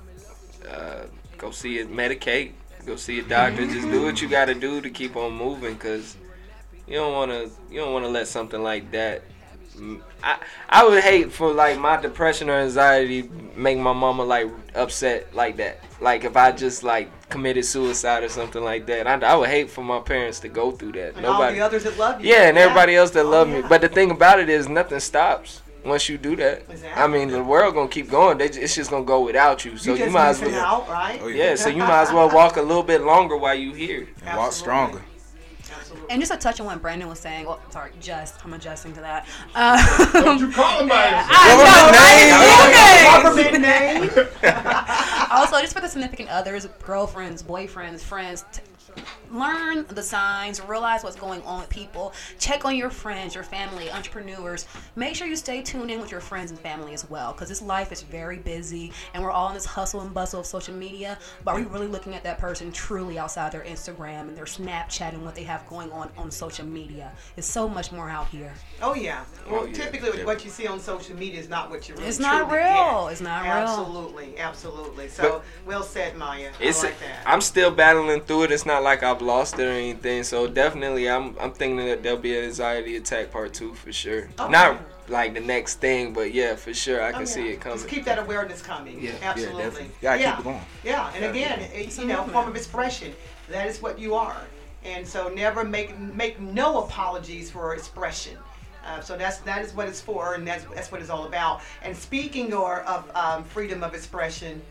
uh, 0.70 1.04
go 1.38 1.52
see 1.52 1.78
it, 1.80 1.90
medicate, 1.92 2.52
go 2.86 2.96
see 2.96 3.20
a 3.20 3.24
doctor. 3.24 3.66
Just 3.66 3.90
do 3.90 4.04
what 4.04 4.22
you 4.22 4.28
got 4.28 4.46
to 4.46 4.54
do 4.56 4.82
to 4.82 4.90
keep 4.90 5.16
on 5.16 5.34
moving, 5.34 5.78
cause 5.78 6.18
you 6.86 6.96
don't 6.96 7.14
wanna 7.14 7.50
you 7.72 7.80
don't 7.80 7.94
wanna 7.94 8.10
let 8.10 8.28
something 8.28 8.62
like 8.62 8.92
that. 8.92 9.24
I 10.22 10.38
I 10.70 10.86
would 10.86 11.02
hate 11.02 11.32
for 11.32 11.52
like 11.52 11.80
my 11.80 12.00
depression 12.00 12.50
or 12.50 12.60
anxiety 12.60 13.28
make 13.56 13.78
my 13.78 13.94
mama 13.94 14.24
like 14.24 14.48
upset 14.76 15.34
like 15.34 15.58
that. 15.58 15.80
Like 16.02 16.26
if 16.26 16.36
I 16.38 16.52
just 16.52 16.84
like 16.84 17.10
committed 17.30 17.66
suicide 17.66 18.24
or 18.24 18.30
something 18.30 18.64
like 18.64 18.86
that, 18.88 19.08
I, 19.08 19.16
I 19.26 19.36
would 19.36 19.50
hate 19.50 19.72
for 19.72 19.84
my 19.84 20.00
parents 20.00 20.42
to 20.42 20.50
go 20.50 20.72
through 20.72 20.92
that. 20.92 21.16
And 21.16 21.26
all 21.26 21.42
the 21.52 21.60
others 21.62 21.86
that 21.86 21.98
love 21.98 22.22
you. 22.24 22.32
Yeah, 22.32 22.50
and 22.50 22.58
everybody 22.58 22.96
else 22.96 23.12
that 23.12 23.26
Oh, 23.26 23.30
love 23.30 23.50
yeah. 23.50 23.62
me. 23.62 23.68
But 23.68 23.82
the 23.82 23.90
thing 23.90 24.12
about 24.12 24.40
it 24.40 24.50
is, 24.50 24.68
nothing 24.70 25.00
stops 25.00 25.62
once 25.86 26.08
you 26.10 26.18
do 26.18 26.36
that. 26.38 26.64
I 26.96 27.08
mean, 27.08 27.30
the 27.30 27.44
world 27.44 27.74
gonna 27.76 27.88
keep 27.90 28.10
going. 28.10 28.38
They, 28.38 28.50
ju- 28.50 28.62
it's 28.62 28.76
just 28.76 28.90
gonna 28.90 29.06
go 29.06 29.22
without 29.26 29.66
you. 29.66 29.78
So 29.78 29.94
You 29.94 30.06
you, 30.06 30.12
might 30.12 30.30
as 30.30 30.42
well. 30.42 30.56
out, 30.66 30.90
right? 30.90 31.20
Oh, 31.22 31.28
yeah. 31.28 31.50
yeah. 31.50 31.56
so 31.56 31.70
you 31.70 31.78
might 31.80 32.04
as 32.04 32.12
well 32.12 32.30
walk 32.34 32.58
a 32.58 32.62
little 32.62 32.84
bit 32.84 33.02
longer 33.02 33.36
while 33.38 33.56
you 33.56 33.74
here. 33.74 34.08
And 34.26 34.38
walk 34.38 34.52
stronger. 34.54 35.02
And 36.10 36.20
just 36.22 36.34
a 36.34 36.38
touch 36.38 36.60
on 36.60 36.66
what 36.66 36.82
Brandon 36.82 37.08
was 37.08 37.20
saying, 37.20 37.46
well, 37.46 37.60
sorry, 37.70 37.92
just 38.02 38.44
I'm 38.46 38.54
adjusting 38.54 38.94
to 38.94 39.02
that. 39.02 39.28
Um, 39.56 39.78
Don't 40.24 40.40
you 40.40 40.52
call 40.52 40.80
him 40.82 40.88
by 40.90 41.02
his 41.08 41.26
I 41.30 43.24
know, 43.24 43.42
right? 43.52 43.62
Name. 43.62 44.10
also, 45.32 45.60
just 45.62 45.74
for 45.74 45.82
the 45.82 45.88
significant 45.88 46.30
others, 46.30 46.68
girlfriends, 46.84 47.42
boyfriends, 47.44 48.02
friends, 48.02 48.44
t- 48.52 48.62
learn 49.32 49.86
the 49.90 50.04
signs, 50.04 50.62
realize 50.62 51.04
what's 51.04 51.16
going 51.16 51.42
on 51.44 51.62
with 51.62 51.70
people, 51.70 52.14
check 52.40 52.66
on 52.66 52.76
your 52.76 52.90
friends, 52.90 53.36
your 53.36 53.44
family, 53.44 53.90
entrepreneurs. 53.92 54.68
Make 54.96 55.16
sure 55.16 55.28
you 55.28 55.36
stay 55.36 55.62
tuned 55.62 55.90
in 55.90 56.00
with 56.00 56.12
your 56.12 56.20
friends 56.22 56.52
and 56.52 56.60
family 56.60 56.94
as 56.94 57.10
well, 57.10 57.32
because 57.34 57.50
this 57.50 57.62
life 57.62 57.92
is 57.92 58.02
very 58.04 58.38
busy 58.38 58.92
and 59.14 59.24
we're 59.24 59.32
all 59.32 59.48
in 59.50 59.54
this 59.56 59.66
hustle 59.66 60.02
and 60.02 60.14
bustle 60.14 60.40
of 60.42 60.46
social 60.46 60.74
media. 60.76 61.18
But 61.44 61.56
are 61.56 61.60
we 61.60 61.64
really 61.66 61.88
looking 61.88 62.14
at 62.14 62.24
that 62.24 62.38
person 62.38 62.72
truly 62.72 63.18
outside 63.18 63.52
their 63.52 63.64
Instagram 63.64 64.28
and 64.28 64.38
their 64.38 64.46
Snapchat 64.46 65.14
and 65.14 65.24
what 65.26 65.36
they 65.36 65.44
have 65.44 65.68
going 65.68 65.92
on 65.92 66.10
on 66.18 66.30
social 66.30 66.66
media? 66.66 67.12
It's 67.38 67.48
so 67.48 67.68
much 67.68 67.92
more 67.92 68.10
out 68.10 68.28
here. 68.28 68.54
Oh 68.82 68.94
yeah. 68.94 69.24
Oh, 69.48 69.52
well, 69.52 69.62
Oh, 69.64 69.66
yeah, 69.66 69.74
typically 69.74 70.20
yeah. 70.20 70.26
what 70.26 70.44
you 70.44 70.50
see 70.52 70.68
on 70.68 70.80
social 70.80 71.16
media 71.16 71.40
is 71.40 71.50
not 71.50 71.70
what 71.70 71.88
you 71.88 71.96
really 71.96 72.08
It's 72.08 72.20
not 72.20 72.52
real. 72.52 73.06
get. 73.06 73.12
It's 73.14 73.22
not 73.22 73.44
real. 73.44 73.52
Absolutely, 73.52 74.38
absolutely. 74.40 75.08
So 75.08 75.42
well 75.66 75.84
said, 75.84 76.16
Maya. 76.18 76.52
It's 76.60 76.84
I 76.84 76.88
like 76.88 77.00
that. 77.00 77.24
I'm 77.26 77.42
still 77.42 77.72
battling 77.72 78.22
through 78.22 78.44
it. 78.44 78.52
It's 78.52 78.66
not 78.66 78.83
like 78.84 79.04
I've 79.04 79.22
lost 79.22 79.58
it 79.60 79.66
or 79.66 79.72
anything. 79.72 80.24
So 80.24 80.48
definitely, 80.48 81.10
I'm 81.10 81.36
I'm 81.40 81.52
thinking 81.52 81.86
that 81.88 82.04
there'll 82.04 82.20
be 82.20 82.38
an 82.38 82.46
anxiety 82.46 82.98
attack 82.98 83.32
part 83.32 83.54
two 83.54 83.74
for 83.74 83.92
sure. 83.92 84.30
Okay. 84.40 84.52
Not 84.52 84.80
like 85.10 85.34
the 85.34 85.40
next 85.40 85.76
thing, 85.80 86.14
but 86.14 86.34
yeah, 86.34 86.56
for 86.56 86.74
sure, 86.74 87.02
I 87.02 87.10
Oh, 87.10 87.12
can 87.12 87.22
yeah. 87.22 87.26
see 87.26 87.50
it 87.50 87.62
coming. 87.62 87.78
Just 87.78 87.90
keep 87.90 88.06
that 88.06 88.20
awareness 88.20 88.62
coming. 88.62 89.02
Yeah. 89.02 89.12
Yeah, 89.12 89.30
absolutely. 89.30 89.64
definitely. 89.64 89.92
Gotta 90.02 90.18
keep 90.18 90.26
yeah. 90.28 90.40
it 90.40 90.44
going. 90.44 90.62
Yeah, 90.84 91.12
and 91.16 91.26
again, 91.26 91.60
keep 91.72 91.88
it, 91.88 91.98
you 91.98 92.06
know, 92.06 92.24
form 92.26 92.48
of 92.48 92.56
expression. 92.56 93.14
That 93.50 93.68
is 93.68 93.82
what 93.82 94.00
you 94.00 94.16
are, 94.16 94.42
and 94.86 95.06
so 95.08 95.28
never 95.30 95.64
make 95.64 95.98
make 96.00 96.40
no 96.40 96.84
apologies 96.84 97.52
for 97.52 97.74
expression. 97.76 98.38
Uh, 98.86 99.00
so 99.00 99.16
that's 99.18 99.38
that 99.40 99.62
is 99.64 99.74
what 99.74 99.88
it's 99.88 100.02
for, 100.02 100.34
and 100.36 100.46
that's 100.48 100.66
that's 100.76 100.92
what 100.92 101.02
it's 101.02 101.10
all 101.10 101.26
about. 101.26 101.62
And 101.84 101.96
speaking 101.96 102.54
or 102.54 102.82
of 102.84 103.10
um, 103.16 103.44
freedom 103.44 103.84
of 103.84 103.94
expression, 103.94 104.62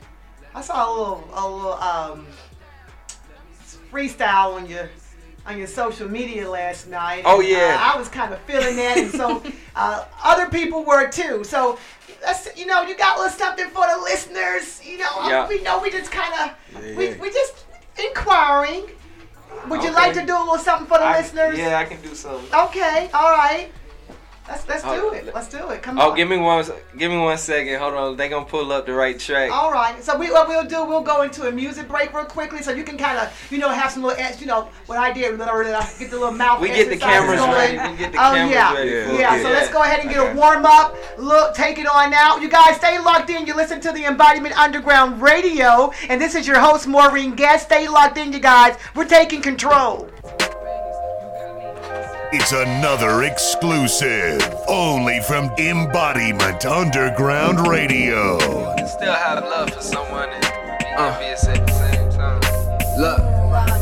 I 0.55 0.61
saw 0.63 0.87
a 0.87 0.91
little 0.91 1.29
a 1.33 1.43
little 1.49 1.73
um, 1.75 2.27
freestyle 3.93 4.55
on 4.57 4.67
your 4.69 4.89
on 5.45 5.59
your 5.59 5.67
social 5.67 6.09
media 6.09 6.49
last 6.49 6.89
night. 6.89 7.23
Oh, 7.27 7.41
yeah. 7.41 7.77
uh, 7.81 7.95
I 7.95 7.99
was 7.99 8.09
kind 8.09 8.33
of 8.33 8.39
feeling 8.43 8.77
that, 8.77 8.97
and 8.97 9.11
so 9.11 9.43
uh, 9.77 10.05
other 10.25 10.49
people 10.49 10.85
were 10.85 11.09
too. 11.11 11.43
So 11.45 11.79
that's 12.25 12.49
you 12.57 12.67
know 12.67 12.83
you 12.83 12.97
got 12.97 13.19
a 13.19 13.23
little 13.23 13.37
something 13.37 13.67
for 13.67 13.85
the 13.93 14.01
listeners. 14.03 14.81
You 14.85 14.99
know 14.99 15.11
Yeah. 15.29 15.49
we 15.49 15.61
know 15.63 15.81
we 15.81 15.91
just 15.91 16.11
kind 16.13 16.33
of 16.43 16.57
Yeah, 16.85 16.97
we 16.97 17.15
we 17.15 17.31
just 17.31 17.65
inquiring. 17.99 18.85
Would 19.69 19.83
you 19.85 19.93
like 19.93 20.15
to 20.15 20.25
do 20.25 20.35
a 20.37 20.41
little 20.41 20.59
something 20.59 20.87
for 20.87 20.99
the 20.99 21.05
I- 21.05 21.19
listeners? 21.19 21.59
Yeah, 21.59 21.79
I 21.79 21.85
can 21.85 22.01
do 22.01 22.15
something. 22.15 22.53
Okay, 22.67 23.11
all 23.13 23.31
right. 23.33 23.71
Let's 24.49 24.67
let's 24.69 24.83
Oh, 24.85 25.11
do 25.11 25.17
it. 25.17 25.33
Let's 25.33 25.49
do 25.49 25.71
it. 25.71 25.83
Come 25.83 25.99
Oh, 26.01 26.03
on. 26.03 26.13
Oh, 26.13 26.15
give 26.15 26.29
me 26.29 26.37
one. 26.37 26.65
Give 26.99 27.13
me 27.13 27.19
one 27.19 27.39
second. 27.39 27.79
Hold 27.79 27.95
on. 27.95 28.17
They 28.17 28.29
gonna 28.29 28.45
pull 28.45 28.73
up 28.73 28.87
the 28.87 28.93
right 28.93 29.19
track. 29.19 29.53
All 29.53 29.71
right. 29.71 30.03
So 30.03 30.19
we 30.19 30.33
what 30.33 30.49
we'll 30.49 30.65
do, 30.65 30.85
we'll 30.85 31.01
go 31.03 31.23
into 31.23 31.47
a 31.47 31.53
music 31.53 31.87
break 31.89 32.13
real 32.13 32.25
quickly, 32.25 32.61
so 32.61 32.73
you 32.73 32.83
can 32.83 32.99
kind 32.99 33.19
of, 33.19 33.33
you 33.53 33.59
know, 33.59 33.69
have 33.69 33.93
some 33.93 34.03
little, 34.03 34.25
you 34.41 34.47
know, 34.47 34.69
what 34.87 34.99
I 34.99 35.13
did, 35.13 35.39
get 35.39 35.39
the 36.11 36.19
little 36.19 36.33
mouth. 36.33 36.61
We 36.61 36.69
get 36.69 36.89
the 36.89 36.97
cameras 36.97 37.39
going. 37.39 37.53
ready. 37.53 37.93
We 37.93 37.99
get 37.99 38.13
the 38.13 38.19
oh, 38.19 38.33
cameras 38.33 38.53
yeah. 38.53 38.75
ready 38.75 38.91
Yeah. 38.91 39.05
for 39.07 39.13
it. 39.13 39.43
So 39.43 39.49
Yeah. 39.49 39.55
let's 39.55 39.73
go 39.73 39.83
ahead 39.83 40.01
and 40.01 40.11
get 40.11 40.19
a 40.19 40.35
warm 40.37 40.67
up. 40.67 40.97
Look, 41.19 41.55
take 41.55 41.79
it 41.79 41.87
on 41.87 42.11
now. 42.11 42.37
You 42.39 42.49
guys 42.49 42.77
stay 42.77 42.99
locked 42.99 43.31
in. 43.31 43.47
You 43.47 43.55
listen 43.55 43.81
to 43.83 43.93
the 43.93 44.05
Embodiment 44.07 44.59
Underground 44.59 45.23
Radio, 45.23 45.93
and 46.09 46.21
this 46.21 46.35
is 46.35 46.49
your 46.49 46.59
host 46.59 46.89
Maureen 46.89 47.37
Guest. 47.37 47.67
Stay 47.67 47.87
locked 47.87 48.19
in, 48.19 48.33
you 48.33 48.41
guys. 48.41 48.77
We're 48.97 49.05
taking 49.05 49.41
control. 49.41 50.11
It's 52.35 52.53
another 52.53 53.25
exclusive, 53.25 54.41
only 54.67 55.21
from 55.21 55.51
Embodiment 55.59 56.65
Underground 56.65 57.69
Radio. 57.69 58.39
Still 58.87 59.13
have 59.13 59.45
love 59.45 59.69
for 59.69 59.83
someone 59.83 60.31
and 60.31 60.45
uh. 60.97 61.19
be 61.19 61.27
envious 61.27 61.47
at 61.47 61.67
the 61.67 61.73
same 61.73 62.11
time. 62.11 62.41
Look, 62.99 63.19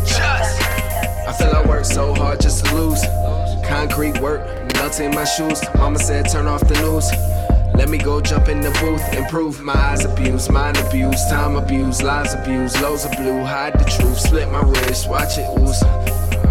just. 0.05 0.61
I 1.29 1.33
feel 1.39 1.55
I 1.55 1.65
work 1.65 1.85
so 1.85 2.13
hard 2.13 2.41
just 2.41 2.67
to 2.67 2.75
lose. 2.75 3.01
Concrete 3.69 4.19
work, 4.21 4.45
melting 4.75 5.15
my 5.15 5.25
shoes. 5.25 5.63
Mama 5.77 6.01
said 6.01 6.29
turn 6.29 6.49
off 6.49 6.67
the 6.67 6.75
news. 6.81 7.09
Let 7.77 7.89
me 7.89 7.99
go 7.99 8.21
jump 8.21 8.49
in 8.49 8.63
the 8.63 8.73
booth, 8.81 9.15
improve 9.15 9.61
my 9.61 9.75
eyes 9.75 10.05
abuse, 10.05 10.51
mind 10.51 10.77
abuse, 10.77 11.25
time 11.31 11.55
abuse, 11.55 12.03
lies 12.03 12.35
abuse, 12.35 12.81
loads 12.83 13.05
of 13.05 13.13
blue, 13.13 13.45
hide 13.45 13.75
the 13.75 13.85
truth, 13.85 14.19
split 14.19 14.51
my 14.51 14.63
wrist, 14.63 15.09
watch 15.09 15.39
it 15.39 15.49
ooze. 15.57 15.81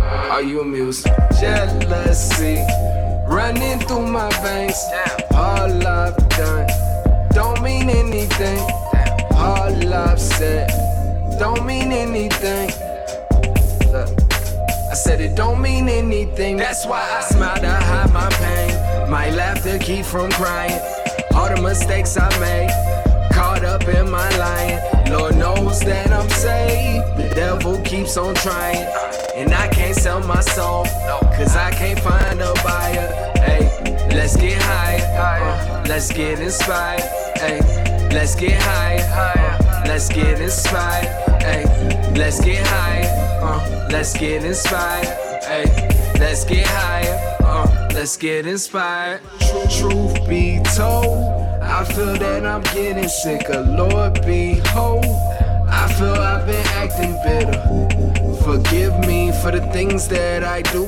Are 0.09 0.41
you 0.41 0.61
amused? 0.61 1.05
Jealousy 1.39 2.55
running 3.27 3.79
through 3.79 4.07
my 4.07 4.29
veins. 4.41 4.79
All 5.35 5.87
I've 5.87 6.17
done 6.29 6.67
don't 7.31 7.61
mean 7.61 7.89
anything. 7.89 8.59
All 9.35 9.93
I've 9.93 10.19
said 10.19 10.67
don't 11.39 11.63
mean 11.63 11.91
anything. 11.91 12.69
Look, 13.91 14.09
I 14.89 14.95
said 14.95 15.21
it 15.21 15.35
don't 15.35 15.61
mean 15.61 15.87
anything. 15.87 16.57
That's 16.57 16.87
why 16.87 17.01
I 17.01 17.21
smile 17.21 17.59
to 17.59 17.69
hide 17.69 18.11
my 18.11 18.29
pain. 18.29 19.11
My 19.11 19.29
laughter 19.29 19.77
keep 19.77 20.05
from 20.05 20.31
crying. 20.31 20.79
All 21.35 21.55
the 21.55 21.61
mistakes 21.61 22.17
I 22.17 22.29
made, 22.39 22.71
caught 23.31 23.63
up 23.63 23.87
in 23.87 24.09
my 24.09 24.29
lying. 24.37 24.98
Lord 25.09 25.35
knows 25.37 25.79
that 25.81 26.11
I'm 26.11 26.29
saved. 26.29 27.17
The 27.17 27.33
devil 27.35 27.81
keeps 27.81 28.17
on 28.17 28.35
trying. 28.35 28.87
And 29.35 29.53
I 29.53 29.67
can't 29.69 29.95
sell 29.95 30.19
my 30.27 30.41
soul, 30.41 30.85
cause 31.37 31.55
I 31.55 31.71
can't 31.71 31.99
find 31.99 32.41
a 32.41 32.53
buyer. 32.63 33.31
Hey, 33.37 33.61
let's 34.13 34.35
get 34.35 34.61
high. 34.61 34.97
uh, 35.17 35.83
let's 35.87 36.11
get 36.11 36.39
inspired. 36.39 37.01
Hey, 37.37 37.59
let's 38.13 38.35
get 38.35 38.61
high. 38.61 38.97
uh, 38.97 39.83
let's 39.85 40.09
get 40.09 40.39
inspired. 40.41 41.07
Hey, 41.41 41.63
let's 42.15 42.39
get 42.43 42.65
high. 42.67 43.03
Uh, 43.41 43.87
let's 43.91 44.13
get 44.17 44.43
inspired. 44.43 45.07
Hey, 45.43 45.65
let's 46.19 46.43
get 46.43 46.67
higher. 46.67 47.37
Uh, 47.41 47.89
let's 47.93 48.17
get 48.17 48.45
inspired. 48.45 49.21
Truth 49.79 50.27
be 50.27 50.59
told, 50.75 51.38
I 51.71 51.85
feel 51.85 52.17
that 52.17 52.45
I'm 52.45 52.61
getting 52.73 53.07
sicker. 53.07 53.61
Lord, 53.61 54.25
behold, 54.25 55.05
I 55.69 55.93
feel 55.97 56.13
I've 56.13 56.47
been 56.47 56.65
acting 56.69 57.13
bitter. 57.23 57.61
Forgive 58.43 58.97
me 59.07 59.31
for 59.41 59.51
the 59.51 59.61
things 59.71 60.07
that 60.07 60.43
I 60.43 60.63
do. 60.63 60.87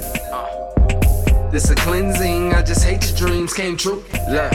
This 1.52 1.70
a 1.70 1.76
cleansing, 1.76 2.54
I 2.54 2.64
just 2.64 2.84
hate 2.84 3.08
your 3.08 3.16
dreams 3.16 3.54
came 3.54 3.78
true. 3.78 4.04
Look, 4.28 4.54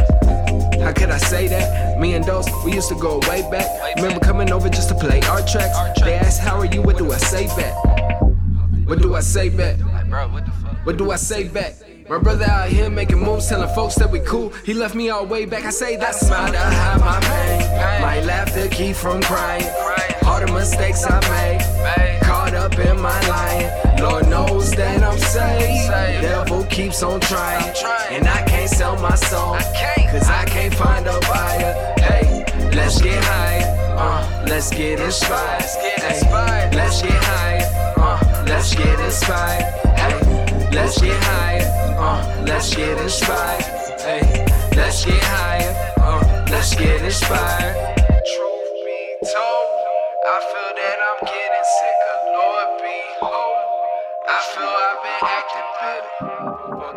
how 0.83 0.93
could 0.93 1.11
I 1.11 1.19
say 1.19 1.47
that? 1.47 2.01
Me 2.01 2.15
and 2.15 2.27
Dose, 2.27 2.49
we 2.65 2.73
used 2.73 2.89
to 2.89 2.97
go 2.97 3.21
way 3.29 3.49
back. 3.49 3.97
Remember 3.97 4.19
coming 4.19 4.51
over 4.51 4.69
just 4.69 4.89
to 4.89 4.95
play 4.97 5.21
our 5.29 5.47
tracks. 5.47 6.01
They 6.01 6.15
ask, 6.15 6.41
How 6.41 6.59
are 6.59 6.67
you? 6.67 6.83
What 6.83 6.99
do 6.99 7.13
I 7.13 7.19
say 7.19 7.47
back? 7.47 7.75
What 8.87 9.01
do 9.01 9.15
I 9.15 9.21
say 9.21 9.49
back? 9.49 9.79
What 10.85 10.97
do 10.97 11.13
I 11.13 11.17
say 11.17 11.49
back? 11.49 11.75
My 12.09 12.19
brother 12.19 12.45
out 12.45 12.69
here 12.69 12.89
making 12.89 13.19
moves, 13.19 13.49
telling 13.49 13.69
folks 13.75 13.97
that 13.97 14.09
we 14.09 14.21
cool. 14.21 14.51
He 14.65 14.75
left 14.75 14.95
me 14.95 15.11
all 15.11 15.27
way 15.27 15.45
back. 15.45 15.65
I 15.65 15.71
say 15.71 15.97
that 15.97 16.15
smile 16.15 16.53
to 16.53 16.59
hide 16.59 17.01
my 17.01 17.19
pain. 17.19 18.01
My 18.01 18.21
laughter 18.21 18.69
keep 18.69 18.95
from 18.95 19.21
crying. 19.23 19.67
All 20.25 20.39
the 20.39 20.53
mistakes 20.53 21.05
I 21.05 21.19
made, 21.35 22.23
caught 22.23 22.55
up 22.55 22.79
in 22.79 23.01
my 23.01 23.21
lying. 23.27 24.01
Lord 24.01 24.29
knows 24.29 24.71
that 24.73 25.03
I'm 25.03 25.19
saved. 25.19 25.91
Devil 26.23 26.65
keeps 26.67 27.03
on 27.03 27.21
trying, 27.21 27.75
and 28.11 28.29
I 28.29 28.43
can't 28.43 28.71
sell 28.71 28.97
my 29.01 29.17
soul, 29.17 29.57
cause 29.57 30.29
I 30.29 30.45
can't 30.45 30.75
find 30.75 31.09
a 31.09 31.19
buyer. 31.23 31.95
Hey, 31.99 32.45
let's 32.73 33.03
get 33.03 33.23
high, 33.25 33.63
uh, 33.97 34.45
let's 34.47 34.71
get 34.71 35.01
inspired. 35.01 35.63
Hey, 35.63 36.71
let's 36.73 37.03
get 37.03 37.25
high, 37.25 37.59
uh, 37.97 38.45
let's 38.47 38.75
get 38.77 39.01
inspired. 39.01 39.63
Hey, 39.97 40.26
let's 40.77 41.01
get 41.01 41.17
higher, 41.25 41.97
uh, 41.99 42.45
let's 42.47 42.77
get 42.77 42.99
inspired. 43.01 43.65
Hey, 44.05 44.45
let's 44.77 45.07
get 45.07 45.23
higher, 45.25 45.73
uh, 46.01 46.45
let's 46.51 46.75
get 46.77 47.01
inspired. 47.03 47.77
Truth 48.33 48.73
be 48.85 49.01
told, 49.33 49.69
I 50.33 50.37
feel 50.51 50.73
that 50.81 50.99
I'm 51.09 51.21
getting 51.33 51.67
sicker. 51.77 52.17
Lord 52.37 52.69
behold, 52.85 53.65
I 54.29 54.39
feel 54.53 54.75
I've 54.89 55.01
been 55.07 55.23
acting 55.39 55.71
bitter. 55.81 56.15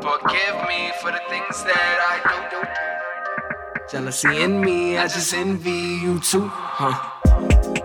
Forgive 0.08 0.58
me 0.68 0.92
for 1.02 1.12
the 1.16 1.24
things 1.32 1.64
that 1.64 1.98
I 2.12 2.16
do. 2.52 2.60
Jealousy 3.90 4.42
in 4.44 4.60
me, 4.60 4.98
I 4.98 5.08
just 5.08 5.34
envy 5.34 5.80
you 6.04 6.20
too, 6.20 6.48
huh? 6.48 7.19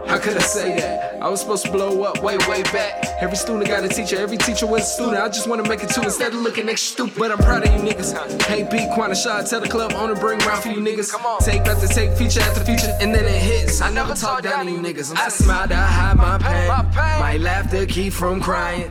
How 0.06 0.18
could 0.18 0.36
I 0.36 0.40
say 0.40 0.76
that? 0.78 1.22
I 1.22 1.28
was 1.28 1.40
supposed 1.40 1.64
to 1.64 1.72
blow 1.72 2.02
up 2.02 2.22
way, 2.22 2.36
way 2.48 2.62
back. 2.64 3.04
Every 3.20 3.36
student 3.36 3.66
got 3.66 3.82
a 3.84 3.88
teacher, 3.88 4.16
every 4.16 4.36
teacher 4.36 4.66
was 4.66 4.82
a 4.82 4.84
student. 4.84 5.16
I 5.16 5.28
just 5.28 5.48
wanna 5.48 5.66
make 5.68 5.82
it 5.82 5.88
two 5.88 6.02
instead 6.02 6.34
of 6.34 6.40
looking 6.40 6.68
extra 6.68 6.94
stupid. 6.94 7.18
But 7.18 7.32
I'm 7.32 7.38
proud 7.38 7.66
of 7.66 7.72
you 7.72 7.80
niggas. 7.80 8.42
Hey, 8.42 8.62
B, 8.70 8.86
Quanta 8.94 9.14
Shot, 9.14 9.46
tell 9.46 9.60
the 9.60 9.68
club 9.68 9.92
owner, 9.94 10.14
bring 10.14 10.38
round 10.40 10.62
for 10.62 10.68
you 10.68 10.80
niggas. 10.80 11.10
Come 11.10 11.24
on. 11.26 11.40
Take 11.40 11.62
after 11.62 11.88
take, 11.88 12.12
feature 12.12 12.40
after 12.40 12.64
feature, 12.64 12.92
and 13.00 13.14
then 13.14 13.24
it 13.24 13.40
hits. 13.42 13.80
I 13.80 13.90
never 13.90 14.14
talk 14.14 14.42
down 14.42 14.66
to 14.66 14.72
you 14.72 14.78
niggas. 14.78 15.16
I 15.16 15.28
smile 15.28 15.66
to 15.66 15.74
hide 15.74 16.16
my 16.16 16.38
pain. 16.38 16.68
My 17.20 17.36
laughter 17.38 17.86
keep 17.86 18.12
from 18.12 18.40
crying. 18.40 18.90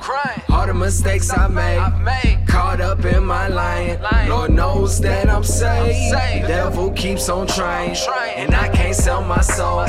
All 0.50 0.68
the 0.68 0.74
mistakes 0.74 1.30
I 1.32 1.48
made, 1.48 2.48
caught 2.48 2.82
up 2.82 3.06
in 3.06 3.24
my 3.26 3.48
lying. 3.48 4.00
Lord 4.28 4.52
knows 4.52 5.00
that 5.02 5.30
I'm 5.30 5.44
saved. 5.44 6.48
Devil 6.48 6.92
keeps 6.92 7.30
on 7.30 7.48
trying, 7.48 7.96
and 8.36 8.54
I 8.54 8.68
can't 8.70 8.96
sell 8.96 9.24
my 9.24 9.42
soul, 9.42 9.86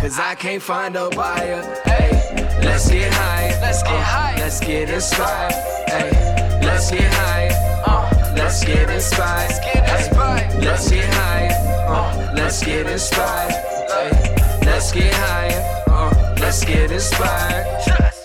cause 0.00 0.18
I 0.20 0.35
can't 0.38 0.62
find 0.62 0.96
a 0.96 1.08
buyer. 1.10 1.62
Hey, 1.84 2.10
let's 2.62 2.90
get 2.90 3.12
high, 3.12 3.58
let's 3.60 3.82
get 3.82 4.02
high, 4.02 4.34
let's 4.36 4.60
get 4.60 4.90
inspired. 4.90 5.52
Hey, 5.88 6.10
let's 6.62 6.90
get 6.90 7.12
high, 7.12 7.48
uh, 7.86 8.34
let's 8.36 8.64
get 8.64 8.90
inspired. 8.90 9.50
Hey, 9.62 9.80
let's 10.60 10.90
get 10.90 11.14
high, 11.14 11.48
uh, 11.88 12.32
let's 12.36 12.62
get 12.64 12.86
inspired. 12.86 13.52
Hey, 13.88 14.58
let's 14.64 14.92
get 14.92 15.14
high, 15.14 15.84
uh, 15.88 16.36
let's 16.38 16.64
get 16.64 16.90
inspired. 16.90 18.15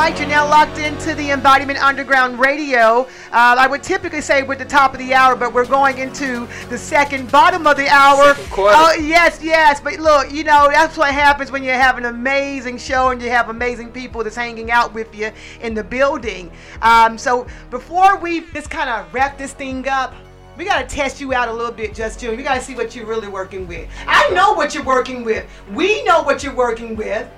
Right, 0.00 0.18
you're 0.18 0.28
now 0.28 0.48
locked 0.48 0.78
into 0.78 1.14
the 1.14 1.30
Embodiment 1.30 1.78
Underground 1.78 2.40
Radio. 2.40 3.02
Uh, 3.32 3.54
I 3.58 3.66
would 3.66 3.82
typically 3.82 4.22
say 4.22 4.42
we're 4.42 4.54
at 4.54 4.58
the 4.58 4.64
top 4.64 4.94
of 4.94 4.98
the 4.98 5.12
hour, 5.12 5.36
but 5.36 5.52
we're 5.52 5.66
going 5.66 5.98
into 5.98 6.48
the 6.70 6.78
second 6.78 7.30
bottom 7.30 7.66
of 7.66 7.76
the 7.76 7.86
hour. 7.86 8.34
Oh, 8.74 8.94
yes, 8.98 9.42
yes. 9.42 9.78
But 9.78 9.98
look, 9.98 10.32
you 10.32 10.42
know, 10.42 10.70
that's 10.72 10.96
what 10.96 11.12
happens 11.12 11.50
when 11.50 11.62
you 11.62 11.72
have 11.72 11.98
an 11.98 12.06
amazing 12.06 12.78
show 12.78 13.10
and 13.10 13.20
you 13.20 13.28
have 13.28 13.50
amazing 13.50 13.92
people 13.92 14.24
that's 14.24 14.36
hanging 14.36 14.70
out 14.70 14.94
with 14.94 15.14
you 15.14 15.32
in 15.60 15.74
the 15.74 15.84
building. 15.84 16.50
Um, 16.80 17.18
so 17.18 17.46
before 17.68 18.16
we 18.16 18.40
just 18.52 18.70
kind 18.70 18.88
of 18.88 19.12
wrap 19.12 19.36
this 19.36 19.52
thing 19.52 19.86
up, 19.86 20.14
we 20.56 20.64
gotta 20.64 20.86
test 20.86 21.20
you 21.20 21.34
out 21.34 21.48
a 21.48 21.52
little 21.52 21.72
bit, 21.72 21.94
Just 21.94 22.20
June. 22.20 22.38
We 22.38 22.42
gotta 22.42 22.62
see 22.62 22.74
what 22.74 22.94
you're 22.94 23.06
really 23.06 23.28
working 23.28 23.66
with. 23.66 23.86
I 24.06 24.30
know 24.30 24.54
what 24.54 24.74
you're 24.74 24.82
working 24.82 25.24
with. 25.24 25.46
We 25.72 26.02
know 26.04 26.22
what 26.22 26.42
you're 26.42 26.54
working 26.54 26.96
with. 26.96 27.28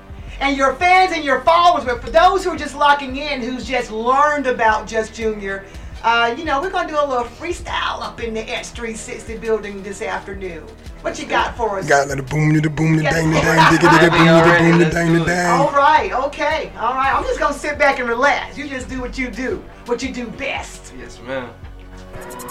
And 0.43 0.57
your 0.57 0.75
fans 0.75 1.13
and 1.13 1.25
your 1.25 1.41
followers, 1.43 1.85
but 1.85 2.03
for 2.03 2.11
those 2.11 2.43
who 2.43 2.51
are 2.51 2.57
just 2.57 2.75
locking 2.75 3.15
in, 3.17 3.41
who's 3.41 3.65
just 3.65 3.93
learned 3.93 4.49
about 4.49 4.89
Just 4.89 5.15
Junior, 5.15 5.65
uh, 6.03 6.35
you 6.37 6.45
know, 6.45 6.61
we're 6.61 6.69
gonna 6.71 6.89
do 6.89 6.97
a 6.99 7.07
little 7.07 7.25
freestyle 7.25 8.03
up 8.03 8.21
in 8.21 8.35
the 8.35 8.43
X360 8.43 9.41
building 9.41 9.85
this 9.85 10.03
afternoon. 10.03 10.67
What 11.03 11.17
you 11.21 11.27
got 11.27 11.57
for 11.57 11.79
us? 11.79 11.89
Got 11.89 12.09
the 12.09 12.21
boom, 12.25 12.53
the 12.61 12.69
boom, 12.69 12.97
the 12.97 13.05
Yeah. 13.05 13.11
dang, 13.13 13.31
the 13.31 13.41
dang, 13.41 13.59
digga, 13.79 13.89
digga, 13.89 14.11
boom, 14.11 14.27
the 14.27 14.59
boom, 14.59 14.79
the 14.81 14.91
dang, 14.91 15.13
the 15.13 15.21
All 15.21 15.67
dang. 15.71 15.75
right, 15.75 16.13
okay, 16.13 16.73
all 16.77 16.95
right. 16.95 17.15
I'm 17.15 17.23
just 17.23 17.39
gonna 17.39 17.55
sit 17.55 17.79
back 17.79 18.01
and 18.01 18.09
relax. 18.09 18.59
You 18.59 18.67
just 18.69 18.89
do 18.89 19.01
what 19.01 19.17
you 19.17 19.31
do, 19.31 19.63
what 19.87 20.03
you 20.03 20.13
do 20.13 20.27
best. 20.27 20.93
Yes, 20.99 21.21
ma'am. 21.25 21.51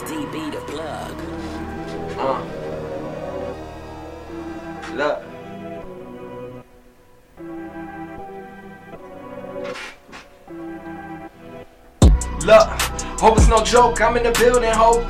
DB 0.06 0.50
the 0.52 0.62
plug. 0.62 1.16
Uh. 2.18 2.42
Look. 4.96 5.31
Look, 12.46 12.68
hope 13.20 13.38
it's 13.38 13.48
no 13.48 13.64
joke. 13.64 14.02
I'm 14.02 14.18
in 14.18 14.24
the 14.24 14.32
building, 14.32 14.72
hope. 14.74 15.04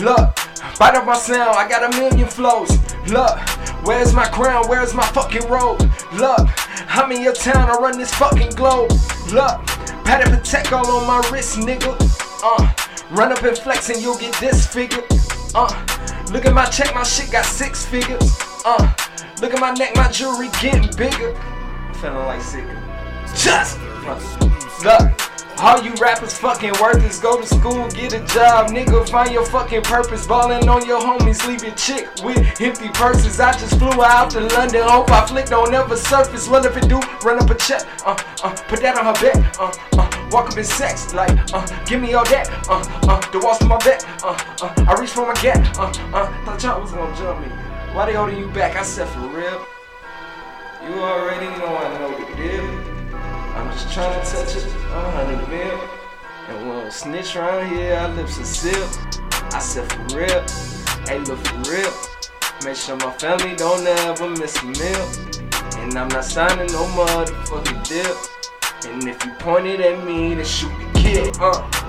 Look, 0.00 0.34
bite 0.78 0.94
up 0.94 1.04
my 1.04 1.16
sound. 1.16 1.56
I 1.56 1.68
got 1.68 1.92
a 1.92 1.96
million 1.98 2.26
flows. 2.26 2.70
Look, 3.08 3.38
where's 3.84 4.14
my 4.14 4.26
crown? 4.28 4.68
Where's 4.68 4.94
my 4.94 5.06
fucking 5.08 5.46
robe? 5.48 5.80
Look, 6.14 6.48
I'm 6.88 7.12
in 7.12 7.22
your 7.22 7.34
town. 7.34 7.68
I 7.68 7.74
run 7.74 7.98
this 7.98 8.14
fucking 8.14 8.50
globe. 8.50 8.90
Look, 9.32 9.66
Patty 10.04 10.30
Protect 10.30 10.72
all 10.72 10.86
on 10.86 11.06
my 11.06 11.28
wrist, 11.30 11.58
nigga. 11.58 11.94
Uh, 12.42 12.72
run 13.10 13.32
up 13.32 13.42
and 13.42 13.58
flex 13.58 13.90
and 13.90 14.00
you'll 14.00 14.16
get 14.16 14.32
disfigured. 14.40 15.04
Uh, 15.54 15.68
look 16.32 16.46
at 16.46 16.54
my 16.54 16.64
check, 16.66 16.94
my 16.94 17.02
shit 17.02 17.30
got 17.30 17.44
six 17.44 17.84
figures. 17.84 18.38
Uh, 18.64 18.92
look 19.42 19.52
at 19.52 19.60
my 19.60 19.72
neck, 19.72 19.94
my 19.94 20.08
jewelry 20.10 20.48
getting 20.62 20.88
bigger. 20.96 21.36
I'm 21.36 21.94
Feeling 21.94 22.16
like 22.24 22.40
sick. 22.40 22.64
Just 23.36 23.78
look. 24.82 25.37
All 25.60 25.82
you 25.82 25.92
rappers 25.94 26.38
fucking 26.38 26.74
workers, 26.80 27.18
go 27.18 27.40
to 27.40 27.46
school, 27.46 27.88
get 27.90 28.12
a 28.12 28.20
job, 28.20 28.70
nigga, 28.70 29.08
find 29.08 29.32
your 29.32 29.44
fucking 29.44 29.82
purpose. 29.82 30.24
Ballin' 30.24 30.68
on 30.68 30.86
your 30.86 31.00
homies, 31.00 31.44
leave 31.48 31.74
chick 31.74 32.08
with 32.22 32.60
empty 32.60 32.88
purses. 32.90 33.40
I 33.40 33.52
just 33.52 33.76
flew 33.76 34.02
out 34.04 34.30
to 34.30 34.40
London, 34.40 34.82
hope 34.84 35.10
I 35.10 35.26
flick 35.26 35.46
don't 35.46 35.74
ever 35.74 35.96
surface. 35.96 36.46
Run 36.46 36.64
if 36.64 36.76
it 36.76 36.88
do, 36.88 37.00
run 37.24 37.42
up 37.42 37.50
a 37.50 37.56
check, 37.56 37.82
uh, 38.06 38.16
uh, 38.44 38.54
put 38.68 38.80
that 38.82 38.96
on 38.96 39.06
her 39.06 39.20
back, 39.20 39.58
uh, 39.58 39.72
uh, 39.98 40.28
walk 40.30 40.50
up 40.50 40.56
in 40.56 40.64
sex, 40.64 41.12
like, 41.12 41.36
uh, 41.52 41.66
give 41.84 42.00
me 42.00 42.14
all 42.14 42.24
that, 42.26 42.48
uh, 42.68 42.82
uh, 43.10 43.20
the 43.32 43.40
walls 43.40 43.58
to 43.58 43.64
my 43.64 43.78
back, 43.78 44.00
uh, 44.22 44.38
uh, 44.62 44.84
I 44.86 45.00
reach 45.00 45.10
for 45.10 45.26
my 45.26 45.34
gap, 45.42 45.58
uh, 45.76 45.86
uh, 46.14 46.44
thought 46.44 46.62
y'all 46.62 46.80
was 46.80 46.92
gonna 46.92 47.16
jump 47.16 47.40
me. 47.40 47.48
Why 47.94 48.06
they 48.06 48.14
holding 48.14 48.38
you 48.38 48.48
back? 48.48 48.76
I 48.76 48.84
said 48.84 49.08
for 49.08 49.26
real. 49.26 49.66
You 50.84 51.02
already 51.02 51.46
know 51.58 51.76
I 51.76 51.98
know 51.98 52.16
the 52.16 52.36
deal. 52.36 52.87
I'm 53.58 53.72
just 53.72 53.92
trying 53.92 54.14
to 54.14 54.30
touch 54.30 54.54
it, 54.54 54.66
a 54.66 55.10
hundred 55.10 55.48
mil. 55.48 55.80
And 56.48 56.68
when 56.68 56.86
I 56.86 56.88
snitch 56.90 57.34
around 57.34 57.68
here, 57.68 57.94
our 57.94 58.08
lips 58.14 58.38
are 58.38 58.44
sealed. 58.44 58.98
I 59.52 59.58
said 59.58 59.92
for 59.92 60.16
real, 60.16 60.46
hey 61.08 61.18
look 61.18 61.44
for 61.44 61.70
real. 61.70 61.92
Make 62.64 62.76
sure 62.76 62.96
my 62.96 63.10
family 63.18 63.56
don't 63.56 63.84
ever 63.84 64.30
miss 64.30 64.62
a 64.62 64.66
meal. 64.66 65.08
And 65.78 65.98
I'm 65.98 66.08
not 66.08 66.24
signing 66.24 66.68
no 66.68 66.84
motherfucking 66.94 67.88
deal. 67.88 68.92
And 68.92 69.08
if 69.08 69.24
you 69.24 69.32
point 69.32 69.66
it 69.66 69.80
at 69.80 70.04
me, 70.04 70.34
then 70.34 70.44
shoot 70.44 70.72
the 70.78 71.00
kid. 71.00 71.36
Uh. 71.40 71.87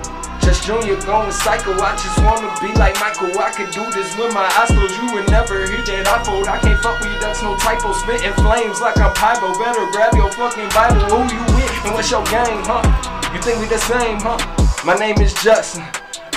Just 0.50 0.66
Junior 0.66 0.98
going 1.06 1.30
psycho, 1.30 1.78
I 1.78 1.94
just 1.94 2.18
wanna 2.26 2.50
be 2.58 2.74
like 2.74 2.98
Michael. 2.98 3.30
I 3.38 3.54
could 3.54 3.70
do 3.70 3.86
this 3.94 4.18
with 4.18 4.34
my 4.34 4.50
eyes 4.58 4.66
closed. 4.74 4.98
You 4.98 5.14
would 5.14 5.30
never 5.30 5.62
hear 5.62 5.78
that 5.86 6.10
I 6.10 6.24
fold. 6.26 6.48
I 6.48 6.58
can't 6.58 6.74
fuck 6.82 6.98
with 6.98 7.06
you, 7.06 7.20
that's 7.20 7.40
no 7.40 7.54
typo. 7.54 7.92
Spitting 7.92 8.34
flames 8.34 8.80
like 8.80 8.98
I'm 8.98 9.14
Pybo. 9.14 9.54
Better 9.62 9.86
grab 9.94 10.10
your 10.18 10.26
fucking 10.34 10.66
Bible. 10.74 11.06
Who 11.06 11.22
you 11.30 11.38
with 11.54 11.86
and 11.86 11.94
what's 11.94 12.10
your 12.10 12.26
game, 12.26 12.66
huh? 12.66 12.82
You 13.30 13.38
think 13.40 13.62
we 13.62 13.70
the 13.70 13.78
same, 13.78 14.18
huh? 14.18 14.42
My 14.82 14.98
name 14.98 15.22
is 15.22 15.30
Justin. 15.38 15.86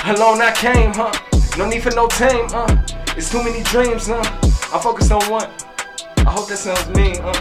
Alone 0.06 0.38
I 0.38 0.54
came, 0.54 0.94
huh? 0.94 1.10
No 1.58 1.66
need 1.66 1.82
for 1.82 1.90
no 1.90 2.06
tame, 2.06 2.46
huh? 2.54 2.70
It's 3.18 3.34
too 3.34 3.42
many 3.42 3.66
dreams, 3.66 4.06
huh? 4.06 4.22
I 4.70 4.78
focus 4.78 5.10
on 5.10 5.26
one. 5.26 5.50
I 6.22 6.30
hope 6.30 6.46
that 6.54 6.62
sounds 6.62 6.86
mean, 6.94 7.18
huh? 7.18 7.34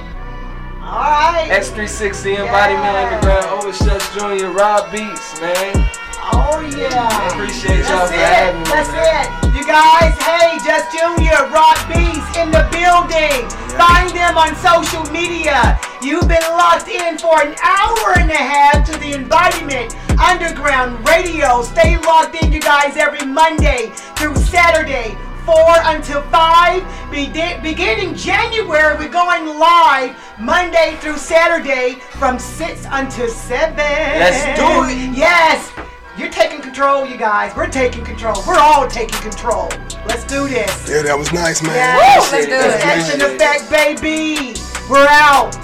Alright. 0.81 1.53
X360 1.53 2.41
Embodiment 2.41 2.97
Underground, 2.97 3.61
Overshuts 3.61 4.09
Jr., 4.17 4.49
Rob 4.49 4.89
Beatz, 4.89 5.37
man. 5.37 6.02
Oh 6.31 6.59
yeah. 6.61 7.27
Appreciate 7.33 7.83
y'all 7.89 8.07
That's 8.07 8.11
for 8.11 8.15
it. 8.15 8.23
having 8.23 8.59
me. 8.61 8.69
That's 8.69 8.91
man. 8.91 9.27
it. 9.43 9.55
You 9.57 9.63
guys, 9.67 10.15
hey, 10.23 10.57
Just 10.63 10.91
Junior, 10.95 11.39
Rob 11.51 11.77
Beatz 11.91 12.25
in 12.41 12.51
the 12.51 12.63
building. 12.71 13.43
Find 13.77 14.09
them 14.11 14.37
on 14.37 14.55
social 14.57 15.03
media. 15.11 15.79
You've 16.01 16.27
been 16.27 16.43
locked 16.51 16.87
in 16.87 17.17
for 17.17 17.41
an 17.41 17.55
hour 17.63 18.19
and 18.19 18.29
a 18.31 18.35
half 18.35 18.85
to 18.91 18.97
the 18.99 19.13
Embodiment 19.13 19.95
Underground 20.19 21.07
Radio. 21.07 21.61
Stay 21.63 21.97
locked 21.97 22.35
in, 22.41 22.51
you 22.51 22.59
guys, 22.59 22.97
every 22.97 23.25
Monday 23.25 23.91
through 24.15 24.35
Saturday. 24.35 25.15
4 25.45 25.55
until 25.91 26.21
5. 26.23 27.11
Be- 27.11 27.27
beginning 27.61 28.15
January, 28.15 28.95
we're 28.97 29.09
going 29.11 29.45
live 29.59 30.15
Monday 30.39 30.95
through 31.01 31.17
Saturday 31.17 31.95
from 32.11 32.39
6 32.39 32.85
until 32.89 33.27
7. 33.27 33.75
Let's 33.75 34.43
do 34.57 34.65
it. 34.87 35.17
Yes. 35.17 35.69
You're 36.15 36.30
taking 36.30 36.61
control, 36.61 37.07
you 37.07 37.18
guys. 37.18 37.56
We're 37.56 37.69
taking 37.69 38.06
control. 38.06 38.35
We're 38.45 38.60
all 38.60 38.88
taking 38.88 39.19
control. 39.19 39.69
Let's 40.06 40.23
do 40.26 40.48
this. 40.48 40.88
Yeah, 40.88 41.02
that 41.02 41.18
was 41.18 41.34
nice, 41.34 41.64
man. 41.64 41.73
Yes. 41.73 42.27
Appreciate 42.27 42.53
it. 42.53 42.65
It's 42.65 42.84
That's 42.84 42.85
Action 42.85 43.19
nice. 43.19 43.65
Effect, 43.65 44.02
baby. 44.02 44.60
We're 44.88 45.07
out. 45.10 45.56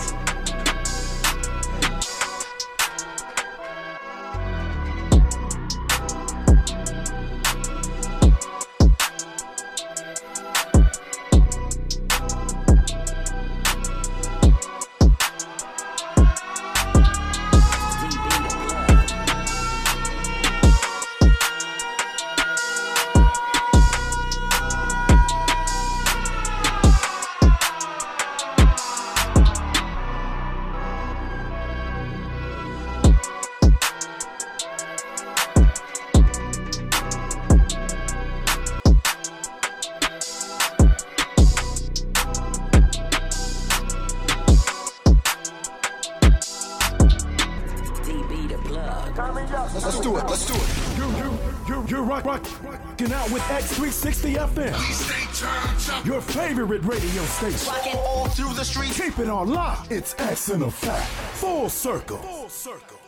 In 60.52 60.64
effect. 60.64 61.06
Full 61.38 61.70
circle. 61.70 62.18
Full 62.18 62.50
circle. 62.50 63.00